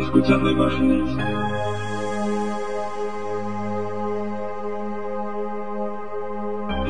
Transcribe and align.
Escuchando 0.00 0.50
imágenes. 0.50 1.10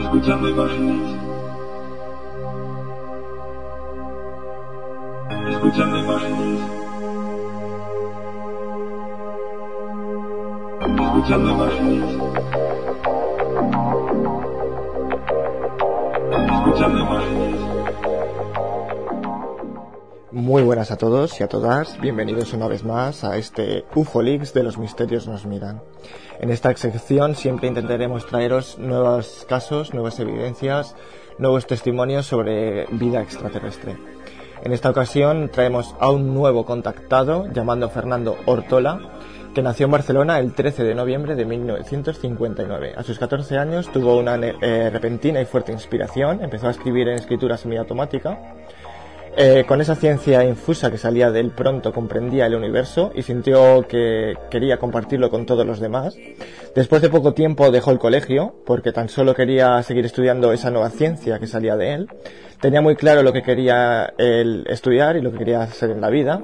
Escuchando 0.01 0.48
imágenes. 0.48 1.19
Escuchando 5.51 5.98
imágenes. 5.98 6.61
Escuchando 10.80 11.51
imágenes. 11.51 12.19
Escuchando 16.52 16.98
imágenes. 17.01 17.80
Muy 20.33 20.62
buenas 20.62 20.93
a 20.93 20.97
todos 20.97 21.41
y 21.41 21.43
a 21.43 21.48
todas, 21.48 22.01
bienvenidos 22.01 22.52
una 22.52 22.69
vez 22.69 22.84
más 22.84 23.25
a 23.25 23.37
este 23.37 23.84
UFOLix 23.97 24.55
de 24.55 24.62
los 24.62 24.79
misterios 24.79 25.27
nos 25.27 25.45
miran. 25.45 25.83
En 26.38 26.51
esta 26.51 26.73
sección 26.77 27.34
siempre 27.34 27.66
intentaremos 27.66 28.27
traeros 28.27 28.79
nuevos 28.79 29.45
casos, 29.48 29.93
nuevas 29.93 30.21
evidencias, 30.21 30.95
nuevos 31.38 31.66
testimonios 31.66 32.27
sobre 32.27 32.87
vida 32.93 33.21
extraterrestre. 33.21 33.97
En 34.62 34.73
esta 34.73 34.91
ocasión 34.91 35.51
traemos 35.52 35.97
a 35.98 36.12
un 36.12 36.33
nuevo 36.33 36.65
contactado 36.65 37.51
llamado 37.52 37.88
Fernando 37.88 38.37
Ortola, 38.47 39.01
que 39.52 39.62
nació 39.62 39.87
en 39.87 39.93
Barcelona 39.93 40.38
el 40.38 40.55
13 40.55 40.85
de 40.85 40.95
noviembre 40.95 41.35
de 41.35 41.45
1959. 41.45 42.95
A 42.97 43.02
sus 43.02 43.19
14 43.19 43.59
años 43.59 43.91
tuvo 43.91 44.16
una 44.16 44.37
eh, 44.37 44.91
repentina 44.91 45.41
y 45.41 45.45
fuerte 45.45 45.73
inspiración, 45.73 46.45
empezó 46.45 46.69
a 46.69 46.71
escribir 46.71 47.09
en 47.09 47.16
escritura 47.16 47.57
semiautomática 47.57 48.38
eh, 49.37 49.65
con 49.66 49.80
esa 49.80 49.95
ciencia 49.95 50.45
infusa 50.45 50.91
que 50.91 50.98
salía 50.98 51.30
del 51.30 51.51
pronto 51.51 51.93
comprendía 51.93 52.47
el 52.47 52.55
universo 52.55 53.13
y 53.15 53.23
sintió 53.23 53.87
que 53.88 54.35
quería 54.51 54.79
compartirlo 54.79 55.30
con 55.30 55.46
todos 55.46 55.65
los 55.65 55.80
demás. 55.80 56.16
Después 56.74 57.01
de 57.01 57.10
poco 57.10 57.32
tiempo 57.32 57.71
dejó 57.71 57.93
el 57.93 57.99
colegio 57.99 58.57
porque 58.66 58.93
tan 58.93 59.09
solo 59.09 59.35
quería 59.35 59.82
seguir 59.82 60.04
estudiando 60.04 60.52
esa 60.52 60.71
nueva 60.71 60.91
ciencia 60.91 61.38
que 61.38 61.46
salía 61.46 61.77
de 61.77 61.95
él. 61.95 62.09
Tenía 62.60 62.80
muy 62.80 62.96
claro 62.96 63.23
lo 63.23 63.32
que 63.32 63.43
quería 63.43 64.12
él 64.19 64.65
estudiar 64.69 65.16
y 65.16 65.22
lo 65.22 65.32
que 65.32 65.38
quería 65.38 65.62
hacer 65.62 65.91
en 65.91 66.00
la 66.00 66.10
vida. 66.10 66.43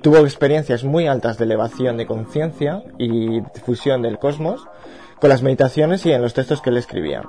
Tuvo 0.00 0.18
experiencias 0.18 0.84
muy 0.84 1.06
altas 1.06 1.38
de 1.38 1.44
elevación 1.44 1.96
de 1.96 2.06
conciencia 2.06 2.82
y 2.98 3.40
difusión 3.54 4.02
del 4.02 4.18
cosmos 4.18 4.66
con 5.20 5.28
las 5.28 5.42
meditaciones 5.42 6.06
y 6.06 6.12
en 6.12 6.22
los 6.22 6.34
textos 6.34 6.62
que 6.62 6.70
él 6.70 6.76
escribía. 6.76 7.22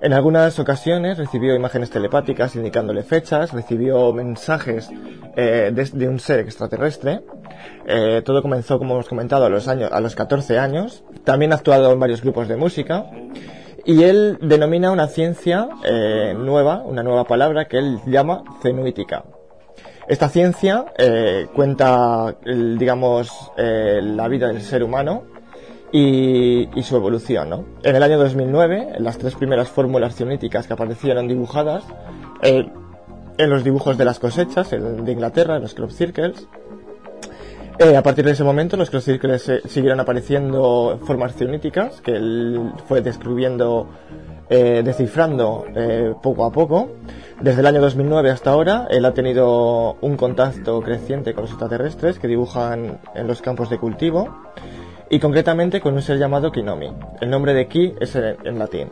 En 0.00 0.12
algunas 0.12 0.58
ocasiones 0.58 1.18
recibió 1.18 1.54
imágenes 1.54 1.90
telepáticas 1.90 2.54
indicándole 2.54 3.02
fechas, 3.02 3.52
recibió 3.52 4.12
mensajes 4.12 4.88
eh, 5.36 5.72
de, 5.72 6.08
un 6.08 6.20
ser 6.20 6.40
extraterrestre. 6.40 7.20
Eh, 7.86 8.22
todo 8.24 8.40
comenzó, 8.42 8.78
como 8.78 8.94
hemos 8.94 9.08
comentado, 9.08 9.44
a 9.46 9.48
los, 9.48 9.66
años, 9.66 9.90
a 9.92 10.00
los 10.00 10.14
14 10.14 10.58
años. 10.58 11.02
También 11.24 11.52
ha 11.52 11.56
actuado 11.56 11.92
en 11.92 11.98
varios 11.98 12.22
grupos 12.22 12.46
de 12.46 12.56
música. 12.56 13.06
Y 13.84 14.04
él 14.04 14.38
denomina 14.40 14.92
una 14.92 15.08
ciencia 15.08 15.68
eh, 15.84 16.34
nueva, 16.36 16.82
una 16.84 17.02
nueva 17.02 17.24
palabra 17.24 17.66
que 17.66 17.78
él 17.78 17.98
llama 18.06 18.44
cenuítica. 18.62 19.24
Esta 20.06 20.28
ciencia 20.28 20.86
cuenta, 21.54 22.34
digamos, 22.42 23.52
la 23.58 24.26
vida 24.28 24.48
del 24.48 24.62
ser 24.62 24.82
humano 24.82 25.24
y, 25.92 26.68
y, 26.78 26.82
su 26.82 26.96
evolución. 26.96 27.50
¿no? 27.50 27.64
En 27.82 27.96
el 27.96 28.02
año 28.02 28.18
2009, 28.18 28.96
las 28.98 29.18
tres 29.18 29.34
primeras 29.34 29.68
fórmulas 29.68 30.14
cioníticas 30.14 30.66
que 30.66 30.72
aparecieron 30.72 31.28
dibujadas 31.28 31.84
eh, 32.42 32.66
en 33.38 33.50
los 33.50 33.64
dibujos 33.64 33.96
de 33.96 34.04
las 34.04 34.18
cosechas 34.18 34.70
de 34.70 35.12
Inglaterra, 35.12 35.56
en 35.56 35.62
los 35.62 35.74
crop 35.74 35.90
circles, 35.90 36.48
eh, 37.78 37.96
a 37.96 38.02
partir 38.02 38.24
de 38.24 38.32
ese 38.32 38.42
momento 38.42 38.76
los 38.76 38.90
crop 38.90 39.02
circles 39.02 39.48
eh, 39.48 39.60
siguieron 39.66 40.00
apareciendo 40.00 40.98
formas 41.04 41.36
cioníticas 41.36 42.00
que 42.00 42.10
él 42.10 42.72
fue 42.86 43.02
describiendo, 43.02 43.86
eh, 44.50 44.82
descifrando 44.84 45.64
poco 46.20 46.44
a 46.44 46.50
poco. 46.50 46.90
Desde 47.40 47.60
el 47.60 47.66
año 47.66 47.80
2009 47.80 48.32
hasta 48.32 48.50
ahora, 48.50 48.88
él 48.90 49.04
ha 49.04 49.14
tenido 49.14 49.96
un 50.00 50.16
contacto 50.16 50.80
creciente 50.82 51.34
con 51.34 51.42
los 51.42 51.52
extraterrestres 51.52 52.18
que 52.18 52.26
dibujan 52.26 52.98
en 53.14 53.28
los 53.28 53.40
campos 53.40 53.70
de 53.70 53.78
cultivo 53.78 54.36
y 55.10 55.18
concretamente 55.18 55.80
con 55.80 55.94
un 55.94 56.02
ser 56.02 56.18
llamado 56.18 56.52
Kinomi. 56.52 56.92
El 57.20 57.30
nombre 57.30 57.54
de 57.54 57.66
Ki 57.66 57.94
es 58.00 58.14
en, 58.16 58.58
latín. 58.58 58.88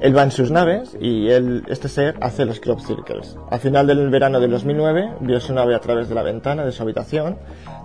Él 0.00 0.16
va 0.16 0.22
en 0.22 0.30
sus 0.30 0.50
naves 0.50 0.96
y 1.00 1.28
él, 1.28 1.62
este 1.68 1.88
ser 1.88 2.16
hace 2.20 2.44
los 2.44 2.58
crop 2.60 2.80
circles. 2.80 3.36
Al 3.50 3.60
final 3.60 3.86
del 3.86 4.08
verano 4.08 4.40
del 4.40 4.50
2009 4.50 5.16
vio 5.20 5.40
su 5.40 5.52
nave 5.52 5.74
a 5.74 5.80
través 5.80 6.08
de 6.08 6.14
la 6.14 6.22
ventana 6.22 6.64
de 6.64 6.72
su 6.72 6.82
habitación, 6.82 7.36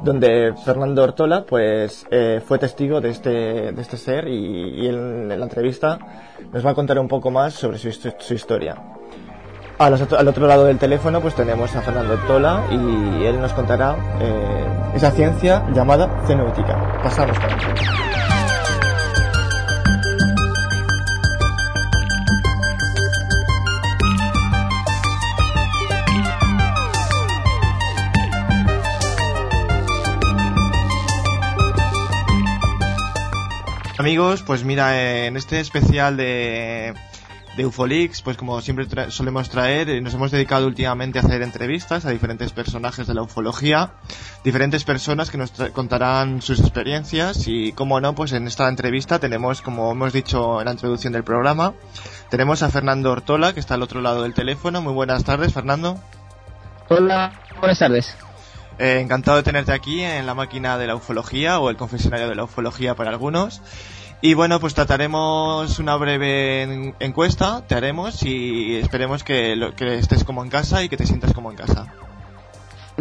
donde 0.03 0.53
Fernando 0.63 1.03
Ortola 1.03 1.45
pues 1.45 2.05
eh, 2.11 2.41
fue 2.45 2.57
testigo 2.57 3.01
de 3.01 3.09
este, 3.09 3.29
de 3.71 3.81
este 3.81 3.97
ser 3.97 4.27
y, 4.27 4.87
en 4.87 5.27
la 5.27 5.35
entrevista 5.35 5.99
nos 6.53 6.65
va 6.65 6.71
a 6.71 6.75
contar 6.75 6.99
un 6.99 7.07
poco 7.07 7.31
más 7.31 7.53
sobre 7.53 7.77
su, 7.77 7.91
su 7.91 8.33
historia. 8.33 8.94
A 9.77 9.89
los, 9.89 10.01
al 10.13 10.27
otro 10.27 10.47
lado 10.47 10.65
del 10.65 10.77
teléfono 10.77 11.19
pues 11.19 11.35
tenemos 11.35 11.75
a 11.75 11.81
Fernando 11.81 12.13
Ortola 12.13 12.63
y 12.71 13.25
él 13.25 13.41
nos 13.41 13.51
contará 13.51 13.95
eh, 14.21 14.65
esa 14.95 15.11
ciencia 15.11 15.65
llamada 15.73 16.23
cenuítica. 16.25 17.01
Pasamos 17.03 17.37
con 17.37 17.49
él. 17.51 17.59
Amigos, 33.97 34.43
pues 34.43 34.63
mira, 34.63 35.25
en 35.25 35.35
este 35.35 35.59
especial 35.59 36.15
de, 36.15 36.93
de 37.55 37.65
Ufolix, 37.65 38.21
pues 38.21 38.37
como 38.37 38.61
siempre 38.61 38.85
tra 38.85 39.11
solemos 39.11 39.49
traer, 39.49 40.01
nos 40.01 40.13
hemos 40.13 40.31
dedicado 40.31 40.67
últimamente 40.67 41.19
a 41.19 41.21
hacer 41.21 41.41
entrevistas 41.41 42.05
a 42.05 42.09
diferentes 42.09 42.51
personajes 42.51 43.07
de 43.07 43.13
la 43.13 43.21
ufología, 43.21 43.91
diferentes 44.43 44.83
personas 44.83 45.29
que 45.29 45.37
nos 45.37 45.51
contarán 45.73 46.41
sus 46.41 46.59
experiencias 46.59 47.47
y, 47.47 47.71
como 47.71 48.01
no, 48.01 48.13
pues 48.13 48.33
en 48.33 48.47
esta 48.47 48.67
entrevista 48.67 49.19
tenemos, 49.19 49.61
como 49.61 49.91
hemos 49.91 50.11
dicho 50.11 50.59
en 50.59 50.65
la 50.65 50.71
introducción 50.71 51.13
del 51.13 51.23
programa, 51.23 51.73
tenemos 52.29 52.61
a 52.63 52.69
Fernando 52.69 53.11
Ortola, 53.11 53.53
que 53.53 53.59
está 53.59 53.75
al 53.75 53.83
otro 53.83 54.01
lado 54.01 54.23
del 54.23 54.33
teléfono. 54.33 54.81
Muy 54.81 54.93
buenas 54.93 55.23
tardes, 55.23 55.53
Fernando. 55.53 55.97
Hola, 56.89 57.31
buenas 57.59 57.79
tardes. 57.79 58.15
Eh, 58.77 58.99
encantado 58.99 59.37
de 59.37 59.43
tenerte 59.43 59.71
aquí 59.71 60.01
en 60.01 60.25
la 60.25 60.33
máquina 60.33 60.77
de 60.77 60.87
la 60.87 60.95
ufología 60.95 61.59
o 61.59 61.69
el 61.69 61.77
confesionario 61.77 62.27
de 62.27 62.35
la 62.35 62.43
ufología 62.43 62.93
para 62.93 63.09
algunos. 63.09 63.61
Y 64.21 64.33
bueno, 64.33 64.59
pues 64.59 64.73
trataremos 64.73 65.77
una 65.79 65.95
breve 65.97 66.93
encuesta, 66.99 67.63
te 67.67 67.75
haremos 67.75 68.23
y 68.23 68.75
esperemos 68.75 69.23
que, 69.23 69.55
lo, 69.55 69.75
que 69.75 69.95
estés 69.95 70.23
como 70.23 70.43
en 70.43 70.49
casa 70.49 70.83
y 70.83 70.89
que 70.89 70.97
te 70.97 71.05
sientas 71.05 71.33
como 71.33 71.51
en 71.51 71.57
casa. 71.57 71.93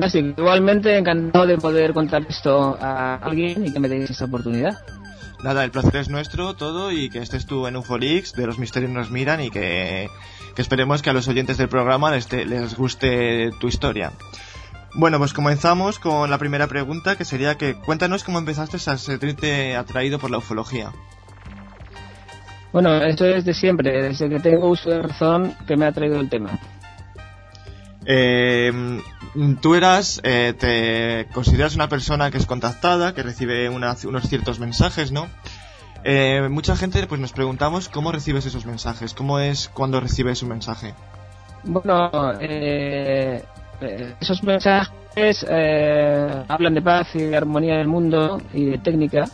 Así, 0.00 0.19
igualmente 0.19 0.98
encantado 0.98 1.47
de 1.47 1.56
poder 1.56 1.94
contar 1.94 2.26
esto 2.28 2.76
a 2.80 3.14
alguien 3.16 3.64
y 3.64 3.72
que 3.72 3.80
me 3.80 3.88
deis 3.88 4.10
esta 4.10 4.24
oportunidad. 4.24 4.76
Nada, 5.42 5.62
el 5.62 5.70
placer 5.70 5.97
es 5.97 6.08
nuestro, 6.08 6.54
todo, 6.54 6.91
y 6.91 7.10
que 7.10 7.19
estés 7.19 7.47
tú 7.47 7.66
en 7.66 7.76
Ufolix, 7.76 8.32
de 8.32 8.47
los 8.47 8.58
misterios 8.58 8.91
nos 8.91 9.10
miran 9.10 9.42
y 9.42 9.50
que, 9.50 10.08
que 10.54 10.62
esperemos 10.62 11.03
que 11.03 11.10
a 11.10 11.12
los 11.12 11.28
oyentes 11.28 11.58
del 11.58 11.69
programa 11.69 12.10
les, 12.10 12.26
te, 12.26 12.44
les 12.44 12.74
guste 12.74 13.50
tu 13.60 13.69
historia. 13.69 14.12
Bueno, 14.94 15.19
pues 15.19 15.32
comenzamos 15.32 15.99
con 15.99 16.31
la 16.31 16.38
primera 16.38 16.69
pregunta, 16.69 17.16
que 17.16 17.25
sería 17.25 17.56
que 17.56 17.75
cuéntanos 17.75 18.22
cómo 18.22 18.38
empezaste 18.38 18.77
a 18.77 18.97
sentirte 18.97 19.77
atraído 19.77 20.21
por 20.21 20.31
la 20.31 20.38
ufología. 20.38 20.93
Bueno, 22.72 22.94
esto 23.03 23.25
es 23.25 23.44
de 23.44 23.54
siempre, 23.54 24.03
desde 24.03 24.28
que 24.28 24.38
tengo 24.41 24.69
uso 24.69 24.91
de 24.91 25.03
razón 25.03 25.54
que 25.66 25.77
me 25.77 25.87
ha 25.87 25.93
traído 25.93 26.21
el 26.21 26.28
tema. 26.28 26.59
Eh, 28.06 29.00
tú 29.60 29.74
eras, 29.74 30.21
eh, 30.22 30.54
te 30.59 31.33
consideras 31.33 31.74
una 31.74 31.89
persona 31.89 32.30
que 32.30 32.39
es 32.39 32.47
contactada, 32.47 33.15
que 33.15 33.22
recibe 33.22 33.68
una, 33.68 33.97
unos 34.07 34.28
ciertos 34.28 34.60
mensajes, 34.60 35.10
¿no? 35.10 35.27
Eh, 36.04 36.48
mucha 36.51 36.77
gente 36.77 37.07
pues 37.07 37.21
nos 37.21 37.33
preguntamos 37.33 37.89
cómo 37.89 38.13
recibes 38.13 38.45
esos 38.45 38.66
mensajes, 38.66 39.15
cómo 39.15 39.39
es 39.39 39.68
cuando 39.68 40.01
recibes 40.01 40.42
un 40.42 40.51
mensaje. 40.51 40.95
Bueno, 41.65 42.10
eh, 42.41 43.42
esos 44.21 44.42
mensajes 44.42 45.47
eh, 45.48 46.45
hablan 46.48 46.75
de 46.75 46.83
paz 46.83 47.15
y 47.15 47.22
de 47.22 47.36
armonía 47.36 47.77
del 47.77 47.89
mundo 47.89 48.41
y 48.53 48.65
de 48.66 48.78
técnica 48.78 49.25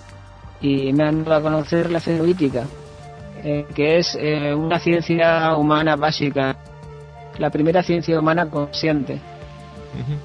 y 0.61 0.93
me 0.93 1.05
han 1.05 1.25
dado 1.25 1.37
a 1.37 1.43
conocer 1.43 1.91
la 1.91 2.01
cenuítica, 2.01 2.67
eh, 3.43 3.67
que 3.75 3.99
es 3.99 4.17
eh, 4.21 4.55
una 4.55 4.79
ciencia 4.79 5.57
humana 5.57 5.97
básica, 5.97 6.57
la 7.39 7.51
primera 7.51 7.83
ciencia 7.83 8.19
humana 8.19 8.47
consciente. 8.47 9.15
Uh 9.15 9.17
-huh. 9.17 10.19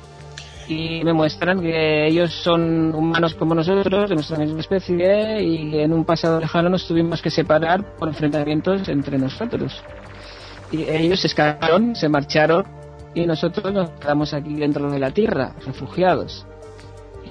Y 0.68 1.04
me 1.04 1.13
muestran 1.13 1.62
que 1.62 2.07
ellos 2.07 2.33
son 2.33 2.94
humanos 2.94 3.36
como 3.36 3.54
nosotros, 3.54 4.10
de 4.10 4.16
nuestra 4.16 4.38
misma 4.39 4.60
especie, 4.60 5.42
y 5.44 5.80
en 5.80 5.94
un 5.94 6.04
pasado 6.04 6.39
lejano 6.39 6.69
nos 6.69 6.88
tuvimos 6.88 7.21
que 7.21 7.30
separar 7.30 7.83
por 7.98 8.07
enfrentamientos 8.07 8.89
entre 8.89 9.18
nosotros. 9.19 9.83
Y 10.71 10.83
ellos 10.89 11.21
se 11.21 11.28
escaparon, 11.28 11.95
se 11.95 12.10
marcharon 12.10 12.66
y 13.15 13.25
nosotros 13.25 13.73
nos 13.73 13.89
quedamos 13.91 14.33
aquí 14.33 14.53
dentro 14.56 14.91
de 14.91 15.00
la 15.00 15.09
tierra, 15.12 15.53
refugiados. 15.65 16.45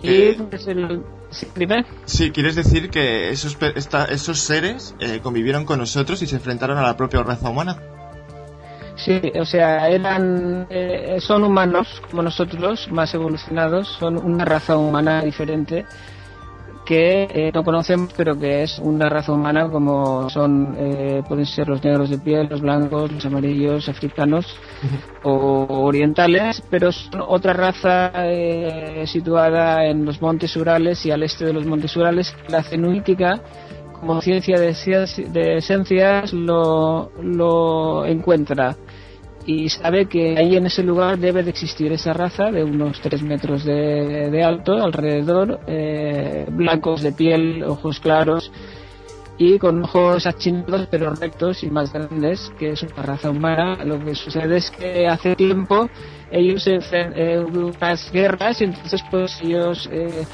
Que- 0.02 0.30
Y 0.30 0.42
pues 0.42 0.66
el... 0.66 1.02
sí. 1.30 1.46
Sí, 2.06 2.30
quieres 2.32 2.56
decir 2.56 2.90
que 2.90 3.30
esos, 3.30 3.56
esta- 3.76 4.06
esos 4.06 4.40
seres 4.40 4.94
eh, 4.98 5.20
convivieron 5.22 5.64
con 5.64 5.78
nosotros 5.78 6.20
y 6.22 6.26
se 6.26 6.36
enfrentaron 6.36 6.76
a 6.78 6.82
la 6.82 6.96
propia 6.96 7.22
raza 7.22 7.48
humana. 7.50 7.76
Sí, 8.96 9.20
o 9.40 9.44
sea, 9.44 9.88
eran, 9.88 10.66
eh, 10.70 11.16
son 11.20 11.42
humanos 11.44 12.00
como 12.10 12.22
nosotros, 12.22 12.88
más 12.92 13.12
evolucionados, 13.14 13.88
son 13.98 14.16
una 14.18 14.44
raza 14.44 14.76
humana 14.76 15.20
diferente 15.22 15.84
que 16.84 17.26
eh, 17.30 17.50
no 17.52 17.64
conocemos, 17.64 18.12
pero 18.16 18.38
que 18.38 18.62
es 18.62 18.78
una 18.78 19.08
raza 19.08 19.32
humana 19.32 19.68
como 19.68 20.28
son, 20.28 20.76
eh, 20.78 21.22
pueden 21.26 21.46
ser 21.46 21.68
los 21.68 21.82
negros 21.82 22.10
de 22.10 22.18
piel, 22.18 22.48
los 22.48 22.60
blancos, 22.60 23.10
los 23.10 23.24
amarillos, 23.24 23.88
africanos 23.88 24.46
o 25.22 25.66
orientales, 25.68 26.62
pero 26.70 26.92
son 26.92 27.22
otra 27.26 27.52
raza 27.52 28.12
eh, 28.26 29.04
situada 29.06 29.86
en 29.86 30.04
los 30.04 30.20
montes 30.20 30.54
Urales 30.56 31.04
y 31.06 31.10
al 31.10 31.22
este 31.22 31.46
de 31.46 31.52
los 31.52 31.66
montes 31.66 31.96
Urales, 31.96 32.34
la 32.48 32.62
cenuítica, 32.62 33.40
como 33.98 34.20
ciencia 34.20 34.58
de, 34.60 35.56
esencias 35.56 36.32
lo, 36.32 37.10
lo 37.22 38.04
encuentra 38.04 38.76
y 39.46 39.68
sabe 39.68 40.06
que 40.06 40.38
ahí 40.38 40.56
en 40.56 40.66
ese 40.66 40.82
lugar 40.82 41.18
debe 41.18 41.42
de 41.42 41.50
existir 41.50 41.92
esa 41.92 42.12
raza 42.12 42.50
de 42.50 42.64
unos 42.64 43.00
3 43.00 43.22
metros 43.22 43.64
de, 43.64 44.30
de 44.30 44.42
alto 44.42 44.72
alrededor, 44.72 45.60
eh, 45.66 46.46
blancos 46.50 47.02
de 47.02 47.12
piel, 47.12 47.62
ojos 47.62 48.00
claros 48.00 48.50
y 49.36 49.58
con 49.58 49.82
ojos 49.82 50.26
achinados 50.26 50.86
pero 50.90 51.14
rectos 51.14 51.62
y 51.64 51.70
más 51.70 51.92
grandes, 51.92 52.52
que 52.58 52.70
es 52.70 52.82
una 52.82 53.02
raza 53.02 53.30
humana. 53.30 53.84
Lo 53.84 54.02
que 54.02 54.14
sucede 54.14 54.56
es 54.56 54.70
que 54.70 55.06
hace 55.06 55.34
tiempo 55.34 55.88
ellos 56.30 56.66
eh, 56.66 57.44
hubo 57.46 57.72
unas 57.76 58.10
guerras 58.12 58.60
y 58.60 58.64
entonces 58.64 59.02
pues 59.10 59.40
ellos 59.42 59.88
eh, 59.92 60.24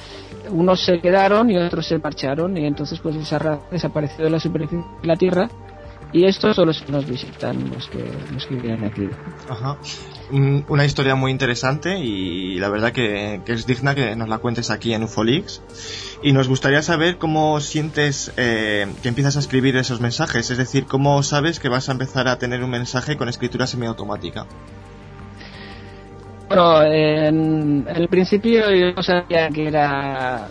unos 0.50 0.84
se 0.84 1.00
quedaron 1.00 1.50
y 1.50 1.56
otros 1.56 1.86
se 1.86 1.98
marcharon 1.98 2.56
y 2.56 2.66
entonces 2.66 3.00
pues 3.00 3.16
esa 3.16 3.38
raza 3.38 3.62
desapareció 3.70 4.24
de 4.24 4.30
la 4.30 4.40
superficie 4.40 4.78
de 4.78 5.08
la 5.08 5.16
Tierra 5.16 5.48
y 6.12 6.24
estos 6.24 6.56
son 6.56 6.66
los 6.66 6.80
que 6.82 6.90
nos 6.92 7.06
visitan, 7.08 7.70
los 7.70 7.88
que, 7.88 7.98
los 8.32 8.46
que 8.46 8.56
vienen 8.56 8.84
aquí. 8.84 9.08
Ajá. 9.48 9.76
Un- 10.30 10.64
Una 10.68 10.84
historia 10.84 11.14
muy 11.14 11.30
interesante 11.30 11.98
y 11.98 12.58
la 12.58 12.68
verdad 12.68 12.92
que, 12.92 13.40
que 13.44 13.52
es 13.52 13.66
digna 13.66 13.94
que 13.94 14.14
nos 14.16 14.28
la 14.28 14.38
cuentes 14.38 14.70
aquí 14.70 14.92
en 14.94 15.04
Ufolix. 15.04 15.62
Y 16.22 16.32
nos 16.32 16.48
gustaría 16.48 16.82
saber 16.82 17.16
cómo 17.18 17.60
sientes 17.60 18.32
eh, 18.36 18.86
que 19.02 19.08
empiezas 19.08 19.36
a 19.36 19.40
escribir 19.40 19.76
esos 19.76 20.00
mensajes, 20.00 20.50
es 20.50 20.58
decir, 20.58 20.84
cómo 20.86 21.22
sabes 21.22 21.58
que 21.60 21.68
vas 21.68 21.88
a 21.88 21.92
empezar 21.92 22.28
a 22.28 22.38
tener 22.38 22.62
un 22.62 22.70
mensaje 22.70 23.16
con 23.16 23.28
escritura 23.28 23.66
semiautomática. 23.66 24.46
Bueno, 26.48 26.82
en 26.82 27.86
el 27.88 28.08
principio 28.08 28.62
yo 28.74 29.00
sabía 29.02 29.48
que 29.50 29.68
era 29.68 30.48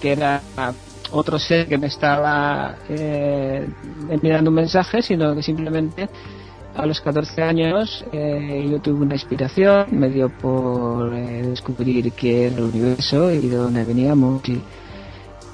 que 0.00 0.12
era 0.12 0.40
otro 1.12 1.38
ser 1.38 1.68
que 1.68 1.78
me 1.78 1.86
estaba 1.86 2.76
eh, 2.88 3.68
enviando 4.08 4.50
un 4.50 4.56
mensaje, 4.56 5.02
sino 5.02 5.34
que 5.34 5.42
simplemente 5.42 6.08
a 6.74 6.86
los 6.86 7.00
14 7.00 7.42
años 7.42 8.04
eh, 8.12 8.66
yo 8.70 8.80
tuve 8.80 9.04
una 9.04 9.14
inspiración, 9.14 9.86
me 9.90 10.08
dio 10.08 10.30
por 10.30 11.14
eh, 11.14 11.42
descubrir 11.42 12.12
qué 12.12 12.46
era 12.46 12.56
el 12.56 12.64
universo 12.64 13.30
y 13.30 13.48
de 13.48 13.56
dónde 13.56 13.84
veníamos 13.84 14.42
y, 14.48 14.62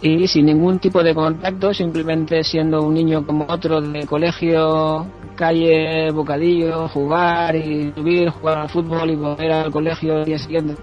y 0.01 0.29
sin 0.29 0.47
ningún 0.47 0.79
tipo 0.79 1.03
de 1.03 1.15
contacto, 1.15 1.75
simplemente 1.75 2.45
siendo 2.45 2.83
un 2.83 2.95
niño 2.95 3.27
como 3.27 3.47
otro 3.49 3.81
de 3.81 4.07
colegio, 4.07 5.07
calle, 5.35 6.11
bocadillo, 6.13 6.89
jugar 6.89 7.57
y 7.57 7.93
subir, 7.93 8.31
jugar 8.31 8.59
al 8.59 8.69
fútbol 8.69 9.11
y 9.11 9.17
volver 9.17 9.53
al 9.53 9.73
colegio 9.73 10.19
el 10.19 10.25
día 10.25 10.39
siguiente. 10.39 10.77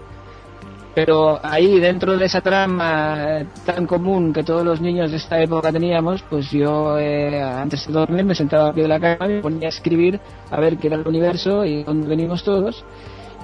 Pero 0.96 1.42
ahí, 1.44 1.78
dentro 1.82 2.18
de 2.18 2.26
esa 2.26 2.40
trama 2.40 3.46
tan 3.66 3.86
común 3.86 4.32
que 4.32 4.44
todos 4.44 4.64
los 4.64 4.80
niños 4.80 5.12
de 5.12 5.18
esta 5.18 5.42
época 5.42 5.70
teníamos, 5.70 6.24
pues 6.30 6.50
yo 6.50 6.98
eh, 6.98 7.42
antes 7.42 7.86
de 7.86 7.94
dormir 7.94 8.24
me 8.24 8.34
sentaba 8.34 8.74
pie 8.74 8.84
de 8.84 8.90
la 8.90 9.00
cama 9.00 9.30
y 9.30 9.36
me 9.36 9.42
ponía 9.42 9.68
a 9.68 9.70
escribir 9.70 10.22
a 10.50 10.58
ver 10.58 10.78
qué 10.78 10.88
era 10.88 10.96
el 10.96 11.06
universo 11.06 11.66
y 11.66 11.84
dónde 11.84 12.08
venimos 12.08 12.46
todos. 12.46 12.86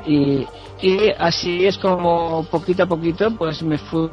Y, 0.06 0.48
y 0.82 0.98
así 1.20 1.68
es 1.68 1.78
como 1.78 2.46
poquito 2.50 2.84
a 2.84 2.86
poquito 2.88 3.30
pues 3.36 3.62
me 3.62 3.78
fui 3.78 4.10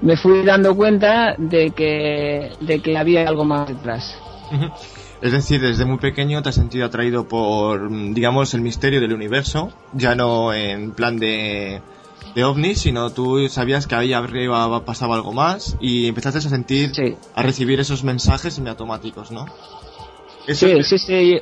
me 0.00 0.16
fui 0.16 0.42
dando 0.44 0.74
cuenta 0.74 1.34
de 1.38 1.70
que, 1.70 2.52
de 2.60 2.80
que 2.80 2.96
había 2.96 3.28
algo 3.28 3.44
más 3.44 3.68
detrás. 3.68 4.18
Es 5.24 5.32
decir, 5.32 5.58
desde 5.62 5.86
muy 5.86 5.96
pequeño 5.96 6.42
te 6.42 6.50
has 6.50 6.54
sentido 6.54 6.84
atraído 6.84 7.26
por, 7.26 7.88
digamos, 8.12 8.52
el 8.52 8.60
misterio 8.60 9.00
del 9.00 9.14
universo, 9.14 9.72
ya 9.94 10.14
no 10.14 10.52
en 10.52 10.92
plan 10.92 11.16
de, 11.18 11.80
de 12.34 12.44
ovnis, 12.44 12.82
sino 12.82 13.08
tú 13.08 13.48
sabías 13.48 13.86
que 13.86 13.94
ahí 13.94 14.12
arriba 14.12 14.84
pasaba 14.84 15.14
algo 15.14 15.32
más 15.32 15.78
y 15.80 16.08
empezaste 16.08 16.40
a 16.40 16.42
sentir, 16.42 16.94
Sí. 16.94 17.16
a 17.34 17.40
recibir 17.42 17.80
esos 17.80 18.04
mensajes 18.04 18.52
semiautomáticos, 18.52 19.30
¿no? 19.30 19.46
Esos, 20.46 20.68
Sí, 20.70 20.82
sí, 20.82 20.98
sí. 20.98 21.40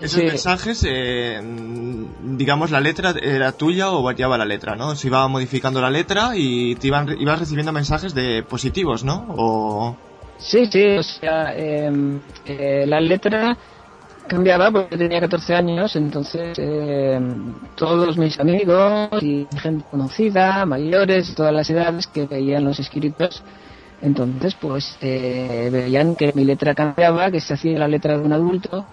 esos 0.00 0.18
sí. 0.20 0.26
mensajes, 0.26 0.86
eh, 0.88 1.42
digamos, 2.22 2.70
la 2.70 2.80
letra 2.80 3.14
era 3.22 3.52
tuya 3.52 3.90
o 3.90 4.02
variaba 4.02 4.38
la 4.38 4.46
letra, 4.46 4.76
¿no? 4.76 4.96
Se 4.96 5.08
iba 5.08 5.28
modificando 5.28 5.82
la 5.82 5.90
letra 5.90 6.30
y 6.36 6.74
te 6.76 6.86
iban, 6.86 7.20
ibas 7.20 7.38
recibiendo 7.38 7.70
mensajes 7.70 8.14
de 8.14 8.42
positivos, 8.44 9.04
¿no? 9.04 9.26
O... 9.36 9.96
Sí, 10.40 10.66
sí, 10.66 10.96
o 10.96 11.02
sea, 11.02 11.54
eh, 11.54 11.90
eh, 12.46 12.84
la 12.86 13.00
letra 13.00 13.56
cambiaba 14.26 14.70
porque 14.70 14.96
tenía 14.96 15.20
14 15.20 15.54
años, 15.54 15.96
entonces 15.96 16.56
eh, 16.56 17.20
todos 17.74 18.16
mis 18.16 18.38
amigos 18.38 19.10
y 19.22 19.46
gente 19.60 19.84
conocida, 19.90 20.64
mayores, 20.64 21.34
todas 21.34 21.52
las 21.52 21.68
edades 21.68 22.06
que 22.06 22.26
veían 22.26 22.64
los 22.64 22.78
escritos, 22.78 23.42
entonces 24.00 24.54
pues 24.54 24.96
eh, 25.00 25.68
veían 25.70 26.14
que 26.14 26.32
mi 26.32 26.44
letra 26.44 26.74
cambiaba, 26.74 27.30
que 27.30 27.40
se 27.40 27.54
hacía 27.54 27.78
la 27.78 27.88
letra 27.88 28.16
de 28.16 28.24
un 28.24 28.32
adulto 28.32 28.86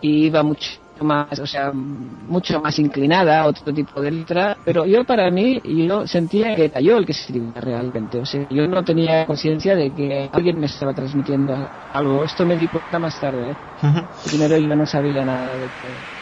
y 0.00 0.26
iba 0.26 0.42
mucho 0.42 0.70
más, 1.04 1.38
o 1.38 1.46
sea, 1.46 1.72
mucho 1.72 2.60
más 2.60 2.78
inclinada 2.78 3.40
a 3.40 3.46
otro 3.46 3.72
tipo 3.72 4.00
de 4.00 4.10
letra, 4.10 4.56
pero 4.64 4.86
yo 4.86 5.04
para 5.04 5.30
mí, 5.30 5.60
yo 5.62 6.06
sentía 6.06 6.54
que 6.54 6.66
era 6.66 6.80
yo 6.80 6.96
el 6.96 7.06
que 7.06 7.12
escribía 7.12 7.60
realmente, 7.60 8.20
o 8.20 8.26
sea, 8.26 8.46
yo 8.48 8.66
no 8.66 8.82
tenía 8.84 9.26
conciencia 9.26 9.74
de 9.74 9.92
que 9.92 10.30
alguien 10.32 10.58
me 10.58 10.66
estaba 10.66 10.92
transmitiendo 10.94 11.70
algo, 11.92 12.24
esto 12.24 12.46
me 12.46 12.56
di 12.56 12.68
cuenta 12.68 12.98
más 12.98 13.18
tarde, 13.18 13.52
¿eh? 13.52 13.56
primero 14.24 14.58
yo 14.58 14.74
no 14.76 14.86
sabía 14.86 15.24
nada 15.24 15.58
de 15.58 15.70
que... 15.70 16.15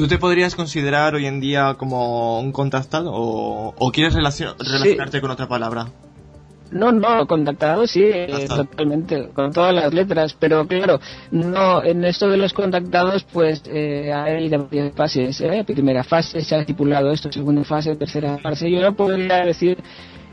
¿Tú 0.00 0.08
te 0.08 0.16
podrías 0.16 0.54
considerar 0.54 1.14
hoy 1.14 1.26
en 1.26 1.40
día 1.40 1.74
como 1.76 2.40
un 2.40 2.52
contactado 2.52 3.12
o, 3.12 3.74
o 3.76 3.92
quieres 3.92 4.14
relacio- 4.14 4.54
relacionarte 4.58 5.20
con 5.20 5.30
otra 5.30 5.46
palabra? 5.46 5.88
No, 6.70 6.90
no, 6.90 7.26
contactado 7.26 7.86
sí, 7.86 8.04
eh, 8.04 8.46
totalmente, 8.48 9.28
con 9.34 9.52
todas 9.52 9.74
las 9.74 9.92
letras, 9.92 10.34
pero 10.40 10.66
claro, 10.66 11.00
no, 11.32 11.84
en 11.84 12.02
esto 12.06 12.30
de 12.30 12.38
los 12.38 12.54
contactados, 12.54 13.24
pues 13.30 13.62
eh, 13.66 14.10
hay 14.10 14.48
de 14.48 14.56
varias 14.56 14.94
fases, 14.94 15.38
¿eh? 15.42 15.64
primera 15.66 16.02
fase, 16.02 16.40
se 16.40 16.54
ha 16.54 16.60
estipulado 16.60 17.10
esto, 17.10 17.30
segunda 17.30 17.62
fase, 17.64 17.94
tercera 17.94 18.38
fase, 18.38 18.70
yo 18.70 18.80
no 18.80 18.94
podría 18.94 19.44
decir 19.44 19.76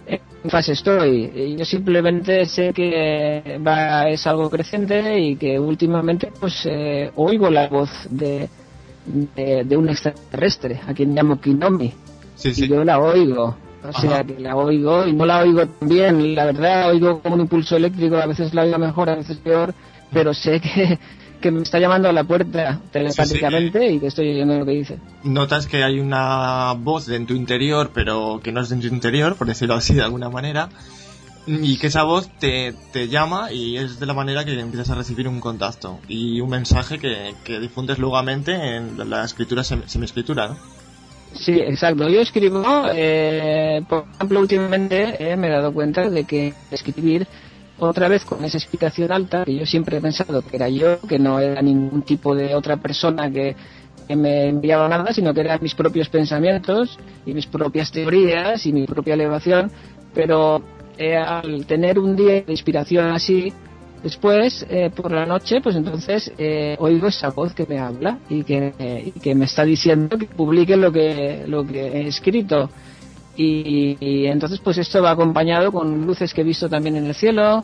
en 0.06 0.22
qué 0.44 0.50
fase 0.50 0.72
estoy, 0.72 1.30
Eh, 1.36 1.56
yo 1.60 1.66
simplemente 1.66 2.46
sé 2.46 2.72
que 2.72 3.60
va, 3.68 4.08
es 4.08 4.26
algo 4.28 4.50
creciente 4.50 5.20
y 5.20 5.36
que 5.36 5.60
últimamente 5.60 6.32
pues 6.40 6.66
eh, 6.66 7.12
oigo 7.18 7.50
la 7.50 7.68
voz 7.68 7.90
de, 8.10 8.48
de, 9.36 9.64
de 9.64 9.78
un 9.78 9.90
extraterrestre, 9.90 10.82
a 10.88 10.94
quien 10.94 11.16
llamo 11.16 11.40
Kinomi, 11.40 11.94
Sí, 12.36 12.50
y 12.50 12.54
sí. 12.54 12.68
yo 12.68 12.84
la 12.84 13.00
oigo. 13.00 13.56
O 13.84 13.94
sea, 14.00 14.24
que 14.24 14.38
la 14.40 14.56
oigo 14.56 15.08
y 15.08 15.14
no 15.14 15.26
la 15.26 15.40
oigo 15.40 15.66
tan 15.66 15.88
bien. 15.88 16.36
La 16.36 16.46
verdad, 16.46 16.90
oigo 16.90 17.22
como 17.22 17.36
un 17.36 17.42
impulso 17.42 17.78
eléctrico, 17.78 18.18
a 18.18 18.26
veces 18.26 18.54
la 18.54 18.64
oigo 18.64 18.78
mejor, 18.78 19.10
a 19.10 19.16
veces 19.16 19.38
peor, 19.38 19.74
pero 20.12 20.34
sé 20.34 20.60
que, 20.60 21.00
que 21.42 21.52
me 21.52 21.62
está 21.62 21.80
llamando 21.80 22.10
a 22.10 22.12
la 22.12 22.24
puerta 22.26 22.82
telepáticamente 22.92 23.90
y 23.90 24.00
que 24.00 24.08
estoy 24.08 24.30
oyendo 24.32 24.60
lo 24.60 24.66
que 24.66 24.72
dice. 24.72 24.98
Notas 25.24 25.68
que 25.68 25.84
hay 25.84 26.00
una 26.00 26.74
voz 26.74 27.08
en 27.10 27.26
tu 27.26 27.34
interior, 27.34 27.92
pero 27.94 28.42
que 28.44 28.52
no 28.52 28.62
es 28.62 28.70
de 28.70 28.76
tu 28.78 28.88
interior, 28.88 29.36
por 29.36 29.48
decirlo 29.48 29.76
así 29.76 29.94
de 29.94 30.02
alguna 30.04 30.30
manera, 30.30 30.70
y 31.48 31.77
que 31.77 31.88
esa 31.88 32.04
voz 32.04 32.30
te, 32.39 32.74
te 32.92 33.08
llama 33.08 33.51
y 33.54 33.77
es 33.77 34.00
de 34.00 34.06
la 34.06 34.13
manera 34.13 34.44
que 34.44 34.60
empiezas 34.60 34.89
a 34.89 34.96
recibir 34.96 35.27
un 35.27 35.39
contacto 35.39 36.00
y 36.10 36.42
un 36.42 36.50
mensaje 36.50 37.00
que, 37.00 37.34
que 37.46 37.60
difundes 37.60 37.98
lugamente 38.00 38.51
en 38.54 39.10
la- 39.10 39.24
escritura 39.24 39.62
sem- 39.63 39.86
semiescritura, 39.88 40.50
¿no? 40.50 40.58
Sí, 41.34 41.54
exacto. 41.54 42.10
Yo 42.10 42.22
escribo, 42.22 42.63
eh, 42.94 43.82
por 43.88 44.06
ejemplo, 44.16 44.39
últimamente 44.39 45.16
eh, 45.32 45.36
me 45.38 45.48
he 45.48 45.51
dado 45.51 45.72
cuenta 45.74 46.10
de 46.10 46.24
que 46.25 46.54
escribir 46.72 47.27
otra 47.80 48.08
vez 48.08 48.25
con 48.25 48.44
esa 48.44 48.58
explicación 48.58 49.12
alta, 49.12 49.46
que 49.46 49.56
yo 49.56 49.66
siempre 49.66 49.98
he 49.98 50.01
pensado 50.01 50.42
que 50.42 50.56
era 50.56 50.68
yo, 50.68 51.00
que 51.01 51.20
no 51.20 51.39
era 51.39 51.62
ningún 51.62 52.01
tipo 52.01 52.34
de 52.36 52.56
otra 52.56 52.77
persona 52.77 53.30
que, 53.32 53.56
que 54.08 54.16
me 54.16 54.48
enviaba 54.50 54.88
nada, 54.89 55.13
sino 55.13 55.34
que 55.34 55.42
eran 55.42 55.60
mis 55.62 55.75
propios 55.75 56.10
pensamientos 56.10 56.98
y 57.25 57.34
mis 57.34 57.46
propias 57.46 57.92
teorías 57.92 58.66
y 58.66 58.74
mi 58.74 58.86
propia 58.88 59.13
elevación, 59.13 59.72
pero 60.16 60.62
eh, 60.98 61.16
al 61.16 61.66
tener 61.66 62.00
un 62.00 62.16
día 62.16 62.42
de 62.42 62.46
inspiración 62.48 63.08
así, 63.08 63.51
después, 64.04 64.66
eh, 64.70 64.92
por 64.96 65.12
la 65.12 65.25
noche, 65.25 65.62
pues 65.62 65.75
entonces 65.75 66.32
eh, 66.38 66.75
oigo 66.80 67.08
esa 67.08 67.30
voz 67.30 67.54
que 67.54 67.66
me 67.66 67.80
habla 67.80 68.20
y 68.30 68.44
que, 68.44 69.12
y 69.16 69.20
que 69.20 69.36
me 69.36 69.46
está 69.46 69.63
diciendo 69.63 70.18
que 70.18 70.25
publique 70.25 70.75
lo 70.77 70.92
que, 70.92 71.44
lo 71.48 71.66
que 71.66 71.88
he 71.88 72.08
escrito. 72.08 72.70
Y, 73.39 73.98
y 74.00 74.25
entonces, 74.25 74.60
pues 74.60 74.80
esto 74.80 75.01
va 75.04 75.12
acompañado 75.12 75.72
con 75.72 76.08
luces 76.08 76.34
que 76.34 76.42
he 76.42 76.44
visto 76.44 76.68
también 76.68 76.96
en 76.96 77.06
el 77.06 77.13
cielo 77.13 77.63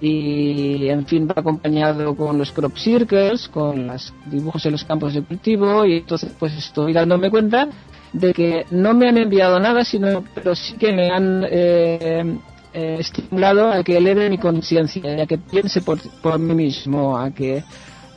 y, 0.00 0.88
en 0.88 1.06
fin, 1.06 1.28
va 1.28 1.34
acompañado 1.36 2.16
con 2.16 2.36
los 2.36 2.50
crop 2.50 2.76
circles, 2.76 3.48
con 3.48 3.86
los 3.86 4.12
dibujos 4.26 4.66
en 4.66 4.72
los 4.72 4.82
campos 4.82 5.14
de 5.14 5.22
cultivo 5.22 5.86
y 5.86 5.98
entonces, 5.98 6.32
pues 6.40 6.52
estoy 6.54 6.92
dándome 6.92 7.30
cuenta 7.30 7.68
de 8.12 8.34
que 8.34 8.66
no 8.72 8.94
me 8.94 9.08
han 9.08 9.16
enviado 9.16 9.60
nada, 9.60 9.84
sino, 9.84 10.24
pero 10.34 10.56
sí 10.56 10.74
que 10.74 10.92
me 10.92 11.10
han 11.10 11.46
eh, 11.48 12.36
eh, 12.74 12.96
estimulado 12.98 13.70
a 13.70 13.82
que 13.82 13.96
eleve 13.96 14.30
mi 14.30 14.38
conciencia, 14.38 15.22
a 15.22 15.26
que 15.26 15.38
piense 15.38 15.80
por, 15.82 15.98
por 16.20 16.38
mí 16.38 16.54
mismo, 16.54 17.18
a 17.18 17.30
que 17.30 17.62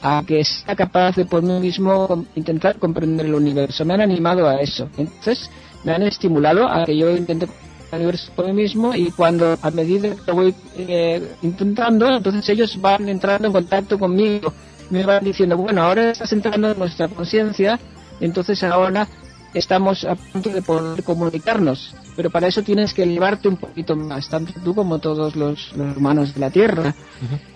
a 0.01 0.23
que 0.25 0.43
sea 0.43 0.75
capaz 0.75 1.15
de 1.15 1.25
por 1.25 1.41
mí 1.41 1.59
mismo 1.59 2.25
intentar 2.35 2.77
comprender 2.77 3.25
el 3.25 3.33
universo. 3.33 3.83
Me 3.85 3.95
han 3.95 4.01
animado 4.01 4.47
a 4.47 4.61
eso. 4.61 4.87
Entonces, 4.97 5.49
me 5.83 5.93
han 5.93 6.03
estimulado 6.03 6.67
a 6.67 6.85
que 6.85 6.95
yo 6.95 7.09
intente 7.09 7.47
el 7.91 7.97
universo 7.97 8.31
por 8.35 8.45
mí 8.45 8.53
mismo 8.53 8.93
y 8.93 9.11
cuando 9.11 9.57
a 9.61 9.71
medida 9.71 10.15
que 10.15 10.21
lo 10.27 10.35
voy 10.35 10.55
eh, 10.77 11.27
intentando, 11.41 12.07
entonces 12.07 12.47
ellos 12.49 12.79
van 12.79 13.09
entrando 13.09 13.47
en 13.47 13.53
contacto 13.53 13.97
conmigo. 13.97 14.53
Me 14.91 15.03
van 15.03 15.23
diciendo, 15.23 15.57
bueno, 15.57 15.81
ahora 15.81 16.11
estás 16.11 16.31
entrando 16.33 16.71
en 16.71 16.77
nuestra 16.77 17.07
conciencia, 17.07 17.79
entonces 18.19 18.63
ahora 18.63 19.07
estamos 19.55 20.03
a 20.03 20.15
punto 20.15 20.49
de 20.49 20.61
poder 20.61 21.03
comunicarnos. 21.03 21.95
Pero 22.15 22.29
para 22.29 22.47
eso 22.47 22.61
tienes 22.61 22.93
que 22.93 23.03
elevarte 23.03 23.47
un 23.47 23.57
poquito 23.57 23.95
más, 23.95 24.29
tanto 24.29 24.53
tú 24.63 24.75
como 24.75 24.99
todos 24.99 25.35
los, 25.35 25.75
los 25.75 25.97
humanos 25.97 26.33
de 26.33 26.39
la 26.39 26.51
Tierra. 26.51 26.93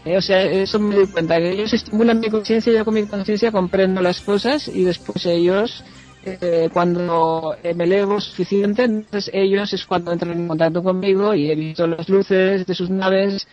Eh, 0.05 0.17
o 0.17 0.21
sea, 0.21 0.43
eso 0.43 0.79
me 0.79 0.95
doy 0.95 1.07
cuenta, 1.07 1.37
que 1.37 1.51
ellos 1.51 1.73
estimulan 1.73 2.19
mi 2.19 2.29
conciencia, 2.29 2.73
yo 2.73 2.85
con 2.85 2.93
mi 2.93 3.05
conciencia 3.05 3.51
comprendo 3.51 4.01
las 4.01 4.21
cosas 4.21 4.67
y 4.67 4.83
después 4.83 5.25
ellos, 5.25 5.83
eh, 6.25 6.69
cuando 6.73 7.55
eh, 7.63 7.73
me 7.73 7.83
elevo 7.83 8.19
suficiente, 8.19 8.83
entonces 8.83 9.29
ellos 9.33 9.71
es 9.73 9.85
cuando 9.85 10.11
entran 10.11 10.33
en 10.39 10.47
contacto 10.47 10.81
conmigo 10.81 11.33
y 11.33 11.51
he 11.51 11.55
visto 11.55 11.85
las 11.85 12.07
luces 12.09 12.65
de 12.65 12.73
sus 12.73 12.89
naves 12.89 13.47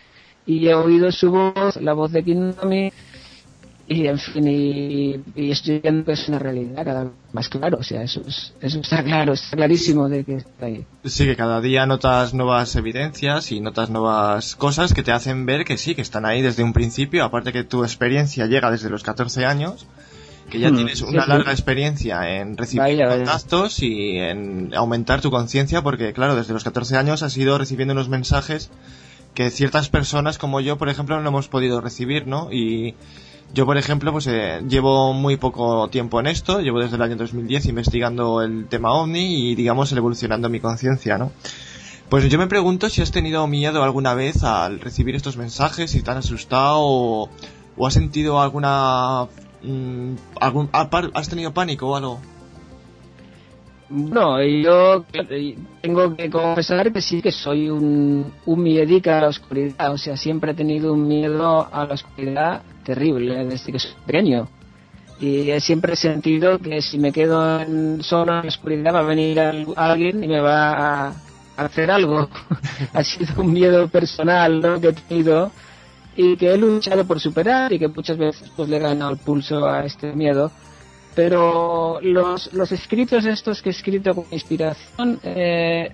y 0.45 0.67
he 0.67 0.73
oído 0.73 1.11
su 1.11 1.31
voz, 1.31 1.75
la 1.81 1.93
voz 1.93 2.11
de 2.11 2.23
Kinomi 2.23 2.91
y 3.89 4.07
en 4.07 4.19
fin, 4.19 4.47
y, 4.47 5.15
y 5.35 5.51
estoy 5.51 5.79
viendo 5.79 6.03
que 6.03 6.11
es 6.11 6.27
una 6.27 6.39
realidad 6.39 6.83
cada 6.83 7.03
vez 7.05 7.13
más 7.31 7.47
claro, 7.47 7.77
o 7.79 7.83
sea, 7.83 8.03
eso, 8.03 8.21
es, 8.27 8.53
eso 8.59 8.79
está 8.81 9.01
claro, 9.03 9.33
está 9.33 9.55
clarísimo 9.55 10.09
de 10.09 10.23
que 10.25 10.35
está 10.35 10.65
ahí. 10.65 10.85
Sí, 11.05 11.25
que 11.25 11.35
cada 11.37 11.61
día 11.61 11.85
notas 11.85 12.33
nuevas 12.33 12.75
evidencias 12.75 13.51
y 13.51 13.61
notas 13.61 13.89
nuevas 13.89 14.55
cosas 14.57 14.93
que 14.93 15.03
te 15.03 15.11
hacen 15.13 15.45
ver 15.45 15.63
que 15.63 15.77
sí, 15.77 15.95
que 15.95 16.01
están 16.01 16.25
ahí 16.25 16.41
desde 16.41 16.63
un 16.63 16.73
principio, 16.73 17.23
aparte 17.23 17.53
que 17.53 17.63
tu 17.63 17.83
experiencia 17.83 18.45
llega 18.45 18.69
desde 18.71 18.89
los 18.89 19.03
14 19.03 19.45
años, 19.45 19.85
que 20.49 20.59
ya 20.59 20.69
Hmm, 20.69 20.75
tienes 20.75 21.01
una 21.01 21.23
sí. 21.23 21.29
larga 21.29 21.51
experiencia 21.51 22.37
en 22.39 22.57
recibir 22.57 22.81
Vaya, 22.81 23.05
vaya. 23.07 23.17
contactos 23.23 23.81
y 23.83 24.17
en 24.17 24.73
aumentar 24.75 25.21
tu 25.21 25.31
conciencia, 25.31 25.81
porque 25.81 26.11
claro, 26.13 26.35
desde 26.35 26.53
los 26.53 26.63
14 26.65 26.97
años 26.97 27.23
has 27.23 27.35
ido 27.37 27.57
recibiendo 27.57 27.93
unos 27.93 28.09
mensajes 28.09 28.69
que 29.33 29.49
ciertas 29.51 29.87
personas 29.89 30.37
como 30.37 30.59
yo, 30.61 30.77
por 30.77 30.89
ejemplo, 30.89 31.21
no 31.21 31.29
hemos 31.29 31.47
podido 31.47 31.79
recibir, 31.79 32.27
¿no? 32.27 32.51
Y 32.51 32.95
yo, 33.53 33.65
por 33.65 33.77
ejemplo, 33.77 34.11
pues 34.11 34.27
eh, 34.27 34.61
llevo 34.67 35.13
muy 35.13 35.37
poco 35.37 35.87
tiempo 35.89 36.19
en 36.19 36.27
esto, 36.27 36.59
llevo 36.61 36.79
desde 36.79 36.95
el 36.97 37.01
año 37.01 37.15
2010 37.15 37.65
investigando 37.67 38.41
el 38.41 38.67
tema 38.67 38.91
ovni 38.93 39.49
y, 39.51 39.55
digamos, 39.55 39.91
evolucionando 39.93 40.49
mi 40.49 40.59
conciencia, 40.59 41.17
¿no? 41.17 41.31
Pues 42.09 42.29
yo 42.29 42.37
me 42.37 42.47
pregunto 42.47 42.89
si 42.89 43.01
has 43.01 43.11
tenido 43.11 43.45
miedo 43.47 43.83
alguna 43.83 44.13
vez 44.13 44.43
al 44.43 44.79
recibir 44.79 45.15
estos 45.15 45.35
mensajes, 45.37 45.91
si 45.91 46.01
te 46.03 46.11
han 46.11 46.17
asustado 46.17 46.77
o, 46.79 47.29
has 47.85 47.93
sentido 47.93 48.39
alguna... 48.41 49.25
mm, 49.63 50.11
algún, 50.39 50.69
apar- 50.71 51.11
¿Has 51.13 51.27
tenido 51.29 51.53
pánico 51.53 51.87
o 51.89 51.95
algo? 51.95 52.19
No, 53.89 54.41
yo 54.43 55.05
eh, 55.13 55.57
tengo 55.81 56.13
que 56.15 56.29
confesar 56.29 56.91
que 56.91 57.01
sí 57.01 57.21
que 57.21 57.31
soy 57.31 57.69
un, 57.69 58.33
un 58.45 58.61
miedica 58.63 59.17
a 59.17 59.21
la 59.21 59.27
oscuridad, 59.29 59.93
o 59.93 59.97
sea, 59.97 60.17
siempre 60.17 60.51
he 60.51 60.55
tenido 60.55 60.91
un 60.93 61.07
miedo 61.07 61.67
a 61.73 61.85
la 61.85 61.93
oscuridad 61.93 62.61
terrible 62.87 63.45
desde 63.45 63.71
que 63.73 63.79
soy 63.79 63.91
pequeño. 64.05 64.47
Y 65.19 65.49
he 65.51 65.59
siempre 65.59 65.95
sentido 65.95 66.57
que 66.59 66.81
si 66.81 66.97
me 66.99 67.11
quedo 67.11 67.59
en, 67.59 67.99
en 67.99 68.25
la 68.27 68.41
oscuridad 68.47 68.93
va 68.93 68.99
a 68.99 69.03
venir 69.03 69.39
al- 69.39 69.73
alguien 69.75 70.23
y 70.23 70.27
me 70.27 70.39
va 70.39 71.07
a 71.07 71.13
hacer 71.57 71.89
algo. 71.91 72.29
ha 72.93 73.03
sido 73.03 73.41
un 73.41 73.51
miedo 73.51 73.87
personal 73.89 74.61
¿no? 74.61 74.79
que 74.79 74.89
he 74.89 74.93
tenido 74.93 75.51
y 76.15 76.35
que 76.37 76.53
he 76.53 76.57
luchado 76.57 77.05
por 77.05 77.19
superar 77.19 77.73
y 77.73 77.79
que 77.79 77.87
muchas 77.87 78.17
veces 78.17 78.49
pues 78.55 78.69
le 78.69 78.77
he 78.77 78.79
ganado 78.79 79.11
el 79.11 79.17
pulso 79.17 79.67
a 79.67 79.85
este 79.85 80.13
miedo 80.13 80.51
pero 81.17 81.99
los, 81.99 82.53
los 82.53 82.71
escritos 82.71 83.25
estos 83.25 83.63
que 83.63 83.69
he 83.69 83.71
escrito 83.71 84.13
con 84.13 84.25
inspiración, 84.29 85.19
eh, 85.23 85.89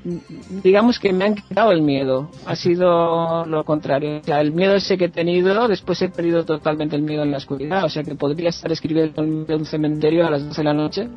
digamos 0.61 0.99
que 0.99 1.13
me 1.13 1.23
han 1.23 1.35
quitado 1.35 1.71
el 1.71 1.81
miedo. 1.81 2.29
Ha 2.45 2.57
sido 2.57 3.45
lo 3.45 3.63
contrario. 3.63 4.19
O 4.19 4.23
sea, 4.25 4.41
el 4.41 4.51
miedo 4.51 4.75
ese 4.75 4.97
que 4.97 5.05
he 5.05 5.09
tenido, 5.09 5.69
después 5.69 6.01
he 6.01 6.09
perdido 6.09 6.43
totalmente 6.43 6.97
el 6.97 7.03
miedo 7.03 7.23
en 7.23 7.31
la 7.31 7.37
oscuridad. 7.37 7.85
O 7.85 7.89
sea, 7.89 8.03
que 8.03 8.15
podría 8.15 8.49
estar 8.49 8.69
escribiendo 8.69 9.23
en 9.23 9.45
un 9.49 9.65
cementerio 9.65 10.27
a 10.27 10.29
las 10.29 10.45
12 10.45 10.59
de 10.59 10.65
la 10.65 10.73
noche, 10.73 11.07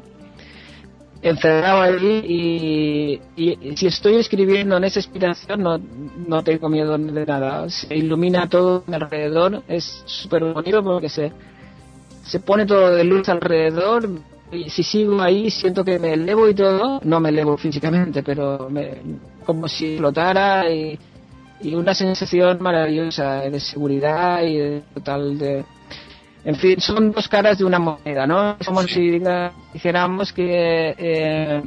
encerrado 1.20 1.82
allí 1.82 3.20
y, 3.36 3.74
si 3.74 3.88
estoy 3.88 4.18
escribiendo 4.18 4.76
en 4.76 4.84
esa 4.84 5.00
inspiración 5.00 5.64
no, 5.64 5.78
no 5.78 6.44
tengo 6.44 6.68
miedo 6.68 6.96
de 6.96 7.26
nada. 7.26 7.68
Se 7.70 7.92
ilumina 7.92 8.48
todo 8.48 8.84
mi 8.86 8.94
alrededor. 8.94 9.64
Es 9.66 10.04
súper 10.06 10.44
bonito 10.44 10.80
porque 10.84 11.08
se 11.08 11.32
se 12.26 12.40
pone 12.40 12.66
todo 12.66 12.94
de 12.94 13.04
luz 13.04 13.28
alrededor 13.28 14.08
y 14.52 14.70
si 14.70 14.82
sigo 14.82 15.20
ahí 15.20 15.50
siento 15.50 15.84
que 15.84 15.98
me 15.98 16.12
elevo 16.14 16.48
y 16.48 16.54
todo, 16.54 17.00
no 17.04 17.20
me 17.20 17.28
elevo 17.30 17.56
físicamente, 17.56 18.22
pero 18.22 18.68
me, 18.70 18.94
como 19.44 19.66
si 19.68 19.96
flotara 19.96 20.70
y, 20.70 20.98
y 21.60 21.74
una 21.74 21.94
sensación 21.94 22.58
maravillosa 22.60 23.40
de 23.40 23.60
seguridad 23.60 24.42
y 24.42 24.56
de 24.56 24.82
total 24.94 25.38
de... 25.38 25.64
En 26.44 26.54
fin, 26.54 26.80
son 26.80 27.10
dos 27.10 27.26
caras 27.26 27.58
de 27.58 27.64
una 27.64 27.80
moneda, 27.80 28.24
¿no? 28.26 28.56
Como 28.64 28.82
si 28.82 29.18
diga- 29.18 29.50
dijéramos 29.72 30.32
que 30.32 30.94
eh, 30.96 31.62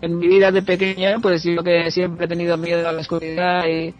en 0.00 0.18
mi 0.18 0.28
vida 0.28 0.52
de 0.52 0.62
pequeña, 0.62 1.18
pues 1.20 1.42
yo 1.42 1.64
que 1.64 1.90
siempre 1.90 2.26
he 2.26 2.28
tenido 2.28 2.56
miedo 2.56 2.88
a 2.88 2.92
la 2.92 3.00
oscuridad 3.00 3.66
y, 3.66 3.92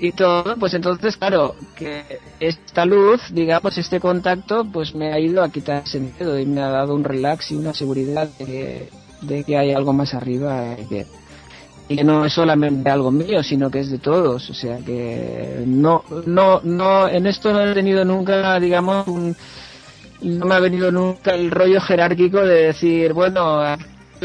y 0.00 0.12
todo, 0.12 0.56
pues 0.56 0.74
entonces, 0.74 1.16
claro, 1.16 1.54
que 1.76 2.20
esta 2.40 2.84
luz, 2.84 3.20
digamos, 3.32 3.76
este 3.78 4.00
contacto, 4.00 4.64
pues 4.64 4.94
me 4.94 5.12
ha 5.12 5.18
ido 5.18 5.42
a 5.42 5.50
quitar 5.50 5.82
ese 5.84 6.00
miedo 6.00 6.38
y 6.38 6.46
me 6.46 6.60
ha 6.60 6.68
dado 6.68 6.94
un 6.94 7.04
relax 7.04 7.50
y 7.50 7.56
una 7.56 7.74
seguridad 7.74 8.28
de 8.38 8.44
que, 8.44 8.88
de 9.22 9.44
que 9.44 9.56
hay 9.56 9.72
algo 9.72 9.92
más 9.92 10.14
arriba 10.14 10.76
y 10.78 10.84
que, 10.86 11.06
y 11.88 11.96
que 11.96 12.04
no 12.04 12.24
es 12.24 12.32
solamente 12.32 12.88
algo 12.90 13.10
mío, 13.10 13.42
sino 13.42 13.70
que 13.70 13.80
es 13.80 13.90
de 13.90 13.98
todos. 13.98 14.48
O 14.50 14.54
sea 14.54 14.78
que 14.78 15.64
no, 15.66 16.04
no, 16.26 16.60
no, 16.62 17.08
en 17.08 17.26
esto 17.26 17.52
no 17.52 17.62
he 17.62 17.74
tenido 17.74 18.04
nunca, 18.04 18.60
digamos, 18.60 19.08
un, 19.08 19.36
no 20.22 20.46
me 20.46 20.54
ha 20.54 20.60
venido 20.60 20.92
nunca 20.92 21.34
el 21.34 21.50
rollo 21.50 21.80
jerárquico 21.80 22.38
de 22.38 22.66
decir, 22.66 23.12
bueno, 23.12 23.62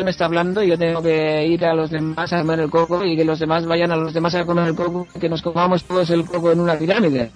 me 0.01 0.11
está 0.11 0.25
hablando 0.25 0.63
y 0.63 0.69
yo 0.69 0.77
tengo 0.77 1.01
que 1.01 1.45
ir 1.45 1.65
a 1.65 1.73
los 1.73 1.91
demás 1.91 2.31
a 2.33 2.39
comer 2.39 2.61
el 2.61 2.69
coco 2.69 3.03
y 3.03 3.15
que 3.15 3.25
los 3.25 3.39
demás 3.39 3.65
vayan 3.65 3.91
a 3.91 3.95
los 3.95 4.13
demás 4.13 4.33
a 4.35 4.45
comer 4.45 4.69
el 4.69 4.75
coco 4.75 5.07
y 5.13 5.19
que 5.19 5.29
nos 5.29 5.41
comamos 5.41 5.83
todos 5.83 6.09
el 6.09 6.25
coco 6.25 6.51
en 6.51 6.59
una 6.59 6.77
pirámide. 6.77 7.31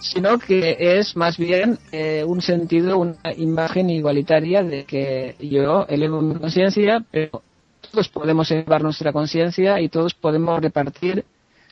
Sino 0.00 0.38
que 0.38 0.76
es 0.78 1.16
más 1.16 1.38
bien 1.38 1.78
eh, 1.92 2.24
un 2.26 2.42
sentido, 2.42 2.98
una 2.98 3.16
imagen 3.36 3.88
igualitaria 3.88 4.62
de 4.62 4.84
que 4.84 5.36
yo 5.40 5.86
elevo 5.88 6.20
mi 6.20 6.34
conciencia, 6.34 7.04
pero 7.10 7.42
todos 7.90 8.08
podemos 8.08 8.50
elevar 8.50 8.82
nuestra 8.82 9.12
conciencia 9.12 9.80
y 9.80 9.88
todos 9.88 10.14
podemos 10.14 10.60
repartir 10.60 11.24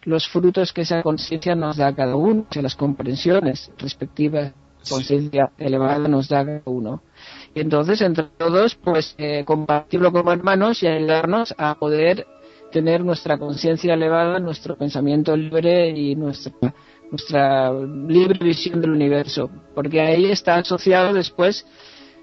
los 0.04 0.28
frutos 0.28 0.72
que 0.72 0.82
esa 0.82 1.02
conciencia 1.02 1.54
nos 1.54 1.76
da 1.76 1.88
a 1.88 1.94
cada 1.94 2.16
uno, 2.16 2.46
o 2.48 2.52
sea, 2.52 2.62
las 2.62 2.76
comprensiones 2.76 3.70
respectivas 3.78 4.52
conciencia 4.88 5.50
elevada 5.58 6.08
nos 6.08 6.28
da 6.28 6.40
a 6.40 6.44
cada 6.44 6.62
uno. 6.66 7.02
Y 7.54 7.60
entonces, 7.60 8.00
entre 8.00 8.24
todos, 8.38 8.74
pues 8.76 9.14
eh, 9.18 9.44
compartirlo 9.44 10.10
como 10.12 10.32
hermanos 10.32 10.82
y 10.82 10.86
ayudarnos 10.86 11.54
a 11.58 11.74
poder 11.78 12.26
tener 12.70 13.04
nuestra 13.04 13.36
conciencia 13.38 13.94
elevada, 13.94 14.38
nuestro 14.38 14.76
pensamiento 14.76 15.36
libre 15.36 15.90
y 15.90 16.14
nuestra 16.16 16.74
nuestra 17.10 17.70
libre 17.74 18.38
visión 18.42 18.80
del 18.80 18.92
universo, 18.92 19.50
porque 19.74 20.00
ahí 20.00 20.30
está 20.30 20.54
asociado 20.56 21.12
después 21.12 21.66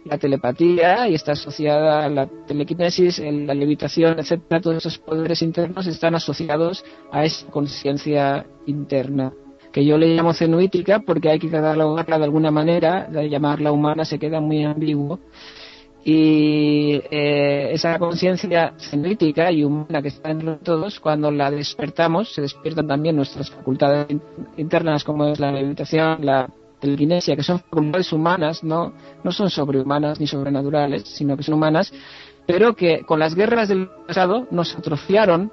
la 0.04 0.18
telepatía 0.18 1.08
y 1.08 1.14
está 1.14 1.34
asociada 1.34 2.10
la 2.10 2.26
telequinesis, 2.48 3.20
el- 3.20 3.46
la 3.46 3.54
levitación, 3.54 4.18
etcétera, 4.18 4.60
todos 4.62 4.78
esos 4.78 4.98
poderes 4.98 5.44
internos 5.44 5.86
están 5.86 6.16
asociados 6.16 6.84
a 7.12 7.24
esa 7.24 7.46
conciencia 7.52 8.48
interna, 8.66 9.32
que 9.72 9.86
yo 9.86 9.98
le 9.98 10.16
llamo 10.16 10.34
cenuítica 10.34 11.00
porque 11.00 11.30
hay 11.30 11.40
que 11.40 11.50
catalogarla 11.50 12.18
de 12.18 12.24
alguna 12.24 12.52
manera, 12.52 13.08
de 13.10 13.30
llamarla 13.30 13.72
humana 13.72 14.06
se 14.06 14.20
queda 14.20 14.40
muy 14.40 14.64
ambiguo, 14.64 15.20
Y 16.04 17.02
eh, 17.12 17.72
esa 17.74 18.00
conciencia 18.00 18.74
cenrítica 18.78 19.52
y 19.52 19.64
humana 19.64 20.02
que 20.02 20.08
está 20.08 20.32
en 20.32 20.60
todos, 20.60 21.00
cuando 21.00 21.30
la 21.30 21.52
despertamos, 21.52 22.34
se 22.34 22.42
despiertan 22.42 22.88
también 22.88 23.16
nuestras 23.16 23.52
facultades 23.52 24.08
internas, 24.58 25.04
como 25.04 25.26
es 25.28 25.40
la 25.40 25.52
meditación, 25.52 26.26
la 26.26 26.48
telequinesia, 26.80 27.36
que 27.36 27.44
son 27.44 27.60
facultades 27.60 28.12
humanas, 28.14 28.64
no, 28.64 28.94
no 29.24 29.32
son 29.32 29.50
sobrehumanas 29.50 30.20
ni 30.20 30.28
sobrenaturales, 30.28 31.04
sino 31.04 31.36
que 31.36 31.44
son 31.44 31.56
humanas, 31.56 31.92
pero 32.48 32.76
que 32.76 33.02
con 33.02 33.20
las 33.20 33.36
guerras 33.36 33.68
del 33.68 33.90
pasado 34.08 34.48
nos 34.52 34.76
atrofiaron, 34.76 35.52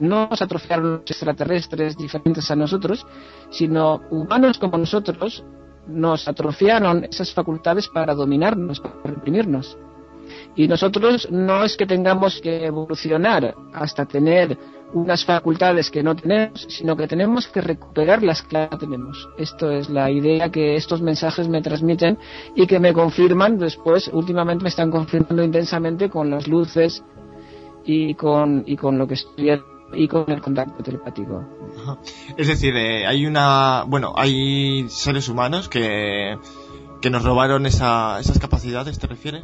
no 0.00 0.28
nos 0.28 0.42
atrofiaron 0.42 0.92
los 0.92 1.10
extraterrestres 1.10 1.96
diferentes 1.96 2.50
a 2.50 2.56
nosotros, 2.56 3.06
sino 3.50 4.02
humanos 4.10 4.58
como 4.58 4.78
nosotros 4.78 5.44
nos 5.86 6.26
atrofiaron 6.28 7.04
esas 7.04 7.32
facultades 7.32 7.88
para 7.88 8.14
dominarnos, 8.14 8.80
para 8.80 8.96
reprimirnos. 9.04 9.76
Y 10.56 10.68
nosotros 10.68 11.28
no 11.30 11.64
es 11.64 11.76
que 11.76 11.86
tengamos 11.86 12.40
que 12.40 12.66
evolucionar 12.66 13.54
hasta 13.72 14.06
tener 14.06 14.56
unas 14.92 15.24
facultades 15.24 15.90
que 15.90 16.02
no 16.02 16.16
tenemos, 16.16 16.66
sino 16.68 16.96
que 16.96 17.06
tenemos 17.06 17.46
que 17.48 17.60
recuperar 17.60 18.22
las 18.22 18.42
que 18.42 18.56
ya 18.56 18.68
tenemos. 18.70 19.28
Esto 19.38 19.70
es 19.70 19.88
la 19.88 20.10
idea 20.10 20.50
que 20.50 20.76
estos 20.76 21.00
mensajes 21.00 21.48
me 21.48 21.62
transmiten 21.62 22.18
y 22.56 22.66
que 22.66 22.80
me 22.80 22.92
confirman 22.92 23.58
después, 23.58 24.08
últimamente 24.12 24.64
me 24.64 24.68
están 24.68 24.90
confirmando 24.90 25.42
intensamente 25.42 26.10
con 26.10 26.30
las 26.30 26.48
luces 26.48 27.04
y 27.84 28.14
con, 28.14 28.64
y 28.66 28.76
con 28.76 28.98
lo 28.98 29.06
que 29.06 29.14
estoy 29.14 29.50
y 29.92 30.08
con 30.08 30.30
el 30.30 30.40
contacto 30.40 30.82
telepático. 30.82 31.44
Es 32.36 32.48
decir, 32.48 32.76
eh, 32.76 33.06
hay 33.06 33.26
una, 33.26 33.84
bueno, 33.86 34.12
hay 34.16 34.88
seres 34.88 35.28
humanos 35.28 35.68
que, 35.68 36.36
que 37.00 37.10
nos 37.10 37.24
robaron 37.24 37.66
esa, 37.66 38.20
esas 38.20 38.38
capacidades, 38.38 38.98
¿te 38.98 39.06
refieres? 39.06 39.42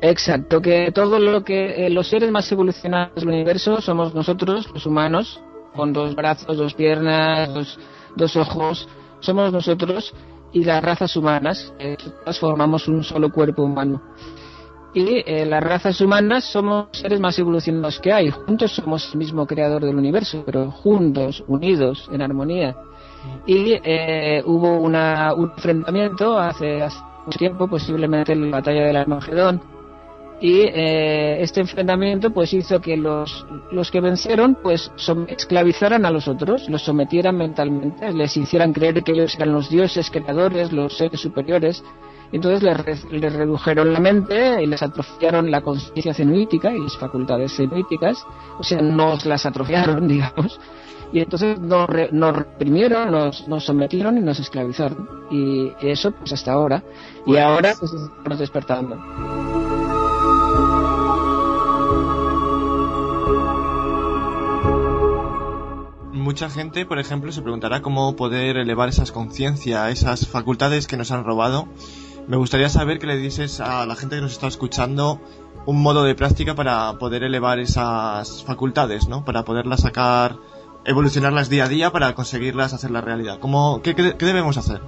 Exacto, 0.00 0.60
que 0.60 0.92
todo 0.92 1.18
lo 1.18 1.42
que 1.42 1.86
eh, 1.86 1.90
los 1.90 2.08
seres 2.08 2.30
más 2.30 2.50
evolucionados 2.52 3.16
del 3.16 3.28
universo 3.28 3.80
somos 3.80 4.14
nosotros, 4.14 4.70
los 4.72 4.86
humanos, 4.86 5.40
con 5.74 5.92
dos 5.92 6.14
brazos, 6.14 6.56
dos 6.56 6.74
piernas, 6.74 7.52
dos, 7.52 7.78
dos 8.16 8.36
ojos, 8.36 8.88
somos 9.20 9.52
nosotros 9.52 10.14
y 10.52 10.64
las 10.64 10.82
razas 10.82 11.16
humanas, 11.16 11.72
todas 12.20 12.38
formamos 12.38 12.88
un 12.88 13.04
solo 13.04 13.30
cuerpo 13.30 13.64
humano. 13.64 14.00
Y 14.94 15.22
eh, 15.26 15.44
las 15.44 15.62
razas 15.62 16.00
humanas 16.00 16.44
somos 16.44 16.88
seres 16.92 17.20
más 17.20 17.38
evolucionados 17.38 18.00
que 18.00 18.12
hay. 18.12 18.30
Juntos 18.30 18.72
somos 18.74 19.10
el 19.12 19.18
mismo 19.18 19.46
creador 19.46 19.84
del 19.84 19.96
universo, 19.96 20.42
pero 20.46 20.70
juntos, 20.70 21.44
unidos, 21.46 22.08
en 22.12 22.22
armonía. 22.22 22.74
Y 23.46 23.72
eh, 23.84 24.42
hubo 24.46 24.78
una, 24.78 25.34
un 25.34 25.50
enfrentamiento 25.50 26.38
hace, 26.38 26.82
hace 26.82 26.98
mucho 27.26 27.38
tiempo, 27.38 27.68
posiblemente 27.68 28.32
en 28.32 28.50
la 28.50 28.56
batalla 28.58 28.84
del 28.84 28.96
Armagedón, 28.96 29.60
y 30.40 30.60
eh, 30.60 31.42
este 31.42 31.60
enfrentamiento 31.60 32.30
pues 32.30 32.52
hizo 32.52 32.80
que 32.80 32.96
los, 32.96 33.44
los 33.72 33.90
que 33.90 34.00
vencieron 34.00 34.56
pues 34.62 34.90
esclavizaran 35.28 36.06
a 36.06 36.10
los 36.10 36.28
otros, 36.28 36.68
los 36.68 36.82
sometieran 36.82 37.36
mentalmente, 37.36 38.12
les 38.12 38.36
hicieran 38.36 38.72
creer 38.72 39.02
que 39.02 39.12
ellos 39.12 39.34
eran 39.34 39.52
los 39.52 39.68
dioses 39.68 40.10
creadores, 40.10 40.72
los 40.72 40.96
seres 40.96 41.20
superiores, 41.20 41.82
entonces 42.30 42.62
les, 42.62 43.04
les 43.10 43.32
redujeron 43.32 43.92
la 43.92 44.00
mente 44.00 44.62
y 44.62 44.66
les 44.66 44.82
atrofiaron 44.82 45.50
la 45.50 45.60
conciencia 45.62 46.14
cenuítica 46.14 46.72
y 46.72 46.78
las 46.78 46.96
facultades 46.96 47.56
cenuíticas, 47.56 48.24
o 48.58 48.62
sea, 48.62 48.80
nos 48.80 49.24
las 49.26 49.44
atrofiaron, 49.46 50.06
digamos, 50.14 50.60
y 51.10 51.20
entonces 51.20 51.58
nos, 51.58 51.88
nos 52.12 52.36
reprimieron, 52.36 53.10
nos, 53.10 53.48
nos 53.48 53.64
sometieron 53.64 54.18
y 54.18 54.20
nos 54.20 54.38
esclavizaron. 54.40 55.08
Y 55.30 55.72
eso 55.80 56.10
pues 56.10 56.34
hasta 56.34 56.52
ahora. 56.52 56.82
Y 57.24 57.30
Pues- 57.32 57.42
ahora 57.42 57.72
pues 57.80 57.92
estamos 57.94 58.38
despertando. 58.38 58.96
Mucha 66.28 66.50
gente, 66.50 66.84
por 66.84 66.98
ejemplo, 66.98 67.32
se 67.32 67.40
preguntará 67.40 67.80
cómo 67.80 68.14
poder 68.14 68.58
elevar 68.58 68.90
esas 68.90 69.12
conciencias, 69.12 69.90
esas 69.90 70.26
facultades 70.26 70.86
que 70.86 70.98
nos 70.98 71.10
han 71.10 71.24
robado. 71.24 71.68
Me 72.26 72.36
gustaría 72.36 72.68
saber 72.68 72.98
que 72.98 73.06
le 73.06 73.16
dices 73.16 73.60
a 73.60 73.86
la 73.86 73.96
gente 73.96 74.16
que 74.16 74.20
nos 74.20 74.32
está 74.32 74.46
escuchando 74.46 75.22
un 75.64 75.80
modo 75.80 76.04
de 76.04 76.14
práctica 76.14 76.54
para 76.54 76.98
poder 76.98 77.22
elevar 77.22 77.58
esas 77.60 78.44
facultades, 78.44 79.08
¿no? 79.08 79.24
Para 79.24 79.46
poderlas 79.46 79.80
sacar, 79.80 80.36
evolucionarlas 80.84 81.48
día 81.48 81.64
a 81.64 81.68
día 81.68 81.92
para 81.92 82.14
conseguirlas 82.14 82.74
hacer 82.74 82.90
la 82.90 83.00
realidad. 83.00 83.38
¿Cómo, 83.40 83.80
qué, 83.82 83.94
qué- 83.94 84.14
qué 84.18 84.26
debemos 84.26 84.58
hacer? 84.58 84.82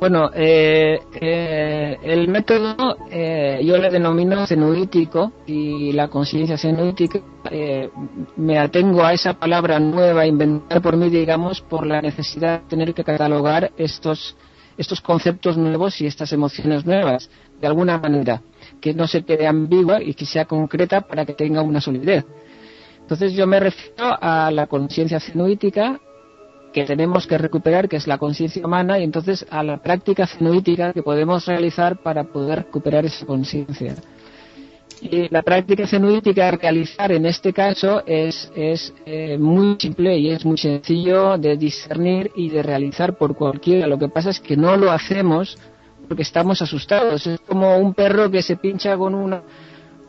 Bueno, 0.00 0.30
eh, 0.32 1.00
eh, 1.20 1.98
el 2.04 2.28
método 2.28 2.96
eh, 3.10 3.60
yo 3.64 3.76
le 3.78 3.90
denomino 3.90 4.46
cenuítico 4.46 5.32
y 5.44 5.90
la 5.90 6.06
conciencia 6.06 6.56
cenuítica 6.56 7.20
eh, 7.50 7.90
me 8.36 8.58
atengo 8.58 9.02
a 9.02 9.12
esa 9.12 9.34
palabra 9.34 9.80
nueva 9.80 10.24
inventada 10.24 10.80
por 10.80 10.96
mí, 10.96 11.10
digamos, 11.10 11.60
por 11.62 11.84
la 11.84 12.00
necesidad 12.00 12.60
de 12.60 12.68
tener 12.68 12.94
que 12.94 13.02
catalogar 13.02 13.72
estos 13.76 14.36
estos 14.76 15.00
conceptos 15.00 15.56
nuevos 15.56 16.00
y 16.00 16.06
estas 16.06 16.32
emociones 16.32 16.86
nuevas 16.86 17.28
de 17.60 17.66
alguna 17.66 17.98
manera 17.98 18.40
que 18.80 18.94
no 18.94 19.08
se 19.08 19.24
quede 19.24 19.48
ambigua 19.48 20.00
y 20.00 20.14
que 20.14 20.24
sea 20.24 20.44
concreta 20.44 21.00
para 21.00 21.26
que 21.26 21.32
tenga 21.34 21.60
una 21.62 21.80
solidez. 21.80 22.24
Entonces 23.00 23.32
yo 23.32 23.48
me 23.48 23.58
refiero 23.58 24.16
a 24.20 24.52
la 24.52 24.68
conciencia 24.68 25.18
cenuítica 25.18 26.00
que 26.80 26.86
tenemos 26.86 27.26
que 27.26 27.38
recuperar, 27.38 27.88
que 27.88 27.96
es 27.96 28.06
la 28.06 28.18
conciencia 28.18 28.64
humana, 28.64 28.98
y 28.98 29.04
entonces 29.04 29.46
a 29.50 29.62
la 29.62 29.78
práctica 29.78 30.26
cenuítica 30.26 30.92
que 30.92 31.02
podemos 31.02 31.46
realizar 31.46 31.96
para 32.02 32.24
poder 32.24 32.58
recuperar 32.66 33.04
esa 33.04 33.26
conciencia. 33.26 33.94
Y 35.00 35.28
la 35.28 35.42
práctica 35.42 35.86
cenuítica 35.86 36.48
a 36.48 36.50
realizar 36.52 37.12
en 37.12 37.26
este 37.26 37.52
caso 37.52 38.02
es, 38.04 38.50
es 38.56 38.92
eh, 39.06 39.38
muy 39.38 39.76
simple 39.78 40.18
y 40.18 40.30
es 40.30 40.44
muy 40.44 40.58
sencillo 40.58 41.38
de 41.38 41.56
discernir 41.56 42.32
y 42.34 42.48
de 42.48 42.62
realizar 42.62 43.16
por 43.16 43.36
cualquiera. 43.36 43.86
Lo 43.86 43.98
que 43.98 44.08
pasa 44.08 44.30
es 44.30 44.40
que 44.40 44.56
no 44.56 44.76
lo 44.76 44.90
hacemos 44.90 45.56
porque 46.08 46.22
estamos 46.22 46.60
asustados. 46.62 47.26
Es 47.28 47.38
como 47.40 47.76
un 47.78 47.94
perro 47.94 48.28
que 48.30 48.42
se 48.42 48.56
pincha 48.56 48.96
con 48.96 49.14
una 49.14 49.42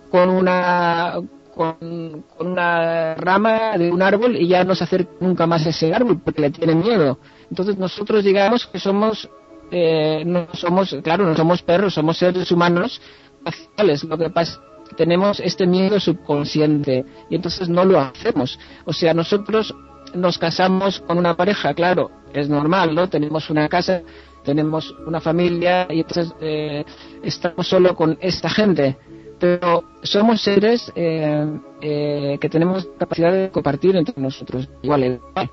con 0.09 0.29
una 0.29 1.19
con, 1.59 2.23
una 2.39 3.15
rama 3.15 3.77
de 3.77 3.91
un 3.91 4.01
árbol 4.01 4.37
y 4.37 4.47
ya 4.47 4.63
no 4.63 4.75
se 4.75 4.85
acerca 4.85 5.11
nunca 5.19 5.45
más 5.45 5.65
a 5.65 5.71
ese 5.71 5.93
árbol 5.93 6.21
porque 6.23 6.39
le 6.39 6.51
tiene 6.51 6.73
miedo. 6.73 7.19
Entonces 7.49 7.77
nosotros 7.77 8.23
digamos 8.23 8.65
que 8.65 8.79
somos 8.79 9.29
eh, 9.69 10.23
no 10.25 10.47
somos 10.53 10.95
claro 11.03 11.25
no 11.25 11.35
somos 11.35 11.61
perros 11.61 11.95
somos 11.95 12.17
seres 12.17 12.49
humanos 12.49 13.01
racionales. 13.43 14.05
Lo 14.05 14.17
que 14.17 14.29
pasa 14.29 14.53
es 14.53 14.89
que 14.89 14.95
tenemos 14.95 15.41
este 15.41 15.67
miedo 15.67 15.99
subconsciente 15.99 17.03
y 17.29 17.35
entonces 17.35 17.67
no 17.67 17.83
lo 17.83 17.99
hacemos. 17.99 18.57
O 18.85 18.93
sea 18.93 19.13
nosotros 19.13 19.75
nos 20.13 20.37
casamos 20.37 21.01
con 21.01 21.17
una 21.17 21.35
pareja, 21.35 21.73
claro, 21.73 22.09
es 22.33 22.47
normal, 22.47 22.95
¿no? 22.95 23.09
Tenemos 23.09 23.49
una 23.49 23.67
casa, 23.67 24.01
tenemos 24.45 24.95
una 25.05 25.19
familia 25.19 25.87
y 25.89 25.99
entonces 25.99 26.33
eh, 26.39 26.85
estamos 27.21 27.67
solo 27.67 27.95
con 27.95 28.17
esta 28.21 28.49
gente. 28.49 28.97
Pero 29.39 29.83
somos 30.03 30.41
seres 30.41 30.91
eh, 30.95 31.59
eh, 31.81 32.37
que 32.39 32.49
tenemos 32.49 32.87
capacidad 32.97 33.31
de 33.31 33.49
compartir 33.49 33.95
entre 33.95 34.21
nosotros. 34.21 34.67
Igual, 34.81 35.03
igual. 35.03 35.49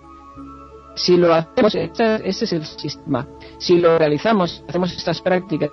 Si 0.97 1.17
lo 1.17 1.33
hacemos, 1.33 1.75
este, 1.75 2.29
este 2.29 2.45
es 2.47 2.53
el 2.53 2.65
sistema. 2.65 3.29
Si 3.59 3.79
lo 3.79 3.99
realizamos, 3.99 4.65
hacemos 4.67 4.97
estas 4.97 5.21
prácticas 5.21 5.71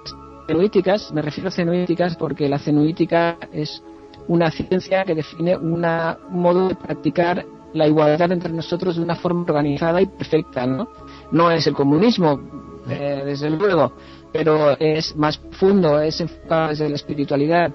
cenuíticas, 0.47 1.11
me 1.13 1.21
refiero 1.21 1.47
a 1.47 1.51
cenuíticas 1.51 2.15
porque 2.17 2.49
la 2.49 2.59
cenuítica 2.59 3.37
es 3.51 3.81
una 4.27 4.51
ciencia 4.51 5.03
que 5.05 5.15
define 5.15 5.55
una, 5.55 6.17
un 6.29 6.41
modo 6.41 6.67
de 6.67 6.75
practicar 6.75 7.45
la 7.73 7.87
igualdad 7.87 8.31
entre 8.31 8.53
nosotros 8.53 8.97
de 8.97 9.01
una 9.01 9.15
forma 9.15 9.41
organizada 9.41 10.01
y 10.01 10.05
perfecta, 10.05 10.65
¿no? 10.65 10.89
No 11.31 11.49
es 11.49 11.65
el 11.67 11.73
comunismo, 11.73 12.39
eh, 12.89 13.23
desde 13.25 13.49
luego, 13.49 13.93
pero 14.31 14.77
es 14.77 15.15
más 15.15 15.37
profundo, 15.37 15.99
es 15.99 16.19
enfocado 16.21 16.69
desde 16.69 16.89
la 16.89 16.95
espiritualidad. 16.95 17.73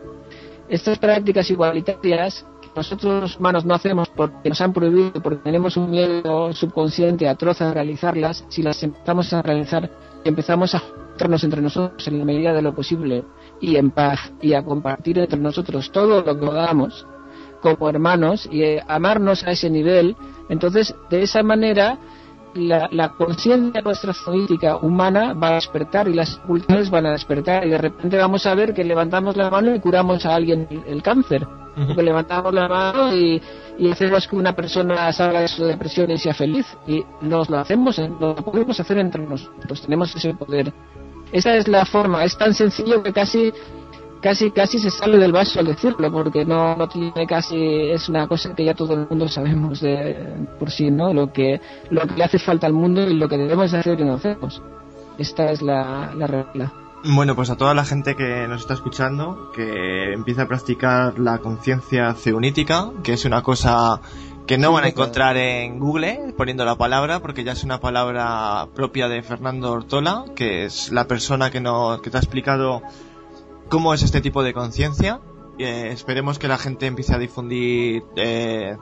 Estas 0.68 0.98
prácticas 0.98 1.50
igualitarias 1.50 2.46
que 2.60 2.68
nosotros 2.76 3.22
los 3.22 3.36
humanos 3.38 3.64
no 3.64 3.74
hacemos 3.74 4.08
porque 4.08 4.48
nos 4.50 4.60
han 4.60 4.72
prohibido, 4.72 5.22
porque 5.22 5.42
tenemos 5.42 5.76
un 5.76 5.90
miedo 5.90 6.52
subconsciente 6.52 7.28
atroz 7.28 7.60
a 7.62 7.72
realizarlas, 7.72 8.44
si 8.48 8.62
las 8.62 8.82
empezamos 8.82 9.32
a 9.32 9.42
realizar 9.42 9.90
empezamos 10.24 10.74
a 10.74 10.80
juntarnos 10.80 11.42
entre 11.44 11.62
nosotros 11.62 12.06
en 12.06 12.18
la 12.18 12.24
medida 12.24 12.52
de 12.52 12.62
lo 12.62 12.74
posible 12.74 13.24
y 13.60 13.76
en 13.76 13.90
paz 13.90 14.32
y 14.42 14.52
a 14.54 14.62
compartir 14.62 15.18
entre 15.18 15.38
nosotros 15.38 15.90
todo 15.90 16.20
lo 16.20 16.24
que 16.24 16.34
podamos 16.34 17.06
como 17.60 17.88
hermanos 17.88 18.48
y 18.50 18.62
eh, 18.62 18.82
amarnos 18.86 19.44
a 19.44 19.50
ese 19.50 19.70
nivel, 19.70 20.16
entonces 20.48 20.94
de 21.10 21.22
esa 21.22 21.42
manera 21.42 21.98
la, 22.66 22.88
la 22.90 23.10
conciencia 23.10 23.80
nuestra 23.82 24.12
política 24.24 24.76
humana 24.76 25.32
va 25.34 25.48
a 25.48 25.54
despertar 25.54 26.08
y 26.08 26.14
las 26.14 26.36
facultades 26.38 26.90
van 26.90 27.06
a 27.06 27.12
despertar 27.12 27.66
y 27.66 27.70
de 27.70 27.78
repente 27.78 28.16
vamos 28.16 28.46
a 28.46 28.54
ver 28.54 28.74
que 28.74 28.84
levantamos 28.84 29.36
la 29.36 29.50
mano 29.50 29.74
y 29.74 29.80
curamos 29.80 30.24
a 30.26 30.34
alguien 30.34 30.66
el, 30.86 31.02
cáncer, 31.02 31.46
o 31.46 31.94
que 31.94 32.02
levantamos 32.02 32.52
la 32.52 32.68
mano 32.68 33.14
y, 33.14 33.40
y 33.78 33.90
hacemos 33.90 34.26
que 34.26 34.36
una 34.36 34.54
persona 34.54 35.12
salga 35.12 35.40
de 35.40 35.48
su 35.48 35.64
depresión 35.64 36.10
y 36.10 36.18
sea 36.18 36.34
feliz. 36.34 36.66
Y 36.86 37.04
nos 37.20 37.48
lo 37.48 37.58
hacemos, 37.58 37.98
eh, 37.98 38.10
lo 38.20 38.34
podemos 38.34 38.78
hacer 38.78 38.98
entre 38.98 39.24
nosotros, 39.24 39.82
tenemos 39.82 40.14
ese 40.14 40.34
poder. 40.34 40.72
Esa 41.30 41.56
es 41.56 41.68
la 41.68 41.84
forma, 41.84 42.24
es 42.24 42.36
tan 42.36 42.54
sencillo 42.54 43.02
que 43.02 43.12
casi 43.12 43.52
casi 44.20 44.50
casi 44.50 44.78
se 44.78 44.90
sale 44.90 45.18
del 45.18 45.32
vaso 45.32 45.60
al 45.60 45.66
decirlo 45.66 46.10
porque 46.10 46.44
no, 46.44 46.76
no 46.76 46.88
tiene 46.88 47.26
casi 47.26 47.90
es 47.90 48.08
una 48.08 48.26
cosa 48.26 48.54
que 48.54 48.64
ya 48.64 48.74
todo 48.74 48.94
el 48.94 49.06
mundo 49.08 49.28
sabemos 49.28 49.80
de 49.80 50.46
por 50.58 50.70
sí 50.70 50.90
no 50.90 51.12
lo 51.12 51.32
que 51.32 51.60
lo 51.90 52.02
que 52.06 52.14
le 52.14 52.24
hace 52.24 52.38
falta 52.38 52.66
al 52.66 52.72
mundo 52.72 53.02
y 53.02 53.14
lo 53.14 53.28
que 53.28 53.38
debemos 53.38 53.72
de 53.72 53.78
hacer 53.78 54.00
y 54.00 54.04
no 54.04 54.14
hacemos. 54.14 54.62
Esta 55.18 55.50
es 55.50 55.62
la, 55.62 56.12
la 56.14 56.26
regla. 56.28 56.72
Bueno, 57.04 57.36
pues 57.36 57.50
a 57.50 57.56
toda 57.56 57.74
la 57.74 57.84
gente 57.84 58.16
que 58.16 58.46
nos 58.48 58.62
está 58.62 58.74
escuchando, 58.74 59.50
que 59.54 60.12
empiece 60.12 60.42
a 60.42 60.48
practicar 60.48 61.18
la 61.18 61.38
conciencia 61.38 62.12
ceunítica, 62.14 62.90
que 63.04 63.12
es 63.12 63.24
una 63.24 63.42
cosa 63.42 64.00
que 64.48 64.58
no 64.58 64.72
van 64.72 64.84
a 64.84 64.88
encontrar 64.88 65.36
en 65.36 65.78
Google 65.78 66.34
poniendo 66.36 66.64
la 66.64 66.76
palabra, 66.76 67.20
porque 67.20 67.44
ya 67.44 67.52
es 67.52 67.64
una 67.64 67.80
palabra 67.80 68.66
propia 68.74 69.06
de 69.06 69.22
Fernando 69.22 69.70
Ortola, 69.70 70.24
que 70.34 70.64
es 70.64 70.90
la 70.90 71.06
persona 71.06 71.50
que, 71.50 71.60
nos, 71.60 72.00
que 72.00 72.10
te 72.10 72.16
ha 72.16 72.20
explicado 72.20 72.82
cómo 73.68 73.94
es 73.94 74.02
este 74.02 74.20
tipo 74.20 74.42
de 74.42 74.52
conciencia. 74.52 75.20
Eh, 75.58 75.90
esperemos 75.92 76.38
que 76.38 76.48
la 76.48 76.58
gente 76.58 76.86
empiece 76.86 77.14
a 77.14 77.18
difundir 77.18 78.04
eh, 78.16 78.76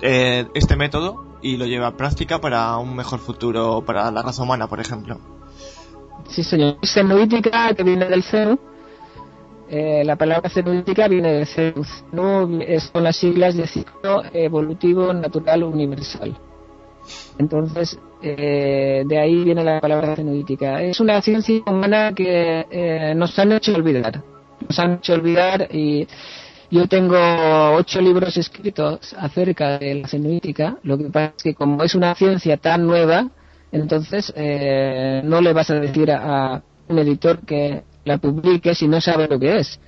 eh, 0.00 0.46
este 0.54 0.76
método 0.76 1.24
y 1.42 1.56
lo 1.56 1.66
lleve 1.66 1.84
a 1.84 1.96
práctica 1.96 2.40
para 2.40 2.76
un 2.78 2.96
mejor 2.96 3.20
futuro 3.20 3.82
para 3.84 4.10
la 4.10 4.22
raza 4.22 4.42
humana, 4.42 4.68
por 4.68 4.80
ejemplo. 4.80 5.18
Sí, 6.28 6.42
señor. 6.42 6.78
Que 6.80 7.82
viene 7.82 8.06
del 8.06 8.22
cero. 8.22 8.58
La 9.70 10.16
palabra 10.16 10.48
xenoítica 10.48 11.08
viene 11.08 11.32
del 11.32 11.46
cero. 11.46 11.82
Xeno 11.84 12.60
es 12.62 12.88
con 12.90 13.04
las 13.04 13.16
siglas 13.16 13.54
de 13.54 13.66
ciclo 13.66 14.22
evolutivo 14.32 15.12
natural 15.12 15.62
universal. 15.62 16.38
Entonces, 17.38 17.98
eh, 18.22 19.04
de 19.06 19.18
ahí 19.18 19.44
viene 19.44 19.62
la 19.64 19.80
palabra 19.80 20.16
xenoítica. 20.16 20.82
Es 20.82 21.00
una 21.00 21.20
ciencia 21.22 21.62
humana 21.66 22.12
que 22.14 22.66
eh, 22.70 23.14
nos 23.14 23.38
han 23.38 23.52
hecho 23.52 23.74
olvidar. 23.74 24.22
Nos 24.66 24.78
han 24.78 24.94
hecho 24.94 25.14
olvidar 25.14 25.68
y 25.72 26.06
yo 26.70 26.86
tengo 26.86 27.16
ocho 27.74 28.00
libros 28.00 28.36
escritos 28.36 29.14
acerca 29.18 29.78
de 29.78 29.94
la 29.94 30.08
xenoítica. 30.08 30.76
Lo 30.82 30.98
que 30.98 31.04
pasa 31.04 31.32
es 31.36 31.42
que 31.42 31.54
como 31.54 31.82
es 31.82 31.94
una 31.94 32.14
ciencia 32.14 32.56
tan 32.56 32.86
nueva, 32.86 33.30
entonces 33.72 34.32
eh, 34.36 35.22
no 35.24 35.40
le 35.40 35.52
vas 35.52 35.70
a 35.70 35.80
decir 35.80 36.10
a, 36.10 36.54
a 36.54 36.62
un 36.88 36.98
editor 36.98 37.40
que 37.44 37.82
la 38.04 38.18
publique 38.18 38.74
si 38.74 38.88
no 38.88 39.00
sabe 39.00 39.28
lo 39.28 39.38
que 39.38 39.58
es. 39.58 39.80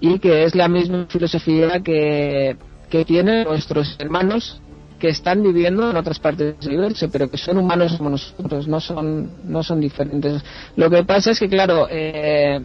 y 0.00 0.18
que 0.20 0.44
es 0.44 0.54
la 0.54 0.68
misma 0.68 1.06
filosofía 1.08 1.80
que, 1.80 2.56
que 2.88 3.04
tienen 3.04 3.44
nuestros 3.44 3.96
hermanos 3.98 4.62
que 4.98 5.08
están 5.08 5.42
viviendo 5.42 5.90
en 5.90 5.96
otras 5.96 6.18
partes 6.18 6.58
del 6.58 6.68
universo, 6.68 7.08
pero 7.10 7.30
que 7.30 7.38
son 7.38 7.58
humanos 7.58 7.94
como 7.96 8.10
nosotros, 8.10 8.66
no 8.66 8.80
son, 8.80 9.30
no 9.44 9.62
son 9.62 9.80
diferentes. 9.80 10.42
Lo 10.76 10.90
que 10.90 11.04
pasa 11.04 11.30
es 11.30 11.38
que, 11.38 11.48
claro, 11.48 11.86
eh, 11.90 12.60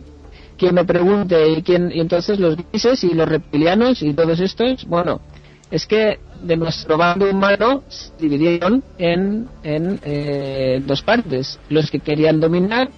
quien 0.58 0.76
me 0.76 0.86
pregunte 0.86 1.50
y, 1.50 1.62
quién, 1.62 1.91
y 1.91 2.00
entonces 2.00 2.39
los 2.39 2.58
grises 2.58 3.04
y 3.04 3.13
los 3.13 3.28
reptilianos 3.28 4.02
y 4.02 4.13
todos 4.13 4.39
estos, 4.39 4.86
bueno, 4.86 5.22
es 5.69 5.86
que 5.86 6.19
de 6.41 6.58
nuestro 6.58 6.98
bando 6.98 7.30
humano 7.30 7.84
se 7.88 8.12
dividieron 8.19 8.84
en, 8.98 9.48
en 9.63 10.00
eh, 10.04 10.82
dos 10.86 11.02
partes, 11.02 11.60
los 11.69 11.89
que 11.89 12.00
querían 12.00 12.39
dominar 12.39 12.89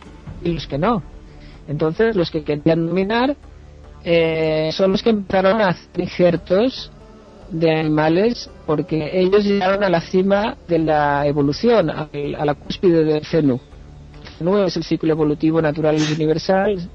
y 0.43 0.54
los 0.54 0.67
que 0.67 0.78
no. 0.78 1.04
Entonces, 1.67 2.15
los 2.15 2.32
que 2.32 2.43
querían 2.43 2.88
dominar 2.88 3.36
eh, 4.04 4.69
son 4.71 4.91
los 4.91 5.02
que 5.02 5.10
empezaron 5.10 5.62
a 5.62 5.69
hacer 5.69 6.00
injertos 6.00 6.91
de 7.50 7.72
animales 7.72 8.50
porque 8.66 9.10
ellos 9.14 9.46
llegaron 9.46 9.84
a 9.84 9.90
la 9.90 10.02
cima 10.02 10.58
de 10.68 10.80
la 10.80 11.26
evolución, 11.28 11.90
a 11.90 12.46
la 12.46 12.54
cúspide 12.54 13.04
del 13.04 13.26
Cenu. 13.26 13.60
El 14.24 14.38
Cenu 14.38 14.58
es 14.60 14.78
el 14.78 14.84
ciclo 14.84 15.12
evolutivo 15.12 15.62
natural 15.62 15.98
y 15.98 16.14
universal 16.14 16.90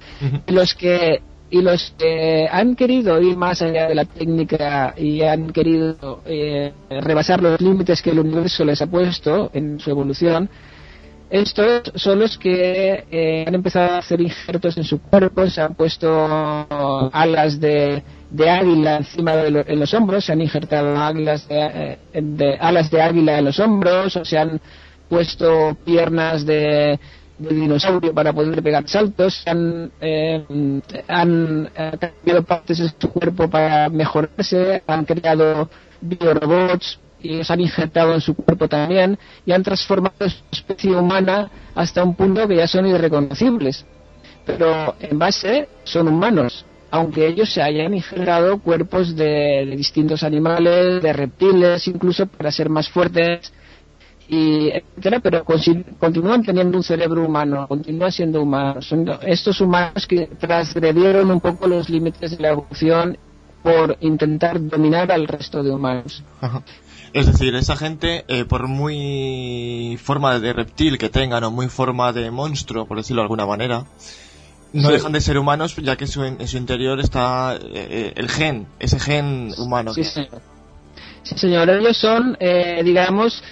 los 0.47 0.73
que 0.73 1.21
y 1.51 1.61
los 1.61 1.93
que 1.97 2.47
han 2.49 2.75
querido 2.75 3.21
ir 3.21 3.35
más 3.35 3.61
allá 3.61 3.87
de 3.89 3.93
la 3.95 4.05
técnica 4.05 4.93
y 4.97 5.21
han 5.21 5.51
querido 5.51 6.21
eh, 6.25 6.71
rebasar 6.89 7.43
los 7.43 7.59
límites 7.59 8.01
que 8.01 8.11
el 8.11 8.19
universo 8.19 8.63
les 8.63 8.81
ha 8.81 8.87
puesto 8.87 9.51
en 9.53 9.77
su 9.79 9.89
evolución. 9.89 10.49
Estos 11.29 11.91
son 11.95 12.19
los 12.19 12.37
que 12.37 13.05
eh, 13.11 13.45
han 13.47 13.55
empezado 13.55 13.95
a 13.95 13.97
hacer 13.99 14.19
injertos 14.21 14.77
en 14.77 14.83
su 14.85 15.01
cuerpo, 15.01 15.47
se 15.47 15.61
han 15.61 15.75
puesto 15.75 16.09
alas 17.13 17.59
de, 17.59 18.01
águila 18.49 18.97
encima 18.97 19.35
de 19.35 19.75
los 19.75 19.93
hombros, 19.93 20.25
se 20.25 20.31
han 20.31 20.41
injertado 20.41 20.97
águilas 20.97 21.47
de, 21.49 21.97
eh, 22.13 22.21
de- 22.21 22.57
alas 22.59 22.89
de 22.89 23.01
águila 23.01 23.39
en 23.39 23.45
los 23.45 23.59
hombros, 23.59 24.15
o 24.15 24.25
se 24.25 24.37
han 24.37 24.59
puesto 25.09 25.77
piernas 25.85 26.45
de, 26.45 26.97
de 27.41 27.55
dinosaurio 27.55 28.13
para 28.13 28.33
poder 28.33 28.61
pegar 28.61 28.87
saltos, 28.87 29.41
se 29.43 29.49
han, 29.49 29.91
eh, 29.99 30.81
han 31.07 31.69
eh, 31.75 31.91
cambiado 31.99 32.43
partes 32.43 32.77
de 32.77 32.89
su 32.89 33.09
cuerpo 33.09 33.49
para 33.49 33.89
mejorarse, 33.89 34.83
han 34.87 35.05
creado 35.05 35.69
biorobots 36.01 36.99
y 37.21 37.37
los 37.37 37.51
han 37.51 37.61
injertado 37.61 38.13
en 38.13 38.21
su 38.21 38.35
cuerpo 38.35 38.67
también 38.67 39.17
y 39.45 39.51
han 39.51 39.63
transformado 39.63 40.29
su 40.29 40.43
especie 40.51 40.95
humana 40.95 41.49
hasta 41.75 42.03
un 42.03 42.15
punto 42.15 42.47
que 42.47 42.55
ya 42.55 42.67
son 42.67 42.85
irreconocibles. 42.87 43.85
pero 44.45 44.95
en 44.99 45.19
base 45.19 45.67
son 45.83 46.07
humanos, 46.07 46.65
aunque 46.89 47.27
ellos 47.27 47.53
se 47.53 47.61
hayan 47.61 47.93
ingeniado 47.93 48.59
cuerpos 48.59 49.15
de 49.15 49.65
distintos 49.77 50.23
animales, 50.23 51.01
de 51.01 51.13
reptiles, 51.13 51.87
incluso 51.87 52.25
para 52.25 52.51
ser 52.51 52.69
más 52.69 52.89
fuertes 52.89 53.53
y 54.33 54.69
etcétera, 54.69 55.19
pero 55.19 55.43
continúan 55.43 56.41
teniendo 56.41 56.77
un 56.77 56.83
cerebro 56.83 57.25
humano, 57.25 57.67
continúan 57.67 58.13
siendo 58.13 58.41
humanos. 58.41 58.85
Son 58.87 59.05
estos 59.27 59.59
humanos 59.59 60.07
que 60.07 60.25
transgredieron 60.39 61.29
un 61.29 61.41
poco 61.41 61.67
los 61.67 61.89
límites 61.89 62.31
de 62.37 62.41
la 62.41 62.49
evolución 62.51 63.17
por 63.61 63.97
intentar 63.99 64.57
dominar 64.65 65.11
al 65.11 65.27
resto 65.27 65.61
de 65.61 65.71
humanos. 65.71 66.23
Ajá. 66.39 66.63
Es 67.11 67.25
decir, 67.25 67.53
esa 67.55 67.75
gente, 67.75 68.23
eh, 68.29 68.45
por 68.45 68.69
muy 68.69 69.99
forma 70.01 70.39
de 70.39 70.53
reptil 70.53 70.97
que 70.97 71.09
tengan 71.09 71.43
o 71.43 71.51
muy 71.51 71.67
forma 71.67 72.13
de 72.13 72.31
monstruo, 72.31 72.85
por 72.85 72.95
decirlo 72.97 73.21
de 73.21 73.25
alguna 73.25 73.45
manera, 73.45 73.83
no 74.71 74.87
Sí. 74.87 74.93
dejan 74.93 75.11
de 75.11 75.19
ser 75.19 75.37
humanos 75.37 75.75
ya 75.75 75.97
que 75.97 76.07
su- 76.07 76.23
en 76.23 76.47
su 76.47 76.55
interior 76.55 77.01
está 77.01 77.59
eh, 77.61 78.13
el 78.15 78.29
gen, 78.29 78.65
ese 78.79 78.97
gen 78.97 79.51
humano. 79.57 79.93
Sí, 79.93 80.05
señor. 80.05 80.39
Sí, 81.23 81.37
señor. 81.37 81.69
Ellos 81.69 81.97
son, 81.97 82.37
eh, 82.39 82.81
digamos, 82.83 83.43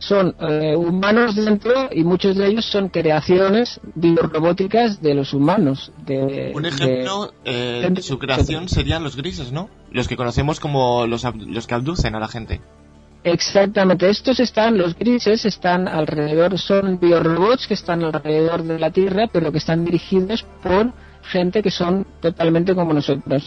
son 0.00 0.34
eh, 0.40 0.74
humanos 0.74 1.36
dentro 1.36 1.88
y 1.92 2.02
muchos 2.04 2.34
de 2.36 2.48
ellos 2.48 2.64
son 2.64 2.88
creaciones 2.88 3.80
biorrobóticas 3.94 5.00
de 5.00 5.14
los 5.14 5.32
humanos. 5.32 5.92
De, 6.04 6.50
Un 6.54 6.62
de- 6.64 6.68
ejemplo 6.70 7.32
eh, 7.44 7.88
de 7.88 8.02
su 8.02 8.18
creación 8.18 8.68
serían 8.68 9.04
los 9.04 9.14
grises, 9.16 9.52
¿no? 9.52 9.68
Los 9.92 10.08
que 10.08 10.16
conocemos 10.16 10.58
como 10.58 11.06
los, 11.06 11.24
los 11.36 11.66
que 11.68 11.74
abducen 11.74 12.14
a 12.16 12.20
la 12.20 12.28
gente. 12.28 12.60
Exactamente, 13.22 14.08
estos 14.08 14.40
están, 14.40 14.78
los 14.78 14.96
grises 14.98 15.44
están 15.44 15.86
alrededor, 15.88 16.58
son 16.58 16.98
biorobots 16.98 17.66
que 17.66 17.74
están 17.74 18.02
alrededor 18.02 18.62
de 18.62 18.78
la 18.78 18.90
Tierra, 18.90 19.28
pero 19.30 19.52
que 19.52 19.58
están 19.58 19.84
dirigidos 19.84 20.42
por 20.62 20.92
gente 21.24 21.62
que 21.62 21.70
son 21.70 22.06
totalmente 22.20 22.74
como 22.74 22.94
nosotros. 22.94 23.44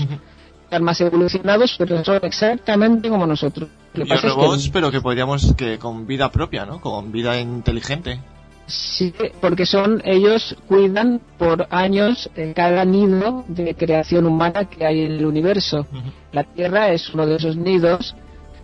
Están 0.73 0.85
más 0.85 0.99
evolucionados, 1.01 1.75
pero 1.77 2.03
son 2.03 2.19
exactamente 2.23 3.07
como 3.07 3.27
nosotros. 3.27 3.69
Lo 3.93 4.07
pasa 4.07 4.15
es 4.15 4.21
que- 4.33 4.41
robots, 4.41 4.69
pero 4.69 4.89
que 4.89 5.01
podríamos 5.01 5.53
que 5.55 5.77
con 5.77 6.07
vida 6.07 6.31
propia, 6.31 6.65
¿no? 6.65 6.81
Con 6.81 7.11
vida 7.11 7.39
inteligente. 7.39 8.19
Sí, 8.65 9.13
porque 9.39 9.67
son 9.67 10.01
ellos 10.03 10.55
cuidan 10.67 11.21
por 11.37 11.67
años 11.69 12.27
eh, 12.35 12.53
cada 12.55 12.85
nido 12.85 13.45
de 13.47 13.75
creación 13.75 14.25
humana 14.25 14.65
que 14.65 14.83
hay 14.83 15.01
en 15.01 15.11
el 15.11 15.25
universo. 15.27 15.85
La 16.31 16.43
Tierra 16.43 16.89
es 16.89 17.07
uno 17.13 17.27
de 17.27 17.35
esos 17.35 17.55
nidos 17.55 18.15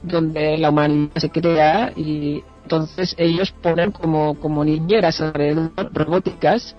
donde 0.01 0.57
la 0.57 0.71
humanidad 0.71 1.11
se 1.17 1.29
crea 1.29 1.93
y 1.95 2.41
entonces 2.63 3.13
ellos 3.19 3.51
ponen 3.61 3.91
como, 3.91 4.33
como 4.39 4.63
niñeras 4.63 5.21
alrededor 5.21 5.71
robóticas 5.93 6.75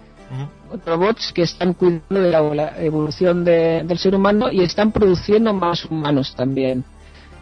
Robots 0.87 1.33
que 1.33 1.43
están 1.43 1.75
cuidando 1.75 2.21
de 2.21 2.31
la, 2.31 2.73
evolución 2.79 3.45
de- 3.45 3.83
del 3.85 3.99
ser 3.99 4.14
humano 4.14 4.51
y 4.51 4.62
están 4.62 4.93
produciendo 4.93 5.53
más 5.53 5.85
humanos 5.85 6.35
también. 6.37 6.85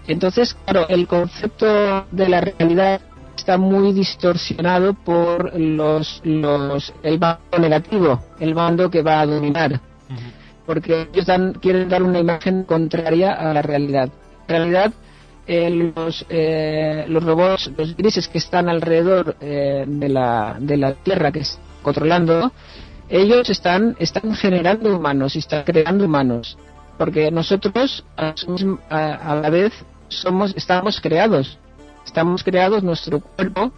Entonces, 0.06 0.54
claro, 0.64 0.88
el 0.88 1.06
concepto 1.06 2.06
de 2.10 2.28
la 2.28 2.40
realidad 2.40 3.00
está 3.36 3.58
muy 3.58 3.92
distorsionado 3.92 4.94
por 4.94 5.58
los, 5.58 6.20
los 6.24 6.92
el 7.02 7.18
bando 7.18 7.58
negativo, 7.58 8.20
el 8.40 8.54
bando 8.54 8.90
que 8.90 9.02
va 9.02 9.20
a 9.20 9.26
dominar, 9.26 9.80
porque 10.66 11.08
ellos 11.12 11.26
dan, 11.26 11.52
quieren 11.54 11.88
dar 11.88 12.02
una 12.02 12.18
imagen 12.18 12.64
contraria 12.64 13.34
a 13.34 13.52
la 13.52 13.62
realidad. 13.62 14.08
En 14.48 14.56
realidad, 14.56 14.92
eh, 15.46 15.92
los, 15.94 16.24
eh, 16.30 17.04
los 17.08 17.22
robots, 17.22 17.70
los 17.76 17.94
grises 17.96 18.28
que 18.28 18.38
están 18.38 18.68
alrededor 18.68 19.36
eh, 19.40 19.84
de, 19.86 20.08
la, 20.08 20.56
de 20.58 20.76
la 20.78 20.94
Tierra 20.94 21.30
que 21.32 21.40
es 21.40 21.58
controlando, 21.82 22.52
ellos 23.08 23.48
están, 23.48 23.96
están 23.98 24.34
generando 24.34 24.96
humanos 24.96 25.36
y 25.36 25.38
están 25.38 25.64
creando 25.64 26.04
humanos. 26.04 26.58
Porque 26.96 27.30
nosotros, 27.30 28.04
a, 28.16 28.34
la 29.42 29.50
vez, 29.50 29.72
somos, 30.08 30.54
estamos 30.56 31.00
creados. 31.00 31.58
Estamos 32.04 32.42
creados, 32.42 32.82
nuestro 32.82 33.20
cuerpo 33.20 33.72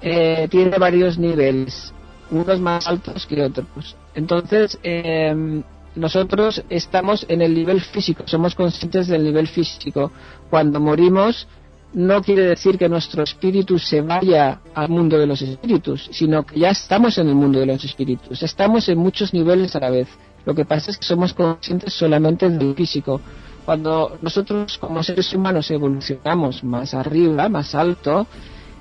eh, 0.00 0.48
tiene 0.50 0.78
varios 0.78 1.18
niveles, 1.18 1.92
unos 2.30 2.60
más 2.60 2.86
altos 2.86 3.26
que 3.26 3.42
otros. 3.42 3.96
Entonces, 4.14 4.78
eh, 4.82 5.62
nosotros 5.96 6.62
estamos 6.68 7.24
en 7.28 7.42
el 7.42 7.54
nivel 7.54 7.80
físico, 7.80 8.24
somos 8.26 8.54
conscientes 8.54 9.08
del 9.08 9.24
nivel 9.24 9.48
físico. 9.48 10.12
Cuando 10.50 10.78
morimos, 10.78 11.48
no 11.96 12.22
quiere 12.22 12.42
decir 12.42 12.76
que 12.76 12.90
nuestro 12.90 13.22
espíritu 13.22 13.78
se 13.78 14.02
vaya 14.02 14.60
al 14.74 14.90
mundo 14.90 15.16
de 15.16 15.26
los 15.26 15.40
espíritus, 15.40 16.10
sino 16.12 16.44
que 16.44 16.60
ya 16.60 16.68
estamos 16.68 17.16
en 17.16 17.28
el 17.28 17.34
mundo 17.34 17.58
de 17.58 17.64
los 17.64 17.82
espíritus. 17.82 18.42
Estamos 18.42 18.86
en 18.90 18.98
muchos 18.98 19.32
niveles 19.32 19.74
a 19.74 19.80
la 19.80 19.88
vez. 19.88 20.06
Lo 20.44 20.54
que 20.54 20.66
pasa 20.66 20.90
es 20.90 20.98
que 20.98 21.06
somos 21.06 21.32
conscientes 21.32 21.94
solamente 21.94 22.50
del 22.50 22.74
físico. 22.74 23.22
Cuando 23.64 24.18
nosotros 24.20 24.76
como 24.76 25.02
seres 25.02 25.32
humanos 25.32 25.70
evolucionamos 25.70 26.62
más 26.62 26.92
arriba, 26.92 27.48
más 27.48 27.74
alto, 27.74 28.26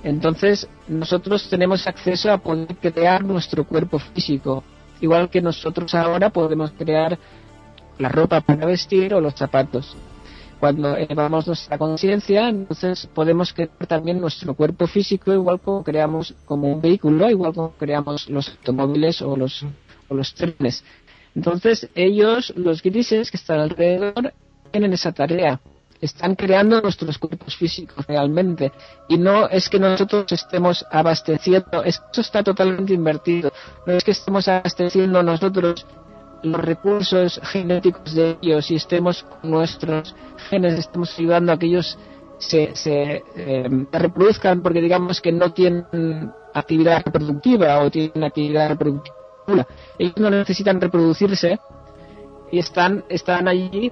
entonces 0.04 0.68
nosotros 0.90 1.50
tenemos 1.50 1.88
acceso 1.88 2.30
a 2.34 2.40
poder 2.40 2.76
crear 2.82 3.24
nuestro 3.24 3.64
cuerpo 3.64 3.98
físico. 3.98 4.62
Igual 5.00 5.30
que 5.30 5.42
nosotros 5.42 5.96
ahora 5.96 6.32
podemos 6.32 6.72
crear 6.72 7.18
la 7.98 8.10
ropa 8.10 8.42
para 8.42 8.66
vestir 8.66 9.14
o 9.14 9.22
los 9.22 9.36
zapatos. 9.36 9.96
Cuando 10.66 10.98
elevamos 10.98 11.46
nuestra 11.46 11.78
conciencia, 11.78 12.50
entonces 12.50 13.08
podemos 13.14 13.54
crear 13.54 13.86
también 13.88 14.20
nuestro 14.20 14.56
cuerpo 14.56 14.88
físico, 14.88 15.32
igual 15.32 15.60
como 15.60 15.84
creamos 15.84 16.34
como 16.46 16.74
un 16.74 16.82
vehículo, 16.82 17.30
igual 17.30 17.54
como 17.54 17.74
creamos 17.74 18.28
los 18.32 18.50
automóviles 18.50 19.22
o 19.22 19.38
los, 19.38 19.64
o 20.10 20.16
los 20.16 20.34
trenes. 20.34 20.84
Entonces 21.36 21.88
ellos, 21.94 22.52
los 22.56 22.82
grises 22.82 23.30
que 23.30 23.38
están 23.38 23.60
alrededor, 23.60 24.34
tienen 24.72 24.92
esa 24.94 25.12
tarea. 25.12 25.62
Están 26.02 26.34
creando 26.34 26.82
nuestros 26.82 27.20
cuerpos 27.20 27.56
físicos 27.56 28.04
realmente. 28.08 28.72
Y 29.08 29.20
no 29.20 29.48
es 29.48 29.70
que 29.70 29.78
nosotros 29.78 30.32
estemos 30.32 30.84
abasteciendo, 30.90 31.84
eso 31.84 32.02
está 32.18 32.42
totalmente 32.42 32.92
invertido. 32.92 33.54
No 33.86 33.94
es 33.94 34.04
que 34.04 34.12
estemos 34.12 34.48
abasteciendo 34.48 35.22
nosotros 35.22 35.86
los 36.52 36.62
recursos 36.62 37.40
genéticos 37.44 38.14
de 38.14 38.38
ellos 38.42 38.70
y 38.72 38.76
estemos 38.76 39.24
con 39.24 39.52
nuestros 39.52 40.16
genes, 40.50 40.80
estamos 40.80 41.18
ayudando 41.18 41.52
a 41.52 41.60
que 41.60 41.66
ellos 41.68 41.98
se, 42.38 42.76
se 42.76 43.24
eh, 43.36 43.86
reproduzcan 43.92 44.62
porque 44.62 44.82
digamos 44.82 45.22
que 45.22 45.32
no 45.32 45.52
tienen 45.54 46.32
actividad 46.54 47.04
reproductiva 47.06 47.80
o 47.80 47.90
tienen 47.90 48.24
actividad 48.24 48.70
reproductiva. 48.70 49.16
Ellos 49.98 50.18
no 50.18 50.30
necesitan 50.30 50.82
reproducirse 50.82 51.60
y 52.52 52.60
están, 52.60 53.04
están 53.10 53.48
allí 53.48 53.92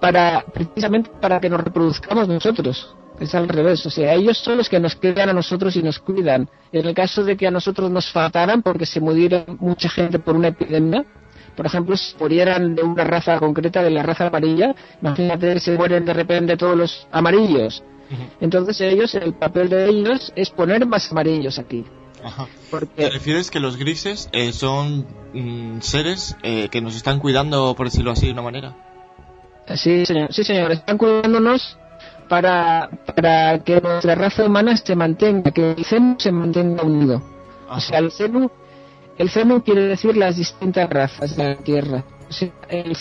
para 0.00 0.44
precisamente 0.52 1.10
para 1.20 1.40
que 1.40 1.50
nos 1.50 1.62
reproduzcamos 1.62 2.28
nosotros. 2.28 2.94
Es 3.20 3.34
al 3.34 3.48
revés, 3.48 3.84
o 3.84 3.90
sea, 3.90 4.14
ellos 4.14 4.38
son 4.38 4.58
los 4.58 4.68
que 4.68 4.78
nos 4.78 4.94
crean 4.94 5.28
a 5.28 5.32
nosotros 5.32 5.74
y 5.74 5.82
nos 5.82 5.98
cuidan. 5.98 6.48
En 6.70 6.86
el 6.86 6.94
caso 6.94 7.24
de 7.24 7.36
que 7.36 7.48
a 7.48 7.50
nosotros 7.50 7.90
nos 7.90 8.12
faltaran 8.12 8.62
porque 8.62 8.86
se 8.86 9.00
muriera 9.00 9.44
mucha 9.58 9.88
gente 9.88 10.20
por 10.20 10.36
una 10.36 10.48
epidemia, 10.48 11.04
por 11.58 11.66
ejemplo, 11.66 11.96
si 11.96 12.14
murieran 12.20 12.76
de 12.76 12.84
una 12.84 13.02
raza 13.02 13.36
concreta, 13.40 13.82
de 13.82 13.90
la 13.90 14.04
raza 14.04 14.28
amarilla, 14.28 14.76
imagínate 15.02 15.54
que 15.54 15.58
se 15.58 15.76
mueren 15.76 16.04
de 16.04 16.12
repente 16.12 16.56
todos 16.56 16.76
los 16.76 17.08
amarillos. 17.10 17.82
Entonces 18.40 18.80
ellos, 18.80 19.12
el 19.16 19.34
papel 19.34 19.68
de 19.68 19.88
ellos 19.88 20.32
es 20.36 20.50
poner 20.50 20.86
más 20.86 21.10
amarillos 21.10 21.58
aquí. 21.58 21.84
Ajá. 22.22 22.46
¿Te 22.94 23.10
refieres 23.10 23.50
que 23.50 23.58
los 23.58 23.76
grises 23.76 24.28
eh, 24.30 24.52
son 24.52 25.04
mm, 25.34 25.80
seres 25.80 26.36
eh, 26.44 26.68
que 26.68 26.80
nos 26.80 26.94
están 26.94 27.18
cuidando, 27.18 27.74
por 27.74 27.86
decirlo 27.86 28.12
así, 28.12 28.26
de 28.26 28.34
una 28.34 28.42
manera? 28.42 28.76
Sí, 29.74 30.06
señor. 30.06 30.32
Sí, 30.32 30.44
señor. 30.44 30.70
Están 30.70 30.96
cuidándonos 30.96 31.76
para, 32.28 32.88
para 33.16 33.58
que 33.64 33.80
nuestra 33.80 34.14
raza 34.14 34.44
humana 34.44 34.76
se 34.76 34.94
mantenga, 34.94 35.50
que 35.50 35.72
el 35.72 35.84
CENU 35.84 36.14
se 36.20 36.30
mantenga 36.30 36.84
unido. 36.84 37.20
O 37.68 37.80
sea, 37.80 37.98
el 37.98 38.12
CENU, 38.12 38.48
el 39.18 39.30
CENU 39.30 39.62
quiere 39.62 39.82
decir 39.82 40.16
las 40.16 40.36
distintas 40.36 40.88
razas 40.88 41.36
de 41.36 41.44
la 41.44 41.56
Tierra. 41.56 42.04
O 42.28 42.32
sea, 42.32 42.50
el 42.68 42.96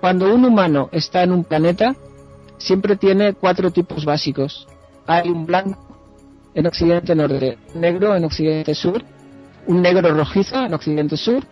cuando 0.00 0.32
un 0.34 0.44
humano 0.44 0.88
está 0.92 1.22
en 1.22 1.32
un 1.32 1.44
planeta, 1.44 1.94
siempre 2.58 2.96
tiene 2.96 3.32
cuatro 3.34 3.70
tipos 3.70 4.04
básicos. 4.04 4.66
Hay 5.06 5.28
un 5.28 5.46
blanco 5.46 5.78
en 6.54 6.66
occidente 6.66 7.14
norte, 7.14 7.58
negro 7.74 8.14
en 8.14 8.24
occidente 8.24 8.74
sur, 8.74 9.02
un 9.66 9.82
negro 9.82 10.14
rojizo 10.14 10.64
en 10.64 10.74
occidente 10.74 11.16
sur, 11.16 11.42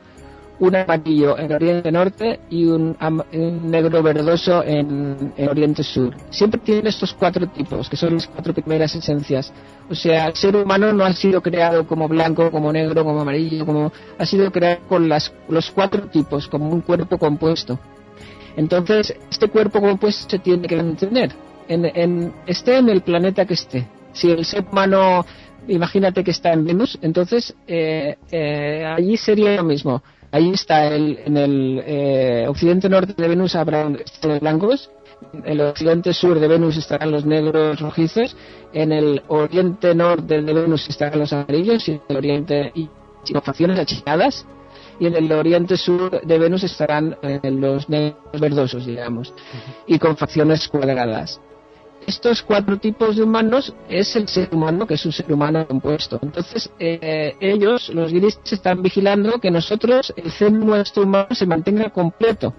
un 0.61 0.77
amarillo 0.77 1.39
en 1.39 1.53
Oriente 1.53 1.91
Norte 1.91 2.41
y 2.51 2.67
un, 2.67 2.97
un 3.33 3.71
negro 3.71 4.03
verdoso 4.03 4.63
en, 4.63 5.33
en 5.37 5.49
Oriente 5.49 5.83
Sur. 5.83 6.15
Siempre 6.31 6.61
tienen 6.61 6.87
estos 6.87 7.15
cuatro 7.15 7.47
tipos, 7.49 7.89
que 7.89 7.97
son 7.97 8.15
las 8.15 8.27
cuatro 8.29 8.55
primeras 8.55 8.95
esencias. 8.95 9.53
O 9.91 9.95
sea, 9.95 10.27
el 10.27 10.37
ser 10.37 10.55
humano 10.57 10.93
no 10.93 11.05
ha 11.05 11.13
sido 11.15 11.43
creado 11.43 11.87
como 11.87 12.09
blanco, 12.09 12.51
como 12.51 12.73
negro, 12.73 13.05
como 13.05 13.21
amarillo, 13.21 13.67
como 13.67 13.93
ha 14.19 14.27
sido 14.27 14.51
creado 14.53 14.81
con 14.89 15.09
las, 15.09 15.33
los 15.49 15.71
cuatro 15.71 16.03
tipos, 16.09 16.49
como 16.49 16.69
un 16.69 16.81
cuerpo 16.81 17.19
compuesto. 17.19 17.79
Entonces, 18.57 19.15
este 19.31 19.49
cuerpo 19.49 19.81
compuesto 19.81 20.31
se 20.31 20.39
tiene 20.39 20.69
que 20.69 20.77
mantener, 20.77 21.33
en, 21.69 21.87
en, 21.87 22.33
esté 22.47 22.79
en 22.79 22.89
el 22.89 23.01
planeta 23.01 23.47
que 23.47 23.55
esté. 23.55 23.89
Si 24.13 24.31
el 24.31 24.45
ser 24.45 24.67
humano, 24.71 25.25
imagínate 25.67 26.23
que 26.23 26.33
está 26.33 26.53
en 26.53 26.65
Venus, 26.67 26.99
entonces 27.01 27.55
eh, 27.67 28.17
eh, 28.31 28.85
allí 28.85 29.17
sería 29.17 29.57
lo 29.57 29.65
mismo 29.65 30.03
Ahí 30.33 30.51
está 30.51 30.87
el, 30.87 31.19
en 31.27 31.37
el 31.37 31.83
eh, 31.85 32.47
occidente 32.49 32.89
norte 32.89 33.13
de 33.15 33.29
Venus 33.29 33.55
habrá 33.55 33.87
estrellas 33.89 34.41
blancos, 34.41 34.91
en 35.35 35.47
el 35.47 35.61
occidente 35.61 36.15
sur 36.15 36.41
de 36.41 36.49
Venus 36.49 36.79
estarán 36.79 37.11
los 37.11 37.27
negros 37.27 37.79
rojizos, 37.79 38.35
en 38.73 38.93
el 38.93 39.23
oriente 39.29 39.95
norte 39.95 40.41
de 40.41 40.53
Venus 40.55 40.89
estarán 40.89 41.19
los 41.19 41.35
amarillos 41.35 41.87
y 41.87 41.93
en 41.93 42.01
el 42.09 42.17
oriente 42.17 42.73
y, 42.75 42.89
facciones 43.45 43.79
achinadas 43.79 44.47
y 44.99 45.07
en 45.07 45.15
el 45.17 45.31
oriente 45.31 45.77
sur 45.77 46.23
de 46.23 46.39
Venus 46.39 46.65
estarán 46.65 47.15
eh, 47.23 47.39
los 47.51 47.91
negros 47.91 48.41
verdosos, 48.41 48.87
digamos, 48.87 49.35
y 49.87 49.99
con 49.99 50.17
facciones 50.17 50.67
cuadradas. 50.67 51.41
Estos 52.07 52.43
cuatro 52.43 52.79
tipos 52.79 53.17
de 53.17 53.23
humanos 53.23 53.75
es 53.89 54.17
el 54.17 54.29
ser 54.29 54.49
humano, 54.53 54.87
que 54.87 54.95
es 54.95 55.07
un 55.07 55.13
ser 55.13 55.33
humano 55.33 55.67
compuesto. 55.67 56.19
Entonces, 56.23 56.71
eh, 56.79 57.37
ellos, 57.41 57.89
los 57.91 58.13
grises, 58.13 58.41
están 58.51 58.83
vigilando 58.83 59.41
que 59.41 59.51
nosotros, 59.51 60.13
el 60.17 60.31
ser 60.31 60.53
nuestro 60.53 61.05
humano, 61.05 61.29
se 61.33 61.47
mantenga 61.47 61.91
completo. 61.91 62.55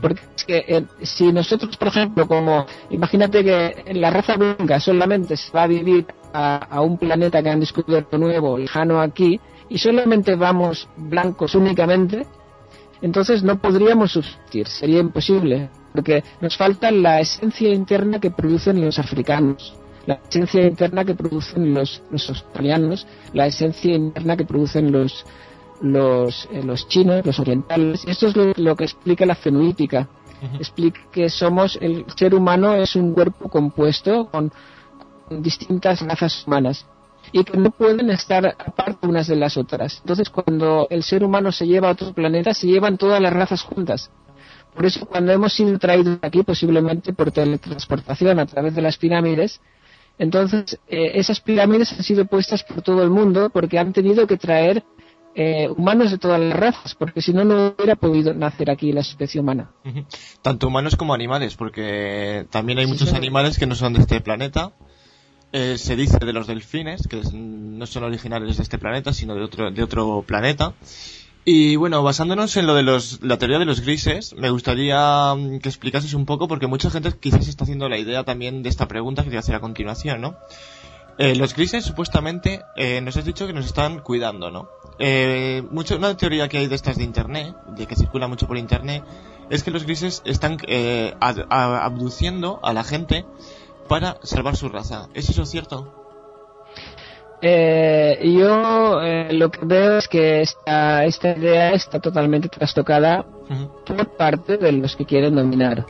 Porque 0.00 0.22
es 0.36 0.44
que 0.44 0.64
eh, 0.66 0.84
si 1.02 1.32
nosotros, 1.32 1.76
por 1.76 1.88
ejemplo, 1.88 2.26
como 2.26 2.66
imagínate 2.90 3.44
que 3.44 3.94
la 3.94 4.10
raza 4.10 4.36
blanca 4.36 4.80
solamente 4.80 5.36
se 5.36 5.52
va 5.52 5.62
a 5.62 5.66
vivir 5.66 6.06
a, 6.32 6.56
a 6.56 6.80
un 6.80 6.98
planeta 6.98 7.42
que 7.42 7.50
han 7.50 7.60
descubierto 7.60 8.18
nuevo, 8.18 8.58
lejano 8.58 9.00
aquí, 9.00 9.40
y 9.68 9.78
solamente 9.78 10.34
vamos 10.36 10.88
blancos 10.96 11.54
únicamente, 11.54 12.26
entonces 13.02 13.42
no 13.42 13.58
podríamos 13.58 14.12
subsistir, 14.12 14.66
sería 14.68 15.00
imposible, 15.00 15.70
porque 15.92 16.24
nos 16.40 16.56
falta 16.56 16.90
la 16.90 17.20
esencia 17.20 17.72
interna 17.72 18.20
que 18.20 18.30
producen 18.30 18.84
los 18.84 18.98
africanos, 18.98 19.74
la 20.06 20.20
esencia 20.28 20.66
interna 20.66 21.04
que 21.04 21.14
producen 21.14 21.74
los, 21.74 22.02
los 22.10 22.28
australianos, 22.28 23.06
la 23.32 23.46
esencia 23.46 23.94
interna 23.94 24.36
que 24.36 24.44
producen 24.44 24.92
los 24.92 25.24
los, 25.82 26.48
eh, 26.52 26.62
los 26.62 26.88
chinos, 26.88 27.24
los 27.26 27.38
orientales. 27.38 28.02
Esto 28.06 28.28
es 28.28 28.36
lo, 28.36 28.52
lo 28.56 28.76
que 28.76 28.84
explica 28.84 29.26
la 29.26 29.34
fenoítica. 29.34 30.08
Explica 30.58 31.00
que 31.12 31.28
somos, 31.28 31.78
el 31.82 32.04
ser 32.14 32.34
humano 32.34 32.74
es 32.74 32.94
un 32.96 33.12
cuerpo 33.12 33.48
compuesto 33.48 34.28
con 34.30 34.52
distintas 35.30 36.00
razas 36.00 36.46
humanas 36.46 36.86
y 37.32 37.44
que 37.44 37.56
no 37.56 37.70
pueden 37.70 38.10
estar 38.10 38.46
aparte 38.46 39.06
unas 39.06 39.26
de 39.26 39.36
las 39.36 39.56
otras. 39.56 39.98
Entonces, 40.00 40.30
cuando 40.30 40.86
el 40.90 41.02
ser 41.02 41.24
humano 41.24 41.52
se 41.52 41.66
lleva 41.66 41.88
a 41.88 41.92
otro 41.92 42.12
planeta, 42.12 42.54
se 42.54 42.66
llevan 42.66 42.96
todas 42.98 43.20
las 43.20 43.32
razas 43.32 43.62
juntas. 43.62 44.10
Por 44.74 44.84
eso, 44.86 45.06
cuando 45.06 45.32
hemos 45.32 45.52
sido 45.54 45.78
traídos 45.78 46.18
aquí, 46.22 46.42
posiblemente 46.42 47.12
por 47.12 47.32
teletransportación 47.32 48.38
a 48.38 48.46
través 48.46 48.74
de 48.74 48.82
las 48.82 48.98
pirámides, 48.98 49.60
entonces 50.18 50.78
eh, 50.88 51.12
esas 51.14 51.40
pirámides 51.40 51.92
han 51.92 52.02
sido 52.02 52.24
puestas 52.26 52.62
por 52.62 52.82
todo 52.82 53.02
el 53.02 53.10
mundo 53.10 53.50
porque 53.50 53.78
han 53.78 53.92
tenido 53.92 54.26
que 54.26 54.36
traer 54.36 54.82
eh, 55.34 55.68
humanos 55.68 56.10
de 56.10 56.16
todas 56.18 56.40
las 56.40 56.58
razas, 56.58 56.94
porque 56.94 57.20
si 57.20 57.34
no, 57.34 57.44
no 57.44 57.74
hubiera 57.76 57.96
podido 57.96 58.32
nacer 58.32 58.70
aquí 58.70 58.92
la 58.92 59.00
especie 59.00 59.40
humana. 59.40 59.70
Tanto 60.40 60.68
humanos 60.68 60.96
como 60.96 61.12
animales, 61.12 61.56
porque 61.56 62.46
también 62.50 62.78
hay 62.78 62.86
Sí, 62.86 62.92
muchos 62.92 63.10
sí. 63.10 63.16
animales 63.16 63.58
que 63.58 63.66
no 63.66 63.74
son 63.74 63.92
de 63.92 64.00
este 64.00 64.20
planeta. 64.22 64.72
Eh, 65.52 65.78
se 65.78 65.96
dice 65.96 66.18
de 66.18 66.32
los 66.32 66.46
delfines, 66.46 67.06
que 67.08 67.22
no 67.32 67.86
son 67.86 68.04
originales 68.04 68.56
de 68.56 68.62
este 68.62 68.78
planeta, 68.78 69.12
sino 69.12 69.34
de 69.34 69.42
otro, 69.42 69.70
de 69.70 69.82
otro 69.82 70.22
planeta. 70.26 70.74
Y 71.44 71.76
bueno, 71.76 72.02
basándonos 72.02 72.56
en 72.56 72.66
lo 72.66 72.74
de 72.74 72.82
los, 72.82 73.22
la 73.22 73.38
teoría 73.38 73.60
de 73.60 73.64
los 73.64 73.80
grises, 73.80 74.34
me 74.34 74.50
gustaría 74.50 75.32
mm, 75.34 75.60
que 75.60 75.68
explicases 75.68 76.12
un 76.12 76.26
poco, 76.26 76.48
porque 76.48 76.66
mucha 76.66 76.90
gente 76.90 77.12
quizás 77.20 77.46
está 77.46 77.62
haciendo 77.62 77.88
la 77.88 77.98
idea 77.98 78.24
también 78.24 78.64
de 78.64 78.68
esta 78.68 78.88
pregunta 78.88 79.22
que 79.22 79.26
te 79.26 79.34
voy 79.34 79.36
a 79.36 79.40
hacer 79.40 79.54
a 79.54 79.60
continuación, 79.60 80.20
¿no? 80.20 80.36
Eh, 81.18 81.36
los 81.36 81.54
grises 81.54 81.84
supuestamente 81.84 82.62
eh, 82.76 83.00
nos 83.00 83.16
has 83.16 83.24
dicho 83.24 83.46
que 83.46 83.52
nos 83.52 83.64
están 83.64 84.00
cuidando, 84.00 84.50
¿no? 84.50 84.68
Eh, 84.98 85.62
una 85.70 86.16
teoría 86.16 86.48
que 86.48 86.58
hay 86.58 86.66
de 86.66 86.74
estas 86.74 86.96
de 86.96 87.04
internet, 87.04 87.54
de 87.76 87.86
que 87.86 87.94
circula 87.94 88.26
mucho 88.26 88.46
por 88.46 88.58
internet, 88.58 89.04
es 89.48 89.62
que 89.62 89.70
los 89.70 89.84
grises 89.84 90.22
están 90.24 90.58
eh, 90.66 91.14
abduciendo 91.20 92.58
a 92.62 92.72
la 92.72 92.82
gente 92.82 93.24
para 93.88 94.16
salvar 94.22 94.56
su 94.56 94.68
raza. 94.68 95.08
¿Es 95.14 95.28
eso 95.28 95.44
cierto? 95.46 95.92
Eh, 97.42 98.18
yo 98.38 99.00
eh, 99.02 99.32
lo 99.32 99.50
que 99.50 99.60
veo 99.62 99.98
es 99.98 100.08
que 100.08 100.40
esta, 100.40 101.04
esta 101.04 101.36
idea 101.36 101.70
está 101.72 102.00
totalmente 102.00 102.48
trastocada 102.48 103.26
por 103.84 104.16
parte 104.16 104.56
de 104.56 104.72
los 104.72 104.96
que 104.96 105.04
quieren 105.04 105.34
dominar. 105.36 105.84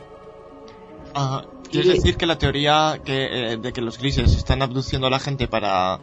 Ajá. 1.13 1.45
¿Quieres 1.71 1.89
Y- 1.89 1.93
decir 1.95 2.17
que 2.17 2.25
la 2.25 2.37
teoría 2.37 2.99
que, 3.03 3.53
eh, 3.53 3.57
de 3.57 3.73
que 3.73 3.81
los 3.81 3.97
grises 3.97 4.35
están 4.35 4.61
abduciendo 4.61 5.07
a 5.07 5.09
la 5.09 5.19
gente 5.19 5.47
para, 5.47 5.99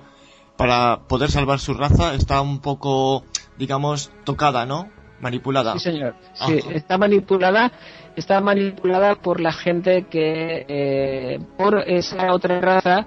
para 0.57 1.01
poder 1.09 1.31
salvar 1.31 1.59
su 1.61 1.75
raza 1.75 2.15
está 2.15 2.41
un 2.41 2.61
poco, 2.61 3.25
digamos, 3.59 4.11
tocada, 4.25 4.67
¿no? 4.67 4.89
Manipulada. 5.21 5.75
Sí, 5.75 5.79
señor. 5.81 6.15
Sí, 6.35 6.59
Ajá. 6.63 6.73
está 6.75 6.99
manipulada, 6.99 7.71
está 8.17 8.41
manipulada 8.41 9.17
por 9.17 9.41
la 9.41 9.53
gente 9.53 10.05
que, 10.05 10.65
eh, 10.69 11.41
por 11.57 11.79
esa 11.87 12.33
otra 12.33 12.61
raza 12.61 13.07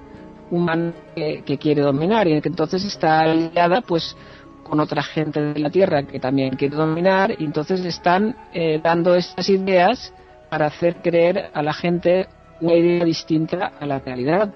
humana 0.52 0.94
que, 1.16 1.58
quiere 1.58 1.82
dominar 1.82 2.28
y 2.28 2.42
que 2.42 2.50
entonces 2.50 2.84
está 2.86 3.22
aliada, 3.22 3.82
pues, 3.82 4.16
con 4.64 4.80
otra 4.80 5.02
gente 5.02 5.42
de 5.42 5.60
la 5.60 5.70
Tierra 5.70 6.04
que 6.04 6.20
también 6.20 6.56
quiere 6.56 6.76
dominar 6.76 7.34
y 7.38 7.46
entonces 7.46 7.84
están 7.86 8.36
eh, 8.54 8.80
dando 8.84 9.16
estas 9.16 9.48
ideas 9.50 10.14
para 10.50 10.68
hacer 10.68 10.98
creer 10.98 11.50
a 11.54 11.62
la 11.62 11.74
gente 11.74 12.28
una 12.60 12.74
idea 12.74 13.06
distinta 13.06 13.72
a 13.80 13.86
la 13.86 14.00
realidad 14.00 14.54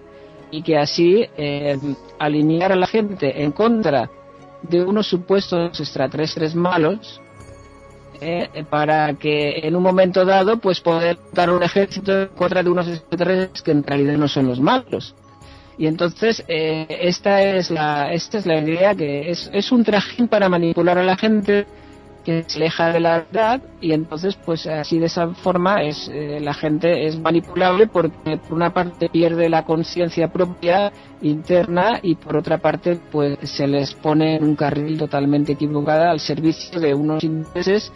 y 0.49 0.63
que 0.63 0.77
así 0.77 1.25
eh, 1.37 1.77
alinear 2.19 2.73
a 2.73 2.75
la 2.75 2.87
gente 2.87 3.41
en 3.41 3.51
contra 3.51 4.09
de 4.63 4.83
unos 4.83 5.07
supuestos 5.07 5.79
extraterrestres 5.79 6.55
malos 6.55 7.20
eh, 8.21 8.63
para 8.69 9.15
que 9.15 9.61
en 9.63 9.75
un 9.75 9.81
momento 9.81 10.25
dado 10.25 10.57
pues 10.57 10.79
poder 10.79 11.17
dar 11.33 11.49
un 11.49 11.63
ejército 11.63 12.21
en 12.21 12.27
contra 12.27 12.61
de 12.61 12.69
unos 12.69 12.87
extraterrestres 12.87 13.63
que 13.63 13.71
en 13.71 13.83
realidad 13.83 14.15
no 14.17 14.27
son 14.27 14.45
los 14.47 14.59
malos. 14.59 15.15
Y 15.77 15.87
entonces 15.87 16.43
eh, 16.47 16.85
esta 17.01 17.41
es 17.41 17.71
la 17.71 18.13
esta 18.13 18.37
es 18.37 18.45
la 18.45 18.59
idea 18.59 18.93
que 18.93 19.31
es, 19.31 19.49
es 19.51 19.71
un 19.71 19.83
trajín 19.83 20.27
para 20.27 20.47
manipular 20.49 20.99
a 20.99 21.03
la 21.03 21.17
gente 21.17 21.65
que 22.23 22.43
se 22.45 22.57
aleja 22.57 22.93
de 22.93 22.99
la 22.99 23.17
verdad 23.19 23.61
y 23.79 23.93
entonces 23.93 24.35
pues 24.35 24.67
así 24.67 24.99
de 24.99 25.07
esa 25.07 25.29
forma 25.29 25.81
es 25.81 26.07
eh, 26.13 26.39
la 26.39 26.53
gente 26.53 27.07
es 27.07 27.19
manipulable 27.19 27.87
porque 27.87 28.37
por 28.37 28.53
una 28.53 28.71
parte 28.71 29.09
pierde 29.09 29.49
la 29.49 29.65
conciencia 29.65 30.27
propia 30.27 30.91
interna 31.21 31.99
y 32.01 32.15
por 32.15 32.37
otra 32.37 32.59
parte 32.59 32.99
pues 33.11 33.39
se 33.49 33.65
les 33.65 33.95
pone 33.95 34.35
en 34.35 34.43
un 34.43 34.55
carril 34.55 34.99
totalmente 34.99 35.53
equivocada 35.53 36.11
al 36.11 36.19
servicio 36.19 36.79
de 36.79 36.93
unos 36.93 37.23
intereses 37.23 37.91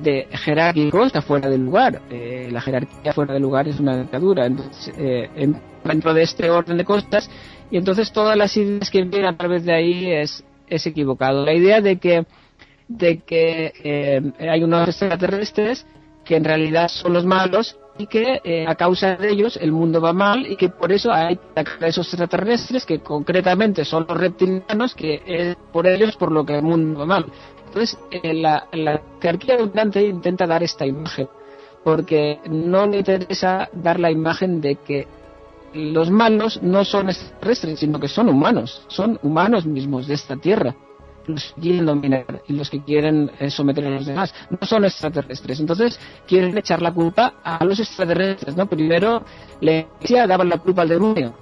de 0.00 0.28
jerárquicos 0.32 1.06
está 1.08 1.22
fuera 1.22 1.48
del 1.48 1.64
lugar. 1.64 2.00
Eh, 2.10 2.48
la 2.52 2.60
jerarquía 2.60 3.12
fuera 3.12 3.34
del 3.34 3.42
lugar 3.42 3.68
es 3.68 3.80
una 3.80 3.96
dictadura. 3.98 4.46
Entonces 4.46 4.94
eh, 4.96 5.30
en- 5.36 5.60
dentro 5.84 6.12
de 6.14 6.22
este 6.22 6.50
orden 6.50 6.76
de 6.76 6.84
cosas 6.84 7.30
y 7.70 7.76
entonces 7.76 8.12
todas 8.12 8.36
las 8.36 8.56
ideas 8.56 8.90
que 8.90 9.02
vienen 9.02 9.26
a 9.26 9.36
través 9.36 9.64
de 9.64 9.72
ahí 9.74 10.10
es 10.12 10.44
es 10.68 10.86
equivocado. 10.86 11.44
La 11.44 11.54
idea 11.54 11.80
de 11.80 11.96
que 11.98 12.26
de 12.88 13.18
que 13.18 13.72
eh, 13.84 14.22
hay 14.38 14.62
unos 14.62 14.88
extraterrestres 14.88 15.86
que 16.24 16.36
en 16.36 16.44
realidad 16.44 16.88
son 16.88 17.12
los 17.14 17.24
malos 17.24 17.76
y 17.98 18.06
que 18.06 18.40
eh, 18.44 18.64
a 18.66 18.74
causa 18.76 19.16
de 19.16 19.30
ellos 19.30 19.58
el 19.60 19.72
mundo 19.72 20.00
va 20.00 20.12
mal 20.12 20.46
y 20.46 20.56
que 20.56 20.68
por 20.68 20.92
eso 20.92 21.10
hay 21.12 21.38
esos 21.80 22.06
extraterrestres 22.08 22.86
que 22.86 23.00
concretamente 23.00 23.84
son 23.84 24.06
los 24.08 24.16
reptilianos 24.16 24.94
que 24.94 25.20
es 25.26 25.56
por 25.72 25.86
ellos 25.86 26.16
por 26.16 26.30
lo 26.30 26.44
que 26.46 26.56
el 26.56 26.62
mundo 26.62 27.00
va 27.00 27.06
mal. 27.06 27.26
Entonces 27.68 27.98
eh, 28.10 28.34
la, 28.34 28.66
jerarquía 29.20 29.56
dominante 29.56 30.02
intenta 30.02 30.46
dar 30.46 30.62
esta 30.62 30.86
imagen 30.86 31.28
porque 31.84 32.40
no 32.48 32.86
le 32.86 32.98
interesa 32.98 33.68
dar 33.72 34.00
la 34.00 34.10
imagen 34.10 34.60
de 34.60 34.76
que 34.76 35.06
los 35.74 36.10
malos 36.10 36.60
no 36.62 36.84
son 36.84 37.10
extraterrestres 37.10 37.78
sino 37.78 38.00
que 38.00 38.08
son 38.08 38.28
humanos, 38.28 38.82
son 38.88 39.18
humanos 39.22 39.66
mismos 39.66 40.06
de 40.06 40.14
esta 40.14 40.36
tierra 40.36 40.74
los 41.26 41.52
que 41.52 41.60
quieren 41.60 41.84
dominar 41.84 42.42
y 42.48 42.54
los 42.54 42.70
que 42.70 42.82
quieren 42.82 43.30
eh, 43.38 43.50
someter 43.50 43.84
a 43.84 43.90
los 43.90 44.06
demás. 44.06 44.34
No 44.48 44.66
son 44.66 44.86
extraterrestres. 44.86 45.60
Entonces 45.60 46.00
quieren 46.26 46.56
echar 46.56 46.80
la 46.80 46.90
culpa 46.90 47.34
a 47.44 47.62
los 47.66 47.78
extraterrestres, 47.78 48.56
¿no? 48.56 48.64
Primero 48.64 49.22
la 49.60 49.72
iglesia 49.72 50.26
daba 50.26 50.42
la 50.44 50.56
culpa 50.56 50.82
al 50.82 50.88
demonio. 50.88 51.34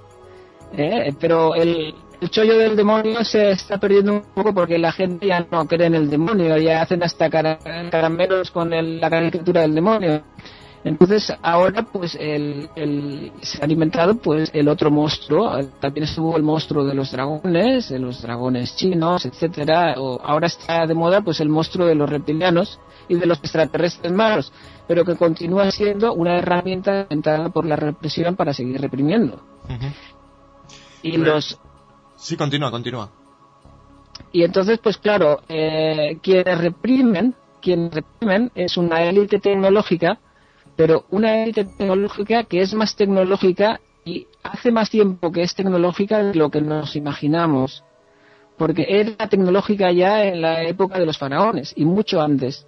¿eh? 0.73 1.13
Pero 1.17 1.55
el, 1.55 1.95
el 2.21 2.29
chollo 2.29 2.57
del 2.57 2.75
demonio 2.75 3.23
se 3.23 3.51
está 3.51 3.77
perdiendo 3.77 4.13
un 4.13 4.21
poco 4.33 4.53
porque 4.53 4.77
la 4.77 4.91
gente 4.91 5.27
ya 5.27 5.45
no 5.51 5.67
cree 5.67 5.87
en 5.87 5.95
el 5.95 6.09
demonio, 6.09 6.57
ya 6.57 6.81
hacen 6.81 7.03
hasta 7.03 7.29
cara- 7.29 7.59
caramelos 7.91 8.51
con 8.51 8.73
el- 8.73 8.99
la 8.99 9.09
caricatura 9.09 9.61
del 9.61 9.75
demonio. 9.75 10.23
Entonces 10.83 11.33
ahora 11.41 11.83
pues 11.83 12.15
el, 12.19 12.69
el- 12.75 13.31
se 13.41 13.59
ha 13.61 13.65
alimentado 13.65 14.15
pues 14.15 14.49
el 14.53 14.67
otro 14.69 14.89
monstruo, 14.89 15.59
también 15.81 16.05
estuvo 16.05 16.37
el 16.37 16.43
monstruo 16.43 16.85
de 16.85 16.93
los 16.93 17.11
dragones, 17.11 17.89
de 17.89 17.99
los 17.99 18.21
dragones 18.21 18.75
chinos, 18.75 19.25
etcétera, 19.25 19.95
o 19.97 20.19
ahora 20.23 20.47
está 20.47 20.85
de 20.87 20.93
moda 20.93 21.21
pues 21.21 21.39
el 21.41 21.49
monstruo 21.49 21.85
de 21.87 21.95
los 21.95 22.09
reptilianos 22.09 22.79
y 23.09 23.15
de 23.15 23.25
los 23.25 23.39
extraterrestres 23.39 24.11
malos, 24.13 24.51
pero 24.87 25.03
que 25.03 25.15
continúa 25.15 25.69
siendo 25.71 26.13
una 26.13 26.37
herramienta 26.37 27.01
inventada 27.01 27.49
por 27.49 27.65
la 27.65 27.75
represión 27.75 28.35
para 28.35 28.53
seguir 28.53 28.79
reprimiendo. 28.79 29.41
Y 31.03 31.17
los 31.17 31.59
Sí, 32.17 32.35
continúa, 32.35 32.71
continúa. 32.71 33.09
y 34.31 34.43
entonces 34.43 34.79
pues 34.79 34.97
claro, 34.97 35.41
eh, 35.47 36.17
quienes 36.21 36.57
reprimen 36.57 37.35
quien 37.61 37.91
reprimen 37.91 38.51
es 38.55 38.77
una 38.77 39.03
élite 39.03 39.39
tecnológica, 39.39 40.19
pero 40.75 41.05
una 41.09 41.43
élite 41.43 41.65
tecnológica 41.65 42.43
que 42.43 42.61
es 42.61 42.73
más 42.73 42.95
tecnológica 42.95 43.81
y 44.05 44.27
hace 44.43 44.71
más 44.71 44.89
tiempo 44.89 45.31
que 45.31 45.41
es 45.41 45.53
tecnológica 45.53 46.23
de 46.23 46.35
lo 46.35 46.49
que 46.49 46.61
nos 46.61 46.95
imaginamos. 46.95 47.83
Porque 48.57 48.85
era 48.87 49.27
tecnológica 49.27 49.91
ya 49.91 50.23
en 50.23 50.41
la 50.41 50.63
época 50.63 50.97
de 50.97 51.05
los 51.05 51.17
faraones 51.17 51.73
y 51.75 51.85
mucho 51.85 52.21
antes. 52.21 52.65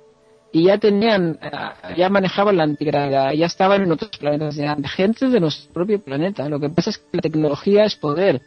Y 0.52 0.66
ya 0.66 0.78
tenían, 0.80 1.40
eh, 1.42 1.96
ya 1.96 2.10
manejaban 2.10 2.58
la 2.58 2.64
antigravedad, 2.64 3.32
ya 3.32 3.46
estaban 3.46 3.84
en 3.84 3.92
otros 3.92 4.12
planetas, 4.20 4.56
ya 4.56 4.76
gente 4.84 5.30
de 5.30 5.40
nuestro 5.40 5.72
propio 5.72 6.02
planeta. 6.04 6.50
Lo 6.50 6.60
que 6.60 6.70
pasa 6.70 6.90
es 6.90 6.98
que 6.98 7.18
la 7.18 7.22
tecnología 7.22 7.86
es 7.86 7.96
poder 7.96 8.42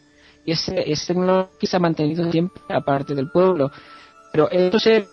y 0.45 0.53
ese, 0.53 0.91
esa 0.91 1.07
tecnología 1.09 1.49
se 1.61 1.77
ha 1.77 1.81
mantenido 1.81 2.31
siempre 2.31 2.63
aparte 2.69 3.15
del 3.15 3.31
pueblo. 3.31 3.71
Pero 4.33 4.51
estos 4.51 4.83
seres 4.83 5.09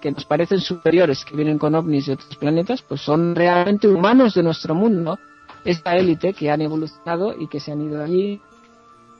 que 0.00 0.10
nos 0.10 0.24
parecen 0.24 0.60
superiores, 0.60 1.24
que 1.24 1.36
vienen 1.36 1.58
con 1.58 1.74
ovnis 1.74 2.06
de 2.06 2.14
otros 2.14 2.36
planetas, 2.36 2.82
pues 2.82 3.00
son 3.00 3.34
realmente 3.34 3.86
humanos 3.86 4.34
de 4.34 4.42
nuestro 4.42 4.74
mundo, 4.74 5.18
esta 5.64 5.96
élite 5.96 6.32
que 6.32 6.50
han 6.50 6.62
evolucionado 6.62 7.34
y 7.38 7.46
que 7.48 7.60
se 7.60 7.72
han 7.72 7.82
ido 7.82 8.02
allí 8.02 8.40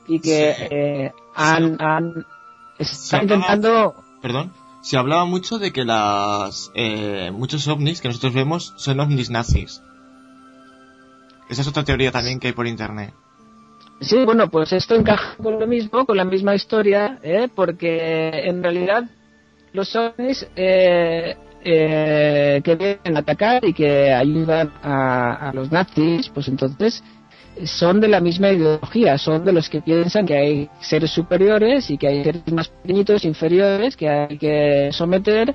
y 0.07 0.19
que 0.19 0.55
eh, 0.71 1.11
han, 1.35 1.77
han 1.79 2.25
están 2.79 3.23
intentando 3.23 3.95
Perdón. 4.21 4.53
Se 4.81 4.97
hablaba 4.97 5.25
mucho 5.25 5.59
de 5.59 5.71
que 5.71 5.85
las 5.85 6.71
eh, 6.73 7.29
muchos 7.31 7.67
ovnis 7.67 8.01
que 8.01 8.07
nosotros 8.07 8.33
vemos 8.33 8.73
son 8.77 8.99
ovnis 8.99 9.29
nazis. 9.29 9.83
Esa 11.49 11.61
es 11.61 11.67
otra 11.67 11.83
teoría 11.83 12.11
también 12.11 12.39
que 12.39 12.47
hay 12.47 12.53
por 12.53 12.65
internet. 12.65 13.13
Sí, 14.01 14.25
bueno, 14.25 14.49
pues 14.49 14.73
esto 14.73 14.95
encaja 14.95 15.35
con 15.37 15.59
lo 15.59 15.67
mismo, 15.67 16.07
con 16.07 16.17
la 16.17 16.25
misma 16.25 16.55
historia, 16.55 17.19
¿eh? 17.21 17.47
porque 17.53 18.29
en 18.45 18.63
realidad 18.63 19.03
los 19.73 19.95
ovnis 19.95 20.47
eh, 20.55 21.37
eh, 21.63 22.61
que 22.63 22.75
vienen 22.75 23.15
a 23.15 23.19
atacar 23.19 23.63
y 23.63 23.73
que 23.73 24.11
ayudan 24.11 24.73
a, 24.81 25.49
a 25.49 25.53
los 25.53 25.71
nazis, 25.71 26.29
pues 26.29 26.47
entonces 26.47 27.03
son 27.63 28.01
de 28.01 28.07
la 28.07 28.19
misma 28.19 28.49
ideología, 28.49 29.19
son 29.19 29.45
de 29.45 29.53
los 29.53 29.69
que 29.69 29.81
piensan 29.81 30.25
que 30.25 30.35
hay 30.35 30.69
seres 30.79 31.11
superiores 31.11 31.91
y 31.91 31.97
que 31.99 32.07
hay 32.07 32.23
seres 32.23 32.51
más 32.51 32.69
pequeñitos, 32.69 33.23
inferiores, 33.23 33.95
que 33.95 34.09
hay 34.09 34.37
que 34.39 34.89
someter 34.93 35.53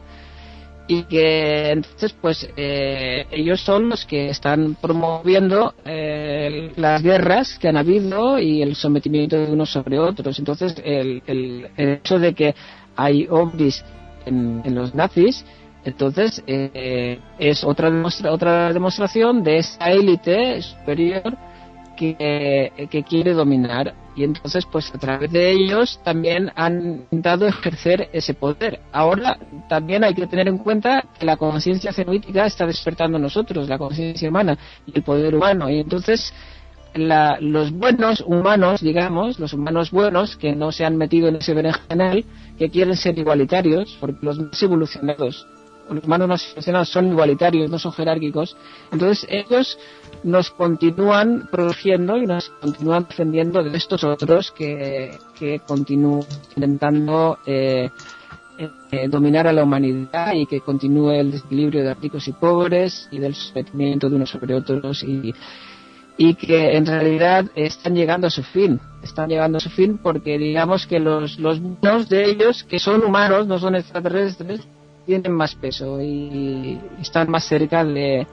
y 0.88 1.02
que 1.04 1.70
entonces 1.70 2.14
pues 2.20 2.48
eh, 2.56 3.26
ellos 3.30 3.60
son 3.60 3.88
los 3.88 4.04
que 4.04 4.28
están 4.28 4.76
promoviendo 4.80 5.74
eh, 5.84 6.72
las 6.76 7.02
guerras 7.02 7.58
que 7.58 7.68
han 7.68 7.76
habido 7.76 8.38
y 8.38 8.62
el 8.62 8.76
sometimiento 8.76 9.36
de 9.36 9.52
unos 9.52 9.70
sobre 9.70 9.98
otros. 9.98 10.38
Entonces 10.38 10.76
el, 10.84 11.22
el, 11.26 11.68
hecho 11.76 12.18
de 12.18 12.34
que 12.34 12.54
hay 12.94 13.26
ovnis 13.28 13.84
en, 14.24 14.62
en 14.64 14.74
los 14.74 14.94
nazis 14.94 15.44
entonces 15.84 16.42
eh, 16.46 17.20
es 17.38 17.62
otra 17.62 17.90
demostra 17.90 18.32
otra 18.32 18.72
demostración 18.72 19.44
de 19.44 19.58
esa 19.58 19.90
élite 19.90 20.60
superior 20.62 21.36
que, 21.96 22.88
que, 22.90 23.02
quiere 23.02 23.32
dominar 23.32 23.94
y 24.14 24.24
entonces 24.24 24.64
pues 24.70 24.94
a 24.94 24.98
través 24.98 25.32
de 25.32 25.50
ellos 25.50 26.00
también 26.04 26.50
han 26.54 27.06
intentado 27.10 27.46
ejercer 27.46 28.08
ese 28.12 28.34
poder. 28.34 28.80
Ahora 28.92 29.38
también 29.68 30.04
hay 30.04 30.14
que 30.14 30.26
tener 30.26 30.48
en 30.48 30.58
cuenta 30.58 31.04
que 31.18 31.26
la 31.26 31.36
conciencia 31.36 31.92
cenúitica 31.92 32.46
está 32.46 32.66
despertando 32.66 33.18
nosotros, 33.18 33.68
la 33.68 33.78
conciencia 33.78 34.28
humana 34.28 34.56
y 34.86 34.92
el 34.96 35.02
poder 35.02 35.34
humano 35.34 35.68
y 35.68 35.80
entonces 35.80 36.32
la, 36.94 37.38
los 37.40 37.72
buenos 37.72 38.22
humanos, 38.26 38.80
digamos, 38.80 39.38
los 39.38 39.52
humanos 39.52 39.90
buenos 39.90 40.36
que 40.36 40.54
no 40.54 40.72
se 40.72 40.84
han 40.84 40.96
metido 40.96 41.28
en 41.28 41.36
ese 41.36 41.54
berenjenal, 41.54 42.24
que 42.58 42.70
quieren 42.70 42.96
ser 42.96 43.18
igualitarios, 43.18 43.96
porque 44.00 44.18
los 44.22 44.38
más 44.38 44.62
evolucionados 44.62 45.46
los 45.90 46.04
humanos 46.04 46.42
evolucionados 46.48 46.88
son 46.88 47.08
igualitarios, 47.08 47.70
no 47.70 47.78
son 47.78 47.92
jerárquicos, 47.92 48.56
entonces 48.92 49.26
ellos 49.30 49.78
nos 50.22 50.50
continúan 50.50 51.48
protegiendo 51.50 52.16
y 52.16 52.26
nos 52.26 52.50
continúan 52.50 53.06
defendiendo 53.08 53.62
de 53.62 53.76
estos 53.76 54.02
otros 54.04 54.52
que, 54.52 55.18
que 55.38 55.60
continúan 55.60 56.24
intentando 56.56 57.38
eh, 57.46 57.90
eh, 58.90 59.08
dominar 59.08 59.46
a 59.46 59.52
la 59.52 59.64
humanidad 59.64 60.32
y 60.34 60.46
que 60.46 60.60
continúe 60.60 61.10
el 61.10 61.32
desequilibrio 61.32 61.84
de 61.84 61.94
ricos 61.94 62.26
y 62.26 62.32
pobres 62.32 63.08
y 63.10 63.18
del 63.18 63.34
sometimiento 63.34 64.08
de 64.08 64.16
unos 64.16 64.30
sobre 64.30 64.54
otros 64.54 65.02
y, 65.02 65.34
y 66.16 66.34
que 66.34 66.76
en 66.76 66.86
realidad 66.86 67.44
están 67.54 67.94
llegando 67.94 68.26
a 68.28 68.30
su 68.30 68.42
fin. 68.42 68.80
Están 69.02 69.28
llegando 69.28 69.58
a 69.58 69.60
su 69.60 69.68
fin 69.68 69.98
porque 69.98 70.38
digamos 70.38 70.86
que 70.86 70.98
los, 70.98 71.38
los 71.38 71.60
buenos 71.60 72.08
de 72.08 72.24
ellos, 72.24 72.64
que 72.64 72.78
son 72.78 73.04
humanos, 73.04 73.46
no 73.46 73.58
son 73.58 73.76
extraterrestres, 73.76 74.66
tienen 75.06 75.32
más 75.32 75.54
peso 75.54 76.00
y 76.00 76.78
están 77.00 77.30
más 77.30 77.44
cerca 77.44 77.84
de, 77.84 78.26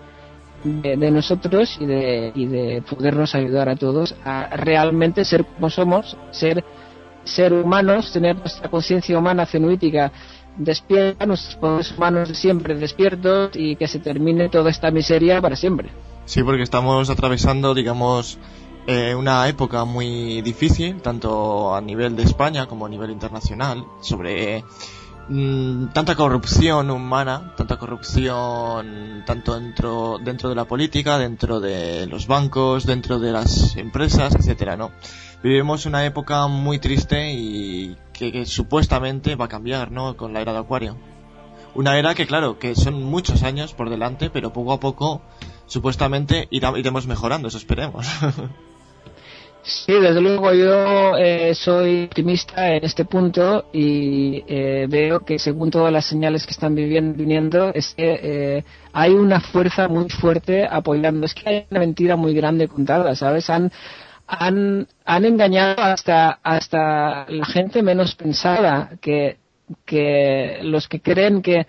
de, 0.64 1.12
nosotros 1.12 1.78
y 1.80 1.86
de, 1.86 2.32
y 2.34 2.46
de 2.48 2.82
podernos 2.82 3.36
ayudar 3.36 3.70
a 3.70 3.76
todos 3.76 4.16
a 4.26 4.56
realmente 4.58 5.24
ser 5.24 5.46
como 5.46 5.70
somos, 5.70 6.18
ser, 6.32 6.64
ser 7.24 7.54
humanos, 7.54 8.12
tener 8.12 8.36
nuestra 8.36 8.70
conciencia 8.70 9.18
humana 9.18 9.46
cenuítica 9.46 10.12
despierta, 10.58 11.26
nuestros 11.26 11.56
poderes 11.56 11.92
humanos 11.92 12.30
siempre 12.34 12.76
despiertos 12.76 13.52
y 13.56 13.76
que 13.76 13.88
se 13.88 14.00
termine 14.00 14.50
toda 14.50 14.70
esta 14.70 14.92
miseria 14.92 15.42
para 15.42 15.56
siempre. 15.56 15.90
Sí, 16.26 16.44
porque 16.44 16.64
estamos 16.64 17.10
atravesando, 17.10 17.74
digamos, 17.74 18.38
eh, 18.88 19.16
una 19.16 19.48
época 19.48 19.84
muy 19.86 20.42
difícil, 20.42 21.02
tanto 21.02 21.76
a 21.76 21.82
nivel 21.82 22.16
de 22.16 22.24
España 22.24 22.66
como 22.68 22.86
a 22.86 22.90
nivel 22.90 23.12
internacional, 23.12 23.84
sobre 24.02 24.64
mmm, 25.30 25.88
tanta 25.88 26.16
corrupción 26.16 26.90
humana, 26.90 27.54
tanta 27.56 27.78
corrupción 27.78 29.24
tanto 29.26 29.60
dentro, 29.60 30.18
dentro 30.22 30.50
de 30.50 30.56
la 30.56 30.66
política, 30.66 31.18
dentro 31.18 31.60
de 31.60 32.08
los 32.08 32.28
bancos, 32.28 32.86
dentro 32.86 33.20
de 33.20 33.32
las 33.32 33.76
empresas, 33.76 34.36
etcétera, 34.36 34.78
¿no? 34.78 34.92
Vivimos 35.44 35.86
una 35.86 36.06
época 36.06 36.48
muy 36.48 36.80
triste 36.80 37.34
y 37.34 37.98
que, 38.14 38.46
supuestamente 38.46 39.36
va 39.36 39.46
a 39.46 39.50
cambiar, 39.50 39.92
¿no? 39.92 40.16
Con 40.16 40.34
la 40.34 40.42
era 40.42 40.54
de 40.54 40.60
Acuario. 40.60 40.98
Una 41.76 41.98
era 41.98 42.16
que, 42.16 42.28
claro, 42.28 42.60
que 42.60 42.76
son 42.76 43.04
muchos 43.04 43.44
años 43.44 43.74
por 43.74 43.90
delante, 43.90 44.30
pero 44.30 44.54
poco 44.54 44.74
a 44.74 44.80
poco, 44.80 45.22
supuestamente, 45.66 46.48
iremos 46.52 47.08
mejorando, 47.08 47.48
eso 47.48 47.58
esperemos. 47.58 48.08
Sí, 49.64 49.94
desde 49.94 50.20
luego 50.20 50.54
yo 50.54 51.18
eh, 51.18 51.56
soy 51.56 52.04
optimista 52.04 52.74
en 52.74 52.84
este 52.84 53.06
punto 53.06 53.70
y 53.72 54.44
eh, 54.46 54.88
veo 54.90 55.22
que 55.22 55.40
según 55.40 55.72
todas 55.72 55.92
las 55.92 56.06
señales 56.06 56.46
que 56.46 56.52
están 56.52 56.76
viviendo, 56.76 57.18
viniendo 57.18 57.72
es 57.74 57.94
que 57.96 58.20
eh, 58.22 58.64
hay 58.92 59.14
una 59.14 59.40
fuerza 59.40 59.88
muy 59.88 60.10
fuerte 60.10 60.68
apoyando. 60.70 61.26
Es 61.26 61.34
que 61.34 61.50
hay 61.50 61.66
una 61.72 61.80
mentira 61.80 62.18
muy 62.18 62.34
grande 62.34 62.68
contada, 62.68 63.16
¿sabes? 63.16 63.50
Han, 63.50 63.72
han, 64.28 64.86
han 65.06 65.26
engañado 65.26 65.82
hasta, 65.82 66.40
hasta 66.44 67.26
la 67.30 67.46
gente 67.46 67.82
menos 67.84 68.16
pensada, 68.16 68.92
que, 69.00 69.38
que 69.86 70.60
los 70.64 70.90
que 70.90 71.00
creen 71.00 71.42
que 71.42 71.68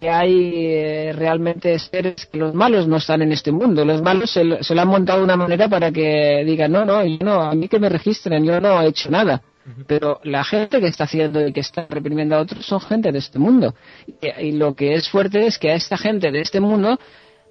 que 0.00 0.08
hay 0.08 0.52
eh, 0.54 1.12
realmente 1.14 1.76
seres 1.78 2.26
que 2.26 2.38
los 2.38 2.54
malos 2.54 2.86
no 2.86 2.96
están 2.96 3.22
en 3.22 3.32
este 3.32 3.50
mundo. 3.50 3.84
Los 3.84 4.00
malos 4.00 4.30
se, 4.30 4.62
se, 4.62 4.74
lo 4.74 4.80
han 4.80 4.88
montado 4.88 5.18
de 5.18 5.24
una 5.24 5.36
manera 5.36 5.68
para 5.68 5.90
que 5.90 6.44
digan, 6.46 6.70
no, 6.70 6.84
no, 6.84 7.04
yo 7.04 7.18
no, 7.20 7.42
a 7.42 7.54
mí 7.54 7.68
que 7.68 7.80
me 7.80 7.88
registren, 7.88 8.44
yo 8.44 8.60
no 8.60 8.80
he 8.80 8.88
hecho 8.88 9.10
nada. 9.10 9.42
Pero 9.86 10.18
la 10.24 10.44
gente 10.44 10.80
que 10.80 10.86
está 10.86 11.04
haciendo 11.04 11.46
y 11.46 11.52
que 11.52 11.60
está 11.60 11.86
reprimiendo 11.90 12.36
a 12.36 12.40
otros 12.40 12.64
son 12.64 12.80
gente 12.80 13.12
de 13.12 13.18
este 13.18 13.38
mundo. 13.38 13.74
Y, 14.22 14.46
y 14.46 14.52
lo 14.52 14.74
que 14.74 14.94
es 14.94 15.10
fuerte 15.10 15.46
es 15.46 15.58
que 15.58 15.70
a 15.70 15.74
esta 15.74 15.98
gente 15.98 16.30
de 16.30 16.40
este 16.40 16.60
mundo 16.60 16.98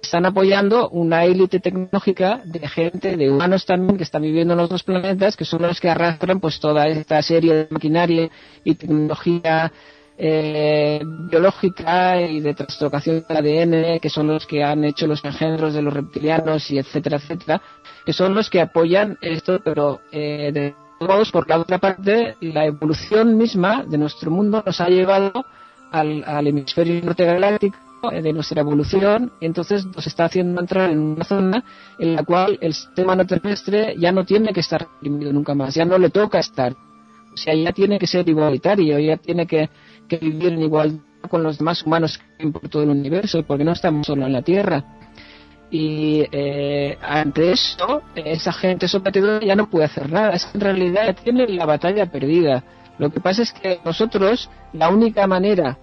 están 0.02 0.26
apoyando 0.26 0.88
una 0.88 1.24
élite 1.24 1.60
tecnológica 1.60 2.40
de 2.44 2.66
gente, 2.66 3.16
de 3.16 3.30
humanos 3.30 3.66
también, 3.66 3.96
que 3.96 4.04
están 4.04 4.22
viviendo 4.22 4.54
en 4.54 4.60
otros 4.60 4.82
planetas, 4.82 5.36
que 5.36 5.44
son 5.44 5.62
los 5.62 5.80
que 5.80 5.90
arrastran 5.90 6.40
pues 6.40 6.58
toda 6.60 6.88
esta 6.88 7.20
serie 7.22 7.54
de 7.54 7.68
maquinaria 7.70 8.30
y 8.64 8.74
tecnología 8.74 9.72
eh, 10.20 11.00
biológica 11.04 12.20
y 12.20 12.40
de 12.40 12.52
trastocación 12.52 13.24
del 13.28 13.36
ADN, 13.36 14.00
que 14.00 14.10
son 14.10 14.26
los 14.26 14.46
que 14.46 14.64
han 14.64 14.84
hecho 14.84 15.06
los 15.06 15.24
engendros 15.24 15.74
de 15.74 15.82
los 15.82 15.94
reptilianos 15.94 16.68
y 16.72 16.78
etcétera, 16.78 17.18
etcétera, 17.18 17.62
que 18.04 18.12
son 18.12 18.34
los 18.34 18.50
que 18.50 18.60
apoyan 18.60 19.16
esto, 19.20 19.60
pero 19.64 20.00
eh, 20.10 20.50
de 20.52 20.74
todos, 20.98 21.30
por 21.30 21.48
la 21.48 21.58
otra 21.58 21.78
parte, 21.78 22.34
la 22.40 22.64
evolución 22.64 23.36
misma 23.36 23.84
de 23.84 23.96
nuestro 23.96 24.32
mundo 24.32 24.60
nos 24.66 24.80
ha 24.80 24.88
llevado 24.88 25.44
al, 25.92 26.46
hemisferio 26.46 27.00
norte 27.00 27.24
galáctico 27.24 27.78
eh, 28.10 28.20
de 28.20 28.32
nuestra 28.32 28.60
evolución, 28.62 29.30
y 29.40 29.46
entonces 29.46 29.86
nos 29.86 30.04
está 30.04 30.24
haciendo 30.24 30.60
entrar 30.60 30.90
en 30.90 30.98
una 30.98 31.24
zona 31.24 31.64
en 32.00 32.16
la 32.16 32.24
cual 32.24 32.58
el 32.60 32.74
sistema 32.74 33.14
no 33.14 33.24
terrestre 33.24 33.94
ya 33.96 34.10
no 34.10 34.24
tiene 34.24 34.52
que 34.52 34.60
estar 34.60 34.80
reprimido 34.80 35.32
nunca 35.32 35.54
más, 35.54 35.76
ya 35.76 35.84
no 35.84 35.96
le 35.96 36.10
toca 36.10 36.40
estar. 36.40 36.74
O 37.32 37.36
sea, 37.36 37.54
ya 37.54 37.72
tiene 37.72 38.00
que 38.00 38.08
ser 38.08 38.28
igualitario, 38.28 38.98
ya 38.98 39.16
tiene 39.16 39.46
que, 39.46 39.70
que 40.08 40.16
vivir 40.16 40.52
en 40.52 40.62
igualdad 40.62 41.00
con 41.28 41.42
los 41.42 41.58
demás 41.58 41.82
humanos 41.84 42.20
por 42.52 42.68
todo 42.68 42.82
el 42.82 42.90
universo, 42.90 43.42
porque 43.42 43.64
no 43.64 43.72
estamos 43.72 44.06
solo 44.06 44.26
en 44.26 44.32
la 44.32 44.42
Tierra. 44.42 44.84
Y 45.70 46.24
eh, 46.32 46.96
ante 47.02 47.52
eso, 47.52 48.02
esa 48.14 48.52
gente 48.52 48.88
sometedora 48.88 49.44
ya 49.44 49.54
no 49.54 49.68
puede 49.68 49.84
hacer 49.84 50.10
nada. 50.10 50.30
Es 50.30 50.48
en 50.54 50.60
realidad 50.60 51.14
tiene 51.22 51.46
la 51.48 51.66
batalla 51.66 52.06
perdida. 52.10 52.64
Lo 52.98 53.10
que 53.10 53.20
pasa 53.20 53.42
es 53.42 53.52
que 53.52 53.78
nosotros, 53.84 54.48
la 54.72 54.88
única 54.88 55.26
manera 55.26 55.78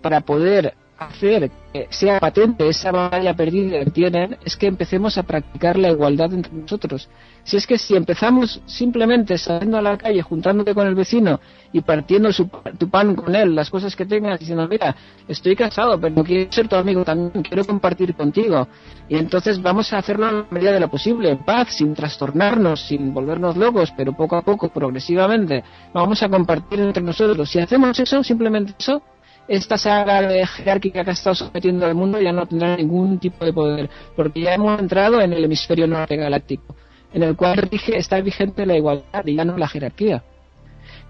para 0.00 0.20
poder 0.22 0.74
hacer 0.98 1.50
que 1.72 1.86
sea 1.90 2.18
patente 2.18 2.68
esa 2.68 2.90
batalla 2.90 3.34
perdida 3.34 3.84
que 3.84 3.90
tienen 3.90 4.36
es 4.44 4.56
que 4.56 4.66
empecemos 4.66 5.16
a 5.16 5.22
practicar 5.22 5.78
la 5.78 5.90
igualdad 5.90 6.32
entre 6.32 6.52
nosotros. 6.52 7.08
Si 7.44 7.56
es 7.56 7.66
que 7.66 7.78
si 7.78 7.94
empezamos 7.94 8.60
simplemente 8.66 9.38
saliendo 9.38 9.78
a 9.78 9.82
la 9.82 9.96
calle, 9.96 10.20
juntándote 10.22 10.74
con 10.74 10.86
el 10.86 10.94
vecino 10.94 11.40
y 11.72 11.80
partiendo 11.80 12.32
su, 12.32 12.50
tu 12.78 12.90
pan 12.90 13.14
con 13.14 13.34
él, 13.34 13.54
las 13.54 13.70
cosas 13.70 13.94
que 13.94 14.04
tengas, 14.04 14.40
diciendo, 14.40 14.66
mira, 14.68 14.94
estoy 15.28 15.54
casado, 15.54 15.98
pero 16.00 16.14
no 16.14 16.24
quiero 16.24 16.50
ser 16.52 16.68
tu 16.68 16.76
amigo 16.76 17.04
también, 17.04 17.42
quiero 17.42 17.64
compartir 17.64 18.14
contigo. 18.14 18.66
Y 19.08 19.16
entonces 19.16 19.62
vamos 19.62 19.92
a 19.92 19.98
hacerlo 19.98 20.26
a 20.26 20.32
la 20.32 20.46
medida 20.50 20.72
de 20.72 20.80
lo 20.80 20.90
posible, 20.90 21.30
en 21.30 21.38
paz, 21.38 21.68
sin 21.76 21.94
trastornarnos, 21.94 22.80
sin 22.80 23.14
volvernos 23.14 23.56
locos, 23.56 23.92
pero 23.96 24.12
poco 24.12 24.36
a 24.36 24.42
poco, 24.42 24.68
progresivamente, 24.68 25.62
vamos 25.94 26.22
a 26.22 26.28
compartir 26.28 26.80
entre 26.80 27.02
nosotros. 27.02 27.48
Si 27.48 27.58
hacemos 27.58 27.98
eso, 27.98 28.22
simplemente 28.22 28.74
eso, 28.78 29.02
esta 29.48 29.78
saga 29.78 30.22
de 30.22 30.46
jerárquica 30.46 31.02
que 31.02 31.10
ha 31.10 31.14
estado 31.14 31.34
sometiendo 31.34 31.86
al 31.86 31.94
mundo 31.94 32.20
ya 32.20 32.32
no 32.32 32.46
tendrá 32.46 32.76
ningún 32.76 33.18
tipo 33.18 33.44
de 33.44 33.52
poder, 33.52 33.90
porque 34.14 34.42
ya 34.42 34.54
hemos 34.54 34.78
entrado 34.78 35.20
en 35.20 35.32
el 35.32 35.44
hemisferio 35.44 35.86
norte 35.86 36.16
galáctico, 36.16 36.76
en 37.12 37.22
el 37.22 37.34
cual 37.34 37.68
está 37.88 38.20
vigente 38.20 38.66
la 38.66 38.76
igualdad 38.76 39.24
y 39.24 39.34
ya 39.34 39.44
no 39.44 39.56
la 39.56 39.66
jerarquía. 39.66 40.22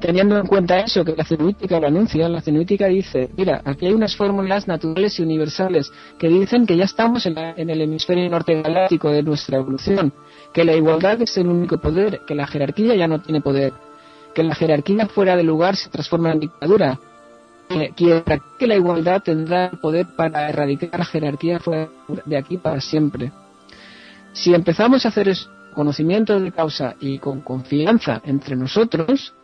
Teniendo 0.00 0.38
en 0.38 0.46
cuenta 0.46 0.78
eso, 0.78 1.04
que 1.04 1.16
la 1.16 1.24
cenuítica 1.24 1.80
lo 1.80 1.88
anuncia, 1.88 2.28
la 2.28 2.40
cenuítica 2.40 2.86
dice, 2.86 3.30
mira, 3.36 3.60
aquí 3.64 3.86
hay 3.86 3.92
unas 3.92 4.14
fórmulas 4.14 4.68
naturales 4.68 5.18
y 5.18 5.24
universales 5.24 5.90
que 6.20 6.28
dicen 6.28 6.66
que 6.66 6.76
ya 6.76 6.84
estamos 6.84 7.26
en, 7.26 7.36
en 7.36 7.68
el 7.68 7.80
hemisferio 7.80 8.30
norte 8.30 8.62
galáctico 8.62 9.10
de 9.10 9.24
nuestra 9.24 9.58
evolución, 9.58 10.12
que 10.54 10.64
la 10.64 10.74
igualdad 10.74 11.20
es 11.20 11.36
el 11.36 11.48
único 11.48 11.78
poder, 11.78 12.20
que 12.28 12.36
la 12.36 12.46
jerarquía 12.46 12.94
ya 12.94 13.08
no 13.08 13.20
tiene 13.20 13.40
poder, 13.40 13.72
que 14.34 14.44
la 14.44 14.54
jerarquía 14.54 15.08
fuera 15.08 15.34
de 15.34 15.42
lugar 15.42 15.74
se 15.74 15.90
transforma 15.90 16.30
en 16.30 16.40
dictadura, 16.40 17.00
practique 17.68 18.66
la 18.66 18.74
igualdad 18.74 19.22
tendrá 19.22 19.66
el 19.66 19.78
poder 19.78 20.06
para 20.16 20.48
erradicar 20.48 20.98
la 20.98 21.04
jerarquía 21.04 21.60
fuera 21.60 21.88
de 22.24 22.36
aquí 22.36 22.56
para 22.56 22.80
siempre. 22.80 23.32
Si 24.32 24.54
empezamos 24.54 25.04
a 25.04 25.08
hacer 25.08 25.28
eso, 25.28 25.50
conocimiento 25.74 26.38
de 26.40 26.52
causa 26.52 26.96
y 27.00 27.18
con 27.18 27.40
confianza 27.40 28.20
entre 28.24 28.56
nosotros, 28.56 29.34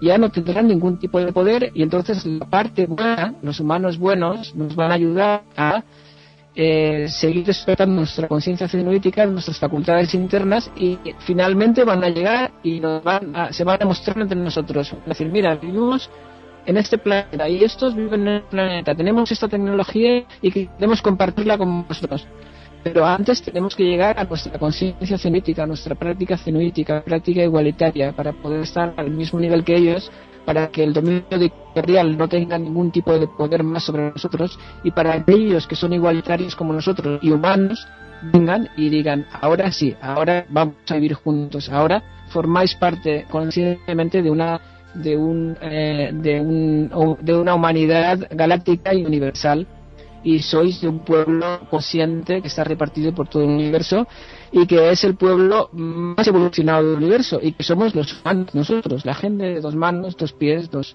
ya 0.00 0.18
no 0.18 0.30
tendrán 0.30 0.68
ningún 0.68 0.98
tipo 0.98 1.20
de 1.20 1.32
poder 1.32 1.72
y 1.74 1.82
entonces 1.82 2.24
la 2.24 2.46
parte 2.46 2.86
buena, 2.86 3.34
los 3.42 3.60
humanos 3.60 3.98
buenos, 3.98 4.54
nos 4.54 4.74
van 4.74 4.92
a 4.92 4.94
ayudar 4.94 5.42
a 5.56 5.82
eh, 6.54 7.06
seguir 7.08 7.44
despertando 7.44 7.94
nuestra 7.94 8.26
conciencia 8.26 8.68
cenolítica, 8.68 9.24
nuestras 9.26 9.58
facultades 9.58 10.14
internas 10.14 10.70
y 10.76 10.98
finalmente 11.20 11.84
van 11.84 12.02
a 12.02 12.08
llegar 12.08 12.50
y 12.62 12.80
nos 12.80 13.04
van 13.04 13.36
a, 13.36 13.52
se 13.52 13.62
van 13.62 13.82
a 13.82 13.86
mostrar 13.86 14.18
entre 14.18 14.38
nosotros. 14.38 14.92
Es 14.92 15.04
decir, 15.04 15.28
mira, 15.30 15.54
vivimos 15.54 16.10
en 16.66 16.76
este 16.76 16.98
planeta 16.98 17.48
y 17.48 17.64
estos 17.64 17.94
viven 17.94 18.22
en 18.22 18.28
el 18.28 18.42
planeta. 18.42 18.94
Tenemos 18.94 19.30
esta 19.30 19.48
tecnología 19.48 20.24
y 20.42 20.50
queremos 20.50 21.02
compartirla 21.02 21.58
con 21.58 21.86
vosotros. 21.86 22.26
Pero 22.82 23.04
antes 23.04 23.42
tenemos 23.42 23.76
que 23.76 23.84
llegar 23.84 24.18
a 24.18 24.24
nuestra 24.24 24.58
conciencia 24.58 25.18
cenúitica, 25.18 25.64
a 25.64 25.66
nuestra 25.66 25.94
práctica 25.94 26.38
cenúitica, 26.38 27.02
práctica 27.02 27.42
igualitaria, 27.42 28.12
para 28.12 28.32
poder 28.32 28.62
estar 28.62 28.94
al 28.96 29.10
mismo 29.10 29.38
nivel 29.38 29.64
que 29.64 29.76
ellos, 29.76 30.10
para 30.46 30.68
que 30.68 30.82
el 30.82 30.94
dominio 30.94 31.24
dictatorial 31.38 32.16
no 32.16 32.26
tenga 32.26 32.58
ningún 32.58 32.90
tipo 32.90 33.18
de 33.18 33.28
poder 33.28 33.62
más 33.62 33.84
sobre 33.84 34.10
nosotros 34.10 34.58
y 34.82 34.90
para 34.90 35.22
que 35.22 35.32
ellos 35.32 35.66
que 35.66 35.76
son 35.76 35.92
igualitarios 35.92 36.56
como 36.56 36.72
nosotros 36.72 37.20
y 37.22 37.30
humanos 37.30 37.86
vengan 38.22 38.68
y 38.76 38.88
digan, 38.88 39.26
ahora 39.40 39.70
sí, 39.72 39.94
ahora 40.00 40.46
vamos 40.48 40.76
a 40.88 40.94
vivir 40.94 41.14
juntos, 41.14 41.68
ahora 41.68 42.02
formáis 42.28 42.74
parte 42.76 43.26
conscientemente 43.30 44.22
de 44.22 44.30
una 44.30 44.60
de, 44.94 45.16
un, 45.16 45.56
eh, 45.60 46.10
de, 46.12 46.40
un, 46.40 47.18
de 47.20 47.36
una 47.36 47.54
humanidad 47.54 48.18
galáctica 48.30 48.94
y 48.94 49.04
universal. 49.04 49.66
Y 50.22 50.40
sois 50.40 50.82
de 50.82 50.88
un 50.88 50.98
pueblo 50.98 51.60
consciente 51.70 52.42
que 52.42 52.48
está 52.48 52.62
repartido 52.62 53.14
por 53.14 53.28
todo 53.28 53.42
el 53.42 53.48
universo 53.48 54.06
y 54.52 54.66
que 54.66 54.90
es 54.90 55.02
el 55.04 55.16
pueblo 55.16 55.70
más 55.72 56.26
evolucionado 56.28 56.86
del 56.86 56.96
universo 56.98 57.40
y 57.42 57.52
que 57.52 57.62
somos 57.62 57.94
los 57.94 58.20
humanos 58.20 58.54
nosotros, 58.54 59.06
la 59.06 59.14
gente 59.14 59.44
de 59.44 59.60
dos 59.62 59.74
manos, 59.74 60.18
dos 60.18 60.34
pies, 60.34 60.70
dos, 60.70 60.94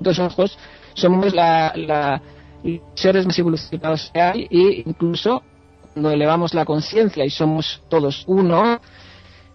dos 0.00 0.18
ojos, 0.18 0.58
somos 0.94 1.32
la, 1.32 1.74
la 1.76 2.20
seres 2.94 3.26
más 3.26 3.38
evolucionados 3.38 4.10
que 4.12 4.20
hay 4.20 4.48
e 4.50 4.82
incluso 4.86 5.42
cuando 5.92 6.10
elevamos 6.10 6.54
la 6.54 6.64
conciencia 6.64 7.24
y 7.24 7.30
somos 7.30 7.82
todos 7.88 8.24
uno, 8.26 8.80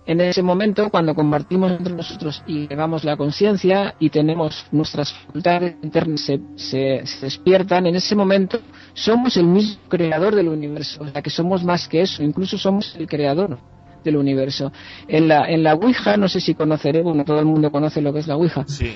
en 0.10 0.22
ese 0.22 0.42
momento, 0.42 0.90
cuando 0.90 1.14
compartimos 1.14 1.72
entre 1.72 1.94
nosotros 1.94 2.42
y 2.48 2.66
elevamos 2.66 3.04
la 3.04 3.16
conciencia 3.16 3.94
y 4.00 4.10
tenemos 4.10 4.66
nuestras 4.72 5.14
facultades 5.14 5.76
internas 5.84 6.22
se, 6.22 6.42
se, 6.56 7.06
se, 7.06 7.26
despiertan, 7.26 7.86
en 7.86 7.96
ese 7.96 8.16
momento 8.16 8.60
somos 8.96 9.38
el 9.38 9.46
mismo 9.46 9.80
creador 9.88 10.34
del 10.34 10.48
universo, 10.48 11.04
o 11.04 11.08
sea 11.08 11.22
que 11.22 11.30
somos 11.30 11.64
más 11.64 11.88
que 11.88 12.02
eso, 12.02 12.24
incluso 12.24 12.58
somos 12.58 12.96
el 12.96 13.06
creador 13.06 13.60
del 14.04 14.18
universo. 14.18 14.72
En 15.08 15.28
la, 15.28 15.48
en 15.48 15.62
la 15.62 15.76
Ouija, 15.76 16.18
no 16.18 16.28
sé 16.28 16.40
si 16.40 16.56
conoceré, 16.56 17.04
bueno, 17.04 17.24
todo 17.24 17.40
el 17.40 17.46
mundo 17.46 17.70
conoce 17.70 18.02
lo 18.02 18.12
que 18.12 18.20
es 18.20 18.28
la 18.28 18.36
Ouija. 18.36 18.66
Sí. 18.68 18.96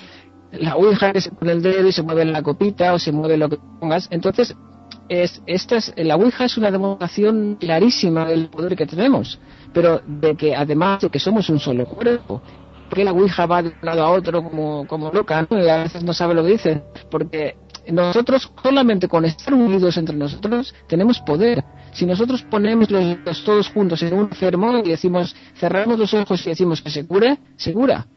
La 0.53 0.78
Ouija 0.78 1.14
que 1.14 1.22
se 1.22 1.30
pone 1.30 1.51
el 1.51 1.61
dedo 1.61 1.88
y 1.88 1.91
se 1.91 2.01
mueve 2.01 2.26
la 2.26 2.41
copita 2.41 2.91
o 2.91 2.97
se 2.97 3.11
mueve 3.11 3.38
lo 3.38 3.49
que 3.49 3.59
pongas. 3.80 4.07
Entonces, 4.09 4.55
es, 5.09 5.43
esta 5.45 5.78
es, 5.78 5.93
la 5.95 6.16
Ouija 6.16 6.45
es 6.45 6.57
una 6.57 6.72
demostración 6.72 7.57
clarísima 7.59 8.26
del 8.26 8.49
poder 8.49 8.76
que 8.76 8.88
tenemos 8.88 9.39
pero 9.74 10.02
de 10.06 10.36
que 10.36 10.56
además 10.56 11.02
de 11.02 11.10
que 11.10 11.20
somos 11.20 11.50
un 11.50 11.60
solo 11.60 11.86
cuerpo, 11.86 12.42
porque 12.90 13.04
la 13.04 13.12
Ouija 13.12 13.46
va 13.46 13.64
de 13.64 13.70
un 13.70 13.76
lado 13.82 14.04
a 14.04 14.12
otro 14.12 14.44
como, 14.44 14.86
como 14.88 15.12
loca, 15.12 15.48
¿no? 15.50 15.64
y 15.64 15.68
a 15.68 15.84
veces 15.84 16.04
no 16.04 16.14
sabe 16.14 16.34
lo 16.34 16.44
que 16.44 16.52
dice, 16.52 16.84
porque 17.10 17.56
nosotros 17.92 18.52
solamente 18.62 19.08
con 19.08 19.26
estar 19.26 19.54
unidos 19.54 19.98
entre 19.98 20.16
nosotros 20.16 20.74
tenemos 20.88 21.20
poder. 21.22 21.64
Si 21.92 22.06
nosotros 22.06 22.44
ponemos 22.44 22.90
los, 22.90 23.18
los 23.26 23.44
todos 23.44 23.70
juntos 23.70 24.02
en 24.04 24.14
un 24.14 24.22
enfermo 24.26 24.78
y 24.80 24.90
decimos, 24.90 25.36
cerramos 25.56 26.00
los 26.00 26.14
ojos 26.14 26.46
y 26.46 26.50
decimos 26.50 26.82
que 26.82 26.90
se 26.90 27.06
cure, 27.06 27.38
se 27.56 27.74
cura 27.74 28.08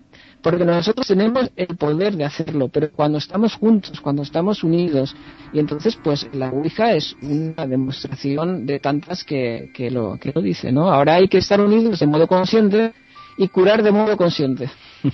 porque 0.42 0.64
nosotros 0.64 1.06
tenemos 1.06 1.50
el 1.56 1.76
poder 1.76 2.16
de 2.16 2.24
hacerlo, 2.24 2.68
pero 2.68 2.90
cuando 2.92 3.18
estamos 3.18 3.54
juntos, 3.54 4.00
cuando 4.00 4.22
estamos 4.22 4.62
unidos, 4.62 5.14
y 5.52 5.58
entonces 5.58 5.98
pues 6.02 6.28
la 6.32 6.50
Ouija 6.50 6.92
es 6.92 7.16
una 7.22 7.66
demostración 7.66 8.66
de 8.66 8.78
tantas 8.78 9.24
que, 9.24 9.70
que, 9.74 9.90
lo, 9.90 10.18
que 10.18 10.32
lo 10.34 10.40
dice, 10.40 10.70
¿no? 10.72 10.92
Ahora 10.92 11.14
hay 11.14 11.28
que 11.28 11.38
estar 11.38 11.60
unidos 11.60 11.98
de 11.98 12.06
modo 12.06 12.26
consciente 12.26 12.92
y 13.36 13.48
curar 13.48 13.82
de 13.82 13.92
modo 13.92 14.16
consciente. 14.16 14.70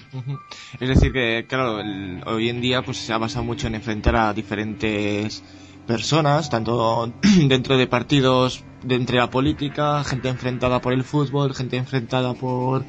Es 0.80 0.88
decir 0.88 1.12
que, 1.12 1.44
claro, 1.48 1.80
el, 1.80 2.22
hoy 2.26 2.48
en 2.48 2.60
día 2.60 2.82
pues 2.82 2.98
se 2.98 3.12
ha 3.12 3.18
basado 3.18 3.44
mucho 3.44 3.66
en 3.66 3.74
enfrentar 3.74 4.16
a 4.16 4.32
diferentes 4.32 5.42
personas, 5.86 6.48
tanto 6.50 7.12
dentro 7.48 7.76
de 7.76 7.86
partidos, 7.86 8.64
de 8.82 8.94
entre 8.96 9.18
la 9.18 9.30
política, 9.30 10.02
gente 10.04 10.28
enfrentada 10.28 10.80
por 10.80 10.92
el 10.92 11.04
fútbol, 11.04 11.54
gente 11.54 11.76
enfrentada 11.76 12.34
por 12.34 12.84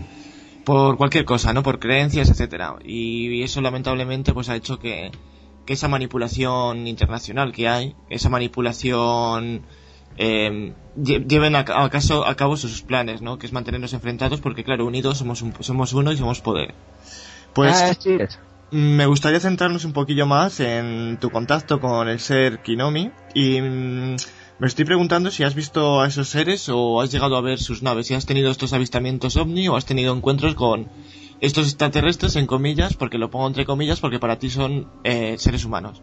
por 0.64 0.98
cualquier 0.98 1.26
cosa, 1.26 1.54
¿no? 1.54 1.64
Por 1.64 1.80
creencias, 1.80 2.30
etcétera. 2.30 2.76
Y 2.84 3.44
eso 3.44 3.62
lamentablemente 3.62 4.34
pues 4.34 4.50
ha 4.50 4.56
hecho 4.56 4.80
que, 4.80 5.12
que 5.66 5.74
esa 5.74 5.88
manipulación 5.88 6.88
internacional 6.88 7.52
que 7.52 7.68
hay, 7.68 7.96
esa 8.10 8.30
manipulación 8.30 9.64
eh, 10.18 10.74
lleven 10.96 11.56
a, 11.56 11.66
caso, 11.90 12.26
a 12.26 12.36
cabo 12.36 12.58
sus 12.58 12.82
planes, 12.82 13.22
¿no? 13.22 13.38
Que 13.38 13.48
es 13.48 13.54
mantenernos 13.54 13.94
enfrentados 13.94 14.42
porque 14.42 14.64
claro, 14.64 14.86
unidos 14.86 15.18
somos 15.18 15.42
un, 15.42 15.54
somos 15.62 15.94
uno 15.94 16.12
y 16.12 16.18
somos 16.18 16.42
poder. 16.42 16.74
Pues 17.54 17.76
ah, 17.82 17.94
sí 17.98 18.18
me 18.74 19.06
gustaría 19.06 19.40
centrarnos 19.40 19.86
un 19.86 19.94
poquillo 19.94 20.26
más 20.26 20.60
en 20.60 21.18
tu 21.22 21.30
contacto 21.30 21.80
con 21.80 22.08
el 22.08 22.20
ser 22.20 22.64
Kinomi 22.64 23.12
y 23.36 23.62
mm, 23.62 24.16
me 24.60 24.68
estoy 24.68 24.86
preguntando 24.86 25.32
si 25.32 25.44
has 25.44 25.56
visto 25.56 26.02
a 26.02 26.08
esos 26.08 26.30
seres 26.30 26.70
o 26.70 27.02
has 27.02 27.12
llegado 27.12 27.36
a 27.36 27.42
ver 27.42 27.60
sus 27.60 27.84
naves, 27.84 28.08
si 28.08 28.14
has 28.14 28.26
tenido 28.26 28.52
estos 28.52 28.74
avistamientos 28.74 29.38
ovni 29.38 29.68
o 29.68 29.76
has 29.76 29.86
tenido 29.86 30.16
encuentros 30.16 30.56
con 30.56 30.90
estos 31.42 31.68
extraterrestres, 31.68 32.36
en 32.38 32.48
comillas, 32.48 32.96
porque 32.96 33.18
lo 33.18 33.30
pongo 33.30 33.48
entre 33.48 33.66
comillas, 33.66 34.00
porque 34.00 34.20
para 34.20 34.40
ti 34.40 34.50
son 34.50 34.88
eh, 35.04 35.36
seres 35.38 35.66
humanos. 35.66 36.02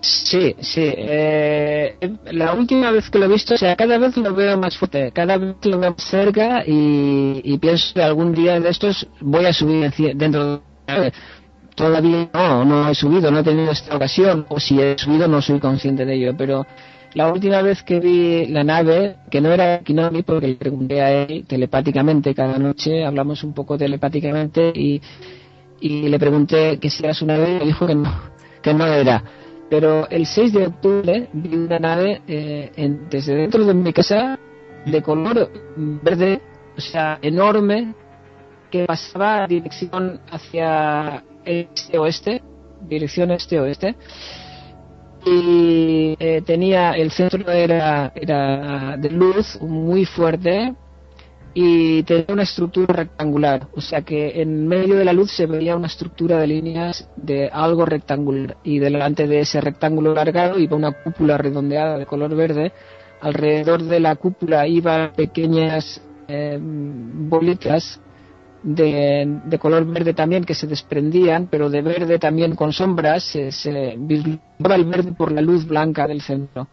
Sí, 0.00 0.54
sí. 0.60 0.82
Eh, 0.96 1.98
la 2.30 2.54
última 2.54 2.90
vez 2.90 3.10
que 3.10 3.18
lo 3.18 3.26
he 3.26 3.28
visto, 3.28 3.54
o 3.54 3.58
sea, 3.58 3.76
cada 3.76 3.98
vez 3.98 4.16
lo 4.16 4.34
veo 4.34 4.56
más 4.56 4.76
fuerte, 4.76 5.10
cada 5.12 5.36
vez 5.36 5.56
lo 5.64 5.78
veo 5.78 5.90
más 5.90 6.04
cerca 6.04 6.64
y, 6.66 7.40
y 7.44 7.58
pienso 7.58 7.92
que 7.94 8.02
algún 8.02 8.32
día 8.32 8.60
de 8.60 8.68
estos 8.68 9.06
voy 9.20 9.44
a 9.44 9.52
subir 9.52 9.92
dentro 10.14 10.62
de 10.86 11.12
todavía 11.74 12.28
no, 12.32 12.64
no 12.64 12.88
he 12.88 12.94
subido, 12.94 13.30
no 13.30 13.38
he 13.40 13.44
tenido 13.44 13.72
esta 13.72 13.96
ocasión, 13.96 14.46
o 14.48 14.60
si 14.60 14.80
he 14.80 14.96
subido 14.98 15.28
no 15.28 15.40
soy 15.42 15.58
consciente 15.58 16.04
de 16.04 16.14
ello, 16.14 16.34
pero 16.36 16.66
la 17.14 17.32
última 17.32 17.60
vez 17.62 17.82
que 17.82 17.98
vi 17.98 18.46
la 18.46 18.62
nave, 18.62 19.16
que 19.30 19.40
no 19.40 19.50
era 19.50 19.80
Kinomi, 19.80 20.22
porque 20.22 20.48
le 20.48 20.54
pregunté 20.54 21.00
a 21.00 21.10
él 21.10 21.44
telepáticamente 21.46 22.34
cada 22.34 22.56
noche, 22.58 23.04
hablamos 23.04 23.42
un 23.42 23.52
poco 23.52 23.76
telepáticamente 23.76 24.72
y, 24.74 25.00
y 25.80 26.08
le 26.08 26.18
pregunté 26.18 26.78
que 26.78 26.88
si 26.88 27.02
era 27.02 27.12
su 27.12 27.26
nave 27.26 27.50
y 27.50 27.58
me 27.58 27.64
dijo 27.64 27.86
que 27.86 27.96
no, 27.96 28.12
que 28.62 28.74
no 28.74 28.86
era. 28.86 29.24
Pero 29.68 30.08
el 30.08 30.26
6 30.26 30.52
de 30.52 30.66
octubre 30.66 31.28
vi 31.32 31.56
una 31.56 31.78
nave 31.78 32.22
eh, 32.28 32.72
en, 32.76 33.08
desde 33.08 33.34
dentro 33.34 33.64
de 33.64 33.74
mi 33.74 33.92
casa 33.92 34.38
de 34.86 35.02
color 35.02 35.50
verde, 35.76 36.40
o 36.76 36.80
sea, 36.80 37.18
enorme, 37.22 37.94
que 38.70 38.84
pasaba 38.84 39.46
dirección 39.48 40.20
hacia 40.30 41.24
este 41.44 41.98
oeste, 41.98 42.42
dirección 42.88 43.30
este 43.30 43.60
oeste, 43.60 43.96
y 45.24 46.16
eh, 46.18 46.42
tenía 46.46 46.92
el 46.92 47.10
centro 47.10 47.50
era, 47.50 48.12
era 48.14 48.96
de 48.96 49.10
luz 49.10 49.60
muy 49.60 50.06
fuerte 50.06 50.74
y 51.52 52.02
tenía 52.04 52.26
una 52.28 52.44
estructura 52.44 52.94
rectangular, 52.94 53.66
o 53.74 53.80
sea 53.80 54.02
que 54.02 54.40
en 54.40 54.68
medio 54.68 54.96
de 54.96 55.04
la 55.04 55.12
luz 55.12 55.32
se 55.32 55.46
veía 55.46 55.76
una 55.76 55.88
estructura 55.88 56.38
de 56.38 56.46
líneas 56.46 57.08
de 57.16 57.48
algo 57.52 57.84
rectangular 57.84 58.56
y 58.62 58.78
delante 58.78 59.26
de 59.26 59.40
ese 59.40 59.60
rectángulo 59.60 60.12
alargado 60.12 60.58
iba 60.58 60.76
una 60.76 60.92
cúpula 60.92 61.36
redondeada 61.38 61.98
de 61.98 62.06
color 62.06 62.34
verde, 62.36 62.72
alrededor 63.20 63.82
de 63.82 64.00
la 64.00 64.14
cúpula 64.16 64.66
iban 64.68 65.12
pequeñas 65.12 66.00
eh, 66.28 66.58
bolitas 66.60 68.00
de, 68.62 69.40
de, 69.44 69.58
color 69.58 69.84
verde 69.86 70.14
también 70.14 70.44
que 70.44 70.54
se 70.54 70.66
desprendían, 70.66 71.48
pero 71.50 71.70
de 71.70 71.82
verde 71.82 72.18
también 72.18 72.54
con 72.54 72.72
sombras, 72.72 73.24
se, 73.24 73.94
vislumbraba 73.98 74.76
el 74.76 74.84
verde 74.84 75.12
por 75.12 75.32
la 75.32 75.40
luz 75.40 75.66
blanca 75.66 76.06
del 76.06 76.20
centro. 76.20 76.68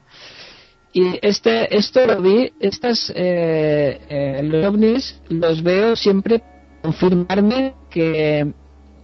Y 0.94 1.20
este, 1.22 1.76
esto 1.76 2.06
lo 2.06 2.22
vi, 2.22 2.52
estas 2.60 3.12
eh, 3.16 4.00
eh, 4.10 4.42
los 4.44 4.66
ovnis 4.66 5.22
los 5.30 5.62
veo 5.62 5.96
siempre 5.96 6.42
confirmarme 6.82 7.74
que, 7.90 8.54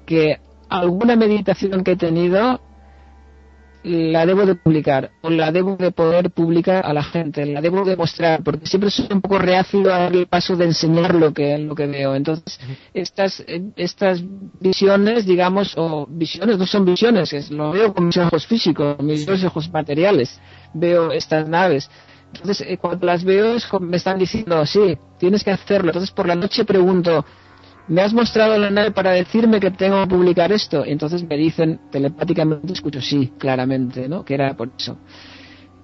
que 0.06 0.40
alguna 0.70 1.16
meditación 1.16 1.84
que 1.84 1.92
he 1.92 1.96
tenido 1.96 2.60
la 3.84 4.26
debo 4.26 4.46
de 4.46 4.56
publicar 4.56 5.12
o 5.22 5.30
la 5.30 5.52
debo 5.52 5.76
de 5.76 5.92
poder 5.92 6.32
publicar 6.32 6.86
a 6.86 6.94
la 6.94 7.04
gente, 7.04 7.46
la 7.46 7.62
debo 7.62 7.84
de 7.84 7.98
mostrar, 7.98 8.42
porque 8.44 8.66
siempre 8.66 8.90
soy 8.90 9.08
un 9.12 9.22
poco 9.22 9.40
reacio 9.40 9.82
a 9.94 10.00
dar 10.00 10.16
el 10.16 10.28
paso 10.28 10.56
de 10.56 10.66
enseñar 10.66 11.14
lo 11.16 11.34
que, 11.34 11.58
lo 11.58 11.76
que 11.76 11.88
veo. 11.88 12.16
Entonces, 12.16 12.60
estas, 12.94 13.44
estas 13.76 14.24
visiones, 14.60 15.26
digamos, 15.26 15.74
o 15.78 16.08
visiones, 16.10 16.58
no 16.58 16.66
son 16.66 16.86
visiones, 16.86 17.34
es, 17.34 17.52
lo 17.52 17.72
veo 17.72 17.94
con 17.94 18.08
mis 18.08 18.18
ojos 18.18 18.48
físicos, 18.48 18.98
mis 19.02 19.28
ojos 19.28 19.72
materiales, 19.72 20.40
veo 20.74 21.12
estas 21.12 21.48
naves. 21.48 21.90
Entonces, 22.34 22.66
eh, 22.68 22.78
cuando 22.78 23.06
las 23.06 23.24
veo 23.24 23.56
es 23.56 23.66
como 23.68 23.86
me 23.86 23.98
están 23.98 24.18
diciendo, 24.18 24.66
sí, 24.66 24.98
tienes 25.20 25.44
que 25.44 25.52
hacerlo. 25.52 25.90
Entonces, 25.90 26.12
por 26.12 26.28
la 26.28 26.36
noche 26.36 26.66
pregunto, 26.66 27.26
me 27.88 28.02
has 28.02 28.14
mostrado 28.14 28.58
la 28.58 28.70
nave 28.70 28.92
para 28.92 29.12
decirme 29.12 29.60
que 29.60 29.72
tengo 29.72 30.02
que 30.04 30.08
publicar 30.10 30.52
esto. 30.52 30.86
entonces 30.86 31.24
me 31.28 31.38
dicen 31.38 31.80
telepáticamente, 31.92 32.74
escucho 32.74 33.02
sí, 33.02 33.32
claramente, 33.38 34.08
¿no? 34.08 34.24
Que 34.24 34.36
era 34.36 34.56
por 34.56 34.70
eso. 34.78 34.98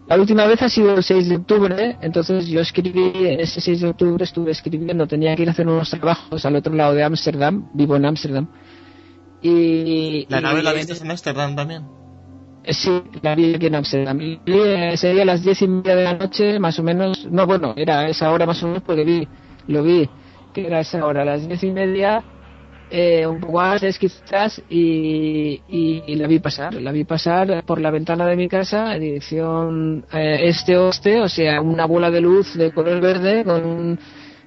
La 0.08 0.16
última 0.16 0.46
vez 0.48 0.60
ha 0.64 0.70
sido 0.70 0.96
el 0.96 1.04
6 1.04 1.30
de 1.30 1.36
octubre, 1.36 1.98
entonces 2.02 2.48
yo 2.48 2.62
escribí, 2.62 3.12
ese 3.38 3.62
6 3.62 3.82
de 3.82 3.90
octubre 3.90 4.24
estuve 4.24 4.52
escribiendo, 4.52 5.06
tenía 5.06 5.36
que 5.36 5.44
ir 5.44 5.50
a 5.50 5.52
hacer 5.52 5.68
unos 5.68 5.90
trabajos 5.90 6.44
al 6.46 6.56
otro 6.56 6.74
lado 6.74 6.96
de 6.96 7.04
Ámsterdam, 7.04 7.70
vivo 7.74 7.96
en 7.96 8.06
Ámsterdam. 8.06 8.48
Y, 9.42 10.26
¿La 10.30 10.40
y- 10.40 10.44
nave 10.44 10.64
la 10.64 10.74
viste 10.74 10.94
en 11.02 11.12
Ámsterdam 11.12 11.56
también? 11.56 11.84
Eh, 12.64 12.74
Sí, 12.74 13.02
la 13.22 13.36
vi 13.36 13.54
aquí 13.56 13.68
en 13.68 13.76
Amsterdam. 13.76 14.20
Y, 14.22 14.40
eh, 14.48 15.22
a 15.22 15.26
las 15.26 15.44
diez 15.44 15.62
y 15.62 15.68
media 15.68 15.96
de 15.96 16.04
la 16.04 16.14
noche, 16.16 16.60
más 16.60 16.78
o 16.80 16.84
menos. 16.84 17.26
No, 17.32 17.46
bueno, 17.46 17.74
era 17.78 18.10
esa 18.10 18.32
hora 18.32 18.46
más 18.46 18.62
o 18.64 18.68
menos 18.68 18.84
porque 18.84 19.04
vi, 19.04 19.28
lo 19.68 19.84
vi, 19.84 20.10
que 20.54 20.68
era 20.68 20.80
esa 20.80 21.06
hora, 21.06 21.26
las 21.26 21.48
diez 21.48 21.64
y 21.64 21.72
media, 21.72 22.24
eh, 22.92 23.26
un 23.28 23.40
poco 23.40 23.62
antes 23.62 24.00
quizás, 24.00 24.62
y, 24.70 25.62
y, 25.68 26.04
y 26.08 26.16
la 26.16 26.28
vi 26.28 26.40
pasar. 26.40 26.74
La 26.76 26.92
vi 26.92 27.04
pasar 27.04 27.64
por 27.64 27.80
la 27.80 27.92
ventana 27.92 28.26
de 28.26 28.36
mi 28.36 28.48
casa 28.48 28.96
en 28.96 29.02
dirección 29.02 30.06
eh, 30.12 30.40
este-oeste, 30.44 31.22
o 31.22 31.30
sea, 31.30 31.62
una 31.62 31.86
bola 31.86 32.10
de 32.10 32.22
luz 32.22 32.56
de 32.56 32.72
color 32.72 33.00
verde 33.00 33.44
con 33.44 33.66
un 33.66 34.00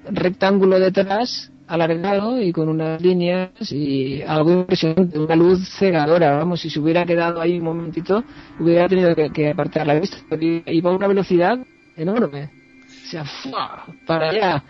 rectángulo 0.09 0.79
detrás 0.79 1.51
alargado 1.67 2.41
y 2.41 2.51
con 2.51 2.67
unas 2.67 3.01
líneas 3.01 3.49
y 3.71 4.21
algo 4.23 4.51
impresionante, 4.51 5.17
una 5.17 5.35
luz 5.35 5.67
cegadora, 5.77 6.35
vamos, 6.35 6.59
si 6.59 6.69
se 6.69 6.79
hubiera 6.79 7.05
quedado 7.05 7.39
ahí 7.39 7.57
un 7.57 7.65
momentito, 7.65 8.23
hubiera 8.59 8.87
tenido 8.87 9.15
que, 9.15 9.29
que 9.31 9.49
apartar 9.49 9.87
la 9.87 9.95
vista, 9.95 10.17
porque 10.29 10.63
iba 10.67 10.91
a 10.91 10.95
una 10.95 11.07
velocidad 11.07 11.57
enorme, 11.95 12.49
o 13.05 13.09
sea, 13.09 13.23
¡fua! 13.23 13.85
para 14.05 14.29
allá. 14.29 14.63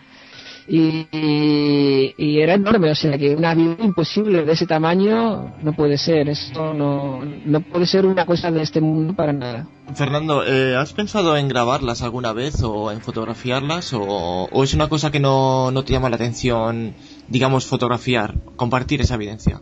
Y, 0.66 2.40
era 2.40 2.54
enorme, 2.54 2.90
o 2.90 2.94
sea 2.94 3.18
que 3.18 3.34
un 3.34 3.44
avión 3.44 3.76
imposible 3.82 4.44
de 4.44 4.52
ese 4.52 4.66
tamaño 4.66 5.54
no 5.62 5.72
puede 5.72 5.98
ser, 5.98 6.28
esto 6.28 6.74
no, 6.74 7.22
no 7.22 7.60
puede 7.60 7.86
ser 7.86 8.06
una 8.06 8.26
cosa 8.26 8.50
de 8.50 8.62
este 8.62 8.80
mundo 8.80 9.14
para 9.14 9.32
nada. 9.32 9.66
Fernando, 9.94 10.44
eh, 10.44 10.76
¿has 10.76 10.92
pensado 10.92 11.36
en 11.36 11.48
grabarlas 11.48 12.02
alguna 12.02 12.32
vez 12.32 12.62
o 12.62 12.90
en 12.90 13.00
fotografiarlas 13.00 13.92
o, 13.92 14.02
o 14.50 14.64
es 14.64 14.74
una 14.74 14.88
cosa 14.88 15.10
que 15.10 15.20
no, 15.20 15.70
no 15.70 15.84
te 15.84 15.92
llama 15.92 16.08
la 16.08 16.16
atención, 16.16 16.94
digamos, 17.28 17.66
fotografiar, 17.66 18.34
compartir 18.56 19.00
esa 19.00 19.14
evidencia? 19.14 19.60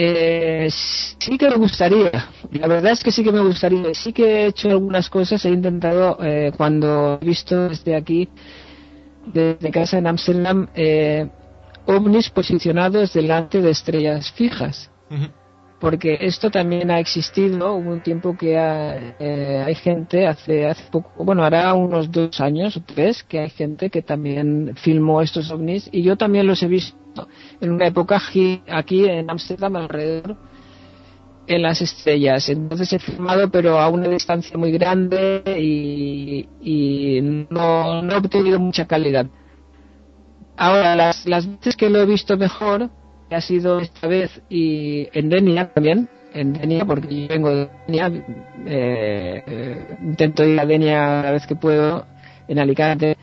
Eh, 0.00 0.68
sí 0.70 1.36
que 1.36 1.50
me 1.50 1.56
gustaría, 1.56 2.12
la 2.52 2.68
verdad 2.68 2.92
es 2.92 3.02
que 3.02 3.10
sí 3.10 3.24
que 3.24 3.32
me 3.32 3.40
gustaría, 3.40 3.92
sí 3.94 4.12
que 4.12 4.26
he 4.26 4.46
hecho 4.46 4.70
algunas 4.70 5.10
cosas, 5.10 5.44
he 5.44 5.48
intentado 5.48 6.18
eh, 6.22 6.52
cuando 6.56 7.18
he 7.20 7.26
visto 7.26 7.68
desde 7.68 7.96
aquí, 7.96 8.28
desde 9.32 9.70
casa 9.70 9.98
en 9.98 10.06
Ámsterdam, 10.06 10.68
eh, 10.74 11.28
ovnis 11.86 12.30
posicionados 12.30 13.12
delante 13.12 13.60
de 13.62 13.70
estrellas 13.70 14.30
fijas, 14.32 14.90
porque 15.80 16.18
esto 16.20 16.50
también 16.50 16.90
ha 16.90 16.98
existido, 16.98 17.74
hubo 17.76 17.90
un 17.92 18.00
tiempo 18.02 18.36
que 18.36 18.58
ha- 18.58 19.14
eh, 19.20 19.62
hay 19.64 19.74
gente, 19.76 20.26
hace, 20.26 20.66
hace 20.66 20.84
poco, 20.90 21.24
bueno, 21.24 21.44
hará 21.44 21.72
unos 21.74 22.10
dos 22.10 22.40
años 22.40 22.76
o 22.76 22.82
tres, 22.82 23.22
que 23.22 23.38
hay 23.38 23.50
gente 23.50 23.88
que 23.88 24.02
también 24.02 24.74
filmó 24.76 25.22
estos 25.22 25.50
ovnis 25.50 25.88
y 25.92 26.02
yo 26.02 26.16
también 26.16 26.46
los 26.46 26.62
he 26.62 26.66
visto. 26.68 26.96
En 27.60 27.70
una 27.72 27.86
época 27.86 28.16
aquí, 28.16 28.60
aquí 28.68 29.04
en 29.06 29.30
Ámsterdam 29.30 29.76
alrededor 29.76 30.36
en 31.48 31.62
las 31.62 31.80
estrellas. 31.80 32.48
Entonces 32.48 32.92
he 32.92 32.98
filmado 32.98 33.50
pero 33.50 33.78
a 33.78 33.88
una 33.88 34.08
distancia 34.08 34.56
muy 34.56 34.70
grande 34.72 35.42
y, 35.58 37.20
no, 37.50 38.02
no 38.02 38.12
he 38.12 38.16
obtenido 38.16 38.58
mucha 38.58 38.86
calidad. 38.86 39.26
Ahora, 40.56 40.96
las, 40.96 41.26
las 41.26 41.46
veces 41.46 41.76
que 41.76 41.88
lo 41.88 42.00
he 42.00 42.06
visto 42.06 42.36
mejor, 42.36 42.90
ha 43.30 43.40
sido 43.40 43.80
esta 43.80 44.06
vez 44.06 44.40
y 44.48 45.08
en 45.12 45.28
Denia 45.28 45.72
también, 45.72 46.08
en 46.34 46.52
Denia, 46.52 46.84
porque 46.84 47.22
yo 47.22 47.28
vengo 47.28 47.50
de 47.50 47.68
Denia, 47.86 48.12
eh, 48.66 49.96
intento 50.02 50.44
ir 50.44 50.58
a 50.58 50.66
Denia 50.66 51.22
la 51.22 51.30
vez 51.32 51.46
que 51.46 51.54
puedo, 51.54 52.06
en 52.48 52.58
Alicante, 52.58 53.16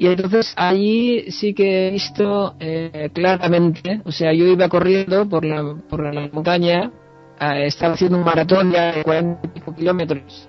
y 0.00 0.06
entonces 0.06 0.54
allí 0.56 1.30
sí 1.30 1.52
que 1.52 1.88
he 1.88 1.90
visto 1.90 2.54
eh, 2.58 3.10
claramente, 3.12 4.00
o 4.04 4.10
sea, 4.10 4.32
yo 4.32 4.46
iba 4.46 4.66
corriendo 4.70 5.28
por 5.28 5.44
la, 5.44 5.76
por 5.90 6.02
la 6.02 6.26
montaña, 6.32 6.90
estaba 7.40 7.94
haciendo 7.94 8.18
un 8.18 8.24
maratón 8.24 8.70
ya 8.70 8.92
de 8.92 9.02
40 9.02 9.40
y 9.42 9.48
pico 9.48 9.74
kilómetros, 9.74 10.48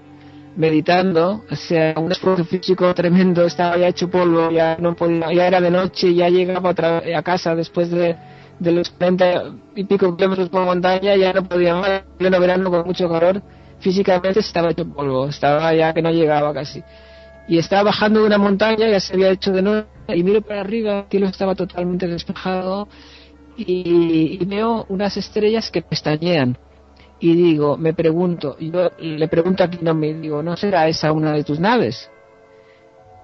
meditando, 0.56 1.44
o 1.50 1.56
sea, 1.56 1.94
un 1.98 2.12
esfuerzo 2.12 2.44
físico 2.44 2.94
tremendo, 2.94 3.46
estaba 3.46 3.78
ya 3.78 3.88
hecho 3.88 4.10
polvo, 4.10 4.52
ya 4.52 4.78
no 4.80 4.96
podía, 4.96 5.32
ya 5.34 5.48
era 5.48 5.62
de 5.62 5.72
noche, 5.72 6.14
ya 6.14 6.30
llegaba 6.30 6.72
a 6.72 7.24
casa 7.24 7.56
después 7.56 7.90
de, 7.90 8.18
los 8.60 8.90
40 8.90 9.54
y 9.76 9.86
pico 9.86 10.16
kilómetros 10.16 10.50
por 10.50 10.66
montaña, 10.66 11.16
ya 11.16 11.34
no 11.34 11.44
podía 11.44 11.76
más, 11.76 11.90
en 11.90 12.18
pleno 12.18 12.40
verano 12.40 12.70
con 12.70 12.86
mucho 12.86 13.10
calor, 13.10 13.42
físicamente 13.80 14.42
estaba 14.42 14.72
hecho 14.72 14.86
polvo, 14.86 15.28
estaba 15.28 15.74
ya 15.74 15.94
que 15.94 16.02
no 16.02 16.12
llegaba 16.12 16.54
casi 16.54 16.84
y 17.48 17.58
estaba 17.58 17.84
bajando 17.84 18.22
de 18.22 18.28
una 18.28 18.38
montaña, 18.38 18.88
ya 18.88 19.00
se 19.00 19.14
había 19.14 19.30
hecho 19.30 19.52
de 19.52 19.62
noche, 19.62 19.88
y 20.08 20.24
miro 20.24 20.42
para 20.42 20.62
arriba, 20.62 21.00
el 21.00 21.06
cielo 21.10 21.28
estaba 21.28 21.56
totalmente 21.56 22.08
despejado, 22.08 22.88
y, 23.58 24.38
y 24.40 24.46
veo 24.46 24.86
unas 24.90 25.18
estrellas 25.18 25.70
que 25.70 25.82
pestañean. 25.82 26.58
Y 27.22 27.36
digo, 27.36 27.78
me 27.78 27.94
pregunto, 27.94 28.58
yo 28.60 28.92
le 28.98 29.28
pregunto 29.28 29.64
aquí 29.64 29.78
no 29.82 29.94
me 29.94 30.12
digo, 30.16 30.42
¿no 30.42 30.58
será 30.58 30.88
esa 30.88 31.12
una 31.12 31.34
de 31.34 31.44
tus 31.44 31.60
naves? 31.60 32.10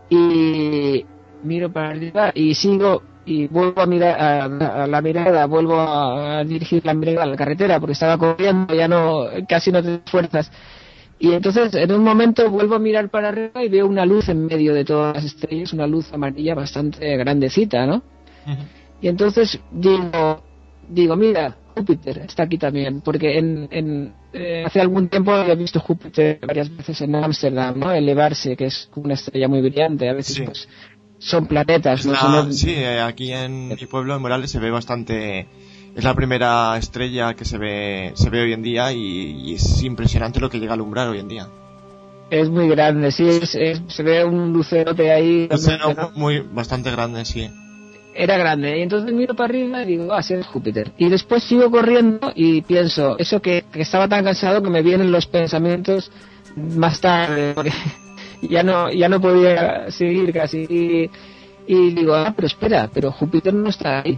Y 0.09 1.03
miro 1.43 1.71
para 1.73 1.89
arriba 1.89 2.31
y 2.33 2.53
sigo 2.53 3.01
y 3.25 3.47
vuelvo 3.47 3.81
a 3.81 3.87
mirar 3.87 4.21
a, 4.21 4.83
a 4.83 4.87
la 4.87 5.01
mirada, 5.01 5.47
vuelvo 5.47 5.79
a, 5.79 6.39
a 6.39 6.43
dirigir 6.43 6.85
la 6.85 6.93
mirada 6.93 7.23
a 7.23 7.25
la 7.25 7.35
carretera 7.35 7.79
porque 7.79 7.93
estaba 7.93 8.17
corriendo, 8.19 8.73
ya 8.75 8.87
no, 8.87 9.25
casi 9.49 9.71
no 9.71 9.81
tengo 9.81 10.01
fuerzas. 10.05 10.51
Y 11.17 11.33
entonces 11.33 11.73
en 11.73 11.91
un 11.91 12.03
momento 12.03 12.51
vuelvo 12.51 12.75
a 12.75 12.79
mirar 12.79 13.09
para 13.09 13.29
arriba 13.29 13.63
y 13.63 13.69
veo 13.69 13.87
una 13.87 14.05
luz 14.05 14.29
en 14.29 14.45
medio 14.45 14.75
de 14.75 14.85
todas 14.85 15.15
las 15.15 15.25
estrellas, 15.25 15.73
una 15.73 15.87
luz 15.87 16.13
amarilla 16.13 16.53
bastante 16.53 17.17
grandecita, 17.17 17.87
¿no? 17.87 18.03
Y 19.01 19.07
entonces 19.07 19.59
digo, 19.71 20.43
digo, 20.87 21.15
mira, 21.15 21.57
Júpiter 21.77 22.17
está 22.19 22.43
aquí 22.43 22.57
también, 22.57 23.01
porque 23.01 23.37
en, 23.37 23.67
en, 23.71 24.13
eh, 24.33 24.63
hace 24.65 24.81
algún 24.81 25.07
tiempo 25.09 25.31
había 25.31 25.55
visto 25.55 25.79
Júpiter 25.79 26.39
varias 26.45 26.75
veces 26.75 27.01
en 27.01 27.15
Ámsterdam, 27.15 27.79
¿no? 27.79 27.91
Elevarse, 27.91 28.55
que 28.55 28.65
es 28.65 28.89
una 28.95 29.13
estrella 29.13 29.47
muy 29.47 29.61
brillante, 29.61 30.09
a 30.09 30.13
veces 30.13 30.35
Sí. 30.35 30.43
pues 30.43 30.67
son 31.19 31.47
planetas, 31.47 32.05
no 32.05 32.13
La- 32.13 32.19
son 32.19 32.53
sí, 32.53 32.71
eh, 32.71 33.01
aquí 33.01 33.31
en 33.31 33.69
mi 33.69 33.75
pueblo, 33.89 34.15
en 34.15 34.21
Morales, 34.21 34.51
se 34.51 34.59
ve 34.59 34.69
bastante. 34.71 35.47
Es 35.95 36.03
la 36.03 36.13
primera 36.13 36.77
estrella 36.77 37.33
que 37.33 37.43
se 37.43 37.57
ve, 37.57 38.11
se 38.15 38.29
ve 38.29 38.41
hoy 38.41 38.53
en 38.53 38.61
día 38.61 38.91
y, 38.93 39.49
y 39.49 39.53
es 39.55 39.81
impresionante 39.81 40.39
lo 40.39 40.49
que 40.49 40.59
llega 40.59 40.73
a 40.73 40.75
alumbrar 40.75 41.07
hoy 41.09 41.19
en 41.19 41.27
día. 41.27 41.47
es 42.29 42.49
muy 42.49 42.67
grande, 42.67 43.09
sí, 43.11 43.27
es, 43.27 43.55
es- 43.55 43.81
se 43.87 44.03
ve 44.03 44.23
un 44.25 44.51
lucerote 44.53 45.11
ahí. 45.11 45.47
¿no? 45.49 46.11
muy, 46.15 46.39
bastante 46.41 46.91
grande, 46.91 47.23
sí. 47.25 47.49
Era 48.17 48.37
grande. 48.37 48.79
Y 48.79 48.81
entonces 48.81 49.13
miro 49.13 49.35
para 49.35 49.49
arriba 49.49 49.83
y 49.83 49.85
digo, 49.85 50.13
ah, 50.13 50.21
sí, 50.21 50.33
es 50.33 50.45
Júpiter. 50.47 50.91
Y 50.97 51.09
después 51.09 51.43
sigo 51.43 51.69
corriendo 51.69 52.31
y 52.35 52.61
pienso, 52.61 53.17
eso 53.17 53.41
que, 53.41 53.63
estaba 53.75 54.07
tan 54.07 54.25
cansado 54.25 54.61
que 54.61 54.69
me 54.69 54.81
vienen 54.81 55.11
los 55.11 55.27
pensamientos 55.27 56.11
más 56.55 56.99
tarde, 56.99 57.53
porque 57.55 57.71
ya 58.41 58.63
no, 58.63 58.91
ya 58.91 59.07
no 59.07 59.21
podía 59.21 59.91
seguir 59.91 60.33
casi. 60.33 61.09
Y, 61.67 61.89
digo, 61.91 62.15
ah, 62.15 62.33
pero 62.35 62.47
espera, 62.47 62.89
pero 62.93 63.11
Júpiter 63.11 63.53
no 63.53 63.69
está 63.69 64.01
ahí. 64.01 64.17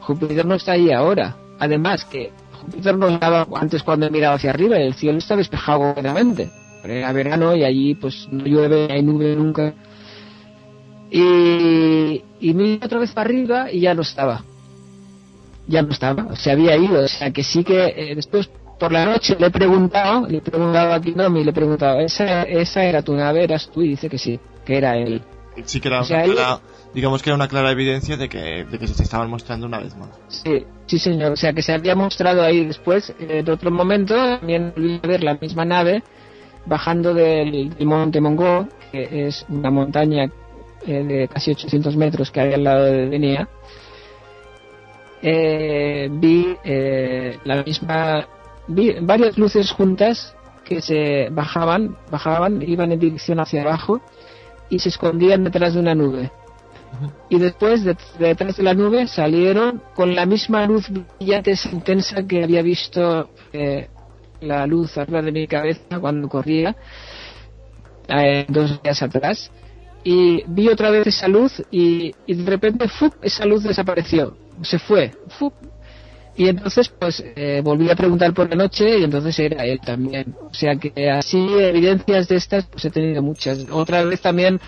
Júpiter 0.00 0.46
no 0.46 0.54
está 0.54 0.72
ahí 0.72 0.92
ahora. 0.92 1.36
Además 1.58 2.04
que 2.04 2.30
Júpiter 2.52 2.96
no 2.96 3.08
estaba 3.08 3.46
antes 3.56 3.82
cuando 3.82 4.06
he 4.06 4.10
mirado 4.10 4.36
hacia 4.36 4.50
arriba, 4.50 4.76
el 4.76 4.94
cielo 4.94 5.18
está 5.18 5.36
despejado 5.36 5.80
completamente. 5.80 6.50
Pero 6.82 6.94
era 6.94 7.12
verano 7.12 7.54
y 7.54 7.64
allí 7.64 7.94
pues 7.94 8.28
no 8.30 8.44
llueve, 8.44 8.88
hay 8.90 9.02
nube 9.02 9.34
nunca. 9.34 9.74
Y, 11.10 12.22
y 12.40 12.54
miro 12.54 12.86
otra 12.86 12.98
vez 12.98 13.12
para 13.12 13.28
arriba 13.28 13.70
y 13.72 13.80
ya 13.80 13.94
no 13.94 14.02
estaba. 14.02 14.44
Ya 15.66 15.82
no 15.82 15.90
estaba, 15.90 16.34
se 16.36 16.50
había 16.50 16.76
ido. 16.76 17.04
O 17.04 17.08
sea 17.08 17.30
que 17.32 17.42
sí 17.42 17.64
que 17.64 17.86
eh, 17.96 18.14
después 18.14 18.48
por 18.78 18.92
la 18.92 19.04
noche 19.04 19.36
le 19.38 19.46
he 19.46 19.50
preguntado, 19.50 20.26
le 20.26 20.38
he 20.38 20.40
preguntado 20.40 20.94
a 20.94 21.00
Kinomi, 21.00 21.44
le 21.44 21.50
he 21.50 21.54
preguntado, 21.54 22.00
¿esa, 22.00 22.42
esa 22.42 22.82
era 22.84 23.02
tu 23.02 23.14
nave, 23.14 23.44
eras 23.44 23.68
tú? 23.70 23.82
Y 23.82 23.88
dice 23.88 24.08
que 24.08 24.18
sí, 24.18 24.40
que 24.64 24.78
era 24.78 24.96
él. 24.96 25.20
Sí 25.64 25.80
que 25.80 25.88
era 25.88 26.00
O 26.00 26.04
sea, 26.04 26.18
una 26.18 26.24
él- 26.26 26.32
clara- 26.34 26.60
digamos 26.94 27.22
que 27.22 27.30
era 27.30 27.34
una 27.36 27.48
clara 27.48 27.70
evidencia 27.72 28.16
de 28.16 28.28
que, 28.28 28.64
de 28.64 28.78
que 28.78 28.88
se 28.88 28.94
te 28.94 29.02
estaban 29.02 29.28
mostrando 29.28 29.66
una 29.66 29.78
vez 29.80 29.94
más. 29.96 30.08
Sí, 30.28 30.64
sí 30.86 30.98
señor, 30.98 31.32
o 31.32 31.36
sea 31.36 31.52
que 31.52 31.60
se 31.62 31.72
había 31.74 31.94
mostrado 31.94 32.42
ahí 32.42 32.64
después, 32.64 33.12
en 33.18 33.48
otro 33.50 33.70
momento, 33.70 34.14
también 34.14 34.72
volví 34.74 35.00
a 35.02 35.06
ver 35.06 35.22
la 35.22 35.34
misma 35.34 35.64
nave 35.64 36.02
bajando 36.66 37.12
del, 37.14 37.74
del 37.74 37.86
monte 37.86 38.20
Mongó, 38.20 38.66
que 38.92 39.26
es 39.28 39.44
una 39.50 39.70
montaña 39.70 40.30
eh, 40.86 41.04
de 41.04 41.28
casi 41.28 41.50
800 41.52 41.96
metros 41.96 42.30
que 42.30 42.40
hay 42.40 42.54
al 42.54 42.64
lado 42.64 42.84
de 42.84 43.08
Denia. 43.08 43.48
Eh, 45.22 46.08
vi 46.10 46.56
eh, 46.64 47.38
la 47.44 47.62
misma, 47.62 48.26
vi 48.68 48.96
varias 49.00 49.36
luces 49.36 49.70
juntas 49.70 50.34
que 50.64 50.80
se 50.80 51.28
bajaban, 51.30 51.96
bajaban, 52.10 52.62
iban 52.62 52.92
en 52.92 53.00
dirección 53.00 53.40
hacia 53.40 53.62
abajo 53.62 54.00
y 54.70 54.78
se 54.78 54.88
escondían 54.88 55.44
detrás 55.44 55.74
de 55.74 55.80
una 55.80 55.94
nube 55.94 56.30
y 57.28 57.38
después 57.38 57.84
de, 57.84 57.96
de 58.18 58.28
detrás 58.28 58.56
de 58.56 58.62
la 58.62 58.74
nube 58.74 59.06
salieron 59.06 59.82
con 59.94 60.14
la 60.14 60.26
misma 60.26 60.66
luz 60.66 60.88
brillante 60.88 61.54
intensa 61.72 62.26
que 62.26 62.42
había 62.42 62.62
visto 62.62 63.30
eh, 63.52 63.88
la 64.40 64.66
luz 64.66 64.96
arriba 64.98 65.22
de 65.22 65.32
mi 65.32 65.46
cabeza 65.46 66.00
cuando 66.00 66.28
corría 66.28 66.76
eh, 68.08 68.44
dos 68.48 68.82
días 68.82 69.02
atrás 69.02 69.50
y 70.04 70.42
vi 70.46 70.68
otra 70.68 70.90
vez 70.90 71.06
esa 71.06 71.28
luz 71.28 71.62
y, 71.70 72.14
y 72.26 72.34
de 72.34 72.50
repente 72.50 72.88
¡fup! 72.88 73.14
esa 73.22 73.44
luz 73.44 73.62
desapareció 73.62 74.36
se 74.62 74.78
fue 74.78 75.12
¡fup! 75.38 75.52
y 76.36 76.48
entonces 76.48 76.88
pues 76.88 77.22
eh, 77.36 77.60
volví 77.62 77.90
a 77.90 77.96
preguntar 77.96 78.32
por 78.32 78.48
la 78.48 78.56
noche 78.56 78.98
y 78.98 79.04
entonces 79.04 79.38
era 79.38 79.64
él 79.66 79.78
también 79.80 80.34
o 80.40 80.54
sea 80.54 80.76
que 80.76 81.10
así 81.10 81.38
evidencias 81.58 82.28
de 82.28 82.36
estas 82.36 82.64
pues 82.66 82.84
he 82.86 82.90
tenido 82.90 83.22
muchas 83.22 83.66
otra 83.70 84.02
vez 84.04 84.20
también 84.22 84.58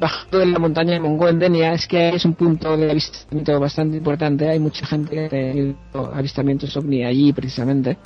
bajando 0.00 0.38
de 0.38 0.46
la 0.46 0.58
montaña 0.58 0.92
de 0.94 1.00
Mongo 1.00 1.28
en 1.28 1.38
Denia 1.38 1.74
es 1.74 1.86
que 1.86 2.08
es 2.08 2.24
un 2.24 2.32
punto 2.34 2.74
de 2.76 2.90
avistamiento 2.90 3.60
bastante 3.60 3.98
importante 3.98 4.48
hay 4.48 4.58
mucha 4.58 4.86
gente 4.86 5.10
que 5.14 5.24
ha 5.26 5.28
tenido 5.28 5.76
avistamientos 6.14 6.74
ovni 6.76 7.04
allí 7.04 7.32
precisamente 7.32 7.98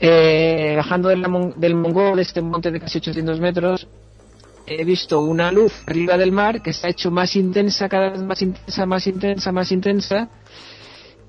eh, 0.00 0.74
bajando 0.76 1.08
de 1.08 1.16
la 1.16 1.28
mon- 1.28 1.54
del 1.58 1.74
Mongo 1.74 2.14
de 2.16 2.22
este 2.22 2.40
monte 2.40 2.70
de 2.70 2.80
casi 2.80 2.98
800 2.98 3.40
metros 3.40 3.86
he 4.68 4.84
visto 4.84 5.20
una 5.20 5.50
luz 5.52 5.72
arriba 5.86 6.16
del 6.16 6.32
mar 6.32 6.62
que 6.62 6.72
se 6.72 6.86
ha 6.86 6.90
hecho 6.90 7.10
más 7.10 7.34
intensa, 7.36 7.88
cada 7.88 8.10
vez 8.10 8.22
más 8.22 8.40
intensa, 8.42 8.86
más 8.86 9.06
intensa, 9.06 9.52
más 9.52 9.72
intensa. 9.72 10.28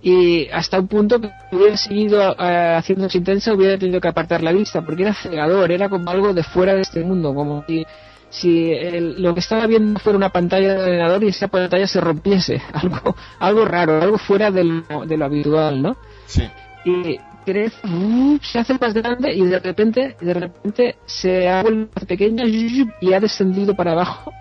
Y 0.02 0.48
hasta 0.50 0.80
un 0.80 0.88
punto 0.88 1.20
que 1.20 1.30
hubiera 1.52 1.76
seguido 1.76 2.34
eh, 2.40 2.76
haciéndose 2.78 3.18
intensa 3.18 3.54
hubiera 3.54 3.78
tenido 3.78 4.00
que 4.00 4.08
apartar 4.08 4.42
la 4.42 4.54
vista 4.54 4.82
porque 4.82 5.04
era 5.04 5.14
cegador, 5.14 5.72
era 5.72 5.90
como 5.90 6.10
algo 6.10 6.34
de 6.34 6.44
fuera 6.44 6.74
de 6.74 6.82
este 6.82 7.04
mundo, 7.04 7.36
como 7.36 7.66
si, 7.68 7.86
si 8.30 8.72
el- 8.72 9.22
lo 9.22 9.34
que 9.34 9.42
estaba 9.42 9.68
viendo 9.68 10.00
fuera 10.00 10.16
una 10.16 10.30
pantalla 10.30 10.74
de 10.76 10.84
ordenador 10.84 11.24
y 11.26 11.28
esa 11.28 11.50
pantalla 11.50 11.86
se 11.86 12.00
rompiese, 12.00 12.62
algo, 12.74 13.14
algo 13.40 13.66
raro, 13.66 14.02
algo 14.02 14.18
fuera 14.18 14.50
del- 14.52 14.86
de 15.06 15.18
lo 15.18 15.26
habitual, 15.26 15.82
¿no? 15.82 15.98
Sí. 16.28 16.44
y 16.86 17.20
crece, 17.46 17.76
uh, 17.88 18.38
se 18.42 18.60
hace 18.60 18.74
más 18.80 18.94
grande 18.94 19.34
y 19.34 19.42
de 19.46 19.60
repente, 19.60 20.16
de 20.22 20.34
repente 20.34 20.96
se 21.06 21.48
ha 21.50 21.62
vuelto 21.64 21.92
más 21.96 22.06
pequeña 22.06 22.44
y 22.46 23.14
ha 23.14 23.20
descendido 23.20 23.76
para 23.76 23.92
abajo. 23.94 24.32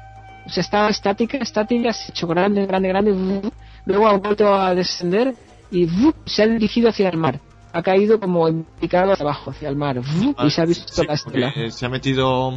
O 0.46 0.50
sea, 0.50 0.62
estaba 0.62 0.88
estática, 0.88 1.36
estática, 1.38 1.92
se 1.92 2.04
ha 2.04 2.08
hecho 2.08 2.26
grande, 2.26 2.64
grande, 2.66 2.88
grande, 2.88 3.50
luego 3.84 4.08
ha 4.08 4.16
vuelto 4.16 4.54
a 4.54 4.74
descender 4.74 5.34
y 5.70 5.86
se 6.24 6.42
ha 6.42 6.46
dirigido 6.46 6.88
hacia 6.88 7.08
el 7.10 7.18
mar. 7.18 7.40
Ha 7.72 7.82
caído 7.82 8.18
como 8.18 8.48
en 8.48 8.64
picado 8.80 9.12
hacia 9.12 9.24
abajo, 9.24 9.50
hacia 9.50 9.68
el 9.68 9.76
mar, 9.76 10.00
y 10.42 10.50
se 10.50 10.62
ha 10.62 10.64
visto 10.64 10.90
Sí, 10.90 11.06
la 11.06 11.14
estela. 11.14 11.52
se 11.70 11.84
ha 11.84 11.88
metido 11.90 12.52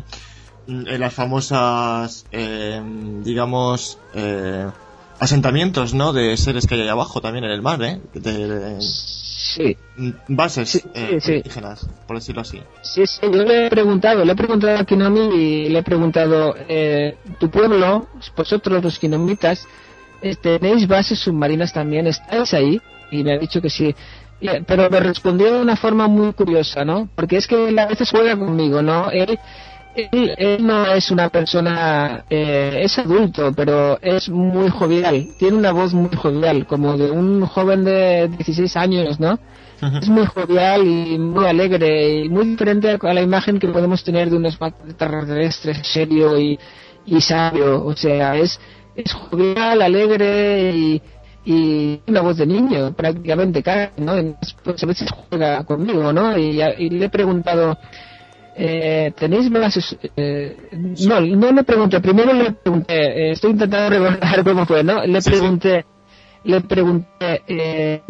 mm, 0.68 0.88
en 0.88 1.00
las 1.02 1.14
famosas, 1.14 2.26
eh, 2.32 2.82
digamos, 3.22 4.00
eh, 4.16 4.68
asentamientos, 5.20 5.94
¿no? 5.94 6.14
De 6.14 6.38
seres 6.38 6.66
que 6.66 6.76
hay 6.76 6.82
ahí 6.82 6.88
abajo 6.88 7.20
también 7.20 7.44
en 7.44 7.52
el 7.52 7.62
mar, 7.62 7.84
¿eh? 7.84 8.00
De, 8.14 8.48
de- 8.48 8.80
Sí, 9.44 9.76
mm, 9.98 10.10
bases 10.28 10.70
Sí, 10.70 10.82
eh, 10.94 11.18
sí, 11.20 11.34
indígenas, 11.38 11.88
por 12.06 12.18
decirlo 12.18 12.42
así. 12.42 12.62
Sí, 12.84 13.08
sí, 13.08 13.22
yo 13.24 13.44
le 13.44 13.66
he 13.66 13.70
preguntado, 13.70 14.24
le 14.24 14.34
he 14.34 14.36
preguntado 14.36 14.78
a 14.78 14.86
Kinomi 14.86 15.36
y 15.36 15.70
le 15.70 15.80
he 15.80 15.84
preguntado, 15.84 16.56
eh, 16.70 17.18
tu 17.40 17.50
pueblo, 17.50 18.08
vosotros 18.36 18.84
los 18.84 19.00
kinomitas, 19.00 19.68
eh, 20.22 20.36
tenéis 20.36 20.88
bases 20.88 21.20
submarinas 21.20 21.74
también, 21.74 22.06
¿estáis 22.06 22.54
ahí? 22.54 22.80
Y 23.10 23.24
me 23.24 23.34
ha 23.34 23.40
dicho 23.40 23.62
que 23.62 23.70
sí. 23.70 23.96
Pero 24.68 24.90
me 24.90 25.00
respondió 25.00 25.54
de 25.54 25.62
una 25.62 25.76
forma 25.76 26.08
muy 26.08 26.34
curiosa, 26.34 26.86
¿no? 26.86 27.10
Porque 27.16 27.38
es 27.38 27.48
que 27.48 27.70
él 27.70 27.78
a 27.80 27.88
veces 27.88 28.10
juega 28.10 28.38
conmigo, 28.38 28.82
¿no? 28.82 29.10
Él, 29.12 29.40
él, 29.96 30.36
él 30.38 30.66
no 30.66 30.86
es 30.86 31.12
una 31.12 31.30
persona, 31.30 32.24
eh, 32.30 32.82
es 32.84 32.98
adulto, 33.00 33.52
pero 33.56 34.00
es 34.02 34.30
muy 34.30 34.70
jovial, 34.70 35.28
tiene 35.38 35.58
una 35.58 35.72
voz 35.72 35.94
muy 35.94 36.16
jovial, 36.16 36.66
como 36.66 36.98
de 36.98 37.12
un 37.12 37.46
joven 37.46 37.84
de 37.84 38.28
16 38.30 38.78
años, 38.78 39.20
¿no? 39.20 39.40
es 39.82 40.10
muy 40.10 40.26
jovial 40.28 40.86
y 40.86 41.18
muy 41.18 41.46
alegre 41.46 42.20
y 42.20 42.30
muy 42.30 42.46
diferente 42.46 42.98
a 43.02 43.14
la 43.14 43.22
imagen 43.22 43.60
que 43.60 43.68
podemos 43.68 44.04
tener 44.04 44.30
de 44.30 44.38
un 44.38 44.46
extraterrestre 44.46 45.84
serio 45.84 46.40
y, 46.40 46.60
y 47.06 47.20
sabio. 47.22 47.84
O 47.84 47.96
sea, 47.96 48.36
es, 48.36 48.60
es 48.96 49.12
jovial, 49.12 49.82
alegre 49.82 50.72
y, 50.72 51.02
y 51.46 52.00
una 52.08 52.22
voz 52.22 52.38
de 52.38 52.46
niño 52.46 52.94
prácticamente 52.94 53.64
¿no? 53.98 54.14
Pues, 54.64 54.84
a 54.84 54.86
veces 54.86 55.10
juega 55.30 55.64
conmigo, 55.64 56.14
¿no? 56.14 56.38
Y, 56.38 56.62
y 56.62 56.90
le 56.92 57.06
he 57.06 57.10
preguntado, 57.10 57.78
eh, 58.56 59.12
¿tenéis 59.18 59.50
bases? 59.50 59.98
Eh, 60.16 60.58
no, 61.08 61.22
no 61.22 61.52
le 61.52 61.64
pregunté, 61.64 62.00
primero 62.02 62.34
le 62.34 62.52
pregunté, 62.52 62.94
eh, 62.96 63.32
estoy 63.32 63.52
intentando 63.52 63.90
recordar 63.90 64.44
cómo 64.44 64.66
fue, 64.66 64.84
¿no? 64.84 65.06
Le 65.06 65.22
Sí, 65.22 65.32
sí. 65.32 65.38
pregunté, 65.38 65.86
le 66.44 66.62
pregunté, 66.62 67.42
eh, 67.48 68.02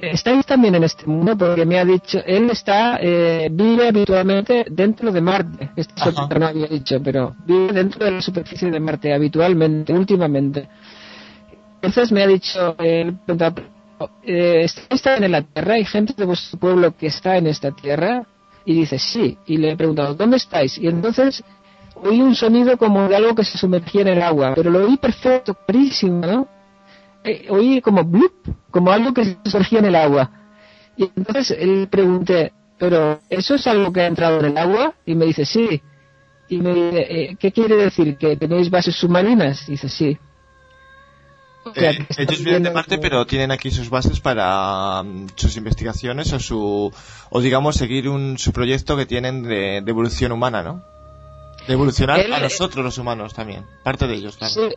¿estáis 0.00 0.46
también 0.46 0.74
en 0.74 0.84
este 0.84 1.06
mundo? 1.06 1.36
Porque 1.36 1.64
me 1.66 1.78
ha 1.78 1.84
dicho, 1.84 2.20
él 2.24 2.50
está, 2.50 2.98
eh, 3.00 3.48
vive 3.50 3.88
habitualmente 3.88 4.64
dentro 4.70 5.12
de 5.12 5.20
Marte, 5.20 5.70
este 5.76 5.94
es 5.96 6.06
otro 6.18 6.38
no 6.38 6.46
había 6.46 6.66
dicho, 6.66 7.00
pero 7.02 7.34
vive 7.46 7.72
dentro 7.72 8.04
de 8.04 8.12
la 8.12 8.22
superficie 8.22 8.70
de 8.70 8.80
Marte 8.80 9.12
habitualmente, 9.12 9.92
últimamente. 9.92 10.68
Entonces 11.82 12.10
me 12.12 12.22
ha 12.22 12.26
dicho, 12.26 12.74
eh, 12.78 13.12
¿estáis 14.64 15.02
también 15.02 15.24
en 15.24 15.32
la 15.32 15.42
Tierra? 15.42 15.74
¿Hay 15.74 15.84
gente 15.84 16.14
de 16.16 16.24
vuestro 16.24 16.58
pueblo 16.58 16.96
que 16.96 17.06
está 17.08 17.36
en 17.36 17.46
esta 17.46 17.70
Tierra? 17.72 18.26
Y 18.64 18.74
dice, 18.74 18.98
sí. 18.98 19.38
Y 19.46 19.58
le 19.58 19.72
he 19.72 19.76
preguntado, 19.76 20.14
¿dónde 20.14 20.36
estáis? 20.36 20.78
Y 20.78 20.86
entonces 20.86 21.44
oí 21.96 22.20
un 22.20 22.34
sonido 22.34 22.76
como 22.76 23.08
de 23.08 23.16
algo 23.16 23.34
que 23.34 23.44
se 23.44 23.58
sumergía 23.58 24.02
en 24.02 24.08
el 24.08 24.22
agua, 24.22 24.52
pero 24.54 24.70
lo 24.70 24.86
oí 24.86 24.96
perfecto, 24.96 25.54
clarísimo, 25.54 26.26
¿no? 26.26 26.48
Eh, 27.22 27.46
oí 27.48 27.80
como 27.80 28.04
blup, 28.04 28.34
como 28.70 28.90
algo 28.90 29.14
que 29.14 29.24
se 29.24 29.36
sumergía 29.44 29.78
en 29.78 29.86
el 29.86 29.96
agua. 29.96 30.30
Y 30.96 31.10
entonces 31.16 31.58
le 31.58 31.86
pregunté, 31.86 32.52
¿pero 32.78 33.20
eso 33.28 33.54
es 33.54 33.66
algo 33.66 33.92
que 33.92 34.02
ha 34.02 34.06
entrado 34.06 34.40
en 34.40 34.46
el 34.46 34.58
agua? 34.58 34.94
Y 35.06 35.14
me 35.14 35.26
dice, 35.26 35.44
sí. 35.44 35.80
Y 36.48 36.58
me 36.58 36.74
dice, 36.74 37.06
eh, 37.08 37.36
¿qué 37.38 37.50
quiere 37.52 37.76
decir? 37.76 38.16
¿Que 38.16 38.36
tenéis 38.36 38.70
bases 38.70 38.94
submarinas? 38.94 39.66
Y 39.68 39.72
dice, 39.72 39.88
sí. 39.88 40.18
Eh, 41.76 42.06
ellos 42.18 42.42
vienen 42.44 42.62
de 42.64 42.70
Marte, 42.70 42.96
que- 42.96 43.00
pero 43.02 43.26
tienen 43.26 43.50
aquí 43.50 43.70
sus 43.70 43.88
bases 43.90 44.20
para 44.20 45.02
mm, 45.02 45.28
sus 45.36 45.56
investigaciones 45.56 46.32
o 46.32 46.38
su, 46.40 46.92
o 47.30 47.40
digamos, 47.40 47.76
seguir 47.76 48.08
un, 48.08 48.38
su 48.38 48.52
proyecto 48.52 48.96
que 48.96 49.06
tienen 49.06 49.42
de, 49.42 49.80
de 49.82 49.90
evolución 49.90 50.32
humana, 50.32 50.62
¿no? 50.62 50.82
De 51.66 51.72
evolucionar 51.74 52.20
Él- 52.20 52.32
a 52.32 52.40
nosotros 52.40 52.84
los 52.84 52.98
humanos 52.98 53.32
también, 53.34 53.64
parte 53.82 54.06
de 54.06 54.14
ellos, 54.14 54.36
claro. 54.36 54.52
Sí. 54.52 54.74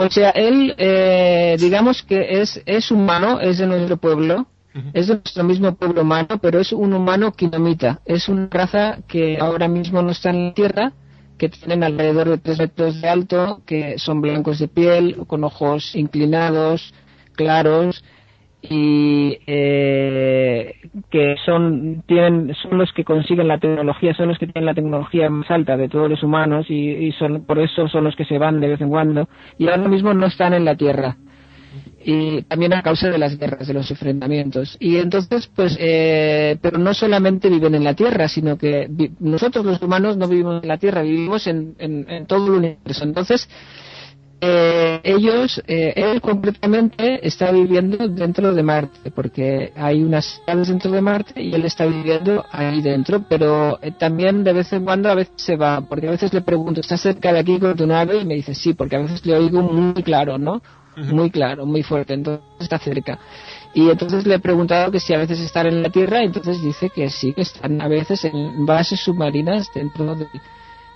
O 0.00 0.08
sea, 0.10 0.30
él, 0.30 0.74
eh, 0.78 1.56
digamos 1.58 2.02
que 2.02 2.40
es, 2.40 2.60
es 2.66 2.90
humano, 2.92 3.40
es 3.40 3.58
de 3.58 3.66
nuestro 3.66 3.96
pueblo, 3.96 4.46
es 4.92 5.08
de 5.08 5.14
nuestro 5.14 5.42
mismo 5.42 5.74
pueblo 5.74 6.02
humano, 6.02 6.38
pero 6.40 6.60
es 6.60 6.70
un 6.72 6.92
humano 6.94 7.32
kinomita. 7.32 8.00
Es 8.04 8.28
una 8.28 8.46
raza 8.48 8.98
que 9.08 9.38
ahora 9.40 9.66
mismo 9.66 10.00
no 10.02 10.10
está 10.12 10.30
en 10.30 10.46
la 10.48 10.54
Tierra, 10.54 10.92
que 11.38 11.48
tienen 11.48 11.84
alrededor 11.84 12.28
de 12.28 12.38
tres 12.38 12.58
metros 12.58 13.00
de 13.00 13.08
alto, 13.08 13.62
que 13.66 13.98
son 13.98 14.20
blancos 14.20 14.58
de 14.58 14.68
piel, 14.68 15.16
con 15.26 15.44
ojos 15.44 15.94
inclinados, 15.94 16.92
claros, 17.34 18.04
y 18.60 19.38
eh, 19.46 20.74
que 21.10 21.36
son 21.46 22.02
tienen 22.06 22.54
son 22.54 22.76
los 22.76 22.92
que 22.92 23.04
consiguen 23.04 23.46
la 23.46 23.58
tecnología 23.58 24.14
son 24.14 24.28
los 24.28 24.38
que 24.38 24.48
tienen 24.48 24.66
la 24.66 24.74
tecnología 24.74 25.30
más 25.30 25.48
alta 25.48 25.76
de 25.76 25.88
todos 25.88 26.10
los 26.10 26.24
humanos 26.24 26.66
y, 26.68 26.90
y 26.90 27.12
son 27.12 27.44
por 27.44 27.60
eso 27.60 27.86
son 27.86 28.02
los 28.02 28.16
que 28.16 28.24
se 28.24 28.36
van 28.36 28.60
de 28.60 28.68
vez 28.68 28.80
en 28.80 28.88
cuando. 28.88 29.28
Y 29.58 29.68
ahora 29.68 29.88
mismo 29.88 30.12
no 30.12 30.26
están 30.26 30.54
en 30.54 30.64
la 30.64 30.74
tierra 30.74 31.16
y 32.04 32.42
también 32.42 32.72
a 32.72 32.82
causa 32.82 33.08
de 33.08 33.18
las 33.18 33.38
guerras 33.38 33.66
de 33.66 33.74
los 33.74 33.90
enfrentamientos 33.90 34.76
y 34.80 34.96
entonces 34.96 35.50
pues 35.54 35.76
eh, 35.78 36.56
pero 36.60 36.78
no 36.78 36.94
solamente 36.94 37.48
viven 37.48 37.74
en 37.74 37.84
la 37.84 37.94
tierra 37.94 38.28
sino 38.28 38.56
que 38.56 38.88
nosotros 39.20 39.64
los 39.64 39.82
humanos 39.82 40.16
no 40.16 40.28
vivimos 40.28 40.62
en 40.62 40.68
la 40.68 40.78
tierra 40.78 41.02
vivimos 41.02 41.46
en, 41.46 41.74
en, 41.78 42.26
todo 42.26 42.46
el 42.46 42.52
universo 42.52 43.04
entonces 43.04 43.48
eh, 44.40 45.00
ellos, 45.02 45.60
eh, 45.66 45.94
él 45.96 46.20
concretamente 46.20 47.26
está 47.26 47.50
viviendo 47.50 48.06
dentro 48.06 48.54
de 48.54 48.62
Marte, 48.62 49.10
porque 49.10 49.72
hay 49.74 50.00
unas 50.04 50.40
ciudades 50.44 50.68
dentro 50.68 50.92
de 50.92 51.00
Marte 51.00 51.42
y 51.42 51.52
él 51.54 51.64
está 51.64 51.86
viviendo 51.86 52.44
ahí 52.52 52.80
dentro, 52.80 53.24
pero 53.28 53.80
eh, 53.82 53.90
también 53.98 54.44
de 54.44 54.52
vez 54.52 54.72
en 54.72 54.84
cuando 54.84 55.10
a 55.10 55.16
veces 55.16 55.34
se 55.36 55.56
va, 55.56 55.80
porque 55.80 56.06
a 56.06 56.12
veces 56.12 56.32
le 56.32 56.42
pregunto, 56.42 56.80
¿estás 56.80 57.00
cerca 57.00 57.32
de 57.32 57.40
aquí 57.40 57.58
con 57.58 57.76
tu 57.76 57.86
nave? 57.86 58.18
Y 58.18 58.24
me 58.24 58.34
dice, 58.34 58.54
sí, 58.54 58.74
porque 58.74 58.94
a 58.94 59.00
veces 59.00 59.26
le 59.26 59.36
oigo 59.36 59.60
muy 59.60 60.04
claro, 60.04 60.38
¿no? 60.38 60.62
Muy 60.98 61.30
claro, 61.30 61.64
muy 61.66 61.82
fuerte, 61.82 62.14
entonces 62.14 62.44
está 62.58 62.78
cerca. 62.78 63.18
Y 63.74 63.88
entonces 63.88 64.26
le 64.26 64.34
he 64.34 64.38
preguntado 64.38 64.90
que 64.90 65.00
si 65.00 65.14
a 65.14 65.18
veces 65.18 65.40
están 65.40 65.66
en 65.66 65.82
la 65.82 65.90
Tierra, 65.90 66.22
entonces 66.22 66.60
dice 66.62 66.90
que 66.90 67.08
sí, 67.10 67.32
que 67.32 67.42
están 67.42 67.80
a 67.80 67.88
veces 67.88 68.24
en 68.24 68.66
bases 68.66 69.00
submarinas 69.00 69.68
dentro 69.74 70.16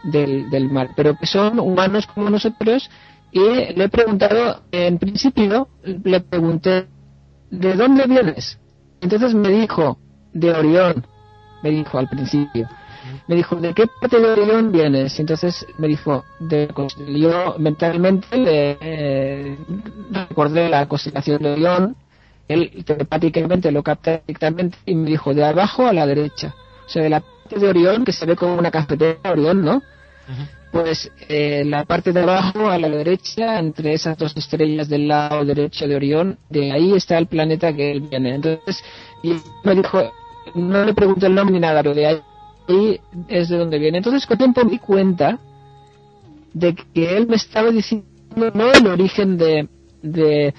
del, 0.05 0.51
del 0.51 0.71
mar, 0.71 0.91
pero 0.97 1.17
que 1.17 1.27
son 1.27 1.61
humanos 1.61 2.07
como 2.07 2.31
nosotros 2.31 2.91
y 3.33 3.41
le 3.41 3.85
he 3.85 3.89
preguntado, 3.89 4.63
en 4.73 4.99
principio, 4.99 5.69
le 5.83 6.21
pregunté, 6.21 6.87
¿de 7.51 7.75
dónde 7.75 8.07
vienes? 8.07 8.59
Entonces 9.01 9.35
me 9.35 9.49
dijo, 9.49 9.99
de 10.35 10.53
Orión, 10.53 11.07
me 11.63 11.71
dijo 11.71 11.99
al 11.99 12.09
principio. 12.09 12.69
Me 13.33 13.37
dijo, 13.37 13.57
¿de 13.57 13.73
qué 13.73 13.87
parte 13.87 14.21
de 14.21 14.31
Orión 14.31 14.71
vienes? 14.71 15.19
Entonces 15.19 15.67
me 15.79 15.89
dijo, 15.89 16.23
de, 16.39 16.69
yo 17.17 17.57
mentalmente 17.59 18.37
le 18.37 18.77
eh, 18.79 19.57
recordé 20.29 20.69
la 20.69 20.87
constelación 20.87 21.43
de 21.43 21.53
Orión, 21.53 21.97
él 22.47 22.85
telepáticamente 22.85 23.73
lo 23.73 23.83
capta 23.83 24.21
directamente 24.27 24.77
y 24.85 24.95
me 24.95 25.09
dijo, 25.09 25.33
de 25.33 25.45
abajo 25.45 25.87
a 25.87 25.95
la 25.95 26.07
derecha. 26.07 26.55
O 26.85 26.91
sea, 26.91 27.03
de 27.05 27.09
la 27.09 27.21
parte 27.21 27.59
de 27.59 27.69
Orión, 27.71 28.05
que 28.05 28.13
se 28.13 28.27
ve 28.27 28.37
como 28.37 28.55
una 28.55 28.71
cafetera 28.71 29.17
Orión, 29.31 29.65
¿no? 29.65 29.81
pues 30.71 31.11
eh, 31.27 31.63
la 31.65 31.87
parte 31.87 32.13
de 32.13 32.21
abajo 32.21 32.69
a 32.69 32.77
la 32.77 32.91
derecha, 32.91 33.59
entre 33.59 33.95
esas 33.95 34.19
dos 34.19 34.37
estrellas 34.37 34.91
del 34.91 35.09
lado 35.09 35.43
derecho 35.43 35.89
de 35.89 35.97
Orión, 35.97 36.39
de 36.51 36.71
ahí 36.71 36.93
está 36.93 37.17
el 37.17 37.29
planeta 37.29 37.73
que 37.73 37.93
él 37.93 38.03
viene. 38.03 38.35
Entonces, 38.35 38.85
y 39.23 39.37
me 39.65 39.75
dijo, 39.75 40.13
no 40.55 40.85
le 40.85 40.93
pregunté 40.93 41.29
el 41.29 41.35
nombre 41.35 41.55
ni 41.55 41.61
nada, 41.61 41.83
pero 41.83 41.95
de 41.95 42.07
ahí 42.07 42.23
es 43.29 43.49
de 43.49 43.59
donde 43.59 43.79
viene. 43.79 43.99
Entonces, 43.99 44.27
con 44.27 44.39
tiempo 44.39 44.65
me 44.65 44.71
di 44.73 44.79
cuenta 44.79 45.39
de 46.53 46.75
que 46.75 47.17
él 47.17 47.27
me 47.27 47.37
estaba 47.37 47.71
diciendo 47.71 48.07
no 48.35 48.73
el 48.73 48.87
origen 48.87 49.37
de, 49.37 49.69
de, 50.03 50.55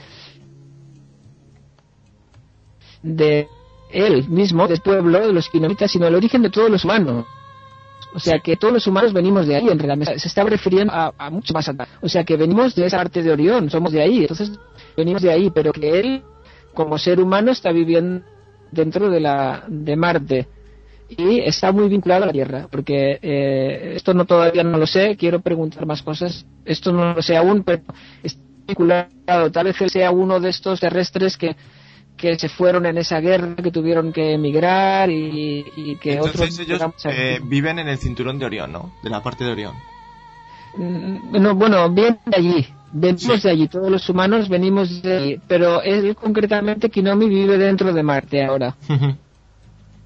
él 3.91 4.27
mismo, 4.29 4.67
del 4.67 4.81
pueblo, 4.81 5.27
de 5.27 5.33
los 5.33 5.49
quinomitas, 5.49 5.91
sino 5.91 6.07
el 6.07 6.15
origen 6.15 6.41
de 6.41 6.49
todos 6.49 6.69
los 6.69 6.83
humanos. 6.83 7.25
O 8.15 8.19
sea 8.19 8.37
que 8.39 8.55
todos 8.57 8.73
los 8.73 8.85
humanos 8.85 9.11
venimos 9.11 9.47
de 9.47 9.55
ahí, 9.55 9.67
en 9.69 9.79
realidad. 9.79 10.15
Se 10.17 10.27
estaba 10.27 10.49
refiriendo 10.49 10.93
a, 10.93 11.13
a 11.17 11.29
mucho 11.31 11.53
más 11.53 11.67
atrás. 11.67 11.89
O 12.01 12.09
sea 12.09 12.23
que 12.23 12.37
venimos 12.37 12.75
de 12.75 12.85
esa 12.85 12.97
parte 12.97 13.23
de 13.23 13.31
Orión, 13.31 13.71
somos 13.71 13.91
de 13.91 14.01
ahí. 14.03 14.21
Entonces 14.21 14.51
venimos 14.95 15.23
de 15.23 15.31
ahí, 15.31 15.49
pero 15.49 15.73
que 15.73 15.99
él, 15.99 16.23
como 16.75 16.97
ser 16.99 17.19
humano, 17.19 17.51
está 17.51 17.71
viviendo 17.71 18.23
dentro 18.71 19.09
de 19.09 19.19
la 19.19 19.63
de 19.67 19.95
Marte 19.95 20.47
y 21.17 21.39
está 21.39 21.71
muy 21.71 21.87
vinculado 21.89 22.23
a 22.23 22.27
la 22.27 22.31
Tierra, 22.33 22.67
porque 22.71 23.19
eh, 23.21 23.93
esto 23.95 24.13
no 24.13 24.25
todavía 24.25 24.63
no 24.63 24.77
lo 24.77 24.87
sé. 24.87 25.15
Quiero 25.17 25.39
preguntar 25.41 25.85
más 25.85 26.01
cosas. 26.01 26.45
Esto 26.65 26.91
no 26.91 27.13
lo 27.13 27.21
sé 27.21 27.35
aún, 27.37 27.63
pero 27.63 27.81
está 28.23 28.41
vinculado. 28.67 29.51
Tal 29.51 29.65
vez 29.65 29.79
él 29.81 29.89
sea 29.89 30.11
uno 30.11 30.39
de 30.39 30.49
estos 30.49 30.79
terrestres 30.79 31.37
que 31.37 31.55
que 32.15 32.37
se 32.37 32.47
fueron 32.47 32.85
en 32.85 32.97
esa 32.99 33.19
guerra, 33.19 33.55
que 33.55 33.71
tuvieron 33.71 34.13
que 34.13 34.33
emigrar 34.33 35.09
y, 35.09 35.65
y 35.75 35.95
que 35.95 36.13
Entonces 36.13 36.41
otros 36.41 36.59
ellos 36.59 36.81
eh, 37.05 37.39
viven 37.43 37.79
en 37.79 37.87
el 37.87 37.97
cinturón 37.97 38.37
de 38.37 38.45
Orión, 38.45 38.71
¿no? 38.71 38.93
De 39.03 39.09
la 39.09 39.21
parte 39.23 39.43
de 39.43 39.51
Orión. 39.51 39.73
Mm, 40.77 41.41
No, 41.41 41.55
bueno, 41.55 41.89
vienen 41.89 42.19
de 42.25 42.37
allí. 42.37 42.67
Venimos 42.95 43.41
Sí. 43.41 43.41
de 43.41 43.49
allí, 43.49 43.67
todos 43.67 43.89
los 43.89 44.07
humanos 44.07 44.47
venimos 44.47 45.01
de 45.01 45.17
allí. 45.17 45.41
Pero 45.47 45.81
él 45.81 46.15
concretamente, 46.15 46.89
Kinomi, 46.91 47.27
vive 47.27 47.57
dentro 47.57 47.91
de 47.91 48.03
Marte 48.03 48.43
ahora. 48.45 48.75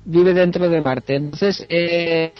Vive 0.09 0.33
dentro 0.33 0.69
de 0.69 0.81
Marte. 0.81 1.15
Entonces, 1.15 1.65
eh, 1.67 2.31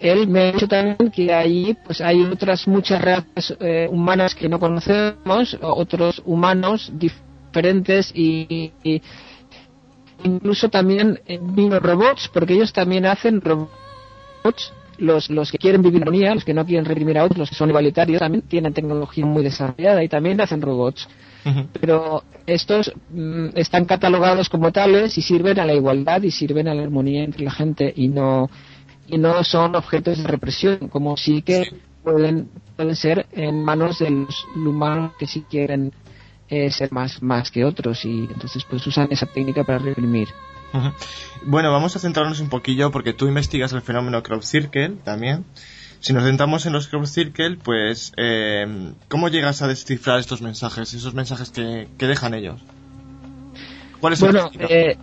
él 0.00 0.26
me 0.26 0.40
ha 0.40 0.52
dicho 0.52 0.66
también 0.66 1.12
que 1.12 1.32
allí 1.32 1.76
pues 1.84 2.00
hay 2.00 2.20
otras 2.22 2.66
muchas 2.66 3.00
razas 3.00 3.56
eh, 3.60 3.88
humanas 3.88 4.34
que 4.34 4.48
no 4.48 4.58
conocemos, 4.58 5.56
otros 5.60 6.20
humanos 6.24 6.90
diferentes 6.94 8.10
y, 8.12 8.72
y 8.82 9.00
incluso 10.24 10.68
también 10.68 11.20
eh, 11.26 11.38
vino 11.40 11.78
robots, 11.78 12.28
porque 12.32 12.54
ellos 12.54 12.72
también 12.72 13.06
hacen 13.06 13.40
robots 13.40 14.72
los, 14.98 15.30
los 15.30 15.50
que 15.50 15.58
quieren 15.58 15.82
vivir 15.82 16.02
en 16.02 16.08
armonía, 16.08 16.34
los 16.34 16.44
que 16.44 16.54
no 16.54 16.64
quieren 16.64 16.84
reprimir 16.84 17.18
a 17.18 17.24
otros, 17.24 17.38
los 17.38 17.50
que 17.50 17.56
son 17.56 17.70
igualitarios, 17.70 18.20
también 18.20 18.42
tienen 18.42 18.72
tecnología 18.72 19.26
muy 19.26 19.42
desarrollada 19.42 20.02
y 20.02 20.08
también 20.08 20.40
hacen 20.40 20.62
robots. 20.62 21.08
Pero 21.80 22.22
estos 22.46 22.92
mm, 23.10 23.48
están 23.56 23.84
catalogados 23.84 24.48
como 24.48 24.70
tales 24.70 25.18
y 25.18 25.22
sirven 25.22 25.58
a 25.58 25.66
la 25.66 25.74
igualdad 25.74 26.22
y 26.22 26.30
sirven 26.30 26.68
a 26.68 26.74
la 26.74 26.82
armonía 26.82 27.24
entre 27.24 27.44
la 27.44 27.50
gente 27.50 27.92
y 27.96 28.08
no 28.08 28.48
y 29.08 29.18
no 29.18 29.42
son 29.42 29.74
objetos 29.74 30.18
de 30.18 30.28
represión, 30.28 30.88
como 30.88 31.16
sí 31.16 31.42
que 31.42 31.64
pueden 32.04 32.48
pueden 32.76 32.94
ser 32.94 33.26
en 33.32 33.64
manos 33.64 33.98
de 33.98 34.10
los 34.10 34.46
humanos 34.54 35.12
que 35.18 35.26
sí 35.26 35.44
quieren 35.50 35.92
eh, 36.48 36.70
ser 36.70 36.92
más 36.92 37.20
más 37.20 37.50
que 37.50 37.64
otros 37.64 38.04
y 38.04 38.28
entonces 38.32 38.64
pues 38.70 38.86
usan 38.86 39.08
esa 39.10 39.26
técnica 39.26 39.64
para 39.64 39.78
reprimir. 39.78 40.28
Bueno, 41.44 41.72
vamos 41.72 41.96
a 41.96 41.98
centrarnos 41.98 42.40
un 42.40 42.48
poquillo 42.48 42.90
porque 42.90 43.12
tú 43.12 43.26
investigas 43.26 43.72
el 43.72 43.82
fenómeno 43.82 44.22
crop 44.22 44.42
circle 44.42 44.96
también. 45.04 45.44
Si 46.00 46.12
nos 46.12 46.24
centramos 46.24 46.66
en 46.66 46.72
los 46.72 46.88
crop 46.88 47.04
circle, 47.06 47.58
pues, 47.62 48.12
eh, 48.16 48.92
¿cómo 49.08 49.28
llegas 49.28 49.62
a 49.62 49.68
descifrar 49.68 50.18
estos 50.18 50.42
mensajes, 50.42 50.94
esos 50.94 51.14
mensajes 51.14 51.50
que, 51.50 51.88
que 51.96 52.06
dejan 52.06 52.34
ellos? 52.34 52.60
¿Cuál 54.00 54.14
es 54.14 54.22
el 54.22 54.32
Bueno, 54.32 54.50
eh, 54.58 54.96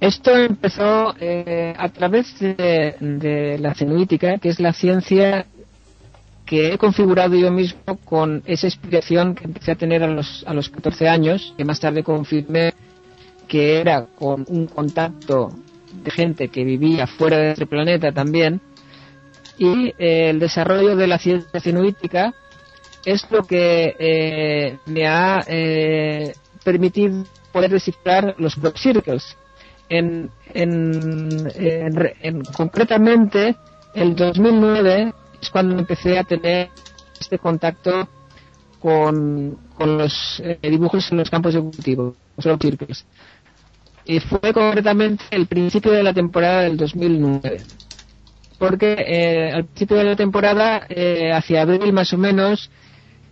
esto 0.00 0.34
empezó 0.34 1.14
eh, 1.20 1.74
a 1.76 1.88
través 1.90 2.38
de, 2.38 2.96
de 3.00 3.58
la 3.58 3.74
cenuítica, 3.74 4.38
que 4.38 4.48
es 4.48 4.60
la 4.60 4.72
ciencia 4.72 5.46
que 6.46 6.72
he 6.72 6.78
configurado 6.78 7.36
yo 7.36 7.50
mismo 7.50 7.98
con 8.04 8.42
esa 8.46 8.66
explicación 8.66 9.34
que 9.34 9.44
empecé 9.44 9.72
a 9.72 9.74
tener 9.74 10.02
a 10.02 10.06
los, 10.06 10.42
a 10.46 10.54
los 10.54 10.70
14 10.70 11.06
años, 11.06 11.52
que 11.58 11.64
más 11.64 11.80
tarde 11.80 12.02
confirmé 12.02 12.72
que 13.48 13.80
era 13.80 14.06
con 14.06 14.44
un 14.48 14.66
contacto 14.66 15.50
de 16.04 16.10
gente 16.10 16.48
que 16.48 16.64
vivía 16.64 17.06
fuera 17.06 17.38
de 17.38 17.52
este 17.52 17.66
planeta 17.66 18.12
también, 18.12 18.60
y 19.58 19.88
eh, 19.98 20.30
el 20.30 20.38
desarrollo 20.38 20.94
de 20.94 21.06
la 21.08 21.18
ciencia 21.18 21.60
cenuítica 21.60 22.32
es 23.04 23.26
lo 23.30 23.42
que 23.44 23.96
eh, 23.98 24.76
me 24.86 25.06
ha 25.06 25.40
eh, 25.48 26.34
permitido 26.62 27.24
poder 27.52 27.70
descifrar 27.70 28.34
los 28.38 28.54
crop 28.56 28.76
circles. 28.76 29.36
En, 29.88 30.30
en, 30.52 31.48
en 31.54 32.12
en- 32.20 32.42
concretamente, 32.44 33.56
el 33.94 34.14
2009 34.14 35.12
es 35.40 35.50
cuando 35.50 35.78
empecé 35.78 36.18
a 36.18 36.24
tener 36.24 36.68
este 37.18 37.38
contacto 37.38 38.06
con, 38.80 39.58
con 39.74 39.98
los 39.98 40.40
eh, 40.44 40.58
dibujos 40.62 41.10
en 41.10 41.18
los 41.18 41.30
campos 41.30 41.54
de 41.54 41.60
cultivo, 41.60 42.14
los 42.36 42.44
crop 42.44 42.62
circles. 42.62 43.06
Y 44.08 44.18
fue 44.18 44.52
concretamente 44.52 45.22
el 45.30 45.46
principio 45.46 45.92
de 45.92 46.02
la 46.02 46.12
temporada 46.12 46.62
del 46.62 46.76
2009 46.76 47.60
porque 48.58 48.96
eh, 49.06 49.52
al 49.52 49.64
principio 49.64 49.96
de 49.96 50.04
la 50.04 50.16
temporada, 50.16 50.84
eh, 50.88 51.32
hacia 51.32 51.62
abril 51.62 51.92
más 51.92 52.12
o 52.12 52.18
menos, 52.18 52.70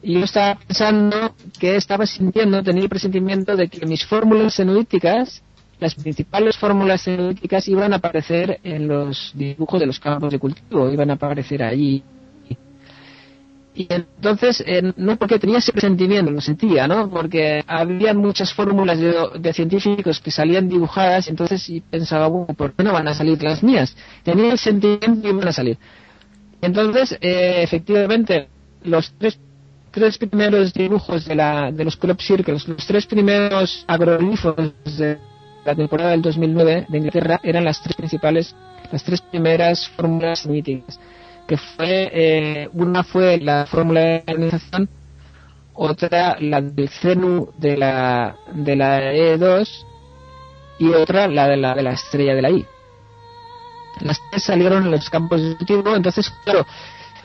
yo 0.02 0.20
estaba 0.20 0.54
pensando 0.54 1.34
que 1.58 1.76
estaba 1.76 2.06
sintiendo, 2.06 2.62
tenía 2.62 2.84
el 2.84 2.88
presentimiento 2.88 3.56
de 3.56 3.68
que 3.68 3.84
mis 3.86 4.06
fórmulas 4.06 4.54
senuíticas, 4.54 5.42
las 5.80 5.96
principales 5.96 6.56
fórmulas 6.56 7.02
senuíticas, 7.02 7.66
iban 7.66 7.92
a 7.92 7.96
aparecer 7.96 8.60
en 8.62 8.86
los 8.86 9.32
dibujos 9.34 9.80
de 9.80 9.86
los 9.86 9.98
campos 9.98 10.30
de 10.30 10.38
cultivo, 10.38 10.90
iban 10.90 11.10
a 11.10 11.14
aparecer 11.14 11.62
allí. 11.62 12.04
Y 13.76 13.86
entonces, 13.90 14.64
eh, 14.66 14.94
no 14.96 15.16
porque 15.16 15.38
tenía 15.38 15.58
ese 15.58 15.70
presentimiento, 15.70 16.30
lo 16.30 16.40
sentía, 16.40 16.88
¿no? 16.88 17.10
Porque 17.10 17.62
había 17.66 18.14
muchas 18.14 18.54
fórmulas 18.54 18.98
de, 18.98 19.52
científicos 19.52 20.18
que 20.18 20.30
salían 20.30 20.66
dibujadas, 20.66 21.28
entonces 21.28 21.68
y 21.68 21.82
pensaba, 21.82 22.26
bueno, 22.28 22.54
¿por 22.54 22.72
qué 22.72 22.82
no 22.82 22.94
van 22.94 23.06
a 23.06 23.12
salir 23.12 23.42
las 23.42 23.62
mías? 23.62 23.94
Tenía 24.22 24.52
el 24.52 24.58
sentimiento 24.58 25.20
que 25.20 25.28
iban 25.28 25.46
a 25.46 25.52
salir. 25.52 25.76
Entonces, 26.62 27.18
eh, 27.20 27.60
efectivamente, 27.62 28.48
los 28.82 29.12
tres, 29.18 29.38
tres 29.90 30.16
primeros 30.16 30.72
dibujos 30.72 31.26
de, 31.26 31.34
la, 31.34 31.70
de 31.70 31.84
los 31.84 31.96
crop 31.98 32.18
circles, 32.18 32.66
los 32.66 32.86
tres 32.86 33.04
primeros 33.04 33.84
agroglifos 33.86 34.56
de 34.96 35.18
la 35.66 35.74
temporada 35.74 36.12
del 36.12 36.22
2009 36.22 36.86
de 36.88 36.96
Inglaterra 36.96 37.40
eran 37.42 37.66
las 37.66 37.82
tres 37.82 37.94
principales, 37.94 38.56
las 38.90 39.04
tres 39.04 39.20
primeras 39.20 39.86
fórmulas 39.90 40.46
míticas. 40.46 40.98
Que 41.46 41.56
fue, 41.56 42.10
eh, 42.12 42.68
una 42.72 43.04
fue 43.04 43.38
la 43.38 43.66
fórmula 43.66 44.00
de 44.00 44.24
organización, 44.26 44.88
otra 45.74 46.36
la 46.40 46.60
del 46.60 46.88
CENU 46.88 47.52
de 47.58 47.76
la, 47.76 48.36
de 48.52 48.76
la 48.76 49.12
E2 49.12 49.68
y 50.78 50.88
otra 50.88 51.28
la 51.28 51.48
de 51.48 51.56
la, 51.56 51.74
de 51.74 51.82
la 51.82 51.92
estrella 51.92 52.34
de 52.34 52.42
la 52.42 52.50
I. 52.50 52.66
Las 54.00 54.18
tres 54.30 54.42
salieron 54.42 54.84
en 54.84 54.90
los 54.90 55.08
campos 55.08 55.40
de 55.40 55.56
cultivo, 55.56 55.94
entonces, 55.94 56.30
claro, 56.44 56.66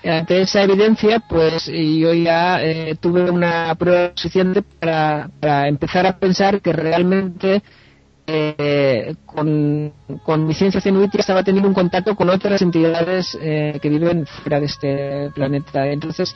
ante 0.04 0.42
esa 0.42 0.64
evidencia, 0.64 1.20
pues 1.20 1.66
yo 1.66 2.14
ya 2.14 2.64
eh, 2.64 2.96
tuve 3.00 3.30
una 3.30 3.74
prueba 3.76 4.12
suficiente 4.16 4.62
para, 4.62 5.30
para 5.40 5.68
empezar 5.68 6.06
a 6.08 6.18
pensar 6.18 6.62
que 6.62 6.74
realmente 6.74 7.62
eh, 8.28 9.16
con, 9.26 9.94
con 10.24 10.46
mi 10.46 10.54
ciencia 10.54 10.82
científica 10.82 11.20
estaba 11.20 11.44
teniendo 11.44 11.68
un 11.68 11.74
contacto 11.74 12.16
con 12.16 12.30
otras 12.30 12.62
entidades 12.62 13.38
eh, 13.42 13.80
que 13.82 13.90
viven 13.90 14.26
fuera 14.26 14.60
de 14.60 14.66
este 14.66 15.30
planeta. 15.34 15.88
Entonces, 15.88 16.36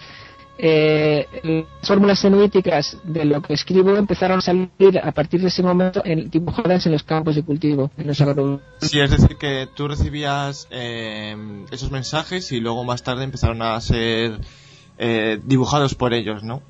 eh, 0.58 1.28
las 1.44 1.88
fórmulas 1.88 2.20
senuíticas 2.20 2.98
de 3.04 3.26
lo 3.26 3.42
que 3.42 3.54
escribo 3.54 3.98
empezaron 3.98 4.40
a 4.40 4.42
salir 4.42 5.00
a 5.04 5.12
partir 5.12 5.42
de 5.42 5.48
ese 5.48 5.62
momento 5.62 6.02
en, 6.06 6.30
dibujadas 6.30 6.86
en 6.86 6.94
los 6.94 7.04
campos 7.04 7.36
de 7.36 7.44
cultivo, 7.44 7.92
en 7.98 8.08
los. 8.08 8.18
Sí, 8.80 9.00
es 9.02 9.12
decir, 9.12 9.36
que 9.38 9.68
tú 9.74 9.88
recibías 9.90 10.68
eh, 10.72 11.36
esos 11.72 11.92
mensajes 11.92 12.54
y 12.54 12.62
luego 12.62 12.86
más 12.86 13.04
tarde 13.04 13.26
empezaron 13.26 13.62
a 13.62 13.80
ser 13.82 14.40
eh, 14.98 15.40
dibujados 15.44 15.94
por 15.94 16.14
ellos, 16.14 16.44
¿no? 16.44 16.62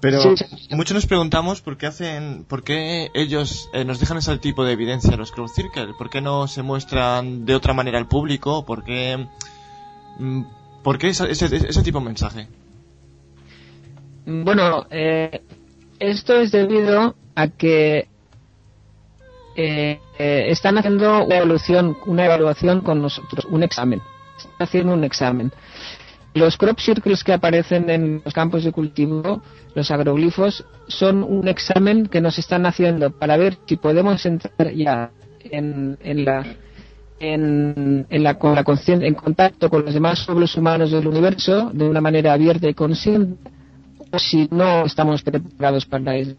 Pero 0.00 0.22
Sí, 0.22 0.36
sí. 0.36 0.74
muchos 0.76 0.94
nos 0.94 1.06
preguntamos 1.06 1.60
por 1.60 1.76
qué 1.76 1.86
hacen, 1.86 2.44
por 2.48 2.62
qué 2.62 3.10
ellos 3.14 3.68
eh, 3.72 3.84
nos 3.84 3.98
dejan 3.98 4.18
ese 4.18 4.36
tipo 4.38 4.64
de 4.64 4.72
evidencia 4.72 5.16
los 5.16 5.32
Crowd 5.32 5.48
Circle, 5.48 5.94
por 5.98 6.08
qué 6.08 6.20
no 6.20 6.46
se 6.46 6.62
muestran 6.62 7.44
de 7.46 7.54
otra 7.56 7.74
manera 7.74 7.98
al 7.98 8.06
público, 8.06 8.64
por 8.64 8.84
qué, 8.84 9.26
mm, 10.18 10.42
por 10.84 10.98
qué 10.98 11.08
esa- 11.08 11.26
ese, 11.28 11.46
ese 11.54 11.82
tipo 11.82 11.98
de 11.98 12.04
mensaje. 12.04 12.46
Bueno, 14.24 14.86
eh, 14.90 15.42
esto 15.98 16.36
es 16.40 16.52
debido 16.52 17.16
a 17.34 17.48
que 17.48 18.06
eh, 19.56 20.00
eh, 20.18 20.44
están 20.50 20.78
haciendo 20.78 21.24
una 21.24 21.36
evaluación, 21.36 21.96
una 22.06 22.24
evaluación 22.26 22.80
con 22.82 23.02
nosotros, 23.02 23.44
un 23.46 23.64
examen. 23.64 24.00
Están 24.36 24.52
haciendo 24.60 24.92
un 24.94 25.02
examen. 25.02 25.52
Los 26.38 26.56
crop 26.56 26.78
circles 26.78 27.24
que 27.24 27.32
aparecen 27.32 27.90
en 27.90 28.22
los 28.24 28.32
campos 28.32 28.64
de 28.64 28.72
cultivo, 28.72 29.42
los 29.74 29.90
agroglifos, 29.90 30.64
son 30.86 31.22
un 31.22 31.48
examen 31.48 32.06
que 32.06 32.20
nos 32.20 32.38
están 32.38 32.64
haciendo 32.66 33.10
para 33.10 33.36
ver 33.36 33.58
si 33.66 33.76
podemos 33.76 34.24
entrar 34.24 34.72
ya 34.72 35.10
en, 35.40 35.98
en 36.02 36.24
la 36.24 36.46
en, 37.20 38.06
la, 38.10 38.38
con 38.38 38.54
la 38.54 38.62
concien- 38.64 39.04
en 39.04 39.14
contacto 39.14 39.68
con 39.68 39.84
los 39.84 39.92
demás 39.92 40.24
pueblos 40.24 40.56
humanos 40.56 40.92
del 40.92 41.06
universo 41.08 41.70
de 41.74 41.88
una 41.88 42.00
manera 42.00 42.32
abierta 42.32 42.68
y 42.68 42.74
consciente 42.74 43.50
o 44.12 44.18
si 44.20 44.48
no 44.52 44.84
estamos 44.86 45.22
preparados 45.22 45.84
para 45.84 46.16
eso. 46.16 46.36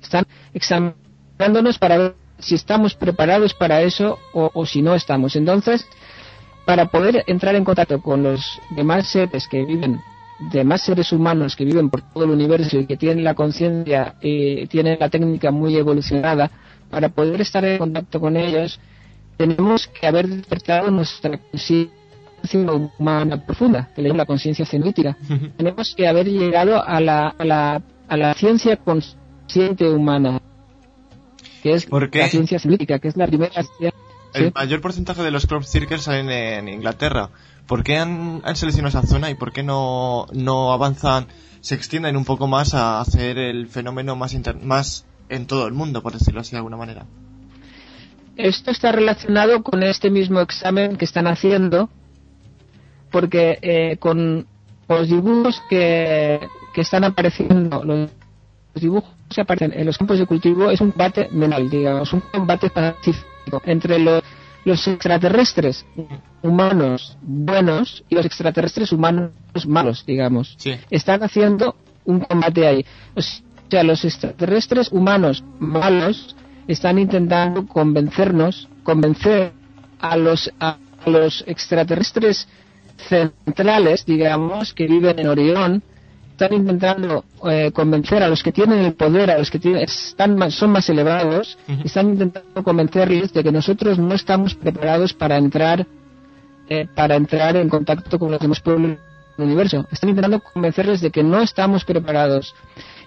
Están 0.00 0.24
examinándonos 0.54 1.78
para 1.78 1.98
ver 1.98 2.14
si 2.38 2.54
estamos 2.54 2.94
preparados 2.94 3.52
para 3.54 3.82
eso 3.82 4.18
o 4.32 4.64
si 4.64 4.80
no 4.82 4.94
estamos. 4.94 5.34
Entonces, 5.34 5.84
para 6.70 6.86
poder 6.86 7.24
entrar 7.26 7.56
en 7.56 7.64
contacto 7.64 8.00
con 8.00 8.22
los 8.22 8.60
demás 8.70 9.08
seres 9.08 9.48
que 9.48 9.64
viven, 9.64 10.00
demás 10.52 10.82
seres 10.82 11.10
humanos 11.10 11.56
que 11.56 11.64
viven 11.64 11.90
por 11.90 12.00
todo 12.00 12.22
el 12.22 12.30
universo 12.30 12.78
y 12.78 12.86
que 12.86 12.96
tienen 12.96 13.24
la 13.24 13.34
conciencia 13.34 14.14
y 14.22 14.68
tienen 14.68 14.96
la 15.00 15.08
técnica 15.08 15.50
muy 15.50 15.74
evolucionada, 15.76 16.48
para 16.88 17.08
poder 17.08 17.40
estar 17.40 17.64
en 17.64 17.78
contacto 17.78 18.20
con 18.20 18.36
ellos, 18.36 18.78
tenemos 19.36 19.88
que 19.88 20.06
haber 20.06 20.28
despertado 20.28 20.92
nuestra 20.92 21.40
conciencia 21.50 21.90
humana 23.00 23.44
profunda, 23.44 23.88
que 23.92 24.02
le 24.02 24.10
la 24.10 24.24
conciencia 24.24 24.64
cenútica. 24.64 25.16
tenemos 25.56 25.92
que 25.96 26.06
haber 26.06 26.28
llegado 26.28 26.86
a 26.86 27.00
la, 27.00 27.34
a 27.36 27.44
la, 27.44 27.82
a 28.06 28.16
la 28.16 28.34
ciencia 28.34 28.76
consciente 28.76 29.90
humana, 29.90 30.40
que 31.64 31.72
es 31.72 31.88
la 31.90 32.28
ciencia 32.28 32.60
cenútica, 32.60 33.00
que 33.00 33.08
es 33.08 33.16
la 33.16 33.26
primera 33.26 33.60
ciencia. 33.60 33.92
El 34.34 34.52
mayor 34.54 34.80
porcentaje 34.80 35.22
de 35.22 35.30
los 35.30 35.46
crop 35.46 35.64
circles 35.64 36.02
salen 36.02 36.30
en 36.30 36.68
Inglaterra. 36.68 37.30
¿Por 37.66 37.82
qué 37.84 37.98
han, 37.98 38.42
han 38.44 38.56
seleccionado 38.56 38.98
esa 38.98 39.06
zona 39.06 39.30
y 39.30 39.34
por 39.34 39.52
qué 39.52 39.62
no, 39.62 40.26
no 40.32 40.72
avanzan, 40.72 41.26
se 41.60 41.74
extienden 41.74 42.16
un 42.16 42.24
poco 42.24 42.46
más 42.46 42.74
a 42.74 43.00
hacer 43.00 43.38
el 43.38 43.68
fenómeno 43.68 44.16
más, 44.16 44.32
inter- 44.34 44.56
más 44.62 45.04
en 45.28 45.46
todo 45.46 45.66
el 45.66 45.72
mundo, 45.72 46.02
por 46.02 46.12
decirlo 46.12 46.40
así 46.40 46.52
de 46.52 46.56
alguna 46.58 46.76
manera? 46.76 47.06
Esto 48.36 48.70
está 48.70 48.90
relacionado 48.92 49.62
con 49.62 49.82
este 49.82 50.10
mismo 50.10 50.40
examen 50.40 50.96
que 50.96 51.04
están 51.04 51.26
haciendo, 51.26 51.88
porque 53.10 53.58
eh, 53.62 53.96
con 53.98 54.46
los 54.88 55.08
dibujos 55.08 55.62
que, 55.68 56.40
que 56.74 56.80
están 56.80 57.04
apareciendo, 57.04 57.84
los 57.84 58.10
dibujos 58.74 59.10
que 59.28 59.42
aparecen 59.42 59.72
en 59.74 59.86
los 59.86 59.98
campos 59.98 60.18
de 60.18 60.26
cultivo 60.26 60.70
es 60.70 60.80
un 60.80 60.90
combate 60.90 61.28
mental, 61.30 61.68
digamos, 61.68 62.12
un 62.12 62.20
combate 62.20 62.70
pacífico 62.70 63.26
entre 63.64 63.98
los, 63.98 64.22
los 64.64 64.86
extraterrestres 64.88 65.84
humanos 66.42 67.16
buenos 67.22 68.04
y 68.08 68.14
los 68.14 68.26
extraterrestres 68.26 68.92
humanos 68.92 69.30
malos, 69.66 70.04
digamos 70.06 70.54
Sí. 70.58 70.74
están 70.90 71.22
haciendo 71.22 71.76
un 72.04 72.20
combate 72.20 72.66
ahí. 72.66 72.86
O 73.14 73.20
sea, 73.22 73.82
los 73.82 74.04
extraterrestres 74.04 74.90
humanos 74.90 75.44
malos 75.58 76.34
están 76.66 76.98
intentando 76.98 77.66
convencernos, 77.66 78.68
convencer 78.82 79.52
a 80.00 80.16
los, 80.16 80.50
a 80.60 80.78
los 81.06 81.44
extraterrestres 81.46 82.48
centrales, 83.08 84.04
digamos, 84.04 84.72
que 84.74 84.86
viven 84.86 85.18
en 85.18 85.26
Orión, 85.28 85.82
están 86.40 86.56
intentando 86.56 87.24
eh, 87.50 87.70
convencer 87.72 88.22
a 88.22 88.28
los 88.28 88.42
que 88.42 88.50
tienen 88.50 88.78
el 88.78 88.94
poder, 88.94 89.30
a 89.30 89.38
los 89.38 89.50
que 89.50 89.58
tienen, 89.58 89.82
están 89.82 90.36
más, 90.36 90.54
son 90.54 90.70
más 90.70 90.88
elevados, 90.88 91.58
están 91.84 92.08
intentando 92.10 92.62
convencerles 92.62 93.32
de 93.34 93.44
que 93.44 93.52
nosotros 93.52 93.98
no 93.98 94.14
estamos 94.14 94.54
preparados 94.54 95.12
para 95.12 95.36
entrar 95.36 95.86
eh, 96.68 96.86
para 96.94 97.16
entrar 97.16 97.56
en 97.56 97.68
contacto 97.68 98.18
con 98.18 98.30
los 98.30 98.40
demás 98.40 98.60
pueblos 98.60 98.96
del 99.36 99.46
universo. 99.46 99.86
Están 99.90 100.10
intentando 100.10 100.40
convencerles 100.40 101.00
de 101.00 101.10
que 101.10 101.22
no 101.22 101.40
estamos 101.42 101.84
preparados. 101.84 102.54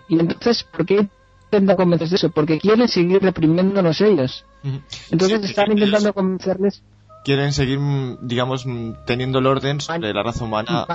Y 0.10 0.20
entonces, 0.20 0.64
¿por 0.64 0.86
qué 0.86 1.08
intentan 1.46 1.76
convencerles 1.76 2.12
de 2.12 2.16
eso? 2.18 2.30
Porque 2.30 2.60
quieren 2.60 2.88
seguir 2.88 3.22
reprimiéndonos 3.22 4.02
ellos. 4.02 4.46
Entonces 5.10 5.40
Sí, 5.42 5.48
están 5.48 5.72
ellos 5.72 5.88
intentando 5.88 6.14
convencerles 6.14 6.84
Quieren 7.24 7.54
seguir, 7.54 7.80
digamos, 8.22 8.66
teniendo 9.06 9.40
el 9.40 9.48
orden 9.48 9.80
sobre 9.80 10.14
la 10.14 10.24
raza 10.24 10.44
humana. 10.44 10.86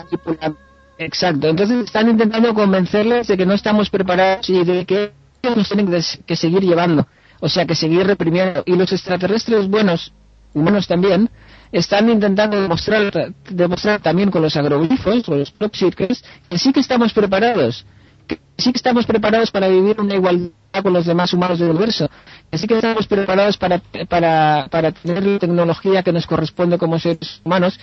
Exacto. 0.99 1.49
Entonces 1.49 1.84
están 1.84 2.09
intentando 2.09 2.53
convencerles 2.53 3.28
de 3.28 3.36
que 3.36 3.46
no 3.46 3.55
estamos 3.55 3.88
preparados 3.88 4.49
y 4.51 4.64
de 4.64 4.84
que 4.84 5.12
nos 5.42 5.68
tienen 5.68 5.90
que, 5.90 6.03
que 6.26 6.36
seguir 6.36 6.62
llevando. 6.62 7.07
O 7.40 7.49
sea, 7.49 7.64
que 7.66 7.74
seguir 7.74 8.07
reprimiendo. 8.07 8.62
Y 8.66 8.74
los 8.74 8.92
extraterrestres 8.92 9.68
buenos, 9.68 10.12
humanos 10.55 10.88
también, 10.88 11.30
están 11.70 12.09
intentando 12.11 12.61
demostrar, 12.61 13.32
demostrar 13.49 14.01
también 14.01 14.30
con 14.30 14.42
los 14.42 14.57
agroglifos, 14.57 15.22
con 15.24 15.38
los 15.38 15.51
crop 15.53 15.74
circles, 15.74 16.24
que 16.49 16.59
sí 16.59 16.72
que 16.72 16.80
estamos 16.80 17.12
preparados. 17.12 17.86
Que 18.26 18.40
sí 18.59 18.72
que 18.72 18.76
estamos 18.76 19.07
preparados 19.07 19.51
para 19.51 19.68
vivir 19.68 20.01
una 20.01 20.14
igualdad 20.14 20.51
con 20.82 20.92
los 20.92 21.07
demás 21.07 21.32
humanos 21.32 21.59
del 21.59 21.70
universo. 21.70 22.11
Que 22.51 22.59
sí 22.59 22.66
que 22.66 22.74
estamos 22.74 23.07
preparados 23.07 23.57
para, 23.57 23.80
para, 24.09 24.66
para 24.70 24.92
tener 24.92 25.24
la 25.24 25.38
tecnología 25.38 26.03
que 26.03 26.12
nos 26.12 26.26
corresponde 26.26 26.76
como 26.76 26.99
seres 26.99 27.40
humanos 27.44 27.78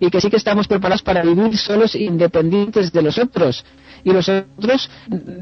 y 0.00 0.10
que 0.10 0.20
sí 0.20 0.30
que 0.30 0.36
estamos 0.36 0.66
preparados 0.68 1.02
para 1.02 1.22
vivir 1.22 1.56
solos 1.56 1.94
e 1.94 2.02
independientes 2.02 2.92
de 2.92 3.02
los 3.02 3.18
otros. 3.18 3.64
Y 4.02 4.12
los 4.12 4.28
otros, 4.28 4.90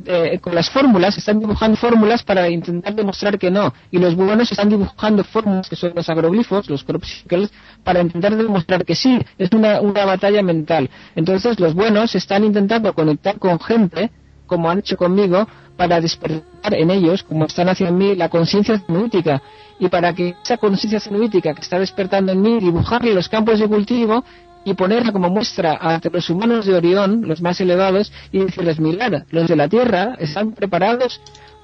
eh, 0.07 0.39
con 0.41 0.55
las 0.55 0.71
fórmulas, 0.71 1.19
están 1.19 1.41
dibujando 1.41 1.77
fórmulas 1.77 2.23
para 2.23 2.49
intentar 2.49 2.95
demostrar 2.95 3.37
que 3.39 3.51
no. 3.51 3.75
Y 3.91 3.99
los 3.99 4.15
buenos 4.15 4.53
están 4.53 4.69
dibujando 4.69 5.25
fórmulas, 5.25 5.69
que 5.69 5.75
son 5.75 5.93
los 5.97 6.09
agroglifos, 6.09 6.71
los 6.71 6.85
crop 6.85 7.03
circles, 7.05 7.51
para 7.83 8.01
intentar 8.01 8.37
demostrar 8.37 8.85
que 8.85 8.95
sí, 8.95 9.19
es 9.37 9.51
una, 9.53 9.81
una 9.81 10.05
batalla 10.05 10.43
mental. 10.43 10.89
Entonces 11.17 11.59
los 11.59 11.75
buenos 11.75 12.15
están 12.15 12.45
intentando 12.45 12.93
conectar 12.95 13.39
con 13.39 13.59
gente, 13.59 14.13
como 14.53 14.69
han 14.69 14.81
hecho 14.81 14.99
conmigo, 14.99 15.49
para 15.79 15.99
despertar 15.99 16.75
en 16.75 16.91
ellos, 16.91 17.23
como 17.23 17.47
están 17.47 17.71
haciendo 17.71 17.97
en 17.97 17.99
mí, 17.99 18.15
la 18.15 18.29
conciencia 18.29 18.79
cenútica. 18.79 19.41
Y 19.79 19.89
para 19.89 20.13
que 20.13 20.35
esa 20.45 20.59
conciencia 20.59 21.01
cenútica 21.01 21.55
que 21.55 21.63
está 21.63 21.79
despertando 21.79 22.33
en 22.33 22.43
mí, 22.43 22.61
dibujarle 22.61 23.15
los 23.15 23.31
campos 23.31 23.59
de 23.59 23.67
cultivo 23.67 24.23
y 24.67 24.75
ponerla 24.75 25.11
como 25.11 25.31
muestra 25.31 25.79
ante 25.81 26.11
los 26.11 26.29
humanos 26.29 26.67
de 26.67 26.75
Orión, 26.75 27.27
los 27.27 27.41
más 27.41 27.59
elevados, 27.63 28.13
y 28.31 28.41
decirles, 28.41 28.79
mirad, 28.79 29.23
los 29.31 29.49
de 29.49 29.57
la 29.57 29.69
Tierra 29.69 30.17
están 30.19 30.53
preparados 30.53 31.19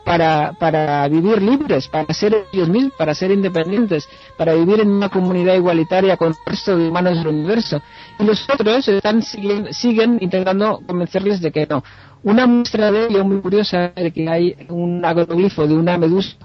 para, 0.09 0.55
para 0.59 1.07
vivir 1.09 1.43
libres, 1.43 1.87
para 1.89 2.13
ser 2.15 2.47
ellos 2.53 2.69
mismos, 2.71 2.95
para 2.97 3.15
ser 3.15 3.31
independientes, 3.31 4.09
para 4.39 4.55
vivir 4.55 4.81
en 4.81 4.91
una 4.91 5.11
comunidad 5.11 5.55
igualitaria 5.55 6.17
con 6.17 6.29
el 6.29 6.35
resto 6.47 6.79
de 6.79 6.89
humanos 6.89 7.19
del 7.19 7.29
universo. 7.29 7.83
Y 8.19 8.25
los 8.25 8.49
otros 8.49 8.89
están, 8.89 9.23
siguen, 9.23 9.73
siguen 9.75 10.17
intentando 10.23 10.81
convencerles 10.87 11.43
de 11.43 11.53
que 11.53 11.67
no. 11.67 11.85
Una 12.31 12.47
muestra 12.47 12.91
de 12.91 13.07
ello 13.07 13.25
muy 13.25 13.41
curiosa 13.41 13.89
de 13.95 14.11
que 14.13 14.29
hay 14.29 14.55
un 14.69 15.05
agroglifo 15.05 15.67
de 15.67 15.75
una 15.75 15.97
medusa 15.99 16.37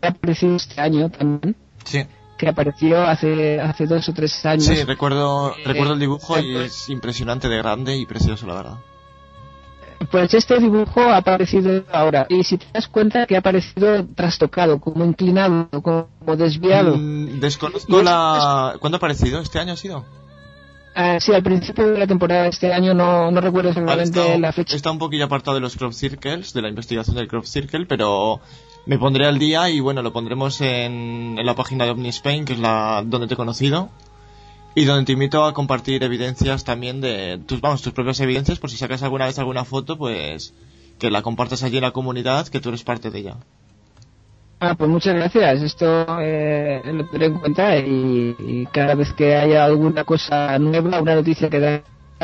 que 0.00 0.06
ha 0.08 0.10
aparecido 0.10 0.56
este 0.56 0.80
año 0.80 1.10
también, 1.10 1.56
Sí, 1.84 2.04
que 2.38 2.48
apareció 2.48 3.02
hace, 3.02 3.60
hace 3.60 3.86
dos 3.86 4.08
o 4.08 4.12
tres 4.12 4.44
años. 4.46 4.64
sí 4.64 4.84
recuerdo, 4.84 5.50
Eh, 5.56 5.62
recuerdo 5.64 5.94
el 5.94 6.00
dibujo 6.00 6.38
y 6.38 6.56
es 6.56 6.88
impresionante 6.90 7.48
de 7.48 7.56
grande 7.58 7.96
y 7.96 8.06
precioso, 8.06 8.46
la 8.46 8.54
verdad. 8.54 8.76
Pues 10.10 10.34
este 10.34 10.58
dibujo 10.58 11.00
ha 11.00 11.18
aparecido 11.18 11.84
ahora. 11.92 12.26
Y 12.28 12.42
si 12.42 12.58
te 12.58 12.66
das 12.74 12.88
cuenta 12.88 13.24
que 13.26 13.36
ha 13.36 13.38
aparecido 13.38 14.04
trastocado, 14.16 14.80
como 14.80 15.04
inclinado, 15.04 15.68
como 15.80 16.08
desviado. 16.36 16.96
Mm, 16.98 17.38
desconozco 17.38 17.98
es- 18.00 18.04
la... 18.04 18.74
¿Cuándo 18.80 18.96
ha 18.96 18.98
aparecido? 18.98 19.38
¿Este 19.40 19.60
año 19.60 19.74
ha 19.74 19.76
sido? 19.76 20.04
Ah, 20.94 21.18
sí, 21.20 21.32
al 21.32 21.42
principio 21.42 21.90
de 21.90 21.98
la 21.98 22.06
temporada 22.06 22.42
de 22.42 22.48
este 22.50 22.72
año 22.72 22.92
no, 22.92 23.30
no 23.30 23.40
recuerdo 23.40 23.70
exactamente 23.70 24.20
está, 24.20 24.38
la 24.38 24.52
fecha. 24.52 24.76
está 24.76 24.90
un 24.90 24.98
poquillo 24.98 25.24
apartado 25.24 25.54
de 25.54 25.60
los 25.60 25.76
crop 25.76 25.92
circles, 25.92 26.52
de 26.52 26.62
la 26.62 26.68
investigación 26.68 27.16
del 27.16 27.28
crop 27.28 27.44
circle, 27.44 27.86
pero 27.86 28.40
me 28.84 28.98
pondré 28.98 29.26
al 29.26 29.38
día 29.38 29.70
y 29.70 29.80
bueno, 29.80 30.02
lo 30.02 30.12
pondremos 30.12 30.60
en, 30.60 31.36
en 31.38 31.46
la 31.46 31.54
página 31.54 31.84
de 31.84 31.92
OmniSpain, 31.92 32.44
que 32.44 32.52
es 32.52 32.58
la 32.58 33.02
donde 33.06 33.26
te 33.26 33.34
he 33.34 33.36
conocido, 33.36 33.88
y 34.74 34.84
donde 34.84 35.04
te 35.04 35.12
invito 35.12 35.44
a 35.44 35.54
compartir 35.54 36.02
evidencias 36.02 36.64
también 36.64 37.00
de 37.00 37.40
tus, 37.46 37.60
vamos, 37.60 37.80
tus 37.82 37.92
propias 37.92 38.20
evidencias, 38.20 38.58
por 38.58 38.70
si 38.70 38.76
sacas 38.76 39.02
alguna 39.02 39.26
vez 39.26 39.38
alguna 39.38 39.64
foto, 39.64 39.96
pues 39.96 40.54
que 40.98 41.10
la 41.10 41.22
compartas 41.22 41.62
allí 41.62 41.78
en 41.78 41.82
la 41.82 41.90
comunidad, 41.92 42.48
que 42.48 42.60
tú 42.60 42.68
eres 42.68 42.84
parte 42.84 43.10
de 43.10 43.18
ella. 43.18 43.36
Ah, 44.64 44.76
pues 44.76 44.88
muchas 44.88 45.16
gracias. 45.16 45.60
Esto 45.60 46.06
eh, 46.20 46.80
lo 46.84 47.04
tendré 47.06 47.26
en 47.26 47.38
cuenta 47.40 47.76
y, 47.78 48.64
cada 48.70 48.94
vez 48.94 49.12
que 49.12 49.34
haya 49.34 49.64
alguna 49.64 50.04
cosa 50.04 50.56
nueva, 50.60 51.00
una 51.00 51.16
noticia 51.16 51.50
que 51.50 51.58
dar, 51.58 51.82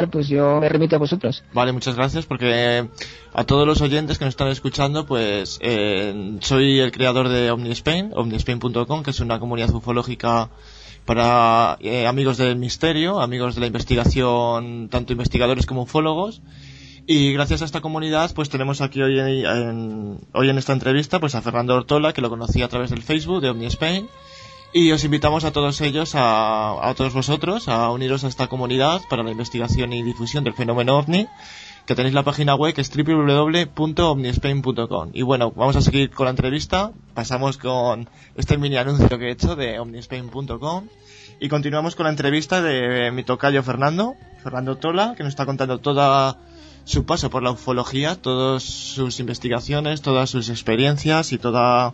pues 0.08 0.28
yo 0.28 0.60
me 0.60 0.68
remito 0.68 0.94
a 0.94 1.00
vosotros. 1.00 1.42
Vale, 1.52 1.72
muchas 1.72 1.96
gracias 1.96 2.26
porque 2.26 2.88
a 3.32 3.44
todos 3.44 3.66
los 3.66 3.80
oyentes 3.80 4.18
que 4.18 4.24
nos 4.24 4.34
están 4.34 4.46
escuchando, 4.48 5.04
pues 5.04 5.58
eh, 5.62 6.38
soy 6.38 6.78
el 6.78 6.92
creador 6.92 7.28
de 7.28 7.50
OmniSpain, 7.50 8.12
omnispain.com, 8.14 9.02
que 9.02 9.10
es 9.10 9.18
una 9.18 9.40
comunidad 9.40 9.74
ufológica 9.74 10.48
para 11.06 11.76
eh, 11.80 12.06
amigos 12.06 12.36
del 12.36 12.54
misterio, 12.54 13.18
amigos 13.18 13.56
de 13.56 13.62
la 13.62 13.66
investigación, 13.66 14.88
tanto 14.90 15.12
investigadores 15.12 15.66
como 15.66 15.82
ufólogos. 15.82 16.40
Y 17.10 17.32
gracias 17.32 17.62
a 17.62 17.64
esta 17.64 17.80
comunidad, 17.80 18.34
pues 18.34 18.50
tenemos 18.50 18.82
aquí 18.82 19.00
hoy 19.00 19.18
en, 19.18 20.20
hoy 20.34 20.50
en 20.50 20.58
esta 20.58 20.74
entrevista, 20.74 21.18
pues 21.18 21.34
a 21.34 21.40
Fernando 21.40 21.74
Ortola, 21.74 22.12
que 22.12 22.20
lo 22.20 22.28
conocí 22.28 22.60
a 22.60 22.68
través 22.68 22.90
del 22.90 23.02
Facebook 23.02 23.40
de 23.40 23.48
OmniSpain. 23.48 24.10
Y 24.74 24.92
os 24.92 25.04
invitamos 25.04 25.44
a 25.44 25.50
todos 25.50 25.80
ellos, 25.80 26.14
a, 26.14 26.86
a 26.86 26.94
todos 26.94 27.14
vosotros, 27.14 27.66
a 27.68 27.90
uniros 27.92 28.24
a 28.24 28.28
esta 28.28 28.48
comunidad 28.48 29.00
para 29.08 29.22
la 29.22 29.30
investigación 29.30 29.94
y 29.94 30.02
difusión 30.02 30.44
del 30.44 30.52
fenómeno 30.52 30.98
ovni, 30.98 31.26
que 31.86 31.94
tenéis 31.94 32.14
la 32.14 32.24
página 32.24 32.54
web 32.54 32.74
que 32.74 32.82
es 32.82 32.92
www.omnispain.com. 32.94 35.10
Y 35.14 35.22
bueno, 35.22 35.50
vamos 35.56 35.76
a 35.76 35.80
seguir 35.80 36.10
con 36.10 36.26
la 36.26 36.32
entrevista. 36.32 36.92
Pasamos 37.14 37.56
con 37.56 38.10
este 38.36 38.58
mini 38.58 38.76
anuncio 38.76 39.18
que 39.18 39.28
he 39.28 39.30
hecho 39.30 39.56
de 39.56 39.78
omnispain.com. 39.78 40.88
Y 41.40 41.48
continuamos 41.48 41.96
con 41.96 42.04
la 42.04 42.10
entrevista 42.10 42.60
de 42.60 43.10
mi 43.12 43.24
tocayo 43.24 43.62
Fernando, 43.62 44.14
Fernando 44.42 44.76
Tola, 44.76 45.14
que 45.16 45.22
nos 45.22 45.30
está 45.30 45.46
contando 45.46 45.78
toda 45.78 46.36
su 46.88 47.04
paso 47.04 47.28
por 47.28 47.42
la 47.42 47.50
ufología, 47.50 48.16
todas 48.16 48.62
sus 48.62 49.20
investigaciones, 49.20 50.00
todas 50.00 50.30
sus 50.30 50.48
experiencias 50.48 51.32
y 51.32 51.38
toda, 51.38 51.92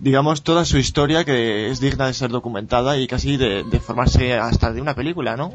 digamos, 0.00 0.42
toda 0.42 0.64
su 0.64 0.78
historia 0.78 1.24
que 1.24 1.70
es 1.70 1.78
digna 1.78 2.08
de 2.08 2.12
ser 2.12 2.30
documentada 2.30 2.98
y 2.98 3.06
casi 3.06 3.36
de, 3.36 3.64
formarse 3.80 4.34
hasta 4.34 4.72
de 4.72 4.80
una 4.80 4.94
película, 4.94 5.36
¿no? 5.36 5.52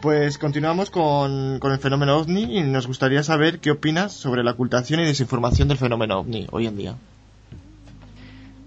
Pues 0.00 0.38
continuamos 0.38 0.90
con, 0.90 1.60
con 1.60 1.70
el 1.70 1.78
fenómeno 1.78 2.18
ovni 2.18 2.58
y 2.58 2.62
nos 2.62 2.88
gustaría 2.88 3.22
saber 3.22 3.60
qué 3.60 3.70
opinas 3.70 4.12
sobre 4.12 4.42
la 4.42 4.50
ocultación 4.50 4.98
y 4.98 5.04
desinformación 5.04 5.68
del 5.68 5.78
fenómeno 5.78 6.18
ovni 6.18 6.48
hoy 6.50 6.66
en 6.66 6.76
día. 6.76 6.96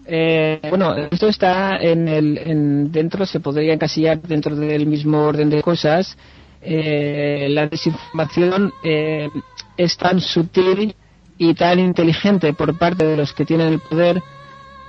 Eh, 0.08 0.62
bueno, 0.70 0.96
esto 0.96 1.28
está 1.28 1.76
en 1.76 2.08
el, 2.08 2.38
en, 2.38 2.92
dentro, 2.94 3.26
se 3.26 3.42
podría 3.42 3.74
encasillar 3.74 4.22
dentro 4.22 4.56
del 4.56 4.86
mismo 4.86 5.26
orden 5.26 5.50
de 5.50 5.62
cosas. 5.62 6.16
Eh, 6.68 7.48
la 7.52 7.68
desinformación 7.68 8.74
eh, 8.84 9.30
es 9.78 9.98
tan 9.98 10.20
sutil 10.20 10.96
y 11.38 11.54
tan 11.54 11.80
inteligente 11.80 12.54
por 12.54 12.78
parte 12.78 13.06
de 13.06 13.18
los 13.18 13.34
que 13.34 13.46
tienen 13.46 13.74
el 13.74 13.80
poder 13.80 14.22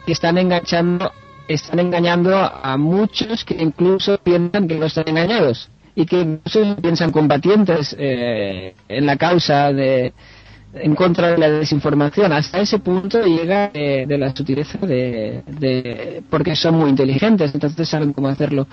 que 0.06 0.12
están 0.12 0.38
enganchando, 0.38 1.12
están 1.48 1.80
engañando 1.80 2.36
a 2.36 2.76
muchos 2.78 3.44
que 3.44 3.56
incluso 3.60 4.18
piensan 4.18 4.66
que 4.66 4.76
no 4.76 4.86
están 4.86 5.08
engañados 5.08 5.68
y 5.94 6.06
que 6.06 6.20
incluso 6.20 6.76
piensan 6.76 7.10
combatientes 7.10 7.94
eh, 7.98 8.74
en 8.88 9.06
la 9.06 9.16
causa 9.16 9.72
de 9.72 10.14
en 10.74 10.94
contra 10.94 11.28
de 11.28 11.38
la 11.38 11.50
desinformación. 11.50 12.32
Hasta 12.32 12.60
ese 12.60 12.78
punto 12.78 13.22
llega 13.22 13.70
eh, 13.72 14.04
de 14.06 14.18
la 14.18 14.34
sutileza 14.34 14.78
de, 14.78 15.42
de, 15.46 16.22
porque 16.28 16.54
son 16.54 16.76
muy 16.76 16.90
inteligentes, 16.90 17.54
entonces 17.54 17.88
saben 17.88 18.12
cómo 18.12 18.28
hacerlo. 18.28 18.66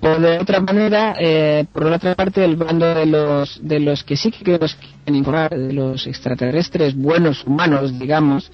Por 0.00 0.20
de 0.20 0.38
otra 0.38 0.60
manera, 0.60 1.16
eh, 1.18 1.64
por 1.72 1.86
otra 1.86 2.14
parte, 2.14 2.44
el 2.44 2.56
bando 2.56 2.94
de 2.94 3.06
los 3.06 3.58
de 3.62 3.80
los 3.80 4.04
que 4.04 4.16
sí 4.16 4.30
que 4.30 4.58
nos 4.58 4.74
quieren 4.74 5.16
informar, 5.16 5.56
de 5.56 5.72
los 5.72 6.06
extraterrestres 6.06 6.94
buenos 6.94 7.44
humanos, 7.44 7.98
digamos, 7.98 8.52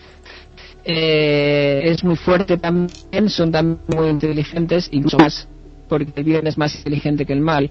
eh, 0.84 1.82
es 1.84 2.04
muy 2.04 2.16
fuerte 2.16 2.58
también, 2.58 3.28
son 3.28 3.50
también 3.50 3.80
muy 3.88 4.08
inteligentes, 4.08 4.88
incluso 4.92 5.18
más, 5.18 5.48
porque 5.88 6.12
el 6.16 6.24
bien 6.24 6.46
es 6.46 6.56
más 6.56 6.74
inteligente 6.76 7.26
que 7.26 7.32
el 7.32 7.40
mal. 7.40 7.70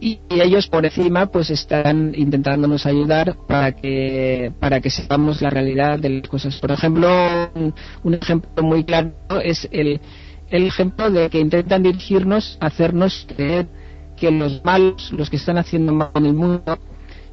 Y 0.00 0.18
ellos 0.28 0.66
por 0.68 0.84
encima 0.84 1.26
pues 1.26 1.50
están 1.50 2.12
intentándonos 2.16 2.84
ayudar 2.84 3.36
para 3.46 3.72
que 3.72 4.52
para 4.60 4.80
que 4.80 4.90
sepamos 4.90 5.40
la 5.40 5.50
realidad 5.50 5.98
de 5.98 6.10
las 6.10 6.28
cosas. 6.28 6.58
Por 6.58 6.72
ejemplo 6.72 7.50
un 8.02 8.14
ejemplo 8.14 8.62
muy 8.62 8.84
claro 8.84 9.12
es 9.42 9.68
el 9.70 10.00
el 10.54 10.66
ejemplo 10.68 11.10
de 11.10 11.28
que 11.30 11.40
intentan 11.40 11.82
dirigirnos 11.82 12.56
hacernos 12.60 13.26
creer 13.26 13.66
que 14.16 14.30
los 14.30 14.64
malos 14.64 15.10
los 15.10 15.28
que 15.28 15.36
están 15.36 15.58
haciendo 15.58 15.92
mal 15.92 16.10
en 16.14 16.26
el 16.26 16.34
mundo 16.34 16.78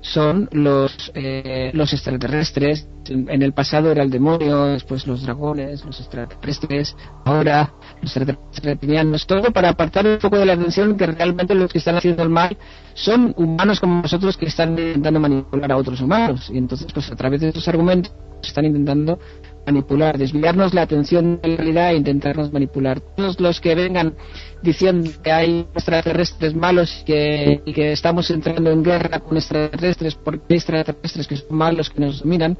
son 0.02 0.50
los 0.52 1.12
eh, 1.14 1.70
los 1.76 1.94
extraterrestres. 1.94 2.88
En 3.08 3.44
el 3.44 3.54
pasado 3.54 3.92
era 3.92 4.02
el 4.02 4.10
demonio 4.10 4.66
después 4.66 5.06
los 5.06 5.22
dragones 5.22 5.86
los 5.86 6.00
extraterrestres. 6.00 6.96
Ahora 7.24 7.72
los 8.02 8.10
extraterrestres 8.10 8.64
reptilianos. 8.64 9.28
Todo 9.28 9.52
para 9.52 9.70
apartar 9.70 10.08
un 10.08 10.18
poco 10.18 10.40
de 10.40 10.48
la 10.48 10.54
atención 10.54 10.98
que 10.98 11.06
realmente 11.06 11.54
los 11.54 11.72
que 11.72 11.78
están 11.78 11.98
haciendo 11.98 12.24
el 12.24 12.30
mal 12.30 12.58
son 12.96 13.36
humanos 13.38 13.80
como 13.80 14.02
nosotros 14.02 14.36
que 14.36 14.48
están 14.48 14.72
intentando 14.72 15.20
manipular 15.20 15.72
a 15.72 15.78
otros 15.78 16.02
humanos. 16.02 16.50
Y 16.52 16.58
entonces 16.58 16.88
pues 16.92 17.12
a 17.12 17.16
través 17.16 17.42
de 17.42 17.50
estos 17.50 17.68
argumentos 17.68 18.12
están 18.42 18.66
intentando 18.66 19.20
manipular, 19.66 20.18
desviarnos 20.18 20.74
la 20.74 20.84
atención 20.84 21.40
de 21.42 21.50
la 21.50 21.58
realidad 21.58 21.92
e 21.92 21.98
intentarnos 21.98 22.52
manipular. 22.52 23.00
Todos 23.16 23.40
los 23.40 23.62
que 23.62 23.76
vengan 23.76 24.14
diciendo 24.62 25.10
que 25.24 25.32
hay 25.32 25.66
extraterrestres 25.74 26.56
malos 26.56 27.02
y 27.02 27.74
que, 27.74 27.92
estamos 27.92 28.30
entrando 28.32 28.72
en 28.72 28.84
guerra 28.84 29.20
con 29.20 29.38
extraterrestres 29.38 30.16
porque 30.16 30.42
hay 30.50 30.58
extraterrestres 30.58 31.28
que 31.28 31.38
son 31.38 31.58
malos, 31.58 31.90
que 31.90 32.02
nos 32.02 32.20
dominan, 32.20 32.58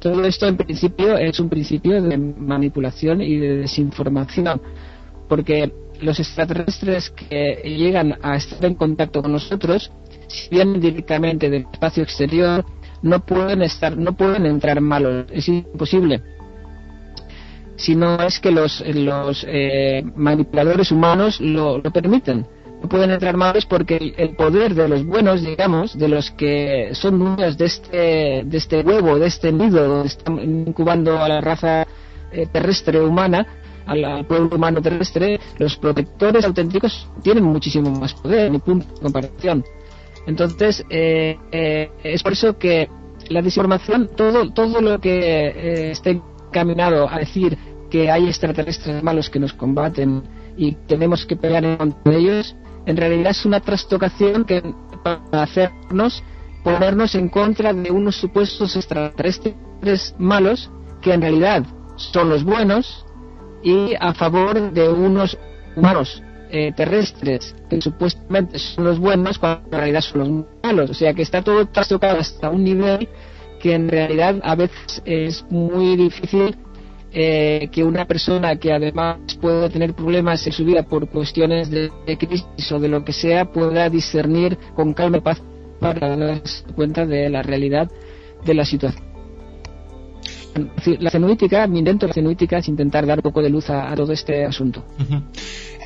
todo 0.00 0.24
esto 0.24 0.46
en 0.46 0.56
principio 0.56 1.16
es 1.16 1.40
un 1.40 1.48
principio 1.48 2.02
de 2.02 2.18
manipulación 2.18 3.22
y 3.22 3.38
de 3.38 3.56
desinformación, 3.58 4.60
porque 5.28 5.72
los 6.00 6.20
extraterrestres 6.20 7.10
que 7.10 7.62
llegan 7.64 8.18
a 8.22 8.36
estar 8.36 8.62
en 8.64 8.74
contacto 8.74 9.22
con 9.22 9.32
nosotros, 9.32 9.90
si 10.28 10.50
vienen 10.50 10.80
directamente 10.80 11.48
del 11.48 11.66
espacio 11.72 12.02
exterior, 12.02 12.64
no 13.02 13.24
pueden 13.24 13.62
estar, 13.62 13.96
no 13.96 14.16
pueden 14.16 14.46
entrar 14.46 14.80
malos, 14.80 15.26
es 15.30 15.48
imposible. 15.48 16.22
Si 17.76 17.94
no 17.94 18.20
es 18.22 18.38
que 18.40 18.50
los, 18.50 18.82
los 18.86 19.44
eh, 19.48 20.04
manipuladores 20.14 20.92
humanos 20.92 21.40
lo, 21.40 21.78
lo, 21.78 21.90
permiten. 21.90 22.46
No 22.82 22.88
pueden 22.88 23.10
entrar 23.10 23.36
malos 23.36 23.66
porque 23.66 24.14
el, 24.16 24.36
poder 24.36 24.74
de 24.74 24.88
los 24.88 25.04
buenos, 25.04 25.42
digamos, 25.42 25.98
de 25.98 26.08
los 26.08 26.30
que 26.32 26.90
son 26.92 27.18
dueños 27.18 27.56
de 27.56 27.64
este, 27.64 28.42
de 28.44 28.56
este 28.56 28.80
huevo, 28.80 29.18
de 29.18 29.26
este 29.26 29.50
nido 29.52 29.88
donde 29.88 30.08
están 30.08 30.38
incubando 30.68 31.18
a 31.18 31.28
la 31.28 31.40
raza 31.40 31.86
eh, 32.30 32.46
terrestre 32.52 33.00
humana, 33.00 33.46
al, 33.86 34.04
al, 34.04 34.26
pueblo 34.26 34.54
humano 34.54 34.80
terrestre, 34.80 35.40
los 35.58 35.76
protectores 35.76 36.44
auténticos 36.44 37.08
tienen 37.22 37.44
muchísimo 37.44 37.90
más 37.90 38.14
poder, 38.14 38.50
ni 38.50 38.58
punto 38.58 38.86
de 38.94 39.00
comparación. 39.00 39.64
Entonces, 40.26 40.84
eh, 40.88 41.38
eh, 41.52 41.90
es 42.02 42.22
por 42.22 42.32
eso 42.32 42.58
que 42.58 42.88
la 43.28 43.42
desinformación, 43.42 44.10
todo, 44.16 44.52
todo 44.52 44.80
lo 44.80 45.00
que 45.00 45.48
eh, 45.48 45.90
esté 45.90 46.20
encaminado 46.54 47.10
a 47.10 47.18
decir 47.18 47.58
que 47.90 48.10
hay 48.10 48.28
extraterrestres 48.28 49.02
malos 49.02 49.28
que 49.28 49.40
nos 49.40 49.52
combaten 49.52 50.22
y 50.56 50.72
tenemos 50.86 51.26
que 51.26 51.34
pelear 51.36 51.76
contra 51.76 52.12
de 52.12 52.18
ellos, 52.18 52.54
en 52.86 52.96
realidad 52.96 53.32
es 53.32 53.44
una 53.44 53.58
trastocación 53.58 54.44
que 54.44 54.62
para 55.02 55.42
hacernos 55.42 56.22
ponernos 56.62 57.14
en 57.16 57.28
contra 57.28 57.72
de 57.72 57.90
unos 57.90 58.16
supuestos 58.16 58.76
extraterrestres 58.76 60.14
malos 60.18 60.70
que 61.02 61.12
en 61.12 61.22
realidad 61.22 61.64
son 61.96 62.30
los 62.30 62.44
buenos 62.44 63.04
y 63.62 63.94
a 63.98 64.14
favor 64.14 64.72
de 64.72 64.88
unos 64.88 65.36
humanos 65.74 66.22
eh, 66.50 66.72
terrestres 66.72 67.54
que 67.68 67.80
supuestamente 67.80 68.58
son 68.60 68.84
los 68.84 68.98
buenos 69.00 69.38
cuando 69.38 69.66
en 69.66 69.72
realidad 69.72 70.00
son 70.02 70.18
los 70.20 70.46
malos. 70.62 70.90
O 70.90 70.94
sea 70.94 71.12
que 71.14 71.22
está 71.22 71.42
todo 71.42 71.66
trastocado 71.66 72.18
hasta 72.20 72.48
un 72.48 72.62
nivel 72.62 73.08
que 73.64 73.72
en 73.72 73.88
realidad 73.88 74.40
a 74.42 74.56
veces 74.56 75.02
es 75.06 75.42
muy 75.48 75.96
difícil 75.96 76.54
eh, 77.12 77.70
que 77.72 77.82
una 77.82 78.04
persona 78.04 78.56
que 78.56 78.74
además 78.74 79.16
pueda 79.40 79.70
tener 79.70 79.94
problemas 79.94 80.46
en 80.46 80.52
su 80.52 80.66
vida 80.66 80.82
por 80.82 81.08
cuestiones 81.08 81.70
de, 81.70 81.90
de 82.06 82.18
crisis 82.18 82.72
o 82.72 82.78
de 82.78 82.88
lo 82.88 83.02
que 83.06 83.14
sea 83.14 83.46
pueda 83.46 83.88
discernir 83.88 84.58
con 84.76 84.92
calma 84.92 85.16
y 85.16 85.20
paz 85.22 85.42
para 85.80 86.14
darse 86.14 86.62
cuenta 86.74 87.06
de 87.06 87.30
la 87.30 87.42
realidad 87.42 87.90
de 88.44 88.52
la 88.52 88.66
situación. 88.66 89.14
La 91.00 91.10
cenuítica, 91.10 91.66
mi 91.66 91.78
intento 91.78 92.04
de 92.04 92.08
la 92.08 92.14
cenuítica 92.14 92.58
es 92.58 92.68
intentar 92.68 93.06
dar 93.06 93.18
un 93.18 93.22
poco 93.22 93.42
de 93.42 93.48
luz 93.48 93.70
a, 93.70 93.94
todo 93.94 94.12
este 94.12 94.44
asunto. 94.44 94.84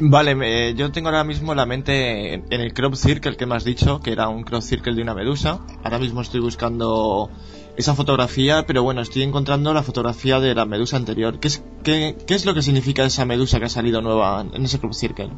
Vale, 0.00 0.74
yo 0.74 0.92
tengo 0.92 1.08
ahora 1.08 1.24
mismo 1.24 1.54
la 1.54 1.66
mente 1.66 2.34
en 2.34 2.44
en 2.50 2.60
el 2.60 2.72
crop 2.72 2.94
circle 2.94 3.36
que 3.36 3.46
me 3.46 3.56
has 3.56 3.64
dicho, 3.64 4.00
que 4.00 4.12
era 4.12 4.28
un 4.28 4.42
crop 4.44 4.62
circle 4.62 4.94
de 4.94 5.02
una 5.02 5.14
medusa. 5.14 5.60
Ahora 5.82 5.98
mismo 5.98 6.20
estoy 6.20 6.40
buscando 6.40 7.30
esa 7.78 7.94
fotografía, 7.94 8.64
pero 8.66 8.82
bueno, 8.82 9.00
estoy 9.00 9.22
encontrando 9.22 9.72
la 9.72 9.84
fotografía 9.84 10.40
de 10.40 10.52
la 10.52 10.66
medusa 10.66 10.96
anterior. 10.96 11.38
¿Qué 11.38 11.46
es, 11.46 11.64
qué, 11.84 12.16
qué 12.26 12.34
es 12.34 12.44
lo 12.44 12.52
que 12.52 12.60
significa 12.60 13.04
esa 13.04 13.24
medusa 13.24 13.60
que 13.60 13.66
ha 13.66 13.68
salido 13.68 14.02
nueva 14.02 14.44
en 14.52 14.64
ese 14.64 14.80
crop 14.80 14.92
circle? 14.92 15.30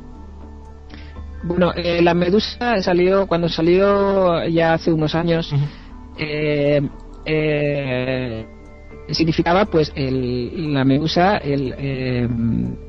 Bueno, 1.44 1.72
eh, 1.76 2.00
la 2.00 2.14
medusa 2.14 2.80
salió 2.82 3.26
cuando 3.26 3.48
salió 3.50 4.46
ya 4.48 4.72
hace 4.72 4.90
unos 4.90 5.14
años. 5.14 5.52
eh, 6.18 6.80
eh, 7.26 8.46
significaba 9.10 9.66
pues 9.66 9.92
el, 9.94 10.72
la 10.72 10.84
medusa 10.84 11.36
el, 11.36 11.74
eh, 11.76 12.28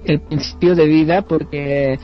el 0.06 0.20
principio 0.22 0.76
de 0.76 0.86
vida 0.86 1.24
porque 1.24 2.00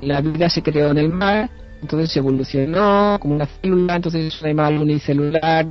la 0.00 0.22
vida 0.22 0.48
se 0.48 0.62
creó 0.62 0.90
en 0.92 0.98
el 0.98 1.10
mar 1.10 1.50
entonces 1.82 2.10
se 2.10 2.20
evolucionó 2.20 3.18
como 3.20 3.34
una 3.34 3.46
célula 3.46 3.96
entonces 3.96 4.34
es 4.34 4.40
un 4.40 4.46
animal 4.46 4.78
unicelular 4.78 5.66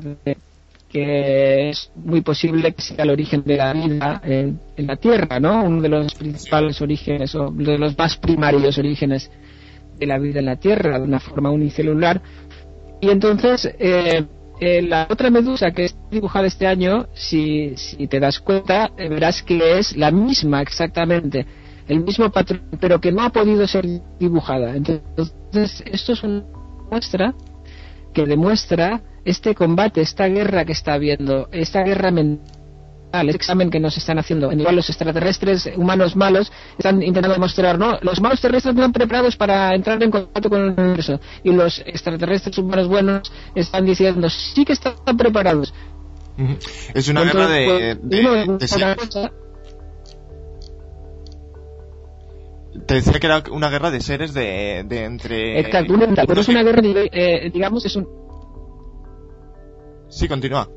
que 0.90 1.70
es 1.70 1.92
muy 1.96 2.22
posible 2.22 2.74
que 2.74 2.82
sea 2.82 3.04
el 3.04 3.10
origen 3.10 3.44
de 3.44 3.58
la 3.58 3.74
vida 3.74 4.22
en, 4.24 4.60
en 4.76 4.88
la 4.88 4.96
tierra 4.96 5.40
no 5.40 5.64
uno 5.64 5.82
de 5.82 5.90
los 5.90 6.16
principales 6.16 6.82
orígenes 6.82 7.36
o 7.36 7.52
de 7.52 7.78
los 7.78 7.98
más 7.98 8.18
primarios 8.18 8.78
orígenes 8.78 9.30
de 9.98 10.06
la 10.06 10.18
vida 10.18 10.40
en 10.40 10.46
la 10.46 10.56
tierra 10.56 10.98
de 10.98 11.04
una 11.04 11.20
forma 11.20 11.50
unicelular 11.50 12.22
y 13.02 13.10
entonces 13.10 13.66
eh, 13.80 14.26
eh, 14.60 14.82
la 14.82 15.08
otra 15.10 15.30
medusa 15.30 15.72
que 15.72 15.86
es 15.86 15.98
dibujada 16.10 16.48
este 16.48 16.66
año, 16.66 17.08
si, 17.14 17.76
si 17.76 18.08
te 18.08 18.20
das 18.20 18.40
cuenta, 18.40 18.92
eh, 18.98 19.08
verás 19.08 19.44
que 19.44 19.78
es 19.78 19.96
la 19.96 20.10
misma 20.10 20.62
exactamente, 20.62 21.46
el 21.88 22.04
mismo 22.04 22.32
patrón, 22.32 22.64
pero 22.80 23.00
que 23.00 23.12
no 23.12 23.22
ha 23.22 23.30
podido 23.30 23.68
ser 23.68 23.86
dibujada. 24.20 24.76
Entonces, 24.76 25.84
esto 25.86 26.14
es 26.14 26.24
una 26.24 26.44
muestra 26.90 27.36
que 28.14 28.26
demuestra 28.26 29.02
este 29.28 29.54
combate, 29.56 30.02
esta 30.02 30.28
guerra 30.28 30.66
que 30.66 30.72
está 30.72 30.94
habiendo, 30.94 31.50
esta 31.52 31.84
guerra 31.84 32.12
mental, 32.12 32.46
este 33.30 33.36
examen 33.38 33.70
que 33.70 33.80
nos 33.80 33.98
están 33.98 34.20
haciendo. 34.20 34.52
En 34.52 34.60
igual 34.60 34.76
los 34.78 34.90
extraterrestres 34.90 35.70
humanos 35.76 36.16
malos 36.16 36.52
están 36.78 37.02
intentando 37.02 37.34
demostrar, 37.34 37.78
¿no? 37.78 37.98
Los 38.02 38.22
malos 38.22 38.40
terrestres 38.42 38.74
no 38.74 38.82
están 38.82 38.94
preparados 38.94 39.36
para 39.36 39.74
entrar 39.76 40.02
en 40.02 40.12
contacto 40.12 40.50
con 40.50 40.62
el 40.62 40.70
universo. 40.80 41.20
Y 41.44 41.52
los 41.52 41.80
extraterrestres 41.86 42.58
humanos 42.58 42.88
buenos 42.88 43.32
están 43.56 43.86
diciendo, 43.86 44.30
sí 44.30 44.64
que 44.66 44.74
están 44.74 44.94
preparados. 45.18 45.74
Es 46.94 47.08
una 47.10 47.24
Entonces, 47.24 47.34
guerra 47.34 47.48
de, 47.50 47.96
pues, 47.96 48.10
de- 48.10 48.20
uno 48.20 48.34
de 48.34 48.44
una 48.50 48.68
seres. 48.68 48.96
cosa- 48.98 49.32
Te 52.86 52.94
decía 52.94 53.14
que 53.20 53.26
era 53.28 53.44
una 53.52 53.70
guerra 53.70 53.90
de 53.90 54.00
seres 54.02 54.34
de, 54.34 54.84
de 54.88 55.04
entre... 55.06 55.60
Exacto, 55.60 55.94
una 55.94 56.08
pero 56.28 56.42
es 56.42 56.48
una 56.48 56.62
guerra, 56.64 56.82
eh, 57.12 57.50
digamos, 57.52 57.84
es 57.86 57.96
un, 57.96 58.08
Sí, 60.10 60.28
continúa. 60.28 60.68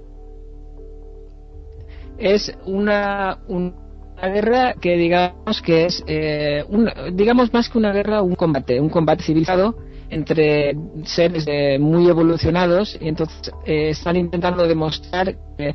es 2.18 2.54
una, 2.66 3.38
un- 3.48 3.74
una 4.18 4.28
guerra 4.28 4.74
que 4.74 4.96
digamos 4.96 5.62
que 5.62 5.86
es 5.86 6.04
eh, 6.06 6.62
un- 6.68 6.90
digamos 7.14 7.52
más 7.52 7.68
que 7.70 7.78
una 7.78 7.92
guerra 7.92 8.20
un 8.22 8.34
combate 8.34 8.78
un 8.80 8.90
combate 8.90 9.22
civilizado 9.24 9.74
entre 10.10 10.76
seres 11.04 11.44
eh, 11.46 11.78
muy 11.78 12.08
evolucionados 12.08 12.98
y 13.00 13.08
entonces 13.08 13.50
eh, 13.64 13.90
están 13.90 14.16
intentando 14.16 14.66
demostrar 14.66 15.34
que, 15.56 15.74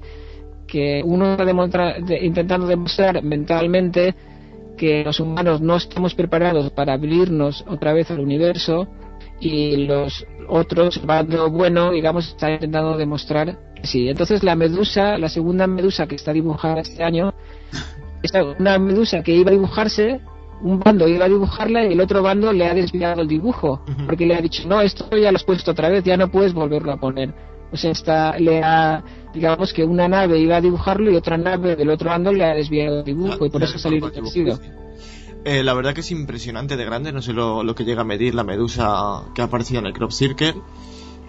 que 0.67 1.01
uno 1.03 1.35
está 1.65 1.95
intentando 2.21 2.67
demostrar 2.67 3.23
mentalmente 3.23 4.13
que 4.77 5.03
los 5.03 5.19
humanos 5.19 5.61
no 5.61 5.77
estamos 5.77 6.13
preparados 6.13 6.69
para 6.71 6.93
abrirnos 6.93 7.63
otra 7.67 7.93
vez 7.93 8.11
al 8.11 8.19
universo 8.19 8.87
y 9.39 9.85
los 9.85 10.25
otros, 10.47 10.97
el 10.97 11.05
bando 11.05 11.49
bueno, 11.49 11.91
digamos, 11.91 12.29
está 12.29 12.51
intentando 12.51 12.97
demostrar 12.97 13.57
que 13.75 13.87
sí. 13.87 14.09
Entonces 14.09 14.43
la 14.43 14.55
medusa, 14.55 15.17
la 15.17 15.29
segunda 15.29 15.67
medusa 15.67 16.07
que 16.07 16.15
está 16.15 16.33
dibujada 16.33 16.81
este 16.81 17.03
año, 17.03 17.33
es 18.23 18.31
una 18.59 18.79
medusa 18.79 19.23
que 19.23 19.33
iba 19.33 19.49
a 19.49 19.53
dibujarse, 19.53 20.21
un 20.61 20.79
bando 20.79 21.07
iba 21.07 21.25
a 21.25 21.29
dibujarla 21.29 21.85
y 21.85 21.93
el 21.93 22.01
otro 22.01 22.23
bando 22.23 22.53
le 22.53 22.65
ha 22.65 22.73
desviado 22.73 23.21
el 23.21 23.27
dibujo, 23.27 23.81
porque 24.05 24.25
le 24.25 24.35
ha 24.35 24.41
dicho, 24.41 24.67
no, 24.67 24.81
esto 24.81 25.05
ya 25.17 25.31
lo 25.31 25.35
has 25.35 25.43
puesto 25.43 25.71
otra 25.71 25.89
vez, 25.89 26.03
ya 26.03 26.17
no 26.17 26.29
puedes 26.29 26.53
volverlo 26.53 26.91
a 26.91 26.97
poner. 26.97 27.33
O 27.71 27.77
sea, 27.77 27.91
está, 27.91 28.39
le 28.39 28.63
ha, 28.63 29.03
digamos 29.33 29.73
que 29.73 29.83
una 29.83 30.07
nave 30.07 30.39
iba 30.39 30.55
a 30.55 30.61
dibujarlo 30.61 31.11
y 31.11 31.15
otra 31.15 31.37
nave 31.37 31.75
del 31.75 31.89
otro 31.89 32.09
bando 32.09 32.31
le 32.31 32.45
ha 32.45 32.53
desviado 32.53 32.99
el 32.99 33.05
dibujo 33.05 33.45
y 33.45 33.49
por 33.49 33.63
eso 33.63 33.73
ya 33.73 33.77
ha 33.77 33.79
salido 33.79 34.07
reconozco 34.07 34.39
el. 34.39 34.59
Eh, 35.45 35.63
la 35.63 35.73
verdad 35.75 35.93
que 35.93 36.01
es 36.01 36.09
impresionante 36.11 36.75
de 36.75 36.85
grande, 36.85 37.11
no 37.13 37.21
sé 37.21 37.31
lo, 37.31 37.63
lo 37.63 37.75
que 37.75 37.85
llega 37.85 38.01
a 38.01 38.05
medir 38.05 38.33
la 38.33 38.43
medusa 38.43 39.25
que 39.35 39.41
ha 39.41 39.45
aparecido 39.45 39.79
en 39.79 39.85
el 39.85 39.93
crop 39.93 40.11
circle, 40.11 40.55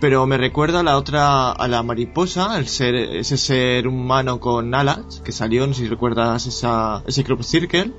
pero 0.01 0.26
me 0.26 0.38
recuerda 0.38 0.80
a 0.80 0.82
la 0.82 0.97
otra, 0.97 1.52
a 1.52 1.68
la 1.68 1.82
mariposa, 1.82 2.56
el 2.59 2.66
ser, 2.66 2.94
ese 2.94 3.36
ser 3.36 3.86
humano 3.86 4.40
con 4.40 4.74
alas 4.74 5.20
que 5.22 5.32
salió, 5.32 5.66
no 5.66 5.74
sé 5.74 5.82
si 5.82 5.88
recuerdas 5.88 6.47
esa, 6.47 7.02
ese 7.06 7.24
crop 7.24 7.43
circle, 7.43 7.93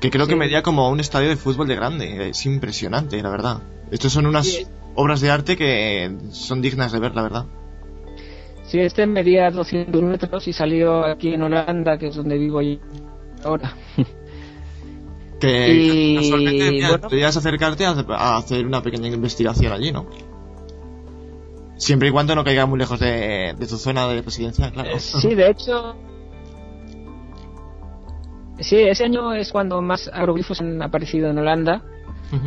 que 0.00 0.10
creo 0.10 0.28
que 0.28 0.36
medía 0.36 0.62
como 0.62 0.88
un 0.88 1.00
estadio 1.00 1.28
de 1.28 1.36
fútbol 1.36 1.66
de 1.66 1.74
grande, 1.74 2.28
es 2.30 2.46
impresionante, 2.46 3.20
la 3.20 3.30
verdad. 3.30 3.58
Estos 3.90 4.12
son 4.12 4.26
unas 4.26 4.46
Sí. 4.46 4.66
obras 4.94 5.20
de 5.20 5.30
arte 5.30 5.56
que 5.56 6.16
son 6.30 6.62
dignas 6.62 6.92
de 6.92 7.00
ver, 7.00 7.14
la 7.16 7.22
verdad. 7.22 7.46
Sí, 8.62 8.78
este 8.78 9.04
medía 9.06 9.50
200 9.50 10.00
metros 10.00 10.46
y 10.46 10.52
salió 10.52 11.04
aquí 11.04 11.34
en 11.34 11.42
Holanda, 11.42 11.98
que 11.98 12.06
es 12.06 12.14
donde 12.14 12.38
vivo 12.38 12.62
yo 12.62 12.76
ahora. 13.44 13.74
Que 15.40 15.72
Y, 15.72 16.16
casualmente 16.16 16.70
mira, 16.70 16.88
bueno. 16.88 17.08
podrías 17.08 17.36
acercarte 17.36 17.84
a, 17.86 18.36
hacer 18.36 18.66
una 18.66 18.82
pequeña 18.82 19.08
investigación 19.08 19.72
allí, 19.72 19.90
¿no? 19.90 20.06
Siempre 21.76 22.08
y 22.08 22.10
cuando 22.10 22.34
no 22.34 22.44
caiga 22.44 22.66
muy 22.66 22.78
lejos 22.78 23.00
de, 23.00 23.54
de 23.58 23.66
tu 23.66 23.78
zona 23.78 24.06
de 24.06 24.20
residencia, 24.20 24.70
claro. 24.70 24.90
Eh, 24.90 25.00
Sí, 25.00 25.34
de 25.34 25.50
hecho. 25.50 25.96
Sí, 28.58 28.76
ese 28.76 29.04
año 29.04 29.32
es 29.32 29.50
cuando 29.50 29.80
más 29.80 30.10
agroglifos 30.12 30.60
han 30.60 30.82
aparecido 30.82 31.30
en 31.30 31.38
Holanda 31.38 31.82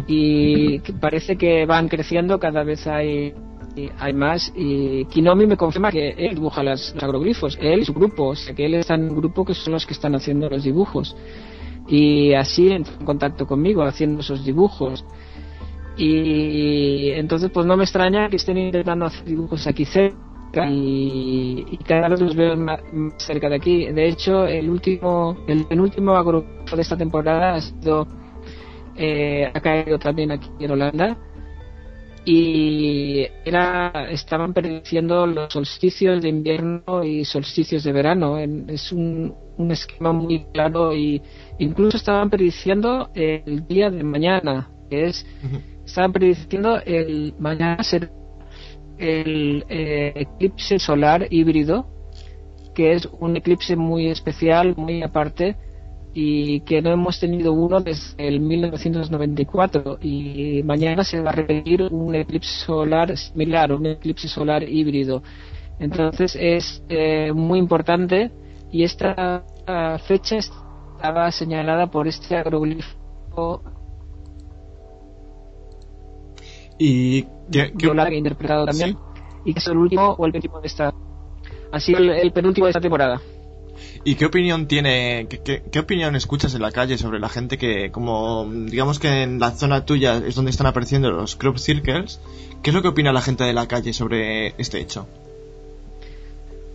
y 0.07 0.79
parece 1.01 1.35
que 1.35 1.65
van 1.65 1.89
creciendo, 1.89 2.39
cada 2.39 2.63
vez 2.63 2.85
hay, 2.85 3.33
hay 3.99 4.13
más. 4.13 4.53
Y 4.55 5.05
Kinomi 5.05 5.47
me 5.47 5.57
confirma 5.57 5.91
que 5.91 6.09
él 6.09 6.35
dibuja 6.35 6.61
las, 6.61 6.93
los 6.93 7.03
agroglifos, 7.03 7.57
él 7.59 7.79
y 7.79 7.85
su 7.85 7.93
grupo, 7.93 8.27
o 8.27 8.35
sea 8.35 8.53
que 8.53 8.65
él 8.65 8.75
está 8.75 8.93
en 8.93 9.09
un 9.09 9.15
grupo 9.15 9.43
que 9.43 9.55
son 9.55 9.73
los 9.73 9.85
que 9.87 9.93
están 9.93 10.13
haciendo 10.13 10.49
los 10.49 10.63
dibujos. 10.63 11.15
Y 11.87 12.33
así 12.33 12.71
entró 12.71 12.93
en 12.99 13.05
contacto 13.05 13.45
conmigo 13.45 13.83
haciendo 13.83 14.21
esos 14.21 14.45
dibujos. 14.45 15.05
Y 15.97 17.11
entonces, 17.11 17.51
pues 17.51 17.65
no 17.65 17.77
me 17.77 17.83
extraña 17.83 18.29
que 18.29 18.37
estén 18.37 18.57
intentando 18.57 19.05
hacer 19.05 19.25
dibujos 19.25 19.67
aquí 19.67 19.85
cerca 19.85 20.69
y, 20.69 21.65
y 21.69 21.77
cada 21.77 22.09
vez 22.09 22.19
los 22.19 22.35
veo 22.35 22.55
más, 22.55 22.79
cerca 23.17 23.49
de 23.49 23.55
aquí. 23.55 23.85
De 23.91 24.07
hecho, 24.07 24.45
el 24.45 24.69
último, 24.69 25.37
el 25.47 25.65
penúltimo 25.65 26.15
agrogrifo 26.15 26.75
de 26.75 26.81
esta 26.81 26.97
temporada 26.97 27.55
ha 27.55 27.61
sido, 27.61 28.07
eh, 28.95 29.51
ha 29.53 29.59
caído 29.59 29.99
también 29.99 30.31
aquí 30.31 30.49
en 30.59 30.71
Holanda 30.71 31.17
y 32.25 33.25
era, 33.43 34.07
estaban 34.09 34.53
prediciendo 34.53 35.27
los 35.27 35.51
solsticios 35.51 36.21
de 36.21 36.29
invierno 36.29 37.03
y 37.03 37.25
solsticios 37.25 37.83
de 37.83 37.91
verano. 37.91 38.37
Es 38.37 38.91
un, 38.91 39.33
un 39.57 39.71
esquema 39.71 40.13
muy 40.13 40.45
claro 40.53 40.95
y 40.95 41.21
incluso 41.59 41.97
estaban 41.97 42.29
prediciendo 42.29 43.09
el 43.13 43.67
día 43.67 43.89
de 43.89 44.03
mañana, 44.03 44.69
que 44.89 45.05
es 45.05 45.25
estaban 45.85 46.13
prediciendo 46.13 46.79
el 46.85 47.33
mañana 47.39 47.83
ser 47.83 48.09
el 48.97 49.65
eh, 49.69 50.13
eclipse 50.15 50.79
solar 50.79 51.27
híbrido 51.29 51.87
que 52.75 52.93
es 52.93 53.07
un 53.19 53.35
eclipse 53.35 53.75
muy 53.75 54.07
especial 54.07 54.75
muy 54.77 55.03
aparte 55.03 55.57
y 56.13 56.59
que 56.61 56.81
no 56.81 56.91
hemos 56.91 57.19
tenido 57.19 57.53
uno 57.53 57.81
desde 57.81 58.27
el 58.27 58.39
1994 58.39 59.97
y 60.01 60.61
mañana 60.63 61.03
se 61.03 61.19
va 61.21 61.31
a 61.31 61.33
repetir 61.33 61.83
un 61.91 62.13
eclipse 62.15 62.65
solar 62.65 63.17
similar 63.17 63.71
un 63.73 63.85
eclipse 63.87 64.27
solar 64.27 64.63
híbrido. 64.67 65.23
Entonces 65.79 66.37
es 66.39 66.83
eh, 66.89 67.31
muy 67.33 67.57
importante 67.59 68.31
y 68.71 68.83
esta 68.83 69.43
ah, 69.67 69.97
fecha 70.07 70.37
estaba 70.37 71.31
señalada 71.31 71.87
por 71.87 72.07
este 72.07 72.35
agroglifo 72.37 73.63
Y 76.77 77.23
que, 77.51 77.71
que- 77.77 77.77
que 77.77 78.15
he 78.15 78.17
interpretado 78.17 78.65
también 78.65 78.97
y 79.45 79.53
que 79.53 79.59
es 79.59 79.67
el 79.67 79.77
último 79.77 80.15
o 80.17 80.25
el 80.25 80.31
penúltimo 80.31 80.61
de 80.61 80.67
esta 80.67 80.93
ha 81.71 81.79
sido 81.79 81.99
el, 81.99 82.09
el 82.11 82.31
penúltimo 82.31 82.65
de 82.67 82.71
esta 82.71 82.81
temporada 82.81 83.19
¿Y 84.03 84.15
qué 84.15 84.25
opinión 84.25 84.67
tiene, 84.67 85.27
qué, 85.27 85.79
opinión 85.79 86.15
escuchas 86.15 86.53
en 86.55 86.61
la 86.61 86.71
calle 86.71 86.97
sobre 86.97 87.19
la 87.19 87.29
gente 87.29 87.57
que, 87.57 87.91
como, 87.91 88.47
digamos 88.49 88.99
que 88.99 89.23
en 89.23 89.39
la 89.39 89.51
zona 89.51 89.85
tuya 89.85 90.17
es 90.17 90.35
donde 90.35 90.51
están 90.51 90.67
apareciendo 90.67 91.11
los 91.11 91.35
crop 91.35 91.57
circles, 91.57 92.19
¿qué 92.61 92.69
es 92.69 92.73
lo 92.73 92.81
que 92.81 92.89
opina 92.89 93.13
la 93.13 93.21
gente 93.21 93.43
de 93.43 93.53
la 93.53 93.67
calle 93.67 93.93
sobre 93.93 94.53
este 94.57 94.79
hecho? 94.79 95.07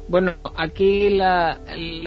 Bueno, 0.08 0.36
aquí 0.56 1.10
la, 1.10 1.58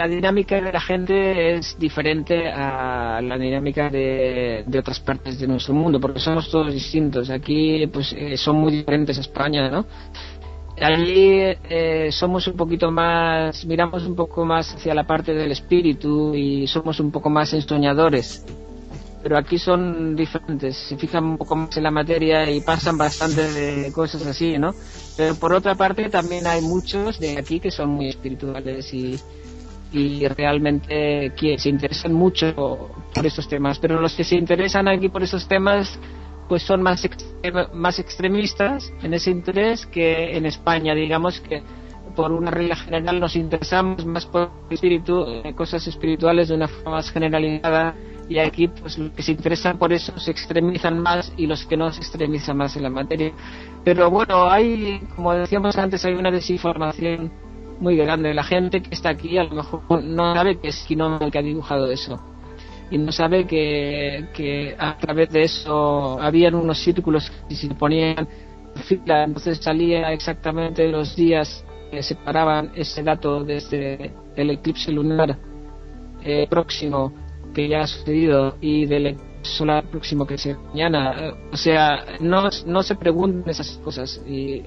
dinámica 0.10 0.60
de 0.60 0.72
la 0.74 0.82
gente 0.82 1.54
es 1.54 1.78
diferente 1.78 2.52
a 2.52 3.22
la 3.22 3.38
dinámica 3.38 3.92
de, 3.92 4.64
de 4.66 4.80
otras 4.80 5.00
partes 5.00 5.40
de 5.40 5.46
nuestro 5.46 5.76
mundo, 5.76 6.00
porque 6.00 6.20
somos 6.20 6.50
todos 6.50 6.74
distintos. 6.74 7.30
Aquí 7.30 7.86
pues 7.94 8.12
eh, 8.18 8.38
son 8.38 8.56
muy 8.56 8.72
diferentes 8.72 9.20
a 9.20 9.22
España, 9.22 9.70
¿no? 9.70 9.86
Allí 10.82 11.42
eh, 11.70 12.10
somos 12.12 12.48
un 12.48 12.56
poquito 12.56 12.90
más, 12.90 13.64
miramos 13.66 14.04
un 14.04 14.16
poco 14.16 14.44
más 14.46 14.74
hacia 14.74 14.96
la 14.96 15.04
parte 15.04 15.32
del 15.32 15.52
espíritu 15.52 16.34
y 16.34 16.66
somos 16.66 17.00
un 17.00 17.12
poco 17.12 17.30
más 17.30 17.54
ensoñadores. 17.54 18.44
Pero 19.22 19.38
aquí 19.38 19.60
son 19.60 20.16
diferentes, 20.16 20.76
se 20.76 20.98
fijan 20.98 21.24
un 21.24 21.38
poco 21.38 21.56
más 21.56 21.78
en 21.78 21.84
la 21.84 21.92
materia 21.92 22.50
y 22.50 22.62
pasan 22.62 22.98
bastante 22.98 23.44
de 23.52 23.92
cosas 23.92 24.26
así, 24.26 24.58
¿no? 24.58 24.74
Pero 25.16 25.36
por 25.36 25.54
otra 25.54 25.76
parte 25.76 26.10
también 26.10 26.48
hay 26.48 26.62
muchos 26.62 27.20
de 27.20 27.38
aquí 27.38 27.60
que 27.60 27.70
son 27.70 27.90
muy 27.90 28.08
espirituales 28.08 28.92
y, 28.92 29.20
y 29.94 30.28
realmente 30.30 31.32
que 31.38 31.60
se 31.60 31.70
interesan 31.70 32.14
mucho 32.14 32.90
por 33.14 33.24
estos 33.24 33.48
temas. 33.48 33.78
Pero 33.78 34.02
los 34.02 34.16
que 34.16 34.24
se 34.24 34.36
interesan 34.36 34.88
aquí 34.88 35.10
por 35.10 35.22
esos 35.22 35.48
temas 35.48 36.00
pues 36.52 36.64
son 36.64 36.82
más, 36.82 37.06
extrem- 37.06 37.72
más 37.72 37.98
extremistas 37.98 38.92
en 39.02 39.14
ese 39.14 39.32
interés 39.32 39.86
que 39.86 40.36
en 40.36 40.46
España, 40.46 40.94
digamos 40.94 41.40
que 41.40 41.64
por 42.14 42.34
una 42.34 42.52
regla 42.52 42.76
general 42.76 43.22
nos 43.22 43.38
interesamos 43.38 44.06
más 44.06 44.26
por 44.26 44.52
espíritu, 44.70 45.24
eh, 45.46 45.54
cosas 45.56 45.88
espirituales 45.88 46.50
de 46.50 46.56
una 46.56 46.68
forma 46.68 46.92
más 46.92 47.10
generalizada 47.10 47.96
y 48.28 48.38
aquí 48.40 48.68
pues 48.68 48.98
los 48.98 49.12
que 49.12 49.24
se 49.24 49.32
interesan 49.32 49.78
por 49.78 49.94
eso 49.94 50.20
se 50.20 50.32
extremizan 50.32 51.00
más 51.00 51.32
y 51.38 51.48
los 51.48 51.66
que 51.66 51.78
no 51.78 51.90
se 51.90 52.02
extremizan 52.02 52.58
más 52.58 52.76
en 52.76 52.84
la 52.84 52.90
materia. 52.90 53.32
Pero 53.86 54.12
bueno, 54.12 54.52
hay, 54.52 55.00
como 55.16 55.32
decíamos 55.34 55.78
antes, 55.78 56.04
hay 56.04 56.16
una 56.16 56.32
desinformación 56.32 57.32
muy 57.80 57.96
grande. 57.96 58.34
La 58.34 58.44
gente 58.44 58.82
que 58.82 58.94
está 58.94 59.08
aquí 59.08 59.38
a 59.38 59.46
lo 59.46 59.56
mejor 59.56 60.04
no 60.04 60.36
sabe 60.36 60.60
que 60.60 60.68
es 60.68 60.84
Quinón 60.86 61.18
el 61.24 61.32
que 61.32 61.40
ha 61.40 61.44
dibujado 61.44 61.90
eso 61.90 62.22
y 62.92 62.98
no 62.98 63.12
sabe 63.12 63.48
que, 63.48 64.28
que 64.34 64.76
a 64.78 64.98
través 64.98 65.30
de 65.32 65.44
eso 65.44 66.20
habían 66.22 66.56
unos 66.56 66.78
círculos 66.78 67.32
que 67.48 67.56
se 67.56 67.74
ponían 67.74 68.28
fila, 68.86 69.24
entonces 69.24 69.58
salía 69.60 70.12
exactamente 70.12 70.88
los 70.90 71.16
días 71.16 71.66
que 71.90 72.04
separaban 72.04 72.72
ese 72.76 73.02
dato 73.02 73.44
desde 73.44 74.14
el 74.36 74.50
eclipse 74.50 74.92
lunar 74.92 75.38
eh, 76.24 76.48
próximo 76.50 77.14
que 77.54 77.68
ya 77.68 77.82
ha 77.82 77.88
sucedido 77.88 78.58
y 78.62 78.86
del 78.86 79.08
eclipse 79.08 79.32
solar 79.44 79.86
próximo 79.86 80.28
que 80.28 80.38
se 80.38 80.56
mañana. 80.56 81.34
O 81.52 81.58
sea, 81.58 82.06
no, 82.20 82.50
no 82.66 82.84
se 82.84 82.96
pregunten 82.96 83.50
esas 83.50 83.80
cosas 83.84 84.22
y 84.28 84.62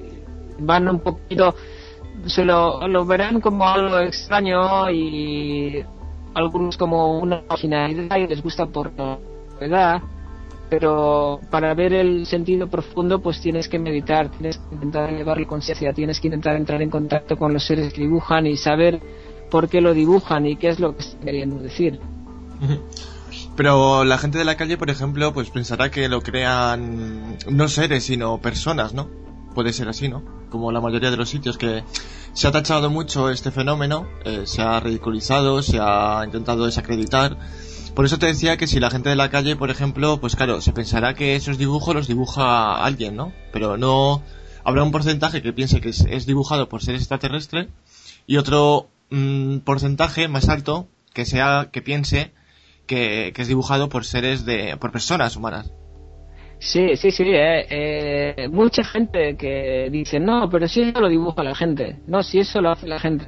van 0.59 0.89
un 0.89 1.01
poquito, 1.01 1.55
se 2.27 2.45
lo, 2.45 2.87
lo 2.89 3.05
verán 3.05 3.41
como 3.41 3.69
algo 3.69 3.99
extraño 4.01 4.91
y 4.91 5.85
algunos 6.35 6.77
como 6.77 7.19
una 7.19 7.43
originalidad 7.49 8.17
y 8.17 8.27
les 8.27 8.43
gusta 8.43 8.67
por 8.67 8.93
novedad, 8.93 10.03
pero 10.69 11.41
para 11.51 11.75
ver 11.75 11.93
el 11.93 12.27
sentido 12.27 12.69
profundo 12.69 13.21
pues 13.21 13.41
tienes 13.41 13.69
que 13.69 13.79
meditar, 13.79 14.31
tienes 14.31 14.59
que 14.59 14.75
intentar 14.75 15.11
elevar 15.11 15.39
la 15.39 15.47
conciencia, 15.47 15.93
tienes 15.93 16.21
que 16.21 16.29
intentar 16.29 16.57
entrar 16.57 16.83
en 16.83 16.91
contacto 16.91 17.37
con 17.37 17.53
los 17.53 17.65
seres 17.65 17.93
que 17.93 18.03
dibujan 18.03 18.47
y 18.47 18.57
saber 18.57 19.01
por 19.51 19.69
qué 19.69 19.81
lo 19.81 19.95
dibujan 19.95 20.47
y 20.47 20.57
qué 20.57 20.69
es 20.69 20.81
lo 20.81 20.97
que 20.97 21.03
están 21.03 21.21
queriendo 21.21 21.63
decir. 21.63 22.01
Pero 23.57 24.05
la 24.05 24.19
gente 24.19 24.39
de 24.39 24.45
la 24.45 24.57
calle, 24.57 24.77
por 24.77 24.91
ejemplo, 24.91 25.33
pues 25.33 25.51
pensará 25.51 25.91
que 25.91 26.09
lo 26.09 26.23
crean 26.23 27.37
no 27.49 27.69
seres, 27.69 28.05
sino 28.05 28.39
personas, 28.39 28.95
¿no? 28.95 29.24
Puede 29.55 29.73
ser 29.73 29.89
así, 29.89 30.09
¿no? 30.09 30.25
Como 30.51 30.73
la 30.73 30.81
mayoría 30.81 31.11
de 31.11 31.17
los 31.17 31.29
sitios 31.29 31.59
que 31.59 31.85
se 32.33 32.49
ha 32.49 32.53
tachado 32.53 32.91
mucho 32.91 33.31
este 33.31 33.53
fenómeno, 33.53 34.09
eh, 34.25 34.43
se 34.47 34.63
ha 34.63 34.81
ridiculizado, 34.81 35.63
se 35.63 35.79
ha 35.81 36.23
intentado 36.25 36.67
desacreditar. 36.67 37.39
Por 37.95 38.05
eso 38.05 38.19
te 38.19 38.27
decía 38.27 38.57
que 38.57 38.67
si 38.67 38.81
la 38.81 38.91
gente 38.91 39.11
de 39.11 39.17
la 39.17 39.31
calle, 39.31 39.55
por 39.55 39.71
ejemplo, 39.71 40.21
pues 40.21 40.35
claro, 40.35 40.61
se 40.61 40.73
pensará 40.73 41.15
que 41.15 41.37
esos 41.37 41.59
dibujos 41.59 41.95
los 41.95 42.09
dibuja 42.09 42.85
alguien, 42.85 43.15
¿no? 43.15 43.33
Pero 43.53 43.77
no 43.77 44.23
habrá 44.65 44.83
un 44.83 44.91
porcentaje 44.91 45.43
que 45.43 45.53
piense 45.53 45.81
que 45.81 45.91
es, 45.91 46.27
dibujado 46.27 46.69
por 46.69 46.83
seres 46.83 47.03
extraterrestres 47.03 47.69
y 48.27 48.39
otro 48.39 48.89
mm, 49.11 49.59
porcentaje 49.59 50.27
más 50.27 50.49
alto 50.49 50.89
que 51.13 51.25
sea 51.25 51.69
que 51.71 51.83
piense 51.83 52.33
que, 52.87 53.33
que 53.35 53.43
es 53.43 53.49
dibujado 53.49 53.89
por 53.89 54.05
seres 54.05 54.45
de 54.45 54.77
por 54.77 54.91
personas 54.91 55.37
humanas. 55.37 55.71
Sí, 56.71 56.97
sí, 56.97 57.11
sí. 57.11 57.25
eh, 57.27 57.67
eh, 57.69 58.49
mucha 58.49 58.83
gente 58.85 59.37
que 59.37 59.89
dice, 59.91 60.19
no, 60.19 60.49
pero 60.49 60.67
si 60.67 60.81
eso 60.83 61.01
lo 61.01 61.09
dibuja 61.09 61.43
la 61.43 61.55
gente. 61.55 61.97
No, 62.07 62.23
si 62.23 62.39
eso 62.41 62.61
lo 62.63 62.71
hace 62.71 62.87
la 62.89 62.99
gente. 62.99 63.27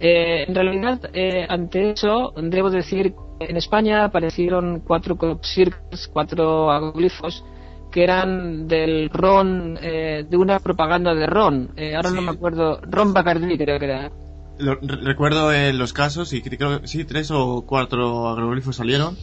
Eh, 0.00 0.44
en 0.48 0.54
realidad, 0.54 0.98
eh, 1.12 1.46
ante 1.48 1.92
eso, 1.92 2.32
debo 2.36 2.70
decir 2.70 3.14
que 3.38 3.46
en 3.46 3.56
España 3.56 4.04
aparecieron 4.04 4.80
cuatro 4.80 5.16
circles, 5.42 6.08
cuatro 6.12 6.70
agroglifos, 6.72 7.44
que 7.92 8.02
eran 8.02 8.66
del 8.66 9.08
Ron, 9.10 9.78
eh, 9.80 10.24
de 10.28 10.36
una 10.36 10.58
propaganda 10.58 11.14
de 11.14 11.26
Ron. 11.26 11.70
Eh, 11.76 11.94
ahora 11.94 12.10
no 12.10 12.22
me 12.22 12.32
acuerdo, 12.32 12.80
Ron 12.82 13.12
Bacardi 13.14 13.56
creo 13.56 13.78
que 13.78 13.84
era. 13.84 14.10
Lo- 14.58 14.74
re- 14.76 14.96
recuerdo 14.96 15.50
los 15.72 15.92
casos 15.92 16.32
y 16.32 16.42
creo 16.42 16.80
que 16.80 16.88
sí, 16.88 17.04
tres 17.04 17.30
o 17.30 17.64
cuatro 17.66 18.28
agroglifos 18.28 18.76
salieron. 18.76 19.16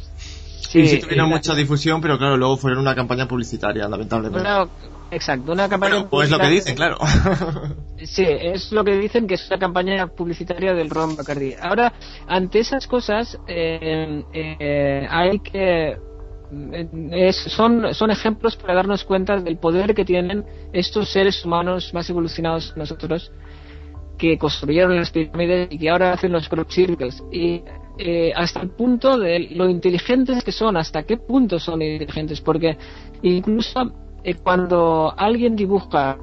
Y 0.80 0.88
sí 0.88 1.00
tuvieron 1.00 1.28
era- 1.28 1.36
mucha 1.38 1.54
difusión, 1.56 2.02
pero 2.02 2.18
claro, 2.18 2.38
luego 2.38 2.58
fueron 2.58 2.80
una 2.80 2.96
campaña 2.96 3.28
publicitaria, 3.28 3.88
lamentablemente. 3.88 4.40
una- 4.42 4.68
exacto, 5.12 5.52
una 5.52 5.68
campaña 5.70 5.94
Bueno, 5.96 6.10
pues 6.10 6.30
lo 6.30 6.38
que 6.38 6.44
publicitaria- 6.46 6.56
dicen, 6.56 6.76
claro. 6.76 6.98
Sí, 8.04 8.26
es 8.28 8.72
lo 8.72 8.84
que 8.84 8.96
dicen 8.98 9.28
que 9.28 9.36
es 9.36 9.48
una 9.48 9.60
campaña 9.60 10.08
publicitaria 10.08 10.74
del 10.74 10.90
Ron 10.90 11.16
Bacardi. 11.16 11.54
Ahora, 11.62 11.94
ante 12.28 12.60
esas 12.60 12.88
cosas, 12.88 13.38
eh, 13.48 14.24
eh, 14.34 15.08
hay 15.10 15.40
que. 15.40 15.90
eh, 15.92 16.88
es- 17.12 17.36
son, 17.56 17.94
son 17.94 18.10
ejemplos 18.12 18.56
para 18.58 18.74
darnos 18.74 19.04
cuenta 19.04 19.38
del 19.38 19.58
poder 19.58 19.94
que 19.96 20.04
tienen 20.04 20.44
estos 20.74 21.10
seres 21.10 21.46
humanos 21.46 21.94
más 21.94 22.10
evolucionados 22.10 22.72
que 22.74 22.80
nosotros 22.80 23.32
que 24.18 24.38
construyeron 24.38 24.96
las 24.96 25.10
pirámides 25.12 25.68
y 25.72 25.78
que 25.80 25.90
ahora 25.90 26.14
hacen 26.14 26.32
los 26.32 26.48
crop 26.50 26.70
circles. 26.70 27.24
Y 27.32 27.62
eh, 28.04 28.34
hasta 28.36 28.62
el 28.62 28.70
punto 28.70 29.20
de 29.20 29.50
lo 29.52 29.70
inteligentes 29.70 30.44
que 30.44 30.52
son, 30.52 30.76
hasta 30.76 31.04
qué 31.04 31.18
punto 31.18 31.60
son 31.60 31.84
inteligentes, 31.84 32.42
porque 32.42 32.76
incluso 33.22 33.92
eh, 34.24 34.34
cuando 34.34 35.14
alguien 35.16 35.56
dibuja, 35.56 36.18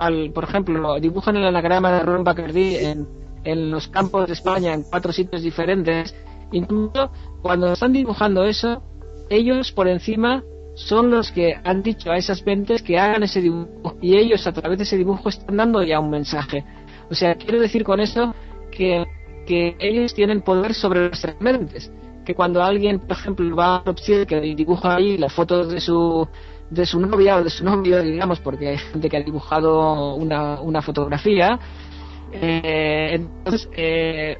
al, 0.00 0.30
por 0.32 0.44
ejemplo, 0.44 1.00
dibujan 1.00 1.36
el 1.36 1.46
anagrama 1.46 1.92
de 1.92 2.00
Ron 2.00 2.24
Bacardi 2.24 2.76
en, 2.76 3.08
en 3.44 3.70
los 3.70 3.88
campos 3.88 4.26
de 4.26 4.34
España, 4.34 4.74
en 4.74 4.82
cuatro 4.82 5.10
sitios 5.10 5.40
diferentes, 5.40 6.14
incluso 6.52 7.10
cuando 7.40 7.72
están 7.72 7.94
dibujando 7.94 8.44
eso, 8.44 8.82
ellos 9.30 9.72
por 9.72 9.88
encima 9.88 10.42
son 10.74 11.10
los 11.10 11.32
que 11.32 11.54
han 11.64 11.82
dicho 11.82 12.10
a 12.10 12.18
esas 12.18 12.44
mentes 12.44 12.82
que 12.82 12.98
hagan 12.98 13.22
ese 13.22 13.40
dibujo 13.40 13.96
y 14.02 14.18
ellos 14.18 14.46
a 14.46 14.52
través 14.52 14.76
de 14.76 14.84
ese 14.84 14.98
dibujo 14.98 15.30
están 15.30 15.56
dando 15.56 15.82
ya 15.82 16.00
un 16.00 16.10
mensaje. 16.10 16.66
O 17.10 17.14
sea, 17.14 17.34
quiero 17.36 17.58
decir 17.60 17.82
con 17.82 17.98
eso 17.98 18.34
que, 18.70 19.06
que 19.48 19.76
ellos 19.78 20.12
tienen 20.12 20.42
poder 20.42 20.74
sobre 20.74 21.08
nuestras 21.08 21.40
mentes. 21.40 21.90
Que 22.26 22.34
cuando 22.34 22.62
alguien, 22.62 23.00
por 23.00 23.16
ejemplo, 23.16 23.56
va 23.56 23.76
a 23.76 23.94
que 24.26 24.40
dibuja 24.54 24.96
ahí 24.96 25.16
las 25.16 25.32
fotos 25.32 25.72
de 25.72 25.80
su 25.80 26.28
de 26.68 26.84
su 26.84 27.00
novia 27.00 27.36
o 27.36 27.42
de 27.42 27.48
su 27.48 27.64
novio, 27.64 28.02
digamos, 28.02 28.40
porque 28.40 28.68
hay 28.68 28.76
gente 28.76 29.08
que 29.08 29.16
ha 29.16 29.22
dibujado 29.22 30.14
una, 30.16 30.60
una 30.60 30.82
fotografía, 30.82 31.58
eh, 32.30 33.12
entonces 33.14 33.70
eh, 33.74 34.36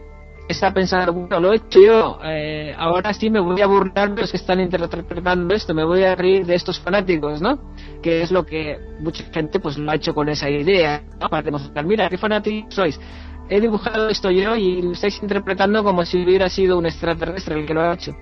está 0.47 0.75
pensando, 0.75 1.15
bueno, 1.15 1.41
lo 1.41 1.55
he 1.55 1.57
hecho 1.57 1.81
yo, 1.81 2.19
eh, 2.23 2.75
ahora 2.77 3.15
sí 3.15 3.31
me 3.31 3.41
voy 3.41 3.63
a 3.63 3.67
burlar 3.67 4.15
de 4.15 4.21
los 4.21 4.31
que 4.31 4.37
están 4.37 4.61
interpretando 4.61 5.55
esto, 5.55 5.73
me 5.73 5.85
voy 5.85 6.03
a 6.03 6.15
reír 6.15 6.45
de 6.45 6.55
estos 6.55 6.79
fanáticos, 6.79 7.41
¿no? 7.41 7.73
Que 8.03 8.21
es 8.21 8.31
lo 8.31 8.45
que 8.45 8.79
mucha 9.01 9.25
gente 9.33 9.59
pues 9.59 9.79
lo 9.79 9.91
ha 9.91 9.95
hecho 9.95 10.15
con 10.15 10.29
esa 10.29 10.51
idea, 10.51 11.03
¿no? 11.19 11.31
Para 11.31 11.43
demostrar, 11.45 11.87
mira, 11.87 12.11
qué 12.11 12.19
fanáticos 12.19 12.75
sois. 12.75 13.01
He 13.51 13.61
dibujado 13.61 14.09
esto 14.09 14.31
yo 14.31 14.57
y 14.57 14.83
lo 14.83 14.93
estáis 14.93 15.21
interpretando 15.23 15.83
como 15.83 16.05
si 16.05 16.23
hubiera 16.23 16.49
sido 16.49 16.79
un 16.79 16.87
extraterrestre 16.87 17.59
el 17.59 17.67
que 17.67 17.75
lo 17.75 17.81
ha 17.81 17.95
hecho. 17.95 18.15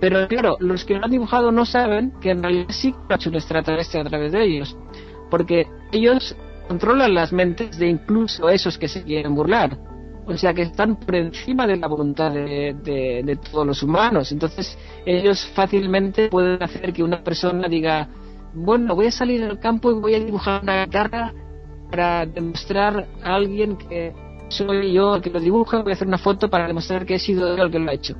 Pero 0.00 0.28
claro, 0.28 0.56
los 0.60 0.84
que 0.84 0.94
lo 0.94 1.04
han 1.04 1.10
dibujado 1.10 1.50
no 1.50 1.64
saben 1.64 2.12
que 2.20 2.30
en 2.30 2.42
realidad 2.42 2.66
sí 2.68 2.90
lo 2.90 3.14
ha 3.14 3.16
hecho 3.16 3.30
un 3.30 3.36
extraterrestre 3.36 4.00
a 4.00 4.04
través 4.04 4.32
de 4.32 4.44
ellos. 4.44 4.76
Porque 5.30 5.66
ellos 5.92 6.36
controlan 6.68 7.14
las 7.14 7.32
mentes 7.32 7.78
de 7.78 7.88
incluso 7.88 8.48
esos 8.48 8.76
que 8.76 8.88
se 8.88 9.02
quieren 9.02 9.34
burlar. 9.34 9.78
o 10.26 10.36
sea 10.36 10.52
que 10.52 10.62
están 10.62 10.96
por 10.96 11.14
encima 11.14 11.66
de 11.66 11.76
la 11.76 11.86
voluntad 11.86 12.32
de, 12.32 12.74
de, 12.82 13.38
todos 13.50 13.66
los 13.66 13.82
humanos. 13.82 14.32
Entonces 14.32 14.76
ellos 15.06 15.46
fácilmente 15.54 16.28
pueden 16.28 16.62
hacer 16.62 16.92
que 16.92 17.02
una 17.02 17.22
persona 17.22 17.68
diga, 17.68 18.08
bueno, 18.52 18.94
voy 18.94 19.06
a 19.06 19.12
salir 19.12 19.42
al 19.44 19.58
campo 19.58 19.90
y 19.90 19.94
voy 19.94 20.14
a 20.14 20.20
dibujar 20.20 20.62
una 20.62 20.84
guitarra 20.84 21.32
para 21.90 22.26
demostrar 22.26 23.06
a 23.22 23.34
alguien 23.36 23.76
que 23.76 24.12
soy 24.48 24.92
yo 24.92 25.16
el 25.16 25.22
que 25.22 25.30
lo 25.30 25.40
dibuja, 25.40 25.82
voy 25.82 25.92
a 25.92 25.94
hacer 25.94 26.08
una 26.08 26.18
foto 26.18 26.48
para 26.48 26.66
demostrar 26.66 27.04
que 27.04 27.14
he 27.14 27.18
sido 27.18 27.56
yo 27.56 27.62
el 27.64 27.70
que 27.70 27.78
lo 27.78 27.90
ha 27.90 27.94
hecho. 27.94 28.14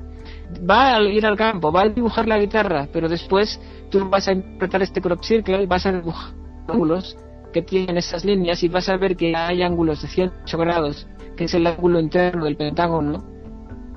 Va 0.69 0.97
a 0.97 1.03
ir 1.03 1.27
al 1.27 1.37
campo, 1.37 1.73
va 1.73 1.83
a 1.83 1.89
dibujar 1.89 2.27
la 2.29 2.39
guitarra, 2.39 2.89
pero 2.93 3.09
después 3.09 3.61
tú 3.91 4.09
vas 4.09 4.29
a 4.29 4.33
interpretar 4.33 4.83
este 4.83 5.01
crop 5.01 5.23
circle 5.23 5.63
y 5.63 5.67
vas 5.67 5.87
a 5.87 5.93
dibujar 5.93 6.35
ángulos 6.69 7.17
que 7.53 7.63
tienen 7.63 7.97
esas 7.97 8.25
líneas 8.25 8.63
y 8.63 8.69
vas 8.69 8.89
a 8.89 8.97
ver 8.97 9.17
que 9.17 9.35
hay 9.35 9.63
ángulos 9.63 10.03
de 10.03 10.09
108 10.09 10.59
grados, 10.59 11.07
que 11.37 11.45
es 11.45 11.55
el 11.55 11.67
ángulo 11.67 12.01
interno 12.01 12.45
del 12.45 12.57
pentágono, 12.57 13.25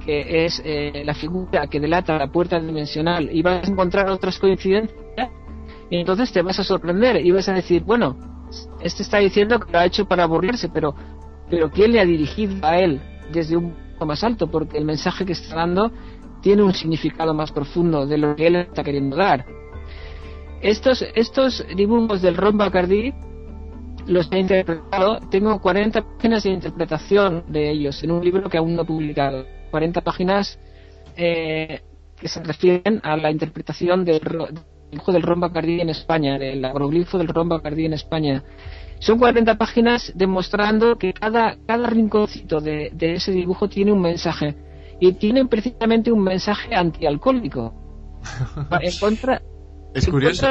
que 0.05 0.45
es 0.45 0.61
eh, 0.63 1.03
la 1.05 1.13
figura 1.13 1.67
que 1.67 1.79
delata 1.79 2.17
la 2.17 2.31
puerta 2.31 2.59
dimensional, 2.59 3.29
y 3.31 3.41
vas 3.41 3.67
a 3.67 3.71
encontrar 3.71 4.09
otras 4.09 4.39
coincidencias, 4.39 4.97
y 5.89 5.97
entonces 5.97 6.31
te 6.31 6.41
vas 6.41 6.59
a 6.59 6.63
sorprender 6.63 7.17
y 7.25 7.31
vas 7.31 7.49
a 7.49 7.53
decir, 7.53 7.83
bueno, 7.83 8.15
este 8.81 9.03
está 9.03 9.17
diciendo 9.17 9.59
que 9.59 9.71
lo 9.71 9.79
ha 9.79 9.85
hecho 9.85 10.05
para 10.05 10.23
aburrirse, 10.23 10.69
pero, 10.69 10.95
pero 11.49 11.71
¿quién 11.71 11.91
le 11.91 11.99
ha 11.99 12.05
dirigido 12.05 12.55
a 12.65 12.79
él 12.79 13.01
desde 13.31 13.57
un 13.57 13.71
punto 13.71 14.05
más 14.05 14.23
alto? 14.23 14.47
Porque 14.47 14.77
el 14.77 14.85
mensaje 14.85 15.25
que 15.25 15.33
está 15.33 15.55
dando 15.55 15.91
tiene 16.41 16.63
un 16.63 16.73
significado 16.73 17.33
más 17.33 17.51
profundo 17.51 18.05
de 18.05 18.17
lo 18.17 18.35
que 18.35 18.47
él 18.47 18.55
está 18.57 18.83
queriendo 18.83 19.17
dar. 19.17 19.45
Estos, 20.61 21.05
estos 21.15 21.65
dibujos 21.75 22.21
del 22.21 22.35
Ron 22.35 22.57
Bacardi 22.57 23.13
los 24.07 24.31
he 24.31 24.39
interpretado. 24.39 25.19
Tengo 25.29 25.59
40 25.61 26.01
páginas 26.01 26.43
de 26.43 26.49
interpretación 26.49 27.43
de 27.47 27.69
ellos 27.69 28.03
en 28.03 28.11
un 28.11 28.23
libro 28.23 28.49
que 28.49 28.57
aún 28.57 28.75
no 28.75 28.81
he 28.81 28.85
publicado. 28.85 29.45
40 29.71 30.01
páginas 30.01 30.59
eh, 31.15 31.81
que 32.19 32.27
se 32.27 32.43
refieren 32.43 32.99
a 33.03 33.15
la 33.15 33.31
interpretación 33.31 34.03
del 34.03 34.19
dibujo 34.91 35.11
del 35.11 35.21
Ron 35.21 35.39
Bacardi 35.39 35.79
en 35.79 35.89
España, 35.89 36.37
del 36.37 36.63
agroglifo 36.65 37.17
del 37.17 37.27
Ron 37.27 37.49
Bacardi 37.49 37.85
en 37.85 37.93
España. 37.93 38.43
Son 38.99 39.17
40 39.17 39.57
páginas 39.57 40.11
demostrando 40.15 40.97
que 40.97 41.13
cada, 41.13 41.57
cada 41.65 41.89
rinconcito 41.89 42.59
de, 42.59 42.91
de 42.93 43.13
ese 43.15 43.31
dibujo 43.31 43.69
tiene 43.69 43.91
un 43.91 44.01
mensaje. 44.01 44.55
Y 44.99 45.13
tiene 45.13 45.45
precisamente 45.45 46.11
un 46.11 46.21
mensaje 46.21 46.75
antialcohólico. 46.75 47.73
en 48.81 48.91
contra, 48.99 49.41
es 49.93 50.07
curioso. 50.07 50.47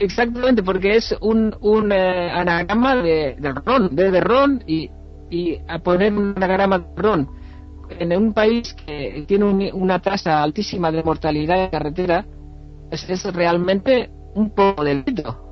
exactamente, 0.00 0.62
porque 0.62 0.96
es 0.96 1.14
un, 1.20 1.54
un 1.60 1.92
eh, 1.92 2.30
anagrama 2.30 2.96
de, 2.96 3.36
de, 3.38 3.52
ron, 3.52 3.94
de, 3.94 4.10
de 4.10 4.20
ron, 4.20 4.64
y, 4.66 4.90
y, 5.30 5.56
a 5.68 5.78
poner 5.78 6.12
un 6.12 6.34
anagrama 6.36 6.80
de 6.80 6.86
ron 6.96 7.38
en 7.90 8.16
un 8.16 8.32
país 8.32 8.74
que 8.74 9.24
tiene 9.26 9.44
un, 9.44 9.70
una 9.72 10.00
tasa 10.00 10.42
altísima 10.42 10.90
de 10.90 11.02
mortalidad 11.02 11.64
en 11.64 11.70
carretera, 11.70 12.26
es, 12.90 13.08
es 13.08 13.24
realmente 13.32 14.10
un 14.34 14.50
poco 14.50 14.84
delito. 14.84 15.47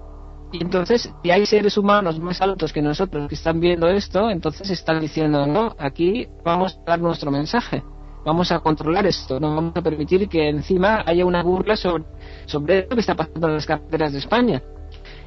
Y 0.59 0.63
entonces, 0.63 1.11
si 1.23 1.31
hay 1.31 1.45
seres 1.45 1.77
humanos 1.77 2.19
más 2.19 2.41
altos 2.41 2.73
que 2.73 2.81
nosotros 2.81 3.29
que 3.29 3.35
están 3.35 3.61
viendo 3.61 3.89
esto, 3.89 4.31
entonces 4.31 4.71
están 4.71 5.01
diciendo, 5.01 5.47
no, 5.47 5.77
aquí 5.79 6.27
vamos 6.45 6.79
a 6.79 6.91
dar 6.91 7.01
nuestro 7.01 7.31
mensaje 7.31 7.83
vamos 8.27 8.51
a 8.51 8.59
controlar 8.59 9.07
esto, 9.07 9.39
no 9.39 9.55
vamos 9.55 9.77
a 9.77 9.83
permitir 9.83 10.29
que 10.29 10.49
encima 10.49 11.05
haya 11.07 11.25
una 11.25 11.45
burla 11.45 11.77
sobre, 11.77 12.05
sobre 12.47 12.83
lo 12.83 12.89
que 12.89 13.01
está 13.01 13.15
pasando 13.15 13.47
en 13.47 13.55
las 13.55 13.67
carreteras 13.67 14.13
de 14.13 14.19
España. 14.19 14.61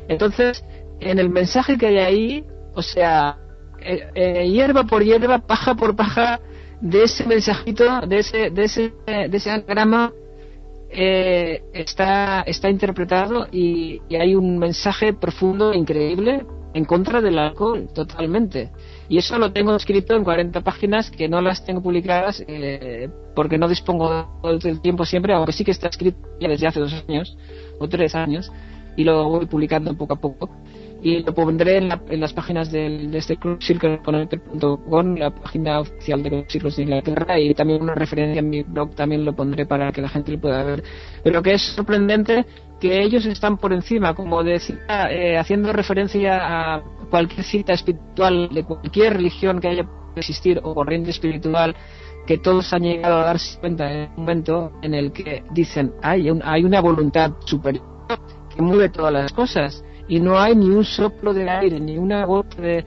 Entonces, 0.09 0.65
en 0.99 1.17
el 1.17 1.29
mensaje 1.29 1.77
que 1.77 1.87
hay 1.87 1.97
ahí, 1.97 2.45
o 2.75 2.81
sea, 2.81 3.37
eh, 3.79 4.05
eh, 4.13 4.49
hierba 4.49 4.83
por 4.83 5.01
hierba, 5.01 5.39
paja 5.39 5.75
por 5.75 5.95
paja, 5.95 6.41
de 6.81 7.03
ese 7.03 7.25
mensajito, 7.25 8.01
de 8.01 8.19
ese, 8.19 8.49
de 8.49 8.63
ese, 8.65 8.93
de 9.05 9.37
ese 9.37 9.49
anagrama, 9.49 10.11
eh, 10.89 11.63
está, 11.73 12.41
está 12.41 12.69
interpretado 12.69 13.47
y, 13.51 14.01
y 14.09 14.15
hay 14.15 14.35
un 14.35 14.57
mensaje 14.57 15.13
profundo, 15.13 15.71
e 15.71 15.77
increíble, 15.77 16.45
en 16.73 16.85
contra 16.85 17.21
del 17.21 17.39
alcohol, 17.39 17.89
totalmente. 17.93 18.71
Y 19.07 19.17
eso 19.17 19.37
lo 19.39 19.51
tengo 19.51 19.75
escrito 19.75 20.15
en 20.15 20.23
40 20.23 20.61
páginas 20.61 21.09
que 21.09 21.27
no 21.27 21.41
las 21.41 21.65
tengo 21.65 21.81
publicadas 21.81 22.43
eh, 22.47 23.09
porque 23.35 23.57
no 23.57 23.67
dispongo 23.67 24.39
del 24.61 24.81
tiempo 24.81 25.05
siempre, 25.05 25.33
aunque 25.33 25.51
sí 25.51 25.63
que 25.63 25.71
está 25.71 25.87
escrito 25.87 26.19
ya 26.39 26.47
desde 26.47 26.67
hace 26.67 26.79
dos 26.79 26.93
años 27.07 27.37
o 27.79 27.87
tres 27.87 28.13
años 28.15 28.51
y 28.95 29.03
lo 29.03 29.27
voy 29.29 29.45
publicando 29.45 29.95
poco 29.97 30.13
a 30.13 30.21
poco. 30.21 30.49
Y 31.01 31.23
lo 31.23 31.33
pondré 31.33 31.77
en, 31.77 31.89
la, 31.89 32.01
en 32.09 32.19
las 32.19 32.33
páginas 32.33 32.71
del, 32.71 33.11
de 33.11 33.17
este 33.17 33.37
Club 33.37 33.61
Circle 33.61 34.01
con 34.01 35.17
la 35.17 35.29
página 35.29 35.79
oficial 35.79 36.21
de 36.23 36.45
Circles 36.49 36.75
de 36.75 36.83
Inglaterra 36.83 37.39
y 37.39 37.53
también 37.53 37.81
una 37.81 37.95
referencia 37.95 38.39
en 38.39 38.49
mi 38.49 38.63
blog 38.63 38.95
también 38.95 39.23
lo 39.23 39.33
pondré 39.33 39.65
para 39.65 39.91
que 39.91 40.01
la 40.01 40.09
gente 40.09 40.31
lo 40.33 40.39
pueda 40.39 40.63
ver. 40.63 40.83
Pero 41.23 41.41
que 41.41 41.53
es 41.53 41.61
sorprendente 41.61 42.45
que 42.79 43.01
ellos 43.01 43.25
están 43.25 43.57
por 43.57 43.73
encima, 43.73 44.13
como 44.13 44.43
decía, 44.43 44.77
eh, 45.09 45.37
haciendo 45.37 45.71
referencia 45.73 46.75
a 46.75 46.83
cualquier 47.09 47.43
cita 47.43 47.73
espiritual 47.73 48.49
de 48.51 48.63
cualquier 48.63 49.13
religión 49.13 49.59
que 49.59 49.67
haya 49.69 49.87
existir 50.15 50.59
o 50.63 50.73
corriente 50.73 51.11
espiritual, 51.11 51.75
que 52.25 52.37
todos 52.37 52.71
han 52.73 52.83
llegado 52.83 53.19
a 53.19 53.25
darse 53.25 53.59
cuenta 53.59 53.91
en 53.91 54.09
un 54.09 54.15
momento 54.17 54.71
en 54.81 54.93
el 54.93 55.11
que 55.11 55.43
dicen 55.51 55.93
hay, 56.01 56.29
un, 56.29 56.41
hay 56.43 56.63
una 56.63 56.81
voluntad 56.81 57.33
superior 57.45 57.83
que 58.53 58.61
mueve 58.61 58.89
todas 58.89 59.13
las 59.13 59.33
cosas 59.33 59.83
y 60.09 60.19
no 60.19 60.37
hay 60.39 60.55
ni 60.55 60.69
un 60.69 60.83
soplo 60.83 61.33
de 61.33 61.49
aire, 61.49 61.79
ni 61.79 61.97
una 61.97 62.25
gota 62.25 62.61
de, 62.61 62.83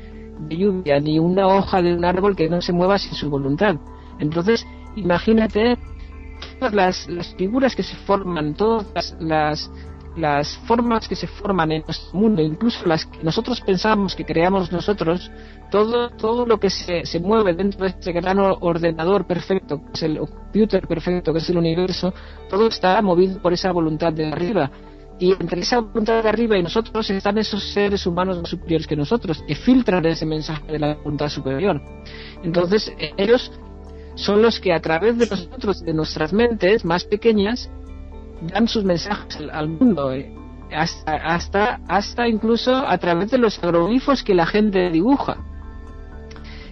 de 0.49 0.57
lluvia, 0.57 1.01
ni 1.01 1.19
una 1.19 1.47
hoja 1.47 1.81
de 1.81 1.95
un 1.95 2.05
árbol 2.05 2.37
que 2.37 2.49
no 2.49 2.61
se 2.61 2.73
mueva 2.73 2.99
sin 2.99 3.15
su 3.15 3.31
voluntad. 3.31 3.77
Entonces, 4.19 4.67
imagínate 4.97 5.79
todas 6.59 6.75
las, 6.75 7.09
las 7.09 7.35
figuras 7.37 7.77
que 7.77 7.85
se 7.85 7.95
forman, 7.95 8.55
todas 8.55 8.87
las, 8.93 9.17
las, 9.21 9.71
las, 10.17 10.57
formas 10.67 11.09
que 11.09 11.15
se 11.15 11.29
forman 11.29 11.71
en 11.71 11.85
nuestro 11.87 12.19
mundo, 12.19 12.43
incluso 12.43 12.85
las 12.87 13.07
que 13.07 13.23
nosotros 13.23 13.61
pensamos 13.61 14.17
que 14.17 14.25
creamos 14.25 14.73
nosotros, 14.73 15.31
todo, 15.71 16.11
todo 16.11 16.45
lo 16.45 16.59
que 16.59 16.71
se, 16.71 17.07
se 17.07 17.21
mueve 17.21 17.55
dentro 17.55 17.85
de 17.85 17.91
este 17.91 18.13
gran 18.13 18.39
ordenador 18.41 19.27
perfecto, 19.27 19.81
que 19.81 19.93
es 19.95 20.03
el 20.03 20.19
computer 20.19 20.89
perfecto, 20.89 21.33
que 21.33 21.39
es 21.39 21.49
el 21.49 21.59
universo, 21.59 22.13
todo 22.51 22.67
está 22.67 23.01
movido 23.01 23.41
por 23.41 23.53
esa 23.53 23.71
voluntad 23.71 24.13
de 24.13 24.27
arriba. 24.27 24.71
Y 25.23 25.31
entre 25.31 25.61
esa 25.61 25.79
voluntad 25.79 26.21
de 26.21 26.29
arriba 26.29 26.59
y 26.59 26.65
nosotros 26.65 27.09
están 27.09 27.39
esos 27.39 27.63
seres 27.73 28.05
humanos 28.09 28.41
más 28.41 28.51
superiores 28.51 28.89
que 28.89 28.97
nosotros, 28.97 29.45
que 29.47 29.55
filtran 29.55 30.05
ese 30.05 30.27
mensaje 30.27 30.73
de 30.73 30.81
la 30.81 30.95
voluntad 30.97 31.29
superior. 31.29 31.81
Entonces, 32.43 32.93
ellos 33.17 33.53
son 34.17 34.43
los 34.43 34.59
que 34.59 34.73
a 34.73 34.81
través 34.81 35.17
de 35.19 35.29
nosotros, 35.29 35.85
de 35.85 35.95
nuestras 35.95 36.33
mentes 36.33 36.85
más 36.85 37.05
pequeñas, 37.05 37.71
dan 38.53 38.67
sus 38.67 38.83
mensajes 38.83 39.37
al, 39.37 39.51
al 39.51 39.69
mundo. 39.69 40.13
Eh. 40.13 40.35
Hasta, 40.75 41.15
hasta, 41.15 41.81
hasta 41.87 42.27
incluso 42.27 42.75
a 42.75 42.99
través 42.99 43.31
de 43.31 43.39
los 43.39 43.63
agroglifos 43.63 44.25
que 44.25 44.35
la 44.35 44.47
gente 44.47 44.91
dibuja. 44.91 45.37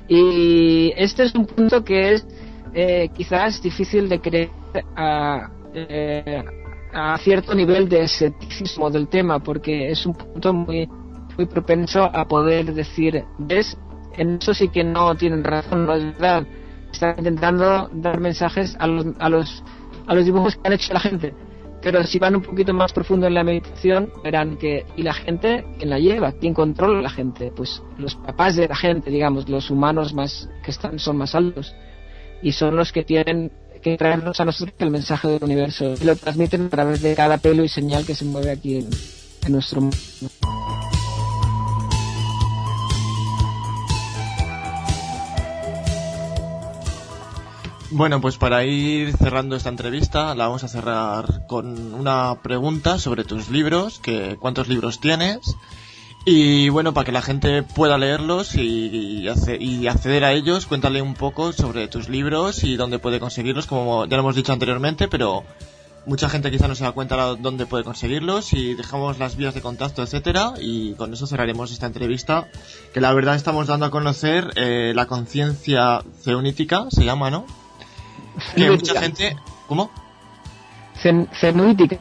Y 0.09 0.93
este 0.97 1.23
es 1.23 1.37
un 1.37 1.47
punto 1.47 1.85
que 1.85 2.15
es 2.15 2.27
eh, 2.75 3.11
quizás 3.17 3.63
difícil 3.63 4.09
de 4.09 4.21
creer 4.21 4.51
a, 4.97 5.53
eh, 5.73 6.43
a 6.93 7.17
cierto 7.19 7.55
nivel 7.55 7.89
de 7.89 8.03
escepticismo 8.05 8.91
del 8.91 9.09
tema, 9.09 9.39
porque 9.39 9.91
es 9.91 10.07
un 10.07 10.15
punto 10.15 10.53
muy, 10.53 10.89
muy 11.37 11.47
propenso 11.47 12.05
a 12.05 12.27
poder 12.27 12.73
decir, 12.75 13.25
¿ves? 13.39 13.77
En 14.17 14.37
eso 14.37 14.55
sí 14.55 14.69
que 14.69 14.85
no 14.85 15.15
tienen 15.15 15.45
razón, 15.45 15.87
no 15.87 15.95
es 15.95 16.05
verdad 16.19 16.47
están 16.93 17.15
intentando 17.19 17.89
dar 17.93 18.21
mensajes 18.21 18.77
a 18.79 18.87
los, 18.87 19.07
a 19.19 19.29
los, 19.29 19.62
a 20.07 20.15
los 20.15 20.25
dibujos 20.25 20.57
que 20.57 20.61
han 20.65 20.73
hecho 20.73 20.93
la 20.93 21.01
gente. 21.01 21.35
Pero 21.83 22.05
si 22.05 22.19
van 22.19 22.37
un 22.37 22.43
poquito 22.43 22.75
más 22.75 22.93
profundo 22.93 23.27
en 23.27 23.35
la 23.35 23.43
meditación, 23.43 24.12
verán 24.23 24.59
que, 24.59 24.85
¿y 24.97 25.03
la 25.03 25.15
gente 25.15 25.65
quién 25.79 25.89
la 25.89 25.99
lleva? 25.99 26.33
¿Quién 26.33 26.53
controla 26.53 26.99
a 26.99 27.03
la 27.03 27.11
gente? 27.11 27.53
Pues 27.57 27.83
los 27.97 28.17
papás 28.17 28.57
de 28.57 28.69
la 28.69 28.77
gente, 28.77 29.11
digamos, 29.11 29.49
los 29.49 29.71
humanos 29.71 30.12
más, 30.12 30.51
que 30.62 30.73
están, 30.73 30.99
son 30.99 31.17
más 31.17 31.35
altos. 31.35 31.75
Y 32.43 32.53
son 32.53 32.77
los 32.77 32.93
que 32.93 33.03
tienen 33.03 33.51
que 33.81 33.97
traernos 33.97 34.40
a 34.40 34.44
nosotros 34.44 34.74
el 34.78 34.90
mensaje 34.90 35.28
del 35.28 35.44
universo. 35.44 35.94
Y 36.01 36.05
lo 36.05 36.16
transmiten 36.16 36.66
a 36.66 36.69
través 36.69 37.02
de 37.02 37.15
cada 37.15 37.39
pelo 37.39 37.65
y 37.65 37.69
señal 37.69 38.05
que 38.05 38.15
se 38.15 38.24
mueve 38.24 38.51
aquí 38.51 38.77
en, 38.77 38.90
nuestro 39.52 39.81
mundo. 39.81 39.97
Bueno, 47.93 48.20
pues 48.20 48.36
para 48.36 48.65
ir 48.65 49.16
cerrando 49.16 49.57
esta 49.57 49.69
entrevista, 49.69 50.35
la 50.36 50.47
vamos 50.47 50.62
a 50.62 50.69
cerrar 50.69 51.47
con 51.48 51.93
una 51.94 52.36
pregunta 52.40 52.98
sobre 52.98 53.24
tus 53.24 53.51
libros, 53.51 53.98
que 53.98 54.36
cuántos 54.39 54.69
libros 54.69 55.01
tienes, 55.01 55.57
y 56.25 56.69
bueno, 56.69 56.93
para 56.93 57.05
que 57.07 57.13
la 57.13 57.23
gente 57.23 57.63
pueda 57.63 57.97
leerlos 57.99 58.55
y, 58.55 59.23
y, 59.59 59.87
acceder 59.89 60.25
a 60.25 60.33
ellos, 60.33 60.67
cuéntale 60.67 61.01
un 61.03 61.15
poco 61.15 61.53
sobre 61.53 61.89
tus 61.89 62.09
libros 62.09 62.63
y 62.65 62.77
dónde 62.77 62.99
puede 62.99 63.21
conseguirlos, 63.21 63.67
como 63.67 64.05
ya 64.07 64.17
lo 64.17 64.23
hemos 64.23 64.37
dicho 64.37 64.53
anteriormente, 64.53 65.09
pero 65.09 65.45
mucha 66.07 66.29
gente 66.29 66.51
quizá 66.51 66.69
no 66.69 66.75
se 66.75 66.85
da 66.85 66.93
cuenta 66.93 67.17
dónde 67.37 67.67
puede 67.67 67.85
conseguirlos 67.85 68.53
y 68.53 68.75
dejamos 68.75 69.19
las 69.19 69.37
vías 69.37 69.55
de 69.55 69.61
contacto, 69.63 70.03
etcétera, 70.03 70.55
y 70.61 70.93
con 70.95 71.13
eso 71.13 71.27
cerraremos 71.27 71.73
esta 71.73 71.87
entrevista, 71.87 72.49
que 72.93 73.01
la 73.01 73.13
verdad 73.13 73.35
estamos 73.37 73.67
dando 73.67 73.87
a 73.87 73.91
conocer 73.91 74.51
eh, 74.57 74.93
la 74.95 75.07
conciencia 75.07 76.03
ceunítica, 76.23 76.87
se 76.91 77.05
llama, 77.05 77.31
¿no? 77.31 77.47
Que 78.55 78.71
mucha 78.71 79.01
gente... 79.01 79.37
¿Cómo? 79.69 79.91
Cen- 81.03 81.29
Cenuítica. 81.39 81.99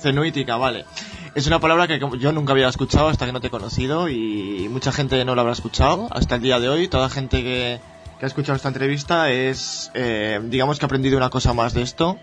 Cenuítica, 0.00 0.56
vale. 0.56 0.84
Es 1.34 1.46
una 1.46 1.60
palabra 1.60 1.86
que 1.86 2.00
yo 2.18 2.32
nunca 2.32 2.52
había 2.52 2.68
escuchado 2.68 3.08
hasta 3.08 3.24
que 3.24 3.32
no 3.32 3.40
te 3.40 3.46
he 3.46 3.50
conocido 3.50 4.08
y 4.08 4.68
mucha 4.68 4.90
gente 4.90 5.24
no 5.24 5.36
la 5.36 5.42
habrá 5.42 5.52
escuchado 5.52 6.08
hasta 6.10 6.34
el 6.34 6.42
día 6.42 6.58
de 6.58 6.68
hoy. 6.68 6.88
Toda 6.88 7.08
gente 7.08 7.42
que, 7.42 7.80
que 8.18 8.24
ha 8.24 8.26
escuchado 8.26 8.56
esta 8.56 8.68
entrevista 8.68 9.30
es, 9.30 9.92
eh, 9.94 10.40
digamos 10.42 10.78
que 10.78 10.84
ha 10.84 10.88
aprendido 10.88 11.16
una 11.16 11.30
cosa 11.30 11.54
más 11.54 11.72
de 11.72 11.82
esto, 11.82 12.18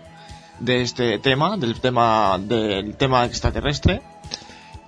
de 0.60 0.82
este 0.82 1.18
tema, 1.18 1.56
del 1.56 1.80
tema, 1.80 2.38
del 2.38 2.96
tema 2.96 3.24
extraterrestre. 3.24 4.02